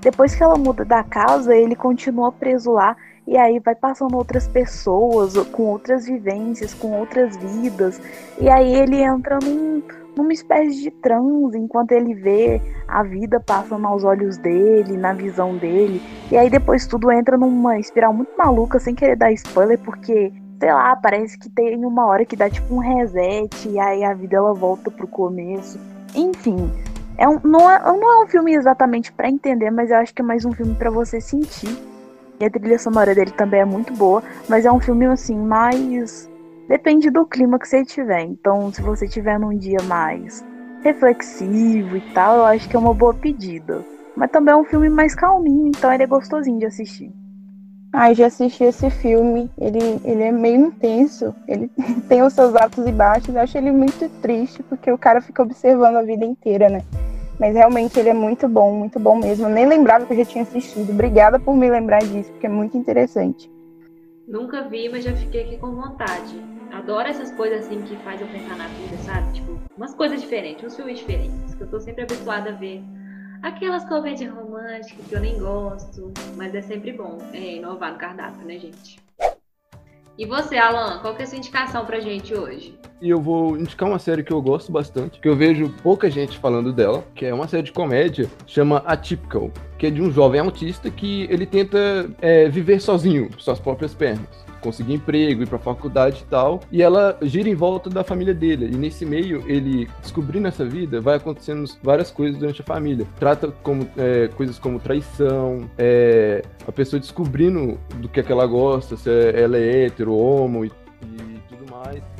depois 0.00 0.34
que 0.34 0.42
ela 0.42 0.56
muda 0.56 0.84
da 0.84 1.02
casa, 1.02 1.54
ele 1.54 1.76
continua 1.76 2.32
preso 2.32 2.72
lá 2.72 2.96
e 3.28 3.36
aí 3.36 3.58
vai 3.58 3.74
passando 3.74 4.16
outras 4.16 4.48
pessoas 4.48 5.36
com 5.52 5.64
outras 5.64 6.06
vivências, 6.06 6.72
com 6.72 6.98
outras 6.98 7.36
vidas. 7.36 8.00
E 8.40 8.48
aí 8.48 8.74
ele 8.74 9.02
entra 9.02 9.38
num, 9.38 9.82
numa 10.16 10.32
espécie 10.32 10.80
de 10.80 10.90
transe 10.90 11.58
enquanto 11.58 11.92
ele 11.92 12.14
vê 12.14 12.58
a 12.88 13.02
vida 13.02 13.38
passando 13.38 13.86
aos 13.86 14.02
olhos 14.02 14.38
dele, 14.38 14.96
na 14.96 15.12
visão 15.12 15.58
dele. 15.58 16.00
E 16.32 16.38
aí 16.38 16.48
depois 16.48 16.86
tudo 16.86 17.12
entra 17.12 17.36
numa 17.36 17.78
espiral 17.78 18.14
muito 18.14 18.30
maluca, 18.34 18.80
sem 18.80 18.94
querer 18.94 19.16
dar 19.16 19.30
spoiler, 19.32 19.78
porque 19.78 20.32
sei 20.58 20.72
lá, 20.72 20.96
parece 20.96 21.38
que 21.38 21.50
tem 21.50 21.84
uma 21.84 22.06
hora 22.06 22.24
que 22.24 22.34
dá 22.34 22.48
tipo 22.48 22.74
um 22.74 22.78
reset 22.78 23.68
e 23.68 23.78
aí 23.78 24.04
a 24.04 24.14
vida 24.14 24.38
ela 24.38 24.54
volta 24.54 24.90
pro 24.90 25.06
começo. 25.06 25.78
Enfim, 26.14 26.72
é 27.18 27.28
um, 27.28 27.38
não, 27.44 27.70
é, 27.70 27.78
não 27.78 28.22
é 28.22 28.24
um 28.24 28.26
filme 28.26 28.54
exatamente 28.54 29.12
para 29.12 29.28
entender, 29.28 29.70
mas 29.70 29.90
eu 29.90 29.98
acho 29.98 30.14
que 30.14 30.22
é 30.22 30.24
mais 30.24 30.46
um 30.46 30.52
filme 30.52 30.74
para 30.74 30.88
você 30.88 31.20
sentir. 31.20 31.76
E 32.40 32.44
a 32.44 32.50
trilha 32.50 32.78
sonora 32.78 33.14
dele 33.14 33.32
também 33.32 33.60
é 33.60 33.64
muito 33.64 33.92
boa, 33.92 34.22
mas 34.48 34.64
é 34.64 34.72
um 34.72 34.80
filme 34.80 35.06
assim 35.06 35.36
mais 35.36 36.28
depende 36.68 37.10
do 37.10 37.26
clima 37.26 37.58
que 37.58 37.66
você 37.66 37.84
tiver. 37.84 38.22
Então, 38.22 38.72
se 38.72 38.82
você 38.82 39.08
tiver 39.08 39.38
num 39.38 39.56
dia 39.56 39.78
mais 39.84 40.44
reflexivo 40.82 41.96
e 41.96 42.00
tal, 42.12 42.36
eu 42.36 42.44
acho 42.44 42.68
que 42.68 42.76
é 42.76 42.78
uma 42.78 42.94
boa 42.94 43.14
pedida. 43.14 43.84
Mas 44.14 44.30
também 44.30 44.52
é 44.52 44.56
um 44.56 44.64
filme 44.64 44.88
mais 44.88 45.14
calminho, 45.14 45.68
então 45.68 45.92
ele 45.92 46.02
é 46.02 46.06
gostosinho 46.06 46.58
de 46.58 46.66
assistir. 46.66 47.12
Ai, 47.92 48.14
já 48.14 48.26
assisti 48.26 48.64
esse 48.64 48.90
filme. 48.90 49.50
Ele, 49.58 49.78
ele 50.04 50.22
é 50.22 50.30
meio 50.30 50.66
intenso. 50.66 51.34
Ele 51.46 51.70
tem 52.08 52.22
os 52.22 52.34
seus 52.34 52.54
altos 52.54 52.86
e 52.86 52.92
baixos. 52.92 53.34
Eu 53.34 53.40
acho 53.40 53.56
ele 53.56 53.72
muito 53.72 54.08
triste, 54.20 54.62
porque 54.62 54.92
o 54.92 54.98
cara 54.98 55.20
fica 55.22 55.42
observando 55.42 55.96
a 55.96 56.02
vida 56.02 56.24
inteira, 56.24 56.68
né? 56.68 56.82
Mas 57.38 57.54
realmente 57.54 57.98
ele 57.98 58.08
é 58.08 58.14
muito 58.14 58.48
bom, 58.48 58.74
muito 58.74 58.98
bom 58.98 59.16
mesmo. 59.16 59.46
Eu 59.46 59.50
nem 59.50 59.66
lembrava 59.66 60.04
que 60.06 60.12
eu 60.12 60.16
já 60.18 60.24
tinha 60.24 60.42
assistido. 60.42 60.90
Obrigada 60.90 61.38
por 61.38 61.56
me 61.56 61.70
lembrar 61.70 62.00
disso, 62.00 62.30
porque 62.32 62.46
é 62.46 62.50
muito 62.50 62.76
interessante. 62.76 63.50
Nunca 64.26 64.62
vi, 64.62 64.88
mas 64.88 65.04
já 65.04 65.14
fiquei 65.14 65.44
aqui 65.44 65.56
com 65.56 65.74
vontade. 65.74 66.34
Adoro 66.72 67.08
essas 67.08 67.32
coisas 67.32 67.64
assim 67.64 67.80
que 67.82 67.96
faz 67.98 68.20
eu 68.20 68.26
pensar 68.26 68.56
na 68.56 68.66
vida, 68.68 68.96
sabe? 69.04 69.32
Tipo, 69.32 69.58
umas 69.76 69.94
coisas 69.94 70.20
diferentes, 70.20 70.64
uns 70.64 70.76
filmes 70.76 70.98
diferentes, 70.98 71.54
que 71.54 71.62
eu 71.62 71.68
tô 71.68 71.80
sempre 71.80 72.02
habituada 72.02 72.50
a 72.50 72.52
ver 72.52 72.82
aquelas 73.42 73.84
comédias 73.84 74.32
românticas 74.32 75.06
que 75.06 75.14
eu 75.14 75.20
nem 75.20 75.38
gosto, 75.38 76.12
mas 76.36 76.54
é 76.54 76.60
sempre 76.60 76.92
bom 76.92 77.18
é, 77.32 77.56
inovar 77.56 77.92
no 77.92 77.98
cardápio, 77.98 78.44
né, 78.46 78.58
gente? 78.58 79.07
E 80.18 80.26
você, 80.26 80.56
Alan, 80.56 80.98
qual 80.98 81.14
que 81.14 81.22
é 81.22 81.24
a 81.24 81.28
sua 81.28 81.38
indicação 81.38 81.86
pra 81.86 82.00
gente 82.00 82.34
hoje? 82.34 82.76
E 83.00 83.08
eu 83.08 83.20
vou 83.20 83.56
indicar 83.56 83.88
uma 83.88 84.00
série 84.00 84.24
que 84.24 84.32
eu 84.32 84.42
gosto 84.42 84.72
bastante, 84.72 85.20
que 85.20 85.28
eu 85.28 85.36
vejo 85.36 85.72
pouca 85.80 86.10
gente 86.10 86.36
falando 86.36 86.72
dela, 86.72 87.04
que 87.14 87.24
é 87.24 87.32
uma 87.32 87.46
série 87.46 87.62
de 87.62 87.70
comédia, 87.70 88.28
chama 88.44 88.78
Atypical, 88.78 89.48
que 89.78 89.86
é 89.86 89.90
de 89.90 90.02
um 90.02 90.10
jovem 90.10 90.40
autista 90.40 90.90
que 90.90 91.28
ele 91.30 91.46
tenta 91.46 92.10
é, 92.20 92.48
viver 92.48 92.80
sozinho, 92.80 93.30
suas 93.38 93.60
próprias 93.60 93.94
pernas 93.94 94.47
conseguir 94.60 94.94
emprego, 94.94 95.42
ir 95.42 95.48
pra 95.48 95.58
faculdade 95.58 96.24
e 96.26 96.30
tal. 96.30 96.60
E 96.70 96.82
ela 96.82 97.18
gira 97.22 97.48
em 97.48 97.54
volta 97.54 97.88
da 97.90 98.04
família 98.04 98.34
dele. 98.34 98.70
E 98.72 98.76
nesse 98.76 99.04
meio, 99.04 99.42
ele 99.46 99.88
descobrindo 100.00 100.48
essa 100.48 100.64
vida, 100.64 101.00
vai 101.00 101.16
acontecendo 101.16 101.64
várias 101.82 102.10
coisas 102.10 102.38
durante 102.38 102.60
a 102.60 102.64
família. 102.64 103.06
Trata 103.18 103.48
como 103.62 103.88
é, 103.96 104.28
coisas 104.28 104.58
como 104.58 104.78
traição, 104.78 105.68
é, 105.76 106.42
a 106.66 106.72
pessoa 106.72 107.00
descobrindo 107.00 107.78
do 107.96 108.08
que, 108.08 108.20
é 108.20 108.22
que 108.22 108.32
ela 108.32 108.46
gosta, 108.46 108.96
se 108.96 109.10
é, 109.10 109.40
ela 109.40 109.56
é 109.56 109.86
hétero, 109.86 110.14
homo 110.14 110.64
e, 110.64 110.72
e 111.02 111.40
tudo 111.48 111.70
mais 111.70 112.17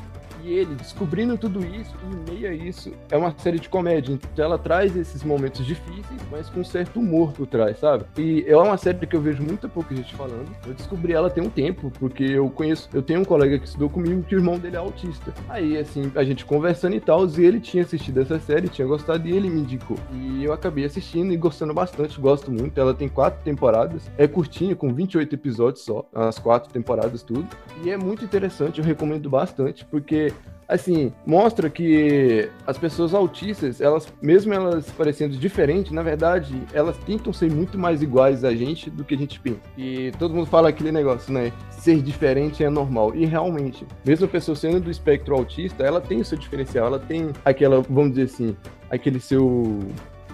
ele 0.53 0.75
descobrindo 0.75 1.37
tudo 1.37 1.65
isso, 1.65 1.95
e 2.03 2.33
em 2.33 2.35
meio 2.35 2.51
a 2.51 2.55
isso, 2.55 2.93
é 3.11 3.16
uma 3.16 3.35
série 3.39 3.59
de 3.59 3.69
comédia. 3.69 4.12
Então 4.33 4.45
ela 4.45 4.59
traz 4.59 4.97
esses 4.97 5.23
momentos 5.23 5.65
difíceis, 5.65 6.20
mas 6.31 6.49
com 6.49 6.61
um 6.61 6.65
certo 6.65 7.01
humor 7.01 7.33
por 7.33 7.47
trás, 7.47 7.79
sabe? 7.79 8.05
E 8.16 8.45
é 8.47 8.57
uma 8.57 8.77
série 8.77 9.07
que 9.07 9.16
eu 9.16 9.20
vejo 9.20 9.43
muita 9.43 9.69
pouca 9.69 9.95
gente 9.95 10.15
falando. 10.15 10.49
Eu 10.66 10.75
descobri 10.75 11.12
ela 11.12 11.31
tem 11.31 11.45
um 11.45 11.51
tempo, 11.51 11.91
porque 11.99 12.25
eu 12.25 12.49
conheço, 12.51 12.89
eu 12.93 13.03
tenho 13.03 13.20
um 13.20 13.25
colega 13.25 13.59
que 13.59 13.66
estudou 13.66 13.89
comigo 13.89 14.23
que 14.23 14.35
o 14.35 14.39
irmão 14.39 14.59
dele 14.59 14.77
é 14.77 14.79
autista. 14.79 15.33
Aí, 15.49 15.77
assim, 15.77 16.11
a 16.15 16.25
gente 16.25 16.45
conversando 16.45 16.95
e 16.95 17.01
tal, 17.01 17.27
e 17.29 17.45
ele 17.45 17.61
tinha 17.61 17.83
assistido 17.83 18.20
essa 18.20 18.39
série, 18.39 18.69
tinha 18.69 18.87
gostado 18.87 19.27
e 19.29 19.33
ele 19.33 19.51
me 19.51 19.61
indicou. 19.61 19.97
E 20.12 20.45
eu 20.45 20.53
acabei 20.53 20.85
assistindo 20.85 21.33
e 21.33 21.37
gostando 21.37 21.75
bastante, 21.75 22.20
gosto 22.20 22.51
muito. 22.51 22.79
Ela 22.79 22.95
tem 22.95 23.09
quatro 23.09 23.43
temporadas, 23.43 24.11
é 24.16 24.27
curtinha, 24.27 24.75
com 24.75 24.93
28 24.93 25.35
episódios 25.35 25.85
só, 25.85 26.09
as 26.15 26.39
quatro 26.39 26.73
temporadas, 26.73 27.23
tudo. 27.23 27.47
E 27.83 27.91
é 27.91 27.97
muito 27.97 28.25
interessante, 28.25 28.79
eu 28.79 28.85
recomendo 28.85 29.29
bastante, 29.29 29.85
porque 29.85 30.33
assim, 30.69 31.12
mostra 31.24 31.70
que 31.70 32.51
as 32.66 32.77
pessoas 32.77 33.15
autistas, 33.15 33.81
elas, 33.81 34.07
mesmo 34.20 34.53
elas 34.53 34.90
parecendo 34.90 35.35
diferentes, 35.36 35.90
na 35.90 36.03
verdade, 36.03 36.62
elas 36.74 36.97
tentam 36.99 37.32
ser 37.32 37.51
muito 37.51 37.78
mais 37.78 38.03
iguais 38.03 38.45
a 38.45 38.55
gente 38.55 38.90
do 38.90 39.03
que 39.03 39.15
a 39.15 39.19
gente 39.19 39.40
pensa. 39.40 39.61
E 39.78 40.12
todo 40.19 40.35
mundo 40.35 40.47
fala 40.47 40.69
aquele 40.69 40.93
negócio, 40.93 41.32
né? 41.32 41.53
Ser 41.70 42.03
diferente 42.03 42.62
é 42.62 42.69
normal. 42.69 43.15
E 43.15 43.24
realmente, 43.24 43.86
mesmo 44.05 44.27
a 44.27 44.28
pessoa 44.28 44.55
sendo 44.55 44.78
do 44.78 44.90
espectro 44.90 45.35
autista, 45.35 45.82
ela 45.82 46.01
tem 46.01 46.20
o 46.20 46.24
seu 46.24 46.36
diferencial, 46.36 46.89
ela 46.89 46.99
tem 46.99 47.31
aquela, 47.45 47.81
vamos 47.81 48.11
dizer 48.11 48.24
assim, 48.24 48.57
aquele 48.90 49.20
seu 49.20 49.81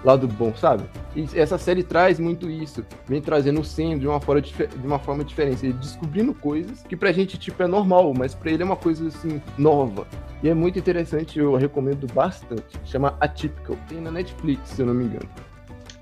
lado 0.03 0.27
bom, 0.27 0.53
sabe? 0.55 0.83
E 1.15 1.27
essa 1.33 1.57
série 1.57 1.81
traz 1.81 2.19
muito 2.19 2.49
isso, 2.49 2.85
vem 3.07 3.19
trazendo 3.21 3.61
o 3.61 3.63
Sam 3.63 3.97
de 3.97 4.07
uma 4.07 4.21
forma, 4.21 4.41
de 4.41 4.85
uma 4.85 4.99
forma 4.99 5.23
diferente, 5.23 5.65
ele 5.65 5.73
descobrindo 5.73 6.33
coisas 6.33 6.83
que 6.83 6.95
pra 6.95 7.11
gente, 7.11 7.39
tipo, 7.39 7.61
é 7.63 7.67
normal, 7.67 8.13
mas 8.15 8.35
pra 8.35 8.51
ele 8.51 8.61
é 8.61 8.65
uma 8.65 8.75
coisa, 8.75 9.07
assim, 9.07 9.41
nova. 9.57 10.05
E 10.45 10.49
é 10.49 10.53
muito 10.53 10.77
interessante, 10.77 11.39
eu 11.39 11.55
recomendo 11.55 12.05
bastante. 12.13 12.79
Chama 12.85 13.17
Atypical, 13.19 13.75
tem 13.89 13.99
na 13.99 14.11
Netflix, 14.11 14.69
se 14.69 14.81
eu 14.83 14.85
não 14.85 14.93
me 14.93 15.05
engano. 15.05 15.27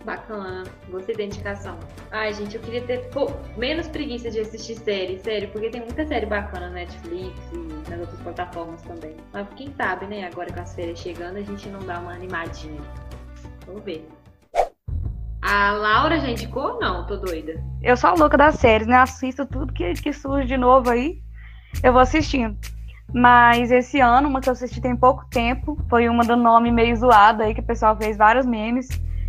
Bacana, 0.03 0.65
gostei 0.91 1.15
da 1.15 1.23
indicação. 1.23 1.79
Ai, 2.11 2.33
gente, 2.33 2.57
eu 2.57 2.61
queria 2.61 2.81
ter 2.81 3.09
pô, 3.11 3.31
menos 3.55 3.87
preguiça 3.87 4.29
de 4.29 4.41
assistir 4.41 4.75
série, 4.75 5.17
sério, 5.19 5.47
porque 5.53 5.69
tem 5.69 5.79
muita 5.79 6.05
série 6.05 6.25
bacana 6.25 6.67
na 6.67 6.73
Netflix 6.73 7.39
e 7.53 7.89
nas 7.89 8.01
outras 8.01 8.19
plataformas 8.19 8.81
também. 8.81 9.15
Mas 9.31 9.47
quem 9.55 9.73
sabe, 9.77 10.07
né, 10.07 10.27
agora 10.27 10.51
com 10.51 10.59
as 10.59 10.75
férias 10.75 10.99
chegando, 10.99 11.37
a 11.37 11.41
gente 11.41 11.69
não 11.69 11.79
dá 11.79 12.01
uma 12.01 12.11
animadinha. 12.11 12.81
Vamos 13.65 13.81
ver. 13.85 14.05
A 15.41 15.71
Laura 15.71 16.19
já 16.19 16.29
indicou 16.29 16.73
ou 16.73 16.79
não? 16.81 17.07
Tô 17.07 17.15
doida. 17.15 17.63
Eu 17.81 17.95
sou 17.95 18.09
a 18.09 18.13
louca 18.13 18.37
das 18.37 18.55
séries, 18.55 18.87
né? 18.87 18.97
Assisto 18.97 19.45
tudo 19.45 19.71
que, 19.71 19.93
que 19.93 20.11
surge 20.11 20.47
de 20.47 20.57
novo 20.57 20.89
aí. 20.89 21.21
Eu 21.81 21.93
vou 21.93 22.01
assistindo. 22.01 22.57
Mas 23.13 23.71
esse 23.71 23.99
ano, 23.99 24.27
uma 24.27 24.41
que 24.41 24.49
eu 24.49 24.53
assisti 24.53 24.81
tem 24.81 24.95
pouco 24.95 25.25
tempo, 25.29 25.77
foi 25.87 26.09
uma 26.09 26.23
do 26.23 26.35
nome 26.35 26.71
meio 26.71 26.95
zoado 26.95 27.43
aí, 27.43 27.53
que 27.53 27.61
o 27.61 27.65
pessoal 27.65 27.95
fez 27.95 28.17
vários 28.17 28.45
memes. 28.45 28.87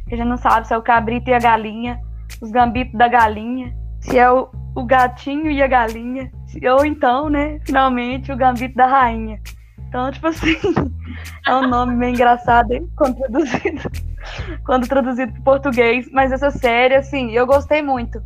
Que 0.09 0.15
a 0.15 0.16
gente 0.16 0.28
não 0.28 0.39
sabe 0.39 0.66
se 0.66 0.73
é 0.73 0.78
o 0.78 0.82
cabrito 0.82 1.28
e 1.28 1.35
a 1.35 1.39
galinha, 1.39 2.01
os 2.40 2.51
gambitos 2.51 2.97
da 2.97 3.09
galinha, 3.09 3.74
se 4.01 4.19
é 4.19 4.31
o, 4.31 4.48
o 4.74 4.85
gatinho 4.85 5.51
e 5.51 5.62
a 5.62 5.66
galinha, 5.66 6.31
ou 6.77 6.85
então, 6.85 7.28
né, 7.28 7.59
finalmente, 7.65 8.32
o 8.32 8.36
gambito 8.36 8.74
da 8.74 8.86
rainha. 8.86 9.40
Então, 9.89 10.11
tipo 10.11 10.27
assim, 10.27 10.56
é 11.47 11.55
um 11.55 11.69
nome 11.69 11.94
meio 11.94 12.15
engraçado 12.15 12.73
hein, 12.73 12.89
quando 12.97 13.16
traduzido, 13.16 13.90
quando 14.65 14.89
traduzido 14.89 15.32
para 15.32 15.43
português. 15.43 16.09
Mas 16.11 16.32
essa 16.32 16.51
série, 16.51 16.97
assim, 16.97 17.31
eu 17.32 17.47
gostei 17.47 17.82
muito. 17.82 18.20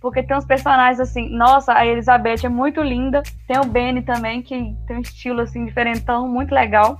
Porque 0.00 0.22
tem 0.22 0.36
uns 0.36 0.46
personagens 0.46 0.98
assim, 0.98 1.28
nossa, 1.28 1.74
a 1.74 1.86
Elizabeth 1.86 2.44
é 2.44 2.48
muito 2.48 2.80
linda. 2.82 3.22
Tem 3.46 3.58
o 3.58 3.64
Benny 3.64 4.02
também, 4.02 4.42
que 4.42 4.74
tem 4.86 4.96
um 4.96 5.00
estilo 5.00 5.42
assim, 5.42 5.66
diferentão, 5.66 6.26
muito 6.26 6.54
legal. 6.54 6.98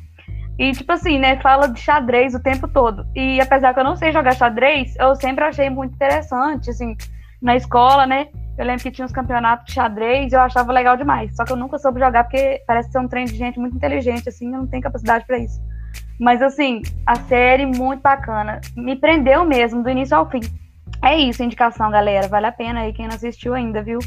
E, 0.59 0.72
tipo 0.72 0.93
assim, 0.93 1.18
né, 1.18 1.40
fala 1.40 1.68
de 1.68 1.81
xadrez 1.81 2.35
o 2.35 2.43
tempo 2.43 2.68
todo. 2.68 3.06
E 3.16 3.40
apesar 3.40 3.72
que 3.72 3.81
eu 3.81 3.85
não 3.85 3.97
sei 3.97 4.12
jogar 4.12 4.35
xadrez, 4.35 4.94
eu 4.97 5.16
sempre 5.16 5.43
achei 5.43 5.70
muito 5.70 5.94
interessante, 5.94 6.68
assim, 6.68 6.94
na 7.40 7.56
escola, 7.56 8.06
né? 8.06 8.28
Eu 8.59 8.66
lembro 8.66 8.82
que 8.82 8.90
tinha 8.90 9.06
uns 9.06 9.12
campeonatos 9.12 9.64
de 9.64 9.72
xadrez 9.72 10.35
eu 10.35 10.40
achava 10.40 10.70
legal 10.70 10.98
demais. 10.98 11.35
Só 11.35 11.47
que 11.47 11.52
eu 11.52 11.56
nunca 11.56 11.78
soube 11.78 11.98
jogar 11.98 12.24
porque 12.24 12.62
parece 12.66 12.93
ser 12.93 12.98
um 12.98 13.09
trem 13.09 13.24
de 13.24 13.35
gente 13.36 13.59
muito 13.59 13.74
inteligente, 13.74 14.28
assim, 14.28 14.52
eu 14.52 14.59
não 14.59 14.66
tenho 14.66 14.82
capacidade 14.82 15.24
para 15.27 15.39
isso. 15.39 15.59
Mas, 16.18 16.43
assim, 16.43 16.82
a 17.06 17.14
série 17.14 17.64
muito 17.64 18.02
bacana. 18.02 18.60
Me 18.77 18.97
prendeu 18.97 19.47
mesmo, 19.47 19.82
do 19.82 19.89
início 19.89 20.14
ao 20.14 20.28
fim. 20.28 20.40
É 21.03 21.17
isso, 21.17 21.43
indicação, 21.43 21.91
galera. 21.91 22.29
Vale 22.29 22.47
a 22.47 22.53
pena 22.53 22.81
aí 22.81 22.93
quem 22.93 23.09
não 23.09 23.15
assistiu 23.15 23.55
ainda, 23.55 23.83
viu? 23.83 23.99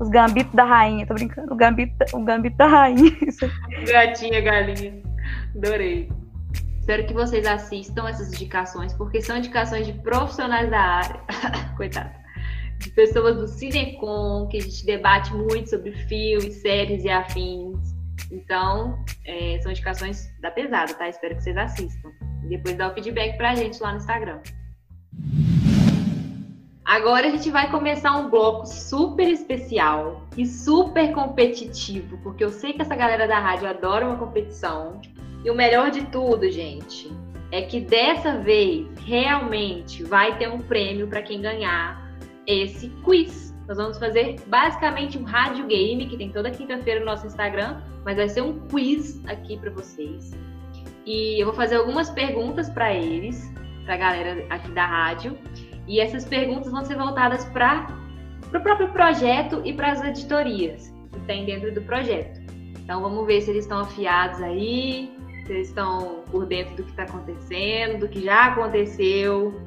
Os 0.00 0.08
gambitos 0.08 0.54
da 0.54 0.64
rainha, 0.64 1.06
tô 1.06 1.14
brincando. 1.14 1.52
O 1.52 1.56
gambito, 1.56 1.94
o 2.12 2.24
gambito 2.24 2.56
da 2.56 2.66
rainha. 2.66 3.10
Gatinha, 3.86 4.40
galinha. 4.40 5.02
Adorei. 5.56 6.08
Espero 6.78 7.06
que 7.06 7.12
vocês 7.12 7.46
assistam 7.46 8.08
essas 8.08 8.32
indicações, 8.32 8.94
porque 8.94 9.20
são 9.20 9.36
indicações 9.36 9.86
de 9.86 9.92
profissionais 9.92 10.70
da 10.70 10.80
área. 10.80 11.20
Coitado. 11.76 12.10
De 12.78 12.90
pessoas 12.90 13.36
do 13.36 13.48
Cinecom, 13.48 14.46
que 14.48 14.56
a 14.56 14.60
gente 14.60 14.86
debate 14.86 15.34
muito 15.34 15.68
sobre 15.68 15.92
filmes, 16.06 16.62
séries 16.62 17.04
e 17.04 17.10
afins. 17.10 17.94
Então, 18.30 19.04
é, 19.26 19.58
são 19.60 19.70
indicações 19.70 20.30
da 20.40 20.50
pesada, 20.50 20.94
tá? 20.94 21.08
Espero 21.08 21.36
que 21.36 21.42
vocês 21.42 21.56
assistam. 21.56 22.10
E 22.44 22.48
depois 22.48 22.76
dá 22.76 22.88
o 22.88 22.94
feedback 22.94 23.36
pra 23.36 23.54
gente 23.54 23.82
lá 23.82 23.90
no 23.90 23.98
Instagram. 23.98 24.40
Agora 26.88 27.26
a 27.26 27.30
gente 27.30 27.50
vai 27.50 27.70
começar 27.70 28.16
um 28.16 28.30
bloco 28.30 28.64
super 28.64 29.28
especial 29.28 30.22
e 30.38 30.46
super 30.46 31.12
competitivo, 31.12 32.16
porque 32.22 32.42
eu 32.42 32.48
sei 32.48 32.72
que 32.72 32.80
essa 32.80 32.96
galera 32.96 33.28
da 33.28 33.38
rádio 33.38 33.68
adora 33.68 34.06
uma 34.06 34.16
competição. 34.16 34.98
E 35.44 35.50
o 35.50 35.54
melhor 35.54 35.90
de 35.90 36.06
tudo, 36.06 36.50
gente, 36.50 37.12
é 37.52 37.60
que 37.60 37.78
dessa 37.78 38.38
vez 38.38 38.86
realmente 39.04 40.02
vai 40.02 40.38
ter 40.38 40.48
um 40.48 40.60
prêmio 40.60 41.06
para 41.06 41.20
quem 41.20 41.42
ganhar 41.42 42.10
esse 42.46 42.88
quiz. 43.04 43.54
Nós 43.68 43.76
vamos 43.76 43.98
fazer 43.98 44.36
basicamente 44.46 45.18
um 45.18 45.24
rádio 45.24 45.66
game 45.66 46.06
que 46.06 46.16
tem 46.16 46.30
toda 46.30 46.50
quinta-feira 46.50 47.00
no 47.00 47.06
nosso 47.06 47.26
Instagram, 47.26 47.82
mas 48.02 48.16
vai 48.16 48.30
ser 48.30 48.40
um 48.40 48.60
quiz 48.60 49.22
aqui 49.26 49.58
para 49.58 49.70
vocês. 49.72 50.30
E 51.04 51.38
eu 51.38 51.44
vou 51.44 51.54
fazer 51.54 51.76
algumas 51.76 52.08
perguntas 52.08 52.70
para 52.70 52.94
eles, 52.94 53.52
para 53.84 53.92
a 53.92 53.98
galera 53.98 54.46
aqui 54.48 54.70
da 54.70 54.86
rádio. 54.86 55.36
E 55.88 56.00
essas 56.00 56.24
perguntas 56.24 56.70
vão 56.70 56.84
ser 56.84 56.96
voltadas 56.96 57.44
para 57.46 57.88
o 58.54 58.60
próprio 58.60 58.88
projeto 58.92 59.62
e 59.64 59.72
para 59.72 59.92
as 59.92 60.04
editorias 60.04 60.94
que 61.12 61.20
tem 61.20 61.46
dentro 61.46 61.72
do 61.72 61.80
projeto. 61.82 62.40
Então 62.78 63.00
vamos 63.00 63.26
ver 63.26 63.40
se 63.40 63.50
eles 63.50 63.64
estão 63.64 63.80
afiados 63.80 64.40
aí, 64.42 65.10
se 65.46 65.52
eles 65.52 65.68
estão 65.68 66.22
por 66.30 66.46
dentro 66.46 66.76
do 66.76 66.82
que 66.84 66.90
está 66.90 67.04
acontecendo, 67.04 68.00
do 68.00 68.08
que 68.08 68.22
já 68.22 68.46
aconteceu. 68.46 69.60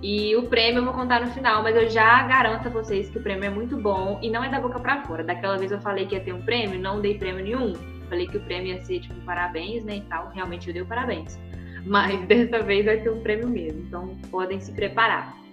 E 0.00 0.36
o 0.36 0.44
prêmio 0.48 0.80
eu 0.80 0.84
vou 0.84 0.94
contar 0.94 1.20
no 1.20 1.28
final, 1.28 1.62
mas 1.62 1.74
eu 1.74 1.88
já 1.88 2.22
garanto 2.24 2.68
a 2.68 2.70
vocês 2.70 3.08
que 3.08 3.18
o 3.18 3.22
prêmio 3.22 3.44
é 3.44 3.50
muito 3.50 3.76
bom 3.76 4.18
e 4.22 4.30
não 4.30 4.44
é 4.44 4.48
da 4.48 4.60
boca 4.60 4.78
para 4.78 5.02
fora. 5.04 5.24
Daquela 5.24 5.56
vez 5.56 5.72
eu 5.72 5.80
falei 5.80 6.06
que 6.06 6.14
ia 6.14 6.20
ter 6.20 6.32
um 6.32 6.42
prêmio, 6.42 6.78
não 6.78 7.00
dei 7.00 7.18
prêmio 7.18 7.42
nenhum. 7.42 7.72
Falei 8.08 8.26
que 8.28 8.36
o 8.36 8.40
prêmio 8.40 8.74
ia 8.74 8.84
ser 8.84 9.00
tipo 9.00 9.18
parabéns, 9.22 9.82
né, 9.84 9.96
e 9.96 10.00
tal. 10.02 10.30
Realmente 10.34 10.68
eu 10.68 10.74
dei 10.74 10.82
o 10.82 10.86
parabéns. 10.86 11.38
Mas 11.86 12.20
dessa 12.28 12.62
vez 12.62 12.84
vai 12.84 12.98
ter 12.98 13.10
um 13.10 13.20
prêmio 13.20 13.48
mesmo. 13.48 13.80
Então 13.80 14.14
podem 14.30 14.60
se 14.60 14.72
preparar. 14.72 15.43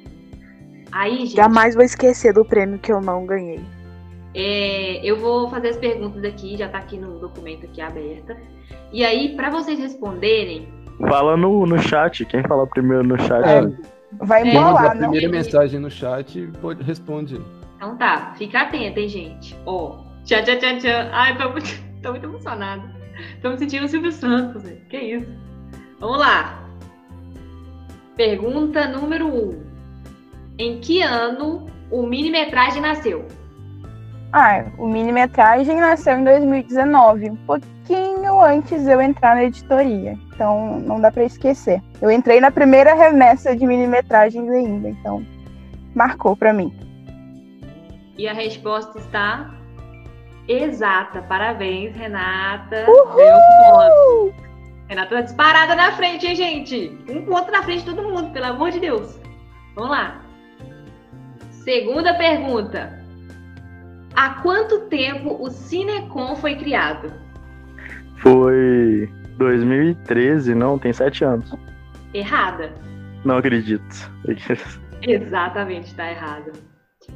Aí, 0.92 1.20
gente. 1.20 1.36
Jamais 1.36 1.76
vou 1.76 1.84
esquecer 1.84 2.34
do 2.34 2.44
prêmio 2.46 2.80
que 2.80 2.92
eu 2.92 3.00
não 3.02 3.26
ganhei. 3.26 3.62
É, 4.34 5.00
eu 5.04 5.18
vou 5.18 5.50
fazer 5.50 5.70
as 5.70 5.78
perguntas 5.78 6.24
aqui, 6.24 6.56
já 6.58 6.70
tá 6.70 6.78
aqui 6.78 6.98
no 6.98 7.20
documento 7.20 7.66
aqui 7.66 7.82
aberta. 7.82 8.38
E 8.92 9.04
aí, 9.04 9.36
para 9.36 9.50
vocês 9.50 9.80
responderem, 9.80 10.68
Fala 11.10 11.36
no, 11.36 11.66
no 11.66 11.80
chat, 11.80 12.24
quem 12.26 12.44
falar 12.44 12.68
primeiro 12.68 13.04
no 13.04 13.18
chat. 13.20 13.44
É, 13.44 13.92
Vai 14.20 14.44
É, 14.44 14.50
embolar, 14.50 14.92
a 14.92 14.94
não? 14.94 15.10
primeira 15.10 15.30
mensagem 15.30 15.80
no 15.80 15.90
chat 15.90 16.48
pode, 16.62 16.84
responde. 16.84 17.42
então 17.78 17.98
tá, 17.98 18.34
fica 18.38 18.62
atenta, 18.62 19.00
hein, 19.00 19.08
gente. 19.10 19.58
Ó, 19.66 19.98
tchan, 20.26 20.44
tchan, 20.44 20.58
tchan, 20.58 20.78
tchan. 20.78 21.10
Ai, 21.12 21.36
tô 21.38 21.50
muito, 21.50 21.68
tô 22.04 22.12
muito 22.12 22.26
emocionada. 22.26 22.84
Tô 23.42 23.50
me 23.50 23.58
sentindo 23.58 23.86
o 23.86 23.88
Silvio 23.88 24.12
Santos, 24.12 24.62
velho. 24.64 24.82
Que 24.90 24.98
isso? 24.98 25.32
Vamos 26.00 26.20
lá. 26.20 26.64
Pergunta 28.16 28.88
número 28.88 29.28
1. 29.28 29.30
Um. 29.30 29.71
Em 30.62 30.80
que 30.80 31.02
ano 31.02 31.66
o 31.90 32.04
mini-metragem 32.04 32.84
nasceu? 32.84 33.26
Ah, 34.32 34.64
o 34.78 34.88
mini-metragem 34.88 35.76
nasceu 35.78 36.20
em 36.20 36.24
2019, 36.24 37.32
um 37.32 37.36
pouquinho 37.48 38.40
antes 38.40 38.84
de 38.84 38.92
eu 38.92 39.02
entrar 39.02 39.34
na 39.34 39.46
editoria. 39.46 40.16
Então 40.28 40.80
não 40.82 41.02
dá 41.02 41.12
pra 41.12 41.24
esquecer. 41.24 41.82
Eu 42.00 42.12
entrei 42.12 42.40
na 42.40 42.52
primeira 42.52 42.94
remessa 42.94 43.56
de 43.56 43.66
mini-metragens 43.66 44.48
ainda, 44.52 44.90
então 44.90 45.26
marcou 45.96 46.38
pra 46.38 46.54
mim. 46.54 46.72
E 48.16 48.28
a 48.28 48.34
resposta 48.34 49.00
está 49.00 49.56
exata. 50.48 51.24
Parabéns, 51.24 51.96
Renata. 51.96 52.86
Deu 52.86 52.94
um 52.94 54.30
ponto. 54.30 54.36
Renata 54.88 55.16
tá 55.16 55.22
disparada 55.22 55.74
na 55.74 55.94
frente, 55.94 56.28
hein, 56.28 56.36
gente? 56.36 57.00
Um 57.10 57.26
ponto 57.26 57.52
na 57.52 57.64
frente 57.64 57.80
de 57.80 57.96
todo 57.96 58.08
mundo, 58.08 58.32
pelo 58.32 58.46
amor 58.46 58.70
de 58.70 58.80
Deus. 58.80 59.20
Vamos 59.74 59.90
lá. 59.90 60.31
Segunda 61.64 62.16
pergunta. 62.16 63.00
Há 64.16 64.42
quanto 64.42 64.82
tempo 64.88 65.38
o 65.40 65.50
Cinecom 65.50 66.36
foi 66.36 66.56
criado? 66.56 67.14
Foi 68.18 69.08
2013, 69.38 70.56
não? 70.56 70.80
Tem 70.80 70.92
sete 70.92 71.24
anos. 71.24 71.54
Errada. 72.14 72.74
Não 73.24 73.38
acredito. 73.38 74.12
Exatamente, 75.04 75.94
tá 75.96 76.10
errada. 76.10 76.52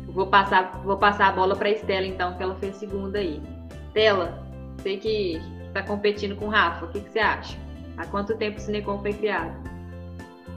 Vou 0.08 0.28
passar, 0.28 0.80
vou 0.84 0.98
passar 0.98 1.30
a 1.30 1.32
bola 1.32 1.56
para 1.56 1.70
Estela, 1.70 2.06
então, 2.06 2.38
que 2.38 2.44
ela 2.44 2.56
fez 2.56 2.76
segunda 2.76 3.20
aí. 3.20 3.42
Estela, 3.88 4.44
sei 4.82 4.98
que 4.98 5.42
tá 5.74 5.82
competindo 5.82 6.36
com 6.36 6.46
o 6.46 6.50
Rafa. 6.50 6.86
O 6.86 6.90
que, 6.90 7.02
que 7.02 7.10
você 7.10 7.20
acha? 7.20 7.58
Há 7.98 8.06
quanto 8.06 8.36
tempo 8.38 8.58
o 8.58 8.62
Cinecom 8.62 9.00
foi 9.02 9.14
criado? 9.14 9.54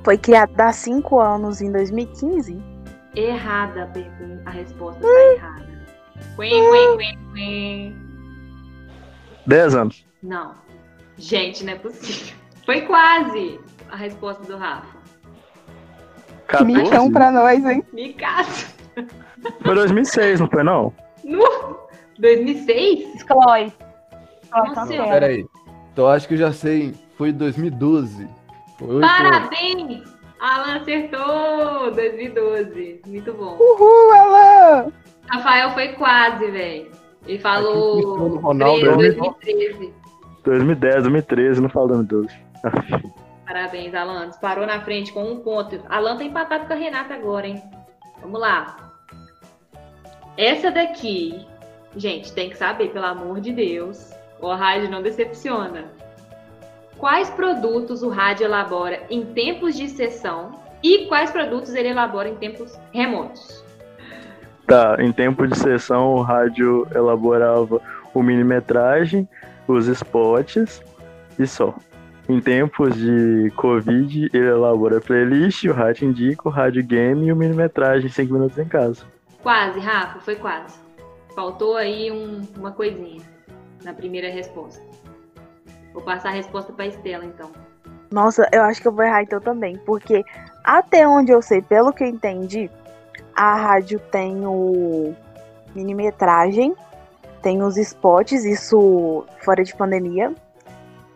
Foi 0.05 0.19
criado 0.19 0.59
há 0.61 0.73
cinco 0.73 1.19
anos 1.21 1.61
em 1.61 1.73
2015. 1.73 2.78
Errada 3.19 3.83
a 3.83 3.87
pergunta. 3.87 4.43
A 4.47 4.51
resposta 4.51 5.01
tá 5.01 5.09
errada. 5.35 5.67
Quen, 6.37 6.51
quen, 6.51 6.97
quen, 6.99 7.19
quen. 7.35 7.97
Dez 9.45 9.75
anos. 9.75 10.07
Não. 10.23 10.55
Gente, 11.17 11.65
não 11.65 11.73
é 11.73 11.77
possível. 11.77 12.37
Foi 12.65 12.83
quase 12.83 13.59
a 13.91 13.97
resposta 13.97 14.45
do 14.45 14.57
Rafa. 14.57 14.99
Que 16.47 16.65
micão 16.65 17.11
14? 17.11 17.13
pra 17.13 17.31
nós, 17.33 17.65
hein? 17.67 17.83
Me 17.93 18.13
caso. 18.13 18.67
Foi 19.63 19.75
2006, 19.75 20.41
não 20.41 20.49
foi 20.49 20.63
não? 20.63 20.95
No 21.25 21.79
2006? 22.21 23.17
Exclói. 23.17 23.73
Nossa, 24.51 24.87
Pera 24.87 25.27
aí. 25.27 25.45
Então 25.93 26.07
acho 26.07 26.29
que 26.29 26.35
eu 26.35 26.39
já 26.39 26.53
sei. 26.53 26.95
Foi 27.17 27.33
2012. 27.33 28.29
Foi. 28.79 29.01
Parabéns! 29.01 30.18
Alan 30.41 30.77
acertou! 30.77 31.91
2012. 31.93 33.03
Muito 33.07 33.33
bom. 33.33 33.57
Uhul, 33.59 34.13
Alan! 34.13 34.93
Rafael 35.29 35.71
foi 35.71 35.89
quase, 35.89 36.51
velho. 36.51 36.91
Ele 37.27 37.39
falou 37.39 38.39
Ronaldo 38.39 38.81
13, 38.81 38.93
é 38.93 39.13
2013. 39.13 39.95
2010, 40.45 40.95
2013, 41.03 41.61
não 41.61 41.69
falo 41.69 41.89
2012. 41.89 42.35
Parabéns, 43.47 43.95
Alan. 43.95 44.29
Disparou 44.29 44.67
na 44.67 44.81
frente 44.81 45.13
com 45.13 45.25
um 45.25 45.41
ponto. 45.41 45.81
Alan 45.89 46.17
tá 46.17 46.25
empatado 46.25 46.67
com 46.67 46.73
a 46.73 46.77
Renata 46.77 47.15
agora, 47.15 47.47
hein? 47.47 47.63
Vamos 48.21 48.41
lá. 48.41 48.93
Essa 50.37 50.71
daqui, 50.71 51.47
gente, 51.97 52.33
tem 52.33 52.51
que 52.51 52.57
saber, 52.57 52.91
pelo 52.91 53.07
amor 53.07 53.41
de 53.41 53.53
Deus. 53.53 54.13
O 54.41 54.53
rádio 54.55 54.91
não 54.91 55.03
decepciona. 55.03 55.87
Quais 56.99 57.31
produtos 57.31 58.03
o 58.03 58.09
rádio 58.09 58.45
elabora 58.45 59.01
em 59.09 59.25
tempos 59.25 59.77
de 59.77 59.89
sessão 59.89 60.51
e 60.83 61.07
quais 61.07 61.31
produtos 61.31 61.75
ele 61.75 61.89
elabora 61.89 62.29
em 62.29 62.35
tempos 62.35 62.77
remotos? 62.93 63.65
Tá, 64.67 64.97
em 64.99 65.13
tempo 65.13 65.47
de 65.47 65.57
sessão 65.57 66.15
o 66.15 66.23
rádio 66.23 66.87
elaborava 66.95 67.81
o 68.13 68.23
minimetragem, 68.23 69.29
os 69.67 69.87
spots 69.87 70.83
e 71.39 71.47
só. 71.47 71.75
Em 72.29 72.41
tempos 72.41 72.95
de 72.95 73.51
Covid, 73.57 74.29
ele 74.35 74.49
elabora 74.49 74.99
a 74.99 75.01
playlist, 75.01 75.65
o 75.65 75.73
rádio 75.73 76.09
indica, 76.09 76.49
o 76.49 76.51
rádio 76.51 76.85
game 76.85 77.27
e 77.27 77.33
o 77.33 77.37
minimetragem 77.37 78.11
5 78.11 78.33
minutos 78.33 78.59
em 78.59 78.67
casa. 78.67 79.05
Quase, 79.43 79.79
Rafa, 79.79 80.21
foi 80.21 80.35
quase. 80.35 80.77
Faltou 81.35 81.77
aí 81.77 82.11
um- 82.11 82.43
uma 82.59 82.73
coisinha 82.73 83.23
na 83.83 83.95
primeira 83.95 84.29
resposta. 84.29 84.88
Vou 85.99 86.05
passar 86.05 86.29
a 86.29 86.33
resposta 86.33 86.73
para 86.73 86.87
Estela, 86.87 87.25
então. 87.25 87.51
Nossa, 88.09 88.49
eu 88.53 88.63
acho 88.63 88.81
que 88.81 88.87
eu 88.87 88.93
vou 88.93 89.05
errar 89.05 89.25
então 89.25 89.41
também, 89.41 89.77
porque 89.79 90.25
até 90.63 91.09
onde 91.09 91.33
eu 91.33 91.43
sei, 91.43 91.61
pelo 91.61 91.93
que 91.93 92.05
eu 92.05 92.07
entendi, 92.07 92.71
a 93.35 93.57
rádio 93.57 93.99
tem 93.99 94.47
o 94.47 95.13
minimetragem, 95.75 96.73
tem 97.43 97.65
os 97.65 97.77
spots, 97.77 98.45
isso 98.45 99.27
fora 99.41 99.65
de 99.65 99.75
pandemia. 99.75 100.33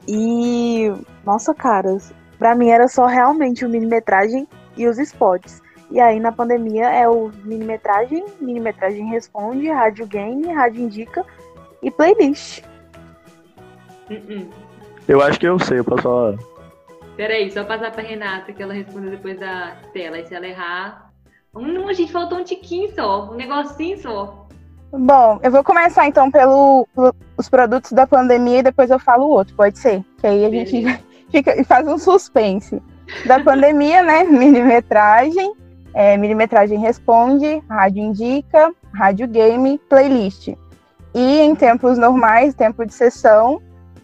E 0.09 0.92
nossa, 1.24 1.54
cara, 1.54 1.96
pra 2.36 2.56
mim 2.56 2.70
era 2.70 2.88
só 2.88 3.06
realmente 3.06 3.64
o 3.64 3.68
minimetragem 3.68 4.48
e 4.76 4.88
os 4.88 4.98
spots. 4.98 5.62
E 5.92 6.00
aí 6.00 6.18
na 6.18 6.32
pandemia 6.32 6.90
é 6.90 7.09
o 7.09 7.30
minimetragem, 7.44 8.24
minimetragem 8.40 9.06
responde, 9.10 9.70
rádio 9.70 10.09
game, 10.09 10.52
rádio 10.52 10.82
indica 10.82 11.24
e 11.80 11.88
playlist. 11.88 12.64
Uh-uh. 14.10 14.72
Eu 15.08 15.20
acho 15.22 15.38
que 15.38 15.46
eu 15.46 15.58
sei, 15.58 15.78
eu 15.78 15.84
posso 15.84 16.02
falar. 16.02 16.34
Peraí, 17.16 17.50
só 17.50 17.64
passar 17.64 17.90
pra 17.92 18.02
Renata 18.02 18.52
que 18.52 18.62
ela 18.62 18.72
responde 18.72 19.10
depois 19.10 19.38
da 19.38 19.76
Estela. 19.82 20.18
E 20.18 20.26
se 20.26 20.34
ela 20.34 20.46
errar. 20.46 21.10
Hum, 21.54 21.86
a 21.88 21.92
gente 21.92 22.10
faltou 22.10 22.38
um 22.38 22.44
tiquinho 22.44 22.90
só, 22.94 23.30
um 23.30 23.34
negocinho 23.34 23.98
só. 24.00 24.46
Bom, 24.90 25.38
eu 25.42 25.50
vou 25.50 25.62
começar 25.62 26.06
então 26.06 26.30
pelo, 26.30 26.86
pelo- 26.94 27.14
os 27.36 27.48
produtos 27.48 27.92
da 27.92 28.06
pandemia 28.06 28.58
e 28.58 28.62
depois 28.62 28.90
eu 28.90 28.98
falo 28.98 29.26
o 29.26 29.30
outro, 29.30 29.54
pode 29.54 29.78
ser? 29.78 30.02
Que 30.18 30.26
aí 30.26 30.44
a 30.46 30.50
gente 30.50 30.82
já, 30.82 30.98
fica, 31.30 31.60
e 31.60 31.64
faz 31.64 31.86
um 31.86 31.98
suspense. 31.98 32.80
Da 33.26 33.40
pandemia, 33.40 34.02
né? 34.02 34.24
Minimetragem, 34.28 35.52
é, 35.94 36.16
Minimetragem 36.16 36.78
Responde, 36.78 37.62
Rádio 37.68 38.02
Indica, 38.02 38.72
Rádio 38.94 39.28
Game, 39.28 39.78
Playlist. 39.90 40.48
E 41.14 41.40
em 41.40 41.54
tempos 41.54 41.98
normais, 41.98 42.54
tempo 42.54 42.86
de 42.86 42.94
sessão, 42.94 43.60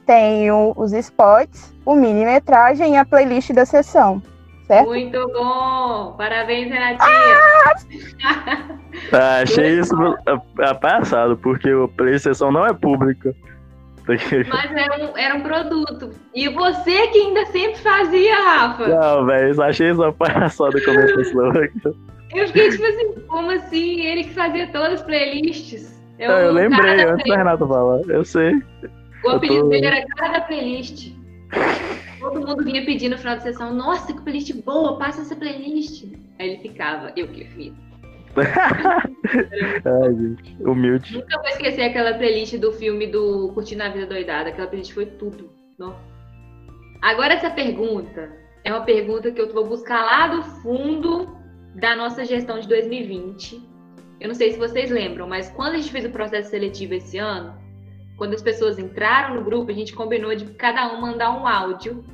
tem 0.08 0.50
o- 0.50 0.72
os 0.74 0.94
spots, 0.94 1.70
o 1.84 1.94
minimetragem 1.94 2.94
e 2.94 2.96
a 2.96 3.04
playlist 3.04 3.52
da 3.52 3.66
sessão, 3.66 4.22
certo? 4.66 4.88
Muito 4.88 5.28
bom! 5.34 6.14
Parabéns, 6.16 6.70
Renatinha! 6.72 7.36
Ah, 9.12 9.40
achei 9.44 9.78
isso 9.78 9.94
é, 10.26 10.64
é 10.70 10.74
palhaçado, 10.74 11.36
porque 11.36 11.70
o 11.72 11.88
PlayStation 11.88 12.50
não 12.50 12.64
é 12.64 12.72
pública. 12.72 13.34
Mas 14.08 14.72
era 14.74 15.04
um, 15.04 15.18
era 15.18 15.34
um 15.34 15.42
produto. 15.42 16.10
E 16.34 16.48
você 16.48 17.08
que 17.08 17.18
ainda 17.18 17.44
sempre 17.44 17.76
fazia, 17.76 18.34
Rafa. 18.42 18.88
Não, 18.88 19.26
velho, 19.26 19.62
achei 19.62 19.90
isso 19.90 20.12
palhaçada 20.14 20.82
como 20.82 20.98
essa 21.00 21.20
slogan. 21.28 21.68
Eu 22.34 22.46
fiquei 22.46 22.70
tipo 22.70 22.86
assim, 22.86 23.14
como 23.28 23.50
assim? 23.50 24.00
Ele 24.00 24.24
que 24.24 24.32
fazia 24.32 24.66
todas 24.68 24.94
as 24.94 25.02
playlists. 25.02 26.00
É 26.18 26.26
Eu, 26.26 26.30
eu 26.30 26.52
lembrei 26.52 27.04
antes 27.04 27.28
da 27.28 27.36
Renata 27.36 27.66
falar, 27.66 28.00
eu 28.08 28.24
sei. 28.24 28.54
O 29.24 29.30
apelido 29.30 29.62
tô- 29.62 29.68
dele 29.68 29.86
era 29.86 30.06
cara 30.06 30.32
da 30.32 30.40
playlist. 30.42 31.12
Todo 32.20 32.46
mundo 32.46 32.64
vinha 32.64 32.84
pedindo 32.84 33.12
no 33.12 33.18
final 33.18 33.36
de 33.36 33.42
sessão, 33.42 33.72
nossa, 33.74 34.12
que 34.12 34.20
playlist 34.20 34.52
boa, 34.64 34.98
passa 34.98 35.22
essa 35.22 35.36
playlist. 35.36 36.04
Aí 36.38 36.50
ele 36.50 36.58
ficava, 36.58 37.12
eu 37.16 37.28
que 37.28 37.44
fiz. 37.44 37.72
Ai, 39.84 40.14
gente, 40.14 40.62
humilde. 40.62 41.14
Nunca 41.14 41.38
vou 41.38 41.48
esquecer 41.48 41.82
aquela 41.82 42.14
playlist 42.14 42.56
do 42.58 42.72
filme 42.72 43.06
do 43.06 43.50
Curtindo 43.54 43.82
a 43.82 43.88
Vida 43.88 44.06
Doidada. 44.06 44.50
Aquela 44.50 44.68
playlist 44.68 44.92
foi 44.92 45.06
tudo. 45.06 45.50
Agora 47.00 47.34
essa 47.34 47.50
pergunta 47.50 48.30
é 48.64 48.72
uma 48.72 48.84
pergunta 48.84 49.30
que 49.30 49.40
eu 49.40 49.52
vou 49.52 49.66
buscar 49.66 50.04
lá 50.04 50.26
do 50.28 50.42
fundo 50.42 51.28
da 51.76 51.94
nossa 51.94 52.24
gestão 52.24 52.58
de 52.58 52.66
2020. 52.68 53.62
Eu 54.20 54.28
não 54.28 54.34
sei 54.34 54.50
se 54.52 54.58
vocês 54.58 54.90
lembram, 54.90 55.28
mas 55.28 55.48
quando 55.50 55.74
a 55.74 55.76
gente 55.78 55.92
fez 55.92 56.04
o 56.04 56.10
processo 56.10 56.50
seletivo 56.50 56.94
esse 56.94 57.18
ano, 57.18 57.54
quando 58.18 58.34
as 58.34 58.42
pessoas 58.42 58.78
entraram 58.78 59.36
no 59.36 59.42
grupo, 59.44 59.70
a 59.70 59.74
gente 59.74 59.94
combinou 59.94 60.34
de 60.34 60.44
cada 60.46 60.92
um 60.92 61.00
mandar 61.00 61.30
um 61.30 61.46
áudio 61.46 62.04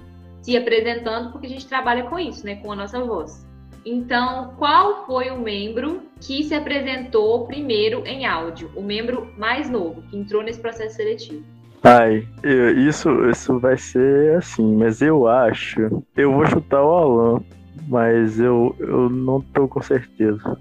se 0.43 0.55
apresentando, 0.57 1.33
porque 1.33 1.47
a 1.47 1.51
gente 1.51 1.67
trabalha 1.67 2.05
com 2.05 2.19
isso, 2.19 2.45
né? 2.45 2.57
Com 2.57 2.71
a 2.71 2.77
nossa 2.77 3.03
voz. 3.03 3.45
Então, 3.87 4.53
qual 4.59 5.07
foi 5.07 5.31
o 5.31 5.39
membro 5.39 6.03
que 6.21 6.45
se 6.45 6.55
apresentou 6.55 7.47
primeiro 7.47 8.03
em 8.07 8.27
áudio? 8.27 8.71
O 8.77 8.83
membro 8.83 9.33
mais 9.39 9.69
novo, 9.69 10.03
que 10.03 10.17
entrou 10.17 10.43
nesse 10.43 10.61
processo 10.61 10.97
seletivo. 10.97 11.43
Ai, 11.83 12.27
eu- 12.43 12.79
isso, 12.79 13.11
isso 13.29 13.59
vai 13.59 13.77
ser 13.77 14.37
assim, 14.37 14.77
mas 14.77 15.03
eu 15.03 15.27
acho. 15.27 16.03
Eu 16.17 16.33
vou 16.33 16.47
chutar 16.47 16.83
o 16.83 16.91
Alan, 16.91 17.43
mas 17.89 18.41
eu, 18.41 18.75
eu 18.79 19.09
não 19.11 19.41
tô 19.41 19.67
com 19.69 19.83
certeza. 19.83 20.59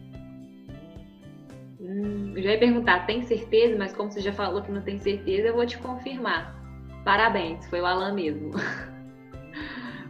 Eu 2.44 2.48
já 2.48 2.54
ia 2.56 2.60
perguntar, 2.60 3.06
tem 3.06 3.22
certeza? 3.22 3.78
Mas 3.80 3.94
como 3.94 4.12
você 4.12 4.20
já 4.20 4.34
falou 4.34 4.62
que 4.62 4.70
não 4.70 4.82
tem 4.82 4.98
certeza, 4.98 5.48
eu 5.48 5.56
vou 5.56 5.66
te 5.66 5.78
confirmar. 5.78 6.54
Parabéns, 7.06 7.66
foi 7.68 7.80
o 7.80 7.86
Alan 7.86 8.14
mesmo. 8.14 8.52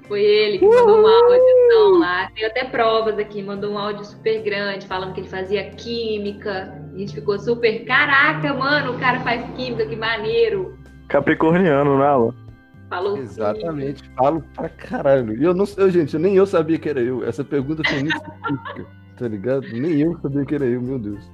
Foi 0.07 0.21
ele 0.21 0.59
que 0.59 0.67
mandou 0.67 1.01
um 1.01 1.07
áudio 1.07 1.97
lá. 1.97 2.29
Tem 2.35 2.45
até 2.45 2.65
provas 2.65 3.17
aqui, 3.17 3.41
mandou 3.41 3.71
um 3.71 3.77
áudio 3.77 4.03
super 4.03 4.43
grande, 4.43 4.85
falando 4.85 5.13
que 5.13 5.21
ele 5.21 5.29
fazia 5.29 5.69
química. 5.71 6.77
A 6.93 6.97
gente 6.97 7.13
ficou 7.13 7.39
super. 7.39 7.85
Caraca, 7.85 8.53
mano, 8.53 8.95
o 8.95 8.99
cara 8.99 9.21
faz 9.21 9.49
química, 9.55 9.85
que 9.85 9.95
maneiro. 9.95 10.77
Capricorniano, 11.07 11.97
né, 11.97 12.05
Alan? 12.05 12.33
Falou 12.89 13.17
Exatamente, 13.17 14.03
falo 14.17 14.43
pra 14.53 14.67
caralho. 14.67 15.41
E 15.41 15.45
eu 15.45 15.53
não 15.53 15.65
eu, 15.77 15.89
gente, 15.89 16.17
nem 16.17 16.35
eu 16.35 16.45
sabia 16.45 16.77
que 16.77 16.89
era 16.89 16.99
eu. 16.99 17.23
Essa 17.23 17.43
pergunta 17.43 17.81
foi 17.87 17.99
muito 17.99 18.17
específica, 18.17 18.85
tá 19.17 19.27
ligado? 19.29 19.65
Nem 19.71 20.01
eu 20.01 20.19
sabia 20.21 20.45
que 20.45 20.55
era 20.55 20.65
eu, 20.65 20.81
meu 20.81 20.99
Deus. 20.99 21.31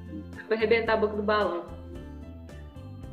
Foi 0.50 0.58
arrebentar 0.58 0.94
a 0.94 0.98
boca 0.98 1.16
do 1.16 1.22
balão. 1.22 1.66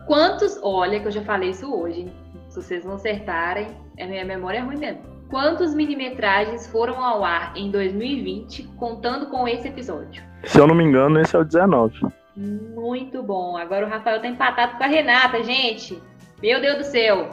Quantos. 0.06 0.58
Olha, 0.62 0.98
que 0.98 1.06
eu 1.06 1.12
já 1.12 1.22
falei 1.22 1.50
isso 1.50 1.70
hoje, 1.70 2.00
hein? 2.00 2.12
Se 2.48 2.62
vocês 2.62 2.82
não 2.82 2.94
acertarem, 2.94 3.68
a 4.00 4.06
minha 4.06 4.24
memória 4.24 4.58
é 4.58 4.62
ruim 4.62 4.78
mesmo. 4.78 5.02
Quantos 5.28 5.74
minimetragens 5.74 6.66
foram 6.66 7.04
ao 7.04 7.22
ar 7.22 7.52
em 7.54 7.70
2020, 7.70 8.62
contando 8.78 9.26
com 9.26 9.46
esse 9.46 9.68
episódio? 9.68 10.22
Se 10.44 10.58
eu 10.58 10.66
não 10.66 10.74
me 10.74 10.82
engano, 10.82 11.20
esse 11.20 11.36
é 11.36 11.38
o 11.38 11.44
19. 11.44 12.06
Muito 12.36 13.22
bom. 13.22 13.54
Agora 13.58 13.84
o 13.84 13.88
Rafael 13.90 14.22
tá 14.22 14.28
empatado 14.28 14.78
com 14.78 14.84
a 14.84 14.86
Renata, 14.86 15.42
gente. 15.44 16.02
Meu 16.40 16.58
Deus 16.58 16.78
do 16.78 16.84
céu. 16.84 17.28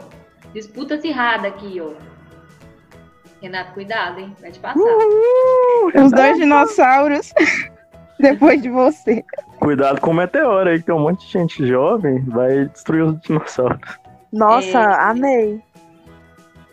Disputa 0.52 0.96
acirrada 0.96 1.48
aqui, 1.48 1.80
ó. 1.80 1.94
Renato, 3.40 3.72
cuidado, 3.72 4.20
hein? 4.20 4.36
Vai 4.38 4.50
te 4.50 4.58
passar. 4.58 4.80
Os 5.94 6.12
dois 6.12 6.36
dinossauros 6.36 7.32
depois 8.20 8.60
de 8.60 8.68
você. 8.68 9.24
Cuidado 9.64 9.98
com 9.98 10.10
o 10.10 10.14
meteoro 10.14 10.68
aí, 10.68 10.78
que 10.78 10.84
tem 10.84 10.94
um 10.94 11.00
monte 11.00 11.24
de 11.26 11.32
gente 11.32 11.66
jovem, 11.66 12.22
vai 12.26 12.66
destruir 12.66 13.02
os 13.02 13.18
dinossauros. 13.22 13.98
Nossa, 14.30 14.78
É. 14.78 15.00
amei. 15.10 15.62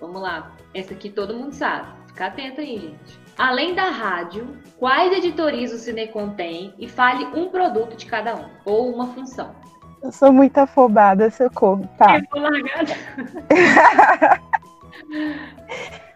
Vamos 0.02 0.22
lá. 0.22 0.52
Essa 0.74 0.94
aqui 0.94 1.10
todo 1.10 1.34
mundo 1.34 1.54
sabe. 1.54 1.88
Fica 2.08 2.26
atento 2.26 2.60
aí, 2.60 2.78
gente. 2.80 3.20
Além 3.38 3.74
da 3.74 3.90
rádio, 3.90 4.46
quais 4.78 5.14
editorias 5.14 5.72
o 5.72 5.78
Cinecom 5.78 6.32
tem? 6.32 6.74
E 6.78 6.90
fale 6.90 7.26
um 7.34 7.48
produto 7.48 7.96
de 7.96 8.06
cada 8.06 8.36
um. 8.36 8.44
Ou 8.66 8.94
uma 8.94 9.08
função. 9.08 9.56
Eu 10.04 10.12
sou 10.12 10.34
muito 10.34 10.58
afobada, 10.58 11.30
socorro. 11.32 11.88
Tá. 11.98 12.18
Eu 12.18 12.24
vou 12.30 12.42
largar. 12.42 12.86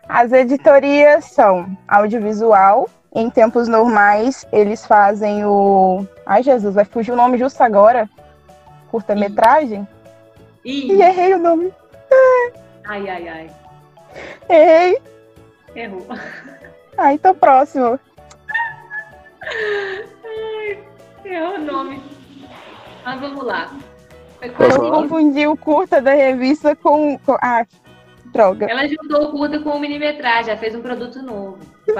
As 0.09 0.33
editorias 0.33 1.23
são 1.25 1.65
audiovisual. 1.87 2.89
Em 3.15 3.29
tempos 3.29 3.69
normais, 3.69 4.45
eles 4.51 4.85
fazem 4.85 5.45
o. 5.45 6.05
Ai, 6.25 6.41
Jesus, 6.43 6.73
vai 6.75 6.85
fugir 6.85 7.11
o 7.11 7.15
nome 7.15 7.37
justo 7.37 7.61
agora. 7.61 8.09
Curta-metragem? 8.89 9.87
Ih, 10.63 10.91
E 10.93 11.01
errei 11.01 11.33
o 11.33 11.39
nome. 11.39 11.71
ai, 12.85 13.09
ai, 13.09 13.27
ai. 13.27 13.49
Errei. 14.49 15.01
Errou. 15.75 16.07
Ai, 16.97 17.17
tô 17.17 17.33
próximo. 17.35 17.99
Errou 21.23 21.55
o 21.55 21.61
nome. 21.61 22.01
Mas 23.03 23.19
vamos 23.19 23.43
lá. 23.43 23.71
Foi 24.39 24.49
Eu 24.49 24.91
confundi 24.91 25.47
o 25.47 25.55
curta 25.57 26.01
da 26.01 26.13
revista 26.13 26.75
com. 26.75 27.17
com... 27.19 27.33
Ah, 27.41 27.65
droga. 28.25 28.65
Ela 28.69 28.87
juntou 28.87 29.29
o 29.29 29.31
curta 29.31 29.59
com 29.59 29.69
o 29.71 29.79
minimetragem, 29.79 30.45
já 30.53 30.57
fez 30.57 30.75
um 30.75 30.81
produto 30.81 31.21
novo. 31.21 31.57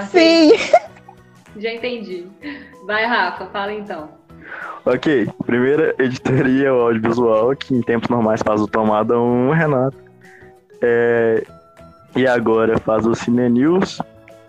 Sim. 0.10 0.52
Já 1.58 1.74
entendi. 1.74 2.28
Vai, 2.86 3.06
Rafa, 3.06 3.46
fala 3.48 3.74
então. 3.74 4.10
Ok, 4.86 5.28
primeira 5.46 5.96
editoria 5.98 6.70
audiovisual, 6.70 7.56
que 7.56 7.74
em 7.74 7.82
tempos 7.82 8.10
normais 8.10 8.42
faz 8.44 8.62
o 8.62 8.68
Tomada 8.68 9.20
1, 9.20 9.50
Renato. 9.52 9.98
É, 10.82 11.44
e 12.16 12.28
agora 12.28 12.78
faz 12.80 13.06
o 13.06 13.16
Cine 13.16 13.50
News 13.50 14.00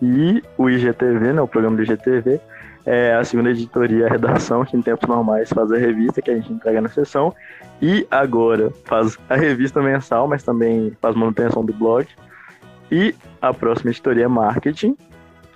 e 0.02 0.42
o 0.58 0.68
IGTV, 0.68 1.32
né, 1.32 1.40
o 1.40 1.48
programa 1.48 1.76
do 1.76 1.82
IGTV. 1.82 2.40
É 2.84 3.14
a 3.14 3.24
segunda 3.24 3.50
editoria, 3.50 4.06
a 4.06 4.10
redação, 4.10 4.64
que 4.64 4.76
em 4.76 4.82
tempos 4.82 5.08
normais 5.08 5.48
faz 5.48 5.72
a 5.72 5.76
revista, 5.76 6.22
que 6.22 6.30
a 6.30 6.34
gente 6.34 6.52
entrega 6.52 6.80
na 6.80 6.88
sessão. 6.88 7.34
E 7.82 8.06
agora 8.10 8.70
faz 8.84 9.18
a 9.28 9.34
revista 9.34 9.82
mensal, 9.82 10.28
mas 10.28 10.44
também 10.44 10.96
faz 11.00 11.16
manutenção 11.16 11.64
do 11.64 11.72
blog. 11.72 12.06
E 12.92 13.14
a 13.42 13.52
próxima 13.52 13.90
editoria 13.90 14.26
é 14.26 14.28
marketing, 14.28 14.96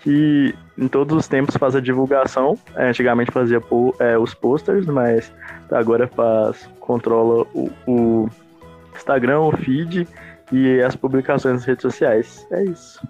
que 0.00 0.54
em 0.80 0.88
todos 0.88 1.16
os 1.16 1.28
tempos 1.28 1.56
faz 1.56 1.76
a 1.76 1.80
divulgação. 1.80 2.58
É, 2.74 2.88
antigamente 2.88 3.30
fazia 3.30 3.62
é, 3.98 4.18
os 4.18 4.32
posters, 4.32 4.86
mas 4.86 5.30
agora 5.70 6.08
faz 6.08 6.68
controla 6.80 7.46
o, 7.54 7.70
o 7.86 8.28
Instagram, 8.96 9.40
o 9.40 9.52
feed 9.52 10.08
e 10.50 10.80
as 10.80 10.96
publicações 10.96 11.54
nas 11.56 11.64
redes 11.64 11.82
sociais. 11.82 12.46
É 12.50 12.64
isso. 12.64 13.06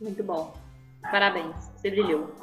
Muito 0.00 0.22
bom. 0.24 0.52
Parabéns, 1.10 1.70
você 1.76 1.90
brilhou. 1.90 2.34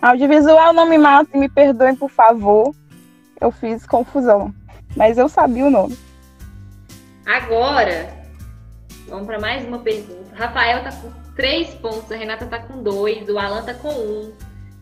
Audiovisual 0.00 0.72
não 0.72 0.88
me 0.88 0.98
mata 0.98 1.30
e 1.34 1.38
me 1.38 1.48
perdoem, 1.48 1.94
por 1.94 2.10
favor. 2.10 2.74
Eu 3.40 3.50
fiz 3.50 3.86
confusão. 3.86 4.52
Mas 4.96 5.18
eu 5.18 5.28
sabia 5.28 5.66
o 5.66 5.70
nome. 5.70 5.96
Agora, 7.26 8.14
vamos 9.08 9.26
para 9.26 9.38
mais 9.38 9.66
uma 9.66 9.78
pergunta. 9.78 10.34
Rafael 10.34 10.82
tá 10.82 10.90
com 10.92 11.23
três 11.36 11.68
pontos, 11.74 12.10
a 12.10 12.16
Renata 12.16 12.46
tá 12.46 12.58
com 12.58 12.82
dois, 12.82 13.28
o 13.28 13.38
Alan 13.38 13.62
tá 13.62 13.74
com 13.74 13.88
um. 13.92 14.32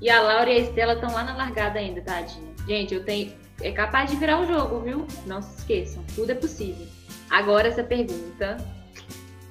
E 0.00 0.10
a 0.10 0.20
Laura 0.20 0.50
e 0.50 0.56
a 0.56 0.60
Estela 0.60 0.94
estão 0.94 1.12
lá 1.12 1.22
na 1.22 1.36
largada 1.36 1.78
ainda, 1.78 2.00
tadinha. 2.00 2.52
Gente, 2.66 2.94
eu 2.94 3.04
tenho. 3.04 3.32
É 3.60 3.70
capaz 3.70 4.10
de 4.10 4.16
virar 4.16 4.40
o 4.40 4.46
jogo, 4.46 4.80
viu? 4.80 5.06
Não 5.26 5.40
se 5.40 5.58
esqueçam, 5.58 6.02
tudo 6.14 6.32
é 6.32 6.34
possível. 6.34 6.86
Agora 7.30 7.68
essa 7.68 7.84
pergunta. 7.84 8.56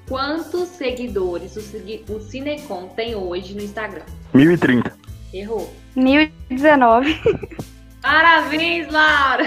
Quantos 0.07 0.67
seguidores 0.69 1.55
o, 1.55 1.61
Cine- 1.61 2.03
o 2.09 2.19
Cinecom 2.19 2.89
tem 2.89 3.15
hoje 3.15 3.53
no 3.53 3.61
Instagram? 3.61 4.03
1030. 4.33 4.91
Errou. 5.33 5.73
1019. 5.95 7.21
Parabéns, 8.01 8.91
Laura! 8.91 9.45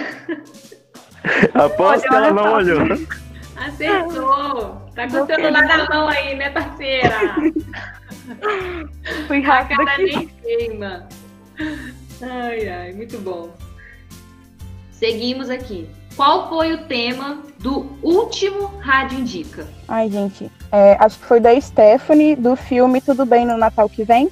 Aposto 1.53 2.09
que 2.09 2.15
ela 2.15 2.33
não 2.33 2.55
olhou. 2.55 2.81
Acertou! 3.57 4.84
Tá 4.95 5.09
com 5.09 5.23
o 5.23 5.27
celular 5.27 5.63
na 5.67 5.89
mão 5.89 6.09
aí, 6.09 6.37
né, 6.37 6.51
parceira? 6.51 7.35
Fui 9.27 9.45
A 9.45 9.49
rápida 9.49 9.85
cara 9.85 9.93
aqui. 10.03 10.17
nem 10.17 10.29
queima. 10.29 11.09
Ai, 12.23 12.69
ai, 12.69 12.93
muito 12.93 13.19
bom. 13.19 13.51
Seguimos 14.93 15.51
aqui. 15.51 15.89
Qual 16.17 16.49
foi 16.49 16.73
o 16.75 16.85
tema 16.87 17.43
do 17.59 17.87
último 18.03 18.69
Rádio 18.79 19.19
Indica? 19.19 19.67
Ai, 19.89 20.09
gente. 20.09 20.51
é, 20.71 20.97
acho 21.01 21.19
que 21.19 21.25
foi 21.27 21.41
da 21.41 21.61
Stephanie, 21.61 22.37
do 22.37 22.55
filme 22.55 23.01
Tudo 23.01 23.27
Bem 23.27 23.45
no 23.45 23.57
Natal 23.57 23.89
que 23.89 24.05
vem. 24.05 24.31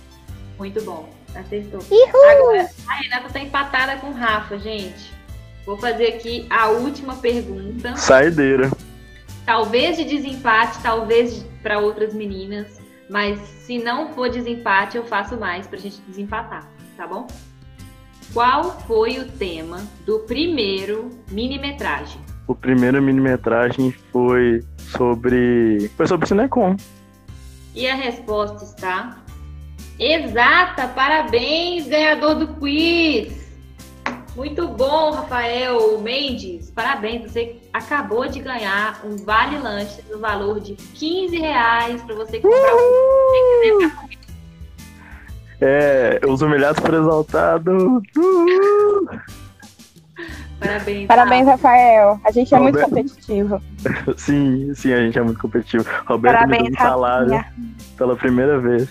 Muito 0.59 0.81
bom, 0.85 1.09
acertou. 1.35 1.81
Uhul! 1.91 2.31
Agora, 2.31 2.71
a 2.89 2.95
Renata 2.95 3.29
tá 3.33 3.41
empatada 3.41 3.97
com 3.97 4.09
o 4.09 4.13
Rafa, 4.13 4.57
gente. 4.61 5.13
Vou 5.67 5.77
fazer 5.77 6.07
aqui 6.07 6.47
a 6.49 6.69
última 6.69 7.17
pergunta. 7.17 7.97
Saideira. 7.97 8.71
Talvez 9.45 9.97
de 9.97 10.05
desempate, 10.05 10.81
talvez 10.83 11.45
para 11.63 11.79
outras 11.79 12.15
meninas. 12.15 12.81
Mas 13.11 13.39
se 13.41 13.79
não 13.79 14.13
for 14.15 14.31
desempate, 14.31 14.97
eu 14.97 15.05
faço 15.05 15.37
mais 15.37 15.67
pra 15.67 15.79
gente 15.79 16.01
desempatar, 16.09 16.67
tá 16.97 17.07
bom? 17.07 17.27
Qual 18.33 18.81
foi 18.87 19.19
o 19.19 19.31
tema 19.33 19.83
do 20.07 20.21
primeiro 20.21 21.11
mini-metragem? 21.31 22.21
O 22.47 22.55
primeiro 22.55 23.03
mini-metragem 23.03 23.93
foi 24.11 24.65
sobre. 24.79 25.91
Foi 25.97 26.07
sobre 26.07 26.27
Cinecom. 26.27 26.77
E 27.75 27.87
a 27.87 27.95
resposta 27.95 28.65
está 28.65 29.23
exata. 29.99 30.89
Parabéns, 30.89 31.87
ganhador 31.89 32.35
do 32.35 32.49
quiz. 32.55 33.42
Muito 34.35 34.67
bom, 34.69 35.11
Rafael 35.11 35.99
Mendes. 36.01 36.71
Parabéns, 36.71 37.31
você 37.31 37.57
acabou 37.73 38.27
de 38.27 38.41
ganhar 38.41 39.01
um 39.05 39.17
vale 39.17 39.59
lanche 39.59 40.01
no 40.11 40.19
valor 40.19 40.59
de 40.59 40.75
15 40.75 41.39
reais 41.39 42.01
para 42.03 42.15
você 42.15 42.41
comprar 42.41 42.75
o 42.75 43.79
que. 43.79 43.93
É, 45.61 46.21
os 46.27 46.41
humilhados 46.41 46.81
por 46.81 46.95
exaltado. 46.95 48.03
Parabéns. 50.59 51.07
Parabéns, 51.07 51.47
Rafael. 51.47 52.21
A 52.25 52.31
gente 52.31 52.55
é 52.55 52.59
muito 52.59 52.81
Roberto. 52.81 52.91
competitivo. 52.91 53.63
Sim, 54.17 54.73
sim, 54.75 54.93
a 54.93 54.99
gente 54.99 55.19
é 55.19 55.23
muito 55.23 55.41
competitivo. 55.41 55.85
Roberto 56.07 56.35
Parabéns, 56.35 56.63
me 56.63 56.71
deu 56.71 56.77
um 56.77 56.89
salário 56.89 57.31
Rafinha. 57.33 57.53
pela 57.99 58.17
primeira 58.17 58.59
vez. 58.61 58.89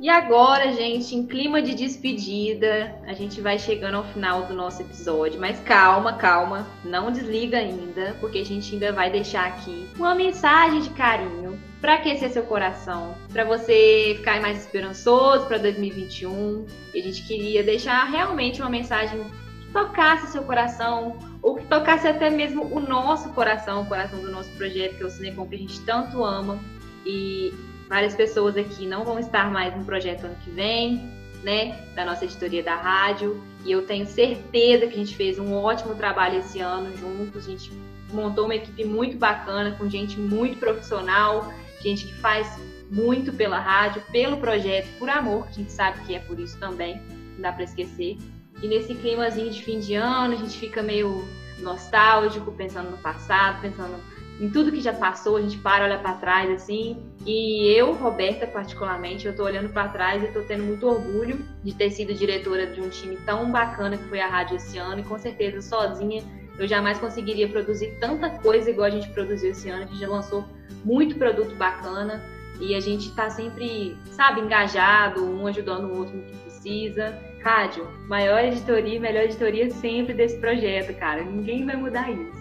E 0.00 0.08
agora, 0.08 0.72
gente, 0.72 1.16
em 1.16 1.26
clima 1.26 1.60
de 1.60 1.74
despedida, 1.74 2.94
a 3.04 3.12
gente 3.14 3.40
vai 3.40 3.58
chegando 3.58 3.96
ao 3.96 4.04
final 4.04 4.44
do 4.44 4.54
nosso 4.54 4.80
episódio. 4.80 5.40
Mas 5.40 5.58
calma, 5.60 6.12
calma, 6.12 6.68
não 6.84 7.10
desliga 7.10 7.58
ainda, 7.58 8.16
porque 8.20 8.38
a 8.38 8.44
gente 8.44 8.72
ainda 8.72 8.92
vai 8.92 9.10
deixar 9.10 9.46
aqui 9.46 9.88
uma 9.96 10.14
mensagem 10.14 10.82
de 10.82 10.90
carinho 10.90 11.58
para 11.80 11.94
aquecer 11.94 12.30
seu 12.30 12.44
coração, 12.44 13.16
para 13.32 13.44
você 13.44 14.14
ficar 14.18 14.40
mais 14.40 14.60
esperançoso 14.60 15.46
para 15.46 15.58
2021. 15.58 16.64
E 16.94 17.00
a 17.00 17.02
gente 17.02 17.26
queria 17.26 17.64
deixar 17.64 18.04
realmente 18.04 18.60
uma 18.60 18.70
mensagem 18.70 19.20
que 19.66 19.72
tocasse 19.72 20.30
seu 20.30 20.44
coração, 20.44 21.16
ou 21.42 21.56
que 21.56 21.66
tocasse 21.66 22.06
até 22.06 22.30
mesmo 22.30 22.64
o 22.72 22.78
nosso 22.78 23.30
coração, 23.30 23.82
o 23.82 23.86
coração 23.86 24.20
do 24.20 24.30
nosso 24.30 24.50
projeto, 24.50 24.96
que 24.96 25.02
é 25.02 25.06
o 25.06 25.10
Cinecom, 25.10 25.48
que 25.48 25.56
a 25.56 25.58
gente 25.58 25.80
tanto 25.80 26.24
ama. 26.24 26.56
E 27.04 27.52
várias 27.88 28.14
pessoas 28.14 28.56
aqui 28.56 28.86
não 28.86 29.04
vão 29.04 29.18
estar 29.18 29.50
mais 29.50 29.76
no 29.76 29.84
projeto 29.84 30.24
ano 30.24 30.36
que 30.44 30.50
vem, 30.50 31.10
né? 31.42 31.88
Da 31.94 32.04
nossa 32.04 32.24
editoria 32.24 32.62
da 32.62 32.76
rádio. 32.76 33.42
E 33.64 33.72
eu 33.72 33.86
tenho 33.86 34.06
certeza 34.06 34.86
que 34.86 34.94
a 34.94 34.98
gente 34.98 35.16
fez 35.16 35.38
um 35.38 35.54
ótimo 35.54 35.94
trabalho 35.94 36.38
esse 36.38 36.60
ano 36.60 36.96
juntos. 36.96 37.46
A 37.46 37.50
gente 37.50 37.72
montou 38.12 38.44
uma 38.44 38.54
equipe 38.54 38.84
muito 38.84 39.16
bacana, 39.16 39.72
com 39.72 39.88
gente 39.88 40.18
muito 40.18 40.58
profissional, 40.58 41.52
gente 41.80 42.06
que 42.06 42.14
faz 42.14 42.58
muito 42.90 43.32
pela 43.32 43.58
rádio, 43.58 44.02
pelo 44.10 44.38
projeto, 44.38 44.88
por 44.98 45.08
amor, 45.10 45.44
que 45.44 45.50
a 45.50 45.54
gente 45.54 45.72
sabe 45.72 46.00
que 46.06 46.14
é 46.14 46.18
por 46.18 46.38
isso 46.38 46.58
também, 46.58 47.02
não 47.34 47.42
dá 47.42 47.52
para 47.52 47.64
esquecer. 47.64 48.16
E 48.62 48.66
nesse 48.66 48.94
climazinho 48.94 49.50
de 49.50 49.62
fim 49.62 49.78
de 49.78 49.94
ano, 49.94 50.34
a 50.34 50.36
gente 50.36 50.58
fica 50.58 50.82
meio 50.82 51.22
nostálgico, 51.58 52.50
pensando 52.52 52.90
no 52.90 52.98
passado, 52.98 53.60
pensando 53.60 54.00
em 54.40 54.48
tudo 54.50 54.70
que 54.70 54.80
já 54.80 54.92
passou, 54.92 55.36
a 55.36 55.40
gente 55.40 55.58
para, 55.58 55.84
olha 55.84 55.98
para 55.98 56.14
trás 56.14 56.50
assim. 56.50 56.96
E 57.26 57.68
eu, 57.76 57.92
Roberta, 57.94 58.46
particularmente, 58.46 59.26
eu 59.26 59.34
tô 59.34 59.44
olhando 59.44 59.68
para 59.68 59.88
trás 59.88 60.22
e 60.22 60.28
tô 60.28 60.40
tendo 60.42 60.64
muito 60.64 60.86
orgulho 60.86 61.44
de 61.62 61.74
ter 61.74 61.90
sido 61.90 62.14
diretora 62.14 62.66
de 62.66 62.80
um 62.80 62.88
time 62.88 63.16
tão 63.26 63.50
bacana 63.50 63.96
que 63.96 64.04
foi 64.04 64.20
a 64.20 64.28
rádio 64.28 64.56
esse 64.56 64.78
ano. 64.78 65.00
E 65.00 65.04
com 65.04 65.18
certeza, 65.18 65.60
sozinha, 65.60 66.22
eu 66.58 66.68
jamais 66.68 66.98
conseguiria 66.98 67.48
produzir 67.48 67.98
tanta 68.00 68.30
coisa 68.30 68.70
igual 68.70 68.86
a 68.86 68.90
gente 68.90 69.08
produziu 69.10 69.50
esse 69.50 69.68
ano. 69.68 69.82
A 69.82 69.86
gente 69.86 70.00
já 70.00 70.08
lançou 70.08 70.44
muito 70.84 71.16
produto 71.16 71.54
bacana 71.56 72.22
e 72.60 72.74
a 72.74 72.80
gente 72.80 73.14
tá 73.14 73.30
sempre, 73.30 73.96
sabe, 74.12 74.40
engajado, 74.40 75.24
um 75.24 75.46
ajudando 75.46 75.84
o 75.86 75.98
outro 75.98 76.16
no 76.16 76.22
que 76.22 76.36
precisa. 76.38 77.18
Rádio, 77.42 77.86
maior 78.08 78.44
editoria 78.44 79.00
melhor 79.00 79.24
editoria 79.24 79.70
sempre 79.70 80.12
desse 80.12 80.38
projeto, 80.38 80.92
cara. 80.98 81.22
Ninguém 81.22 81.64
vai 81.64 81.76
mudar 81.76 82.10
isso. 82.10 82.37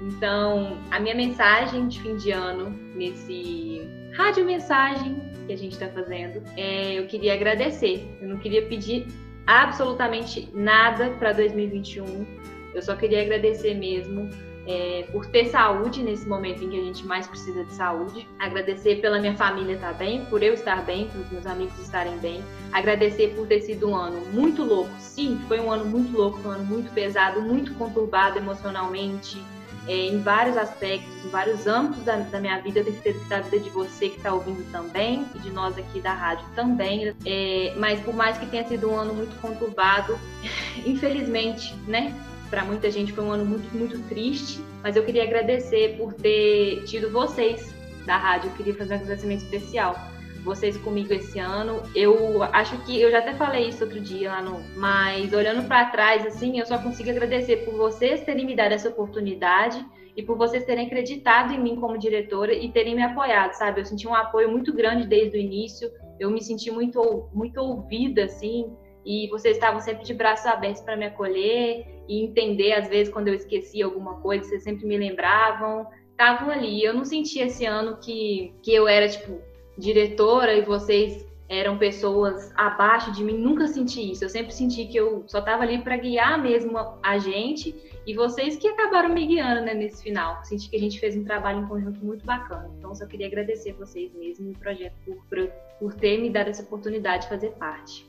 Então, 0.00 0.78
a 0.90 0.98
minha 0.98 1.14
mensagem 1.14 1.88
de 1.88 2.00
fim 2.00 2.16
de 2.16 2.30
ano 2.30 2.70
nesse 2.94 3.82
rádio 4.14 4.44
mensagem 4.44 5.20
que 5.46 5.52
a 5.52 5.56
gente 5.56 5.72
está 5.72 5.88
fazendo, 5.88 6.42
é, 6.56 6.98
eu 6.98 7.06
queria 7.06 7.34
agradecer. 7.34 8.08
Eu 8.20 8.28
não 8.28 8.38
queria 8.38 8.66
pedir 8.66 9.06
absolutamente 9.46 10.48
nada 10.54 11.10
para 11.18 11.32
2021. 11.32 12.26
Eu 12.74 12.82
só 12.82 12.94
queria 12.96 13.22
agradecer 13.22 13.74
mesmo 13.74 14.30
é, 14.66 15.06
por 15.10 15.26
ter 15.26 15.46
saúde 15.46 16.02
nesse 16.02 16.28
momento 16.28 16.62
em 16.62 16.70
que 16.70 16.78
a 16.78 16.84
gente 16.84 17.04
mais 17.04 17.26
precisa 17.26 17.64
de 17.64 17.72
saúde. 17.74 18.28
Agradecer 18.38 19.00
pela 19.00 19.18
minha 19.18 19.36
família 19.36 19.74
estar 19.74 19.92
bem, 19.94 20.24
por 20.26 20.42
eu 20.42 20.54
estar 20.54 20.84
bem, 20.84 21.08
pelos 21.08 21.30
meus 21.30 21.46
amigos 21.46 21.78
estarem 21.80 22.16
bem. 22.18 22.42
Agradecer 22.72 23.34
por 23.34 23.46
ter 23.46 23.60
sido 23.60 23.90
um 23.90 23.96
ano 23.96 24.24
muito 24.32 24.62
louco. 24.62 24.90
Sim, 24.98 25.40
foi 25.48 25.60
um 25.60 25.70
ano 25.70 25.84
muito 25.84 26.16
louco, 26.16 26.38
foi 26.38 26.52
um 26.52 26.54
ano 26.54 26.64
muito 26.64 26.92
pesado, 26.92 27.42
muito 27.42 27.74
conturbado 27.74 28.38
emocionalmente, 28.38 29.42
é, 29.86 30.06
em 30.06 30.20
vários 30.22 30.56
aspectos, 30.56 31.24
em 31.24 31.28
vários 31.28 31.66
âmbitos 31.66 32.04
da, 32.04 32.16
da 32.16 32.40
minha 32.40 32.58
vida. 32.60 32.80
Eu 32.80 32.84
tenho 32.84 33.02
certeza 33.02 33.24
que 33.24 33.30
da 33.30 33.40
vida 33.40 33.60
de 33.60 33.70
você 33.70 34.08
que 34.08 34.16
está 34.16 34.32
ouvindo 34.32 34.70
também, 34.70 35.26
e 35.34 35.38
de 35.38 35.50
nós 35.50 35.76
aqui 35.78 36.00
da 36.00 36.12
rádio 36.12 36.44
também. 36.54 37.14
É, 37.24 37.74
mas 37.76 38.00
por 38.00 38.14
mais 38.14 38.38
que 38.38 38.46
tenha 38.46 38.66
sido 38.66 38.90
um 38.90 38.96
ano 38.96 39.14
muito 39.14 39.38
conturbado, 39.40 40.18
infelizmente, 40.84 41.74
né? 41.86 42.14
para 42.50 42.64
muita 42.64 42.90
gente 42.90 43.12
foi 43.12 43.24
um 43.24 43.30
ano 43.30 43.46
muito, 43.46 43.72
muito 43.74 43.96
triste, 44.08 44.60
mas 44.82 44.96
eu 44.96 45.04
queria 45.04 45.22
agradecer 45.22 45.96
por 45.96 46.12
ter 46.12 46.82
tido 46.84 47.08
vocês 47.08 47.72
da 48.04 48.16
rádio. 48.16 48.50
Eu 48.50 48.56
queria 48.56 48.74
fazer 48.74 48.94
um 48.94 48.96
agradecimento 48.96 49.44
especial. 49.44 49.96
Vocês 50.44 50.76
comigo 50.78 51.12
esse 51.12 51.38
ano. 51.38 51.82
Eu 51.94 52.42
acho 52.42 52.76
que 52.84 53.00
eu 53.00 53.10
já 53.10 53.18
até 53.18 53.34
falei 53.34 53.68
isso 53.68 53.84
outro 53.84 54.00
dia 54.00 54.30
lá 54.30 54.42
no. 54.42 54.60
Mas 54.76 55.32
olhando 55.32 55.66
para 55.66 55.90
trás, 55.90 56.26
assim, 56.26 56.58
eu 56.58 56.66
só 56.66 56.78
consigo 56.78 57.10
agradecer 57.10 57.64
por 57.64 57.74
vocês 57.74 58.24
terem 58.24 58.46
me 58.46 58.56
dado 58.56 58.72
essa 58.72 58.88
oportunidade 58.88 59.84
e 60.16 60.22
por 60.22 60.36
vocês 60.36 60.64
terem 60.64 60.86
acreditado 60.86 61.52
em 61.52 61.60
mim 61.60 61.76
como 61.76 61.98
diretora 61.98 62.52
e 62.52 62.70
terem 62.70 62.94
me 62.94 63.02
apoiado, 63.02 63.52
sabe? 63.52 63.80
Eu 63.80 63.84
senti 63.84 64.08
um 64.08 64.14
apoio 64.14 64.50
muito 64.50 64.72
grande 64.72 65.06
desde 65.06 65.36
o 65.36 65.40
início. 65.40 65.90
Eu 66.18 66.30
me 66.30 66.42
senti 66.42 66.70
muito, 66.70 67.28
muito 67.32 67.60
ouvida, 67.60 68.24
assim, 68.24 68.70
e 69.04 69.28
vocês 69.28 69.56
estavam 69.56 69.80
sempre 69.80 70.04
de 70.04 70.12
braços 70.12 70.46
abertos 70.46 70.82
para 70.82 70.96
me 70.96 71.06
acolher 71.06 71.86
e 72.08 72.24
entender, 72.24 72.72
às 72.72 72.88
vezes, 72.88 73.12
quando 73.12 73.28
eu 73.28 73.34
esquecia 73.34 73.84
alguma 73.84 74.20
coisa, 74.20 74.44
vocês 74.44 74.62
sempre 74.62 74.86
me 74.86 74.98
lembravam, 74.98 75.86
estavam 76.10 76.50
ali. 76.50 76.82
Eu 76.82 76.92
não 76.92 77.04
senti 77.04 77.38
esse 77.38 77.64
ano 77.64 77.98
que, 77.98 78.54
que 78.62 78.74
eu 78.74 78.86
era, 78.86 79.08
tipo, 79.08 79.40
diretora 79.80 80.54
e 80.54 80.62
vocês 80.62 81.26
eram 81.48 81.76
pessoas 81.76 82.52
abaixo 82.54 83.10
de 83.10 83.24
mim, 83.24 83.36
nunca 83.36 83.66
senti 83.66 84.12
isso. 84.12 84.24
Eu 84.24 84.28
sempre 84.28 84.54
senti 84.54 84.84
que 84.84 84.96
eu 84.96 85.24
só 85.26 85.40
estava 85.40 85.64
ali 85.64 85.82
para 85.82 85.96
guiar 85.96 86.40
mesmo 86.40 86.78
a 87.02 87.18
gente 87.18 87.74
e 88.06 88.14
vocês 88.14 88.56
que 88.56 88.68
acabaram 88.68 89.08
me 89.08 89.26
guiando 89.26 89.62
né, 89.62 89.74
nesse 89.74 90.00
final. 90.00 90.44
Senti 90.44 90.70
que 90.70 90.76
a 90.76 90.78
gente 90.78 91.00
fez 91.00 91.16
um 91.16 91.24
trabalho 91.24 91.62
em 91.62 91.66
conjunto 91.66 92.04
muito 92.04 92.24
bacana. 92.24 92.70
Então, 92.78 92.94
só 92.94 93.04
queria 93.04 93.26
agradecer 93.26 93.72
vocês 93.72 94.14
mesmo 94.14 94.48
no 94.48 94.58
projeto 94.58 94.94
por, 95.04 95.16
por, 95.28 95.48
por 95.80 95.94
ter 95.94 96.20
me 96.20 96.30
dado 96.30 96.50
essa 96.50 96.62
oportunidade 96.62 97.24
de 97.24 97.28
fazer 97.30 97.50
parte. 97.52 98.08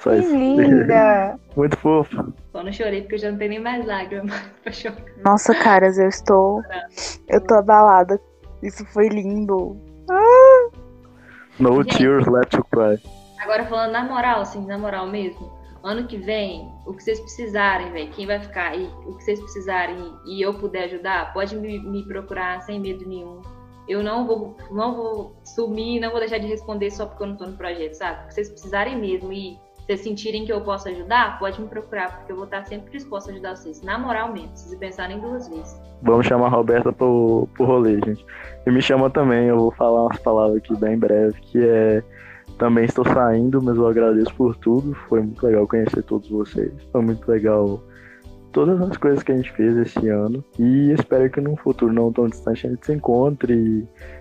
Só 0.00 0.10
Que 0.10 0.20
linda! 0.20 1.38
Muito 1.56 1.76
fofo. 1.76 2.32
Só 2.50 2.64
não 2.64 2.72
chorei 2.72 3.02
porque 3.02 3.14
eu 3.14 3.18
já 3.18 3.30
não 3.30 3.38
tenho 3.38 3.50
nem 3.50 3.60
mais 3.60 3.86
lágrimas 3.86 4.34
pra 4.62 4.72
chorar. 4.72 5.04
Nossa, 5.24 5.54
caras, 5.54 5.98
eu 5.98 6.08
estou. 6.08 6.62
Eu 7.28 7.40
tô 7.40 7.54
abalada. 7.54 8.20
Isso 8.62 8.84
foi 8.86 9.08
lindo. 9.08 9.76
No 11.58 11.82
Gente. 11.82 11.98
tears 11.98 12.26
left 12.26 12.56
to 12.56 12.64
cry. 12.64 13.00
Agora 13.40 13.64
falando 13.66 13.92
na 13.92 14.04
moral, 14.04 14.42
assim, 14.42 14.64
na 14.66 14.78
moral 14.78 15.06
mesmo. 15.06 15.58
Ano 15.82 16.06
que 16.06 16.18
vem, 16.18 16.70
o 16.86 16.92
que 16.92 17.02
vocês 17.02 17.18
precisarem, 17.20 17.90
velho, 17.90 18.12
quem 18.12 18.26
vai 18.26 18.38
ficar 18.38 18.72
aí, 18.72 18.86
o 19.06 19.16
que 19.16 19.24
vocês 19.24 19.40
precisarem 19.40 19.96
e 20.26 20.42
eu 20.42 20.52
puder 20.52 20.84
ajudar, 20.84 21.32
pode 21.32 21.56
me, 21.56 21.78
me 21.78 22.04
procurar 22.04 22.60
sem 22.60 22.78
medo 22.78 23.08
nenhum. 23.08 23.40
Eu 23.88 24.02
não 24.02 24.26
vou, 24.26 24.56
não 24.70 24.94
vou 24.94 25.36
sumir, 25.42 25.98
não 25.98 26.10
vou 26.10 26.20
deixar 26.20 26.38
de 26.38 26.46
responder 26.46 26.90
só 26.90 27.06
porque 27.06 27.22
eu 27.22 27.28
não 27.28 27.36
tô 27.36 27.46
no 27.46 27.56
projeto, 27.56 27.94
sabe? 27.94 28.24
O 28.24 28.28
que 28.28 28.34
vocês 28.34 28.50
precisarem 28.50 29.00
mesmo 29.00 29.32
e 29.32 29.58
vocês 29.90 30.02
sentirem 30.02 30.44
que 30.44 30.52
eu 30.52 30.60
posso 30.60 30.88
ajudar, 30.88 31.38
pode 31.38 31.60
me 31.60 31.66
procurar, 31.66 32.16
porque 32.16 32.30
eu 32.30 32.36
vou 32.36 32.44
estar 32.44 32.64
sempre 32.64 32.92
disposta 32.92 33.30
a 33.30 33.34
ajudar 33.34 33.56
vocês. 33.56 33.82
Na 33.82 33.98
moral 33.98 34.32
mesmo, 34.32 34.50
vocês 34.54 34.78
pensarem 34.78 35.18
duas 35.18 35.48
vezes. 35.48 35.80
Vamos 36.02 36.26
chamar 36.26 36.46
a 36.46 36.50
Roberta 36.50 36.92
pro, 36.92 37.48
pro 37.54 37.64
rolê, 37.64 37.94
gente. 38.04 38.24
E 38.64 38.70
me 38.70 38.80
chama 38.80 39.10
também, 39.10 39.48
eu 39.48 39.56
vou 39.56 39.70
falar 39.72 40.04
umas 40.04 40.18
palavras 40.20 40.58
aqui 40.58 40.76
bem 40.76 40.96
breve, 40.96 41.40
que 41.40 41.58
é. 41.58 42.02
Também 42.58 42.84
estou 42.84 43.06
saindo, 43.06 43.62
mas 43.62 43.76
eu 43.76 43.86
agradeço 43.86 44.34
por 44.34 44.54
tudo. 44.54 44.94
Foi 45.08 45.20
muito 45.20 45.44
legal 45.44 45.66
conhecer 45.66 46.02
todos 46.02 46.28
vocês. 46.28 46.70
Foi 46.92 47.00
muito 47.00 47.26
legal 47.26 47.82
todas 48.52 48.82
as 48.82 48.98
coisas 48.98 49.22
que 49.22 49.32
a 49.32 49.36
gente 49.36 49.50
fez 49.52 49.74
esse 49.78 50.08
ano. 50.08 50.44
E 50.58 50.92
espero 50.92 51.30
que 51.30 51.40
num 51.40 51.56
futuro 51.56 51.90
não 51.90 52.12
tão 52.12 52.28
distante 52.28 52.66
a 52.66 52.70
gente 52.70 52.84
se 52.84 52.92
encontre 52.92 53.54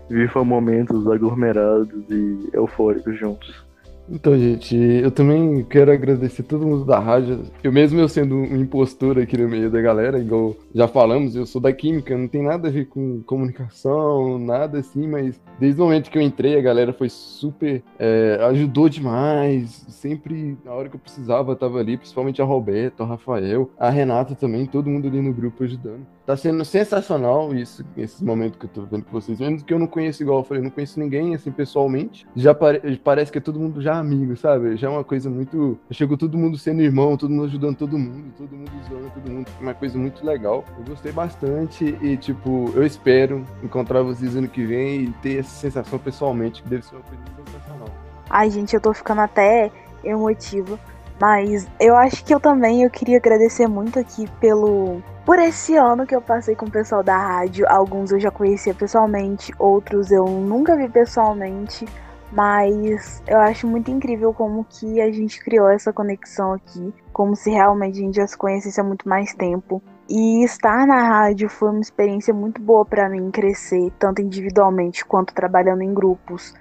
e 0.10 0.14
viva 0.14 0.42
momentos 0.46 1.06
aglomerados 1.06 2.10
e 2.10 2.50
eufóricos 2.54 3.20
juntos. 3.20 3.69
Então, 4.12 4.38
gente, 4.38 4.76
eu 4.76 5.12
também 5.12 5.64
quero 5.64 5.92
agradecer 5.92 6.42
todo 6.42 6.66
mundo 6.66 6.84
da 6.84 6.98
rádio. 7.00 7.44
Eu 7.64 7.72
mesmo 7.72 8.00
eu 8.00 8.10
sendo 8.10 8.36
um 8.36 8.56
impostor 8.56 9.20
aqui 9.20 9.38
no 9.38 9.48
meio 9.48 9.70
da 9.70 9.80
galera, 9.80 10.20
igual 10.20 10.56
já 10.74 10.88
falamos, 10.88 11.36
eu 11.36 11.46
sou 11.46 11.62
da 11.62 11.72
química, 11.72 12.18
não 12.18 12.28
tem 12.28 12.42
nada 12.42 12.68
a 12.68 12.72
ver 12.72 12.86
com 12.86 13.22
comunicação, 13.22 14.40
nada 14.40 14.80
assim, 14.80 15.08
mas 15.08 15.40
desde 15.60 15.80
o 15.80 15.84
momento 15.84 16.10
que 16.10 16.18
eu 16.18 16.22
entrei, 16.22 16.58
a 16.58 16.62
galera 16.62 16.92
foi 16.92 17.10
super. 17.10 17.84
é, 18.00 18.40
ajudou 18.50 18.90
demais. 18.90 19.86
Sempre, 19.90 20.58
na 20.66 20.72
hora 20.72 20.90
que 20.90 20.96
eu 20.96 21.00
precisava, 21.00 21.56
tava 21.56 21.80
ali, 21.80 21.98
principalmente 21.98 22.42
a 22.42 22.46
Roberta, 22.46 23.04
o 23.04 23.06
Rafael, 23.06 23.70
a 23.78 23.90
Renata 23.90 24.34
também, 24.34 24.66
todo 24.66 24.90
mundo 24.90 25.08
ali 25.08 25.22
no 25.22 25.34
grupo 25.34 25.64
ajudando. 25.64 26.06
Tá 26.30 26.38
sendo 26.38 26.64
sensacional 26.64 27.56
isso, 27.56 27.84
esse 27.98 28.24
momento 28.24 28.60
que 28.60 28.66
eu 28.68 28.70
tô 28.70 28.84
vendo 28.84 29.04
com 29.04 29.12
vocês. 29.14 29.40
Mesmo 29.40 29.64
que 29.64 29.74
eu 29.74 29.80
não 29.80 29.88
conheço, 29.88 30.22
igual 30.22 30.38
eu 30.38 30.44
falei, 30.44 30.62
não 30.62 30.70
conheço 30.70 31.00
ninguém 31.00 31.34
assim 31.34 31.50
pessoalmente. 31.50 32.28
Já 32.36 32.54
pare- 32.54 33.02
parece 33.04 33.32
que 33.32 33.40
é 33.40 33.42
todo 33.42 33.60
mundo 33.60 33.82
já 33.82 33.98
amigo, 33.98 34.38
sabe? 34.38 34.78
Já 34.78 34.90
é 34.90 34.92
uma 34.92 35.04
coisa 35.04 35.28
muito. 35.28 35.80
Chegou 35.90 36.16
todo 36.16 36.38
mundo 36.38 36.56
sendo 36.56 36.84
irmão, 36.84 37.18
todo 37.18 37.32
mundo 37.32 37.46
ajudando 37.46 37.78
todo 37.78 37.98
mundo, 37.98 38.32
todo 38.38 38.56
mundo 38.56 38.70
zoando 38.88 39.10
todo 39.10 39.28
mundo. 39.28 39.50
Uma 39.60 39.74
coisa 39.74 39.98
muito 39.98 40.24
legal. 40.24 40.64
Eu 40.78 40.86
gostei 40.86 41.12
bastante 41.12 41.98
e, 42.00 42.16
tipo, 42.16 42.72
eu 42.76 42.86
espero 42.86 43.44
encontrar 43.64 44.04
vocês 44.04 44.36
ano 44.36 44.48
que 44.48 44.64
vem 44.64 45.06
e 45.06 45.12
ter 45.24 45.40
essa 45.40 45.50
sensação 45.50 45.98
pessoalmente, 45.98 46.62
que 46.62 46.70
deve 46.70 46.86
ser 46.86 46.94
uma 46.94 47.04
coisa 47.06 47.24
sensacional. 47.44 47.88
Ai, 48.30 48.52
gente, 48.52 48.76
eu 48.76 48.80
tô 48.80 48.94
ficando 48.94 49.22
até 49.22 49.72
emotiva. 50.04 50.78
Mas 51.20 51.68
eu 51.80 51.98
acho 51.98 52.24
que 52.24 52.34
eu 52.34 52.40
também 52.40 52.84
eu 52.84 52.90
queria 52.90 53.18
agradecer 53.18 53.68
muito 53.68 54.00
aqui 54.00 54.26
pelo 54.40 55.02
por 55.30 55.38
esse 55.38 55.76
ano 55.76 56.08
que 56.08 56.16
eu 56.16 56.24
passei 56.24 56.56
com 56.56 56.66
o 56.66 56.72
pessoal 56.72 57.04
da 57.04 57.16
rádio. 57.16 57.64
Alguns 57.70 58.12
eu 58.12 58.20
já 58.20 58.32
conhecia 58.32 58.74
pessoalmente, 58.74 59.54
outros 59.60 60.10
eu 60.10 60.26
nunca 60.26 60.76
vi 60.76 60.90
pessoalmente. 60.90 61.86
Mas 62.32 63.22
eu 63.28 63.38
acho 63.38 63.68
muito 63.68 63.92
incrível 63.92 64.34
como 64.34 64.66
que 64.68 65.00
a 65.00 65.12
gente 65.12 65.40
criou 65.40 65.70
essa 65.70 65.94
conexão 65.94 66.54
aqui, 66.54 66.92
como 67.14 67.36
se 67.36 67.52
realmente 67.52 68.00
a 68.00 68.02
gente 68.02 68.16
já 68.16 68.26
se 68.26 68.36
conhecesse 68.36 68.82
há 68.82 68.84
muito 68.84 69.08
mais 69.08 69.32
tempo. 69.36 69.84
E 70.10 70.44
estar 70.44 70.88
na 70.88 71.08
rádio 71.08 71.48
foi 71.48 71.70
uma 71.70 71.82
experiência 71.82 72.34
muito 72.34 72.60
boa 72.60 72.84
pra 72.84 73.08
mim 73.08 73.30
crescer, 73.30 73.94
tanto 74.00 74.24
individualmente 74.24 75.06
quanto 75.06 75.32
trabalhando 75.32 75.84
em 75.84 75.94
grupos. 75.94 76.56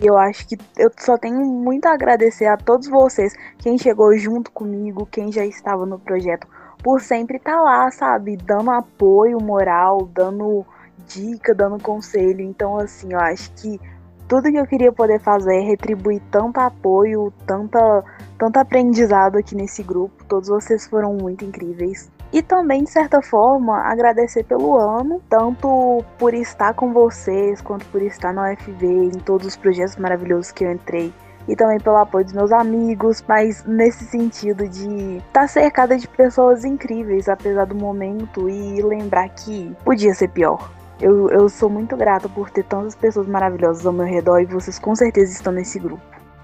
E 0.00 0.04
eu 0.08 0.18
acho 0.18 0.48
que 0.48 0.58
eu 0.76 0.90
só 0.98 1.16
tenho 1.16 1.38
muito 1.44 1.86
a 1.86 1.92
agradecer 1.92 2.46
a 2.46 2.56
todos 2.56 2.88
vocês, 2.88 3.32
quem 3.58 3.78
chegou 3.78 4.16
junto 4.18 4.50
comigo, 4.50 5.06
quem 5.06 5.30
já 5.30 5.46
estava 5.46 5.86
no 5.86 6.00
projeto, 6.00 6.48
por 6.82 7.00
sempre 7.00 7.36
estar 7.36 7.60
lá, 7.60 7.90
sabe? 7.90 8.36
Dando 8.36 8.70
apoio 8.70 9.40
moral, 9.40 10.08
dando 10.12 10.64
dica, 11.06 11.54
dando 11.54 11.82
conselho. 11.82 12.40
Então, 12.40 12.76
assim, 12.78 13.12
eu 13.12 13.20
acho 13.20 13.52
que 13.52 13.80
tudo 14.28 14.50
que 14.50 14.56
eu 14.56 14.66
queria 14.66 14.92
poder 14.92 15.20
fazer 15.20 15.56
é 15.56 15.60
retribuir 15.60 16.22
tanto 16.30 16.58
apoio, 16.58 17.32
tanta, 17.46 18.04
tanto 18.38 18.56
aprendizado 18.56 19.36
aqui 19.36 19.54
nesse 19.54 19.82
grupo. 19.82 20.24
Todos 20.24 20.48
vocês 20.48 20.86
foram 20.86 21.14
muito 21.14 21.44
incríveis. 21.44 22.10
E 22.32 22.40
também, 22.40 22.82
de 22.82 22.90
certa 22.90 23.20
forma, 23.20 23.78
agradecer 23.82 24.42
pelo 24.44 24.74
ano, 24.78 25.20
tanto 25.28 26.02
por 26.18 26.32
estar 26.32 26.72
com 26.72 26.90
vocês, 26.90 27.60
quanto 27.60 27.84
por 27.86 28.00
estar 28.00 28.32
na 28.32 28.50
UFV, 28.52 28.86
em 28.86 29.18
todos 29.18 29.46
os 29.46 29.54
projetos 29.54 29.96
maravilhosos 29.96 30.50
que 30.50 30.64
eu 30.64 30.72
entrei. 30.72 31.12
E 31.48 31.56
também 31.56 31.78
pelo 31.80 31.96
apoio 31.96 32.24
dos 32.24 32.34
meus 32.34 32.52
amigos, 32.52 33.22
mas 33.26 33.64
nesse 33.64 34.04
sentido 34.04 34.68
de 34.68 35.16
estar 35.18 35.48
cercada 35.48 35.96
de 35.96 36.06
pessoas 36.06 36.64
incríveis, 36.64 37.28
apesar 37.28 37.66
do 37.66 37.74
momento, 37.74 38.48
e 38.48 38.80
lembrar 38.80 39.28
que 39.30 39.74
podia 39.84 40.14
ser 40.14 40.28
pior. 40.28 40.70
Eu, 41.00 41.28
eu 41.30 41.48
sou 41.48 41.68
muito 41.68 41.96
grata 41.96 42.28
por 42.28 42.48
ter 42.48 42.64
tantas 42.64 42.94
pessoas 42.94 43.26
maravilhosas 43.26 43.84
ao 43.84 43.92
meu 43.92 44.06
redor 44.06 44.38
e 44.38 44.46
vocês 44.46 44.78
com 44.78 44.94
certeza 44.94 45.32
estão 45.32 45.52
nesse 45.52 45.80
grupo. 45.80 46.02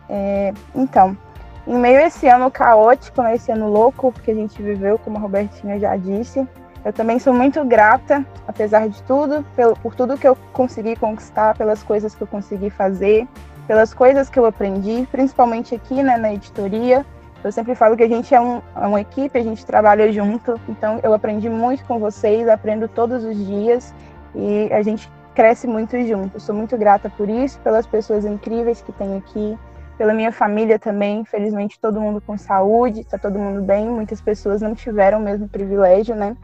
É, 0.08 0.52
então, 0.74 1.16
em 1.64 1.76
meio 1.76 1.98
a 1.98 2.06
esse 2.06 2.26
ano 2.26 2.50
caótico, 2.50 3.22
né, 3.22 3.36
esse 3.36 3.52
ano 3.52 3.68
louco 3.68 4.12
que 4.24 4.30
a 4.30 4.34
gente 4.34 4.60
viveu, 4.60 4.98
como 4.98 5.16
a 5.16 5.20
Robertinha 5.20 5.78
já 5.78 5.96
disse, 5.96 6.44
eu 6.84 6.92
também 6.92 7.18
sou 7.18 7.34
muito 7.34 7.62
grata, 7.64 8.24
apesar 8.46 8.88
de 8.88 9.02
tudo, 9.02 9.44
por 9.82 9.94
tudo 9.94 10.16
que 10.16 10.26
eu 10.26 10.36
consegui 10.52 10.96
conquistar, 10.96 11.56
pelas 11.56 11.82
coisas 11.82 12.14
que 12.14 12.22
eu 12.22 12.26
consegui 12.26 12.70
fazer, 12.70 13.28
pelas 13.68 13.92
coisas 13.92 14.30
que 14.30 14.38
eu 14.38 14.46
aprendi, 14.46 15.06
principalmente 15.12 15.74
aqui 15.74 16.02
né, 16.02 16.16
na 16.16 16.32
editoria. 16.32 17.04
Eu 17.44 17.52
sempre 17.52 17.74
falo 17.74 17.96
que 17.96 18.02
a 18.02 18.08
gente 18.08 18.34
é, 18.34 18.40
um, 18.40 18.62
é 18.74 18.86
uma 18.86 19.00
equipe, 19.00 19.38
a 19.38 19.42
gente 19.42 19.64
trabalha 19.64 20.10
junto, 20.10 20.58
então 20.68 20.98
eu 21.02 21.12
aprendi 21.12 21.48
muito 21.48 21.84
com 21.84 21.98
vocês, 21.98 22.48
aprendo 22.48 22.88
todos 22.88 23.22
os 23.22 23.36
dias 23.36 23.94
e 24.34 24.72
a 24.72 24.82
gente 24.82 25.08
cresce 25.34 25.66
muito 25.68 25.96
junto. 26.04 26.40
Sou 26.40 26.54
muito 26.54 26.76
grata 26.78 27.08
por 27.10 27.28
isso, 27.28 27.60
pelas 27.60 27.86
pessoas 27.86 28.24
incríveis 28.24 28.80
que 28.80 28.90
tem 28.90 29.18
aqui, 29.18 29.56
pela 29.98 30.14
minha 30.14 30.32
família 30.32 30.78
também. 30.78 31.24
Felizmente 31.26 31.78
todo 31.78 32.00
mundo 32.00 32.20
com 32.20 32.38
saúde, 32.38 33.04
tá 33.04 33.18
todo 33.18 33.38
mundo 33.38 33.62
bem. 33.62 33.86
Muitas 33.86 34.20
pessoas 34.20 34.62
não 34.62 34.74
tiveram 34.74 35.18
o 35.18 35.22
mesmo 35.22 35.46
privilégio, 35.46 36.16
né? 36.16 36.36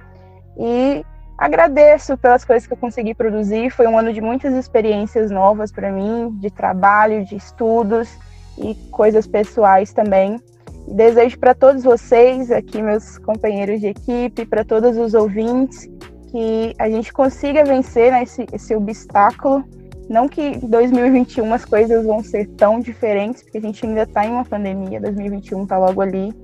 E 0.56 1.04
agradeço 1.36 2.16
pelas 2.16 2.44
coisas 2.44 2.66
que 2.66 2.72
eu 2.72 2.76
consegui 2.76 3.14
produzir. 3.14 3.70
Foi 3.70 3.86
um 3.86 3.98
ano 3.98 4.12
de 4.12 4.20
muitas 4.20 4.54
experiências 4.54 5.30
novas 5.30 5.72
para 5.72 5.90
mim, 5.90 6.30
de 6.40 6.50
trabalho, 6.50 7.24
de 7.24 7.36
estudos 7.36 8.08
e 8.58 8.74
coisas 8.90 9.26
pessoais 9.26 9.92
também. 9.92 10.40
Desejo 10.86 11.38
para 11.38 11.54
todos 11.54 11.82
vocês, 11.82 12.50
aqui 12.50 12.82
meus 12.82 13.18
companheiros 13.18 13.80
de 13.80 13.88
equipe, 13.88 14.44
para 14.44 14.64
todos 14.64 14.96
os 14.96 15.14
ouvintes, 15.14 15.88
que 16.30 16.74
a 16.78 16.90
gente 16.90 17.12
consiga 17.12 17.64
vencer 17.64 18.12
né, 18.12 18.22
esse, 18.22 18.46
esse 18.52 18.74
obstáculo. 18.74 19.64
Não 20.08 20.28
que 20.28 20.42
em 20.42 20.58
2021 20.58 21.54
as 21.54 21.64
coisas 21.64 22.04
vão 22.04 22.22
ser 22.22 22.46
tão 22.48 22.80
diferentes, 22.80 23.42
porque 23.42 23.56
a 23.56 23.60
gente 23.62 23.86
ainda 23.86 24.02
está 24.02 24.26
em 24.26 24.30
uma 24.30 24.44
pandemia, 24.44 25.00
2021 25.00 25.62
está 25.62 25.78
logo 25.78 26.02
ali, 26.02 26.34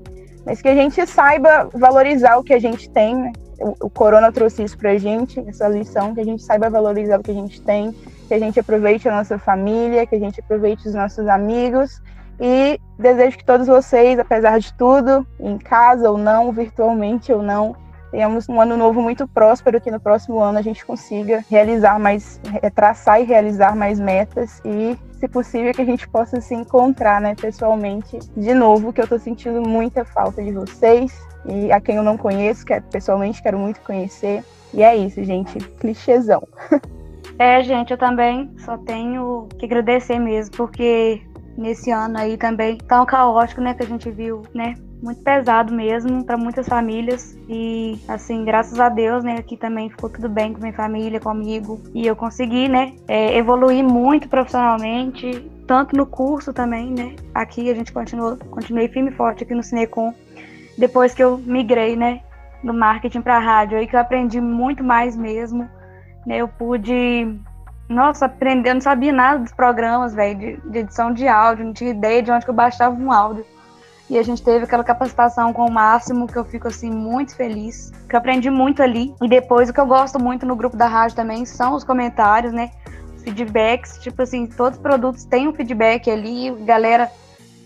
mas 0.46 0.62
que 0.62 0.68
a 0.68 0.74
gente 0.74 1.06
saiba 1.06 1.68
valorizar 1.74 2.38
o 2.38 2.42
que 2.42 2.54
a 2.54 2.58
gente 2.58 2.88
tem. 2.88 3.14
Né? 3.14 3.32
O, 3.60 3.86
o 3.86 3.90
Corona 3.90 4.32
trouxe 4.32 4.62
isso 4.62 4.76
para 4.76 4.92
a 4.92 4.98
gente, 4.98 5.38
essa 5.46 5.68
lição, 5.68 6.14
que 6.14 6.20
a 6.20 6.24
gente 6.24 6.42
saiba 6.42 6.70
valorizar 6.70 7.20
o 7.20 7.22
que 7.22 7.30
a 7.30 7.34
gente 7.34 7.60
tem, 7.60 7.92
que 8.26 8.34
a 8.34 8.38
gente 8.38 8.58
aproveite 8.58 9.08
a 9.08 9.14
nossa 9.14 9.38
família, 9.38 10.06
que 10.06 10.14
a 10.14 10.18
gente 10.18 10.40
aproveite 10.40 10.88
os 10.88 10.94
nossos 10.94 11.28
amigos. 11.28 12.00
E 12.40 12.80
desejo 12.98 13.36
que 13.36 13.44
todos 13.44 13.66
vocês, 13.66 14.18
apesar 14.18 14.58
de 14.58 14.72
tudo, 14.74 15.26
em 15.38 15.58
casa 15.58 16.10
ou 16.10 16.16
não, 16.16 16.50
virtualmente 16.50 17.30
ou 17.30 17.42
não, 17.42 17.76
tenhamos 18.10 18.48
um 18.48 18.60
ano 18.60 18.76
novo 18.76 19.00
muito 19.00 19.26
próspero, 19.26 19.80
que 19.80 19.90
no 19.90 20.00
próximo 20.00 20.40
ano 20.40 20.58
a 20.58 20.62
gente 20.62 20.84
consiga 20.84 21.44
realizar 21.48 21.98
mais, 21.98 22.40
traçar 22.74 23.20
e 23.20 23.24
realizar 23.24 23.76
mais 23.76 24.00
metas 24.00 24.60
e, 24.64 24.96
se 25.12 25.28
possível, 25.28 25.72
que 25.72 25.82
a 25.82 25.86
gente 25.86 26.08
possa 26.08 26.40
se 26.40 26.54
encontrar, 26.54 27.20
né, 27.20 27.34
pessoalmente 27.34 28.18
de 28.36 28.54
novo, 28.54 28.92
que 28.92 29.00
eu 29.00 29.08
tô 29.08 29.18
sentindo 29.18 29.62
muita 29.66 30.04
falta 30.04 30.42
de 30.42 30.52
vocês 30.52 31.12
e 31.46 31.72
a 31.72 31.80
quem 31.80 31.96
eu 31.96 32.02
não 32.02 32.16
conheço, 32.16 32.64
que 32.64 32.78
pessoalmente 32.80 33.42
quero 33.42 33.58
muito 33.58 33.80
conhecer. 33.80 34.44
E 34.72 34.82
é 34.82 34.96
isso, 34.96 35.22
gente, 35.24 35.58
clichêzão. 35.78 36.42
É, 37.38 37.62
gente, 37.62 37.90
eu 37.90 37.96
também 37.96 38.50
só 38.58 38.76
tenho 38.76 39.48
que 39.58 39.64
agradecer 39.64 40.18
mesmo, 40.18 40.54
porque 40.54 41.22
nesse 41.56 41.90
ano 41.90 42.18
aí 42.18 42.36
também 42.36 42.76
tão 42.76 43.06
caótico, 43.06 43.62
né, 43.62 43.72
que 43.72 43.82
a 43.82 43.86
gente 43.86 44.10
viu, 44.10 44.42
né, 44.54 44.74
muito 45.02 45.22
pesado 45.22 45.72
mesmo 45.72 46.24
para 46.24 46.36
muitas 46.36 46.68
famílias. 46.68 47.36
E 47.48 47.98
assim 48.08 48.44
graças 48.44 48.78
a 48.78 48.88
Deus 48.88 49.24
né 49.24 49.36
aqui 49.38 49.56
também 49.56 49.90
ficou 49.90 50.10
tudo 50.10 50.28
bem 50.28 50.52
com 50.52 50.60
minha 50.60 50.72
família 50.72 51.20
comigo 51.20 51.80
e 51.94 52.06
eu 52.06 52.14
consegui 52.14 52.68
né 52.68 52.94
é, 53.08 53.36
evoluir 53.36 53.82
muito 53.82 54.28
profissionalmente 54.28 55.50
tanto 55.66 55.96
no 55.96 56.06
curso 56.06 56.52
também 56.52 56.90
né. 56.90 57.16
Aqui 57.34 57.70
a 57.70 57.74
gente 57.74 57.92
continuou 57.92 58.36
continuei 58.36 58.88
firme 58.88 59.10
e 59.10 59.14
forte 59.14 59.44
aqui 59.44 59.54
no 59.54 59.62
Cinecom 59.62 60.14
depois 60.76 61.14
que 61.14 61.22
eu 61.22 61.38
migrei 61.38 61.96
né 61.96 62.20
do 62.62 62.74
marketing 62.74 63.22
para 63.22 63.38
rádio 63.38 63.78
aí 63.78 63.86
que 63.86 63.96
eu 63.96 64.00
aprendi 64.00 64.40
muito 64.40 64.84
mais 64.84 65.16
mesmo 65.16 65.68
né. 66.26 66.36
Eu 66.38 66.48
pude 66.48 67.38
nossa, 67.88 68.26
aprender, 68.26 68.70
eu 68.70 68.74
não 68.74 68.80
sabia 68.80 69.12
nada 69.12 69.40
dos 69.40 69.50
programas, 69.52 70.14
velho, 70.14 70.38
de, 70.38 70.70
de 70.70 70.78
edição 70.78 71.12
de 71.12 71.26
áudio, 71.26 71.64
não 71.64 71.72
tinha 71.72 71.90
ideia 71.90 72.22
de 72.22 72.30
onde 72.30 72.44
que 72.44 72.50
eu 72.50 72.54
baixava 72.54 72.94
um 72.94 73.10
áudio 73.10 73.44
e 74.10 74.18
a 74.18 74.22
gente 74.24 74.42
teve 74.42 74.64
aquela 74.64 74.82
capacitação 74.82 75.52
com 75.52 75.64
o 75.64 75.70
máximo 75.70 76.26
que 76.26 76.36
eu 76.36 76.44
fico 76.44 76.66
assim 76.66 76.90
muito 76.90 77.36
feliz, 77.36 77.92
que 78.08 78.16
eu 78.16 78.18
aprendi 78.18 78.50
muito 78.50 78.82
ali. 78.82 79.14
E 79.22 79.28
depois 79.28 79.70
o 79.70 79.72
que 79.72 79.78
eu 79.78 79.86
gosto 79.86 80.20
muito 80.20 80.44
no 80.44 80.56
grupo 80.56 80.76
da 80.76 80.88
rádio 80.88 81.14
também 81.14 81.44
são 81.44 81.74
os 81.74 81.84
comentários, 81.84 82.52
né? 82.52 82.72
Os 83.16 83.22
feedbacks, 83.22 83.98
tipo 83.98 84.20
assim, 84.20 84.48
todos 84.48 84.78
os 84.78 84.82
produtos 84.82 85.24
têm 85.24 85.46
um 85.46 85.54
feedback 85.54 86.10
ali, 86.10 86.50
galera 86.64 87.08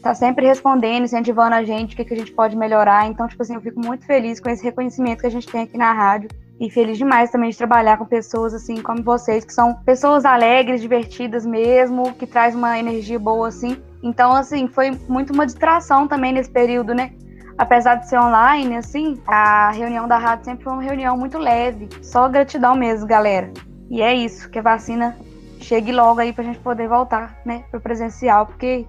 tá 0.02 0.14
sempre 0.14 0.46
respondendo, 0.46 1.04
incentivando 1.04 1.54
a 1.54 1.64
gente, 1.64 1.94
o 1.94 1.96
que, 1.96 2.04
que 2.04 2.12
a 2.12 2.16
gente 2.18 2.32
pode 2.32 2.54
melhorar. 2.54 3.06
Então, 3.06 3.26
tipo 3.26 3.42
assim, 3.42 3.54
eu 3.54 3.62
fico 3.62 3.80
muito 3.80 4.04
feliz 4.04 4.38
com 4.38 4.50
esse 4.50 4.62
reconhecimento 4.62 5.22
que 5.22 5.26
a 5.26 5.30
gente 5.30 5.46
tem 5.46 5.62
aqui 5.62 5.78
na 5.78 5.94
rádio. 5.94 6.28
E 6.60 6.70
feliz 6.70 6.96
demais 6.96 7.30
também 7.30 7.50
de 7.50 7.58
trabalhar 7.58 7.96
com 7.96 8.06
pessoas 8.06 8.54
assim 8.54 8.80
como 8.80 9.02
vocês, 9.02 9.44
que 9.44 9.52
são 9.52 9.74
pessoas 9.74 10.24
alegres, 10.24 10.80
divertidas 10.80 11.44
mesmo, 11.44 12.12
que 12.14 12.26
traz 12.26 12.54
uma 12.54 12.78
energia 12.78 13.18
boa 13.18 13.48
assim. 13.48 13.76
Então, 14.02 14.32
assim, 14.32 14.68
foi 14.68 14.92
muito 15.08 15.32
uma 15.32 15.46
distração 15.46 16.06
também 16.06 16.32
nesse 16.32 16.50
período, 16.50 16.94
né? 16.94 17.12
Apesar 17.56 17.96
de 17.96 18.08
ser 18.08 18.18
online, 18.18 18.76
assim, 18.76 19.20
a 19.26 19.70
reunião 19.70 20.06
da 20.06 20.18
rádio 20.18 20.44
sempre 20.44 20.64
foi 20.64 20.72
uma 20.72 20.82
reunião 20.82 21.16
muito 21.16 21.38
leve. 21.38 21.88
Só 22.02 22.28
gratidão 22.28 22.74
mesmo, 22.74 23.06
galera. 23.06 23.52
E 23.90 24.02
é 24.02 24.14
isso, 24.14 24.50
que 24.50 24.58
a 24.58 24.62
vacina 24.62 25.16
chegue 25.60 25.92
logo 25.92 26.20
aí 26.20 26.32
pra 26.32 26.44
gente 26.44 26.58
poder 26.58 26.88
voltar, 26.88 27.38
né, 27.44 27.64
pro 27.70 27.80
presencial, 27.80 28.46
porque 28.46 28.86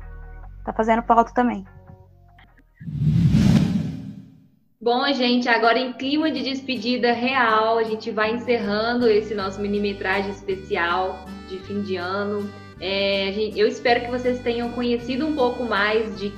tá 0.65 0.73
fazendo 0.73 1.01
falta 1.03 1.33
também. 1.33 1.65
Bom, 4.79 5.05
gente, 5.13 5.47
agora 5.47 5.79
em 5.79 5.93
clima 5.93 6.29
de 6.29 6.43
despedida 6.43 7.13
real, 7.13 7.77
a 7.77 7.83
gente 7.83 8.11
vai 8.11 8.33
encerrando 8.33 9.09
esse 9.09 9.33
nosso 9.33 9.59
minimetragem 9.61 10.29
especial 10.31 11.25
de 11.47 11.57
fim 11.59 11.81
de 11.81 11.95
ano. 11.95 12.49
É, 12.79 13.31
eu 13.55 13.67
espero 13.67 14.01
que 14.01 14.11
vocês 14.11 14.39
tenham 14.41 14.71
conhecido 14.73 15.25
um 15.25 15.33
pouco 15.33 15.63
mais 15.63 16.19
de 16.19 16.33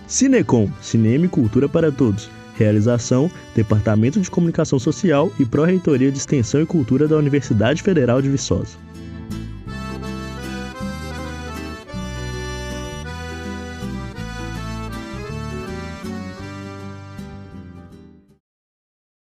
Cinecom, 0.06 0.70
Cinema 0.80 1.26
e 1.26 1.28
Cultura 1.28 1.68
para 1.68 1.92
Todos. 1.92 2.30
Realização: 2.54 3.30
Departamento 3.54 4.20
de 4.20 4.30
Comunicação 4.30 4.78
Social 4.78 5.30
e 5.38 5.44
Pró-Reitoria 5.44 6.10
de 6.10 6.18
Extensão 6.18 6.62
e 6.62 6.66
Cultura 6.66 7.06
da 7.06 7.16
Universidade 7.16 7.82
Federal 7.82 8.22
de 8.22 8.30
Viçosa. 8.30 8.85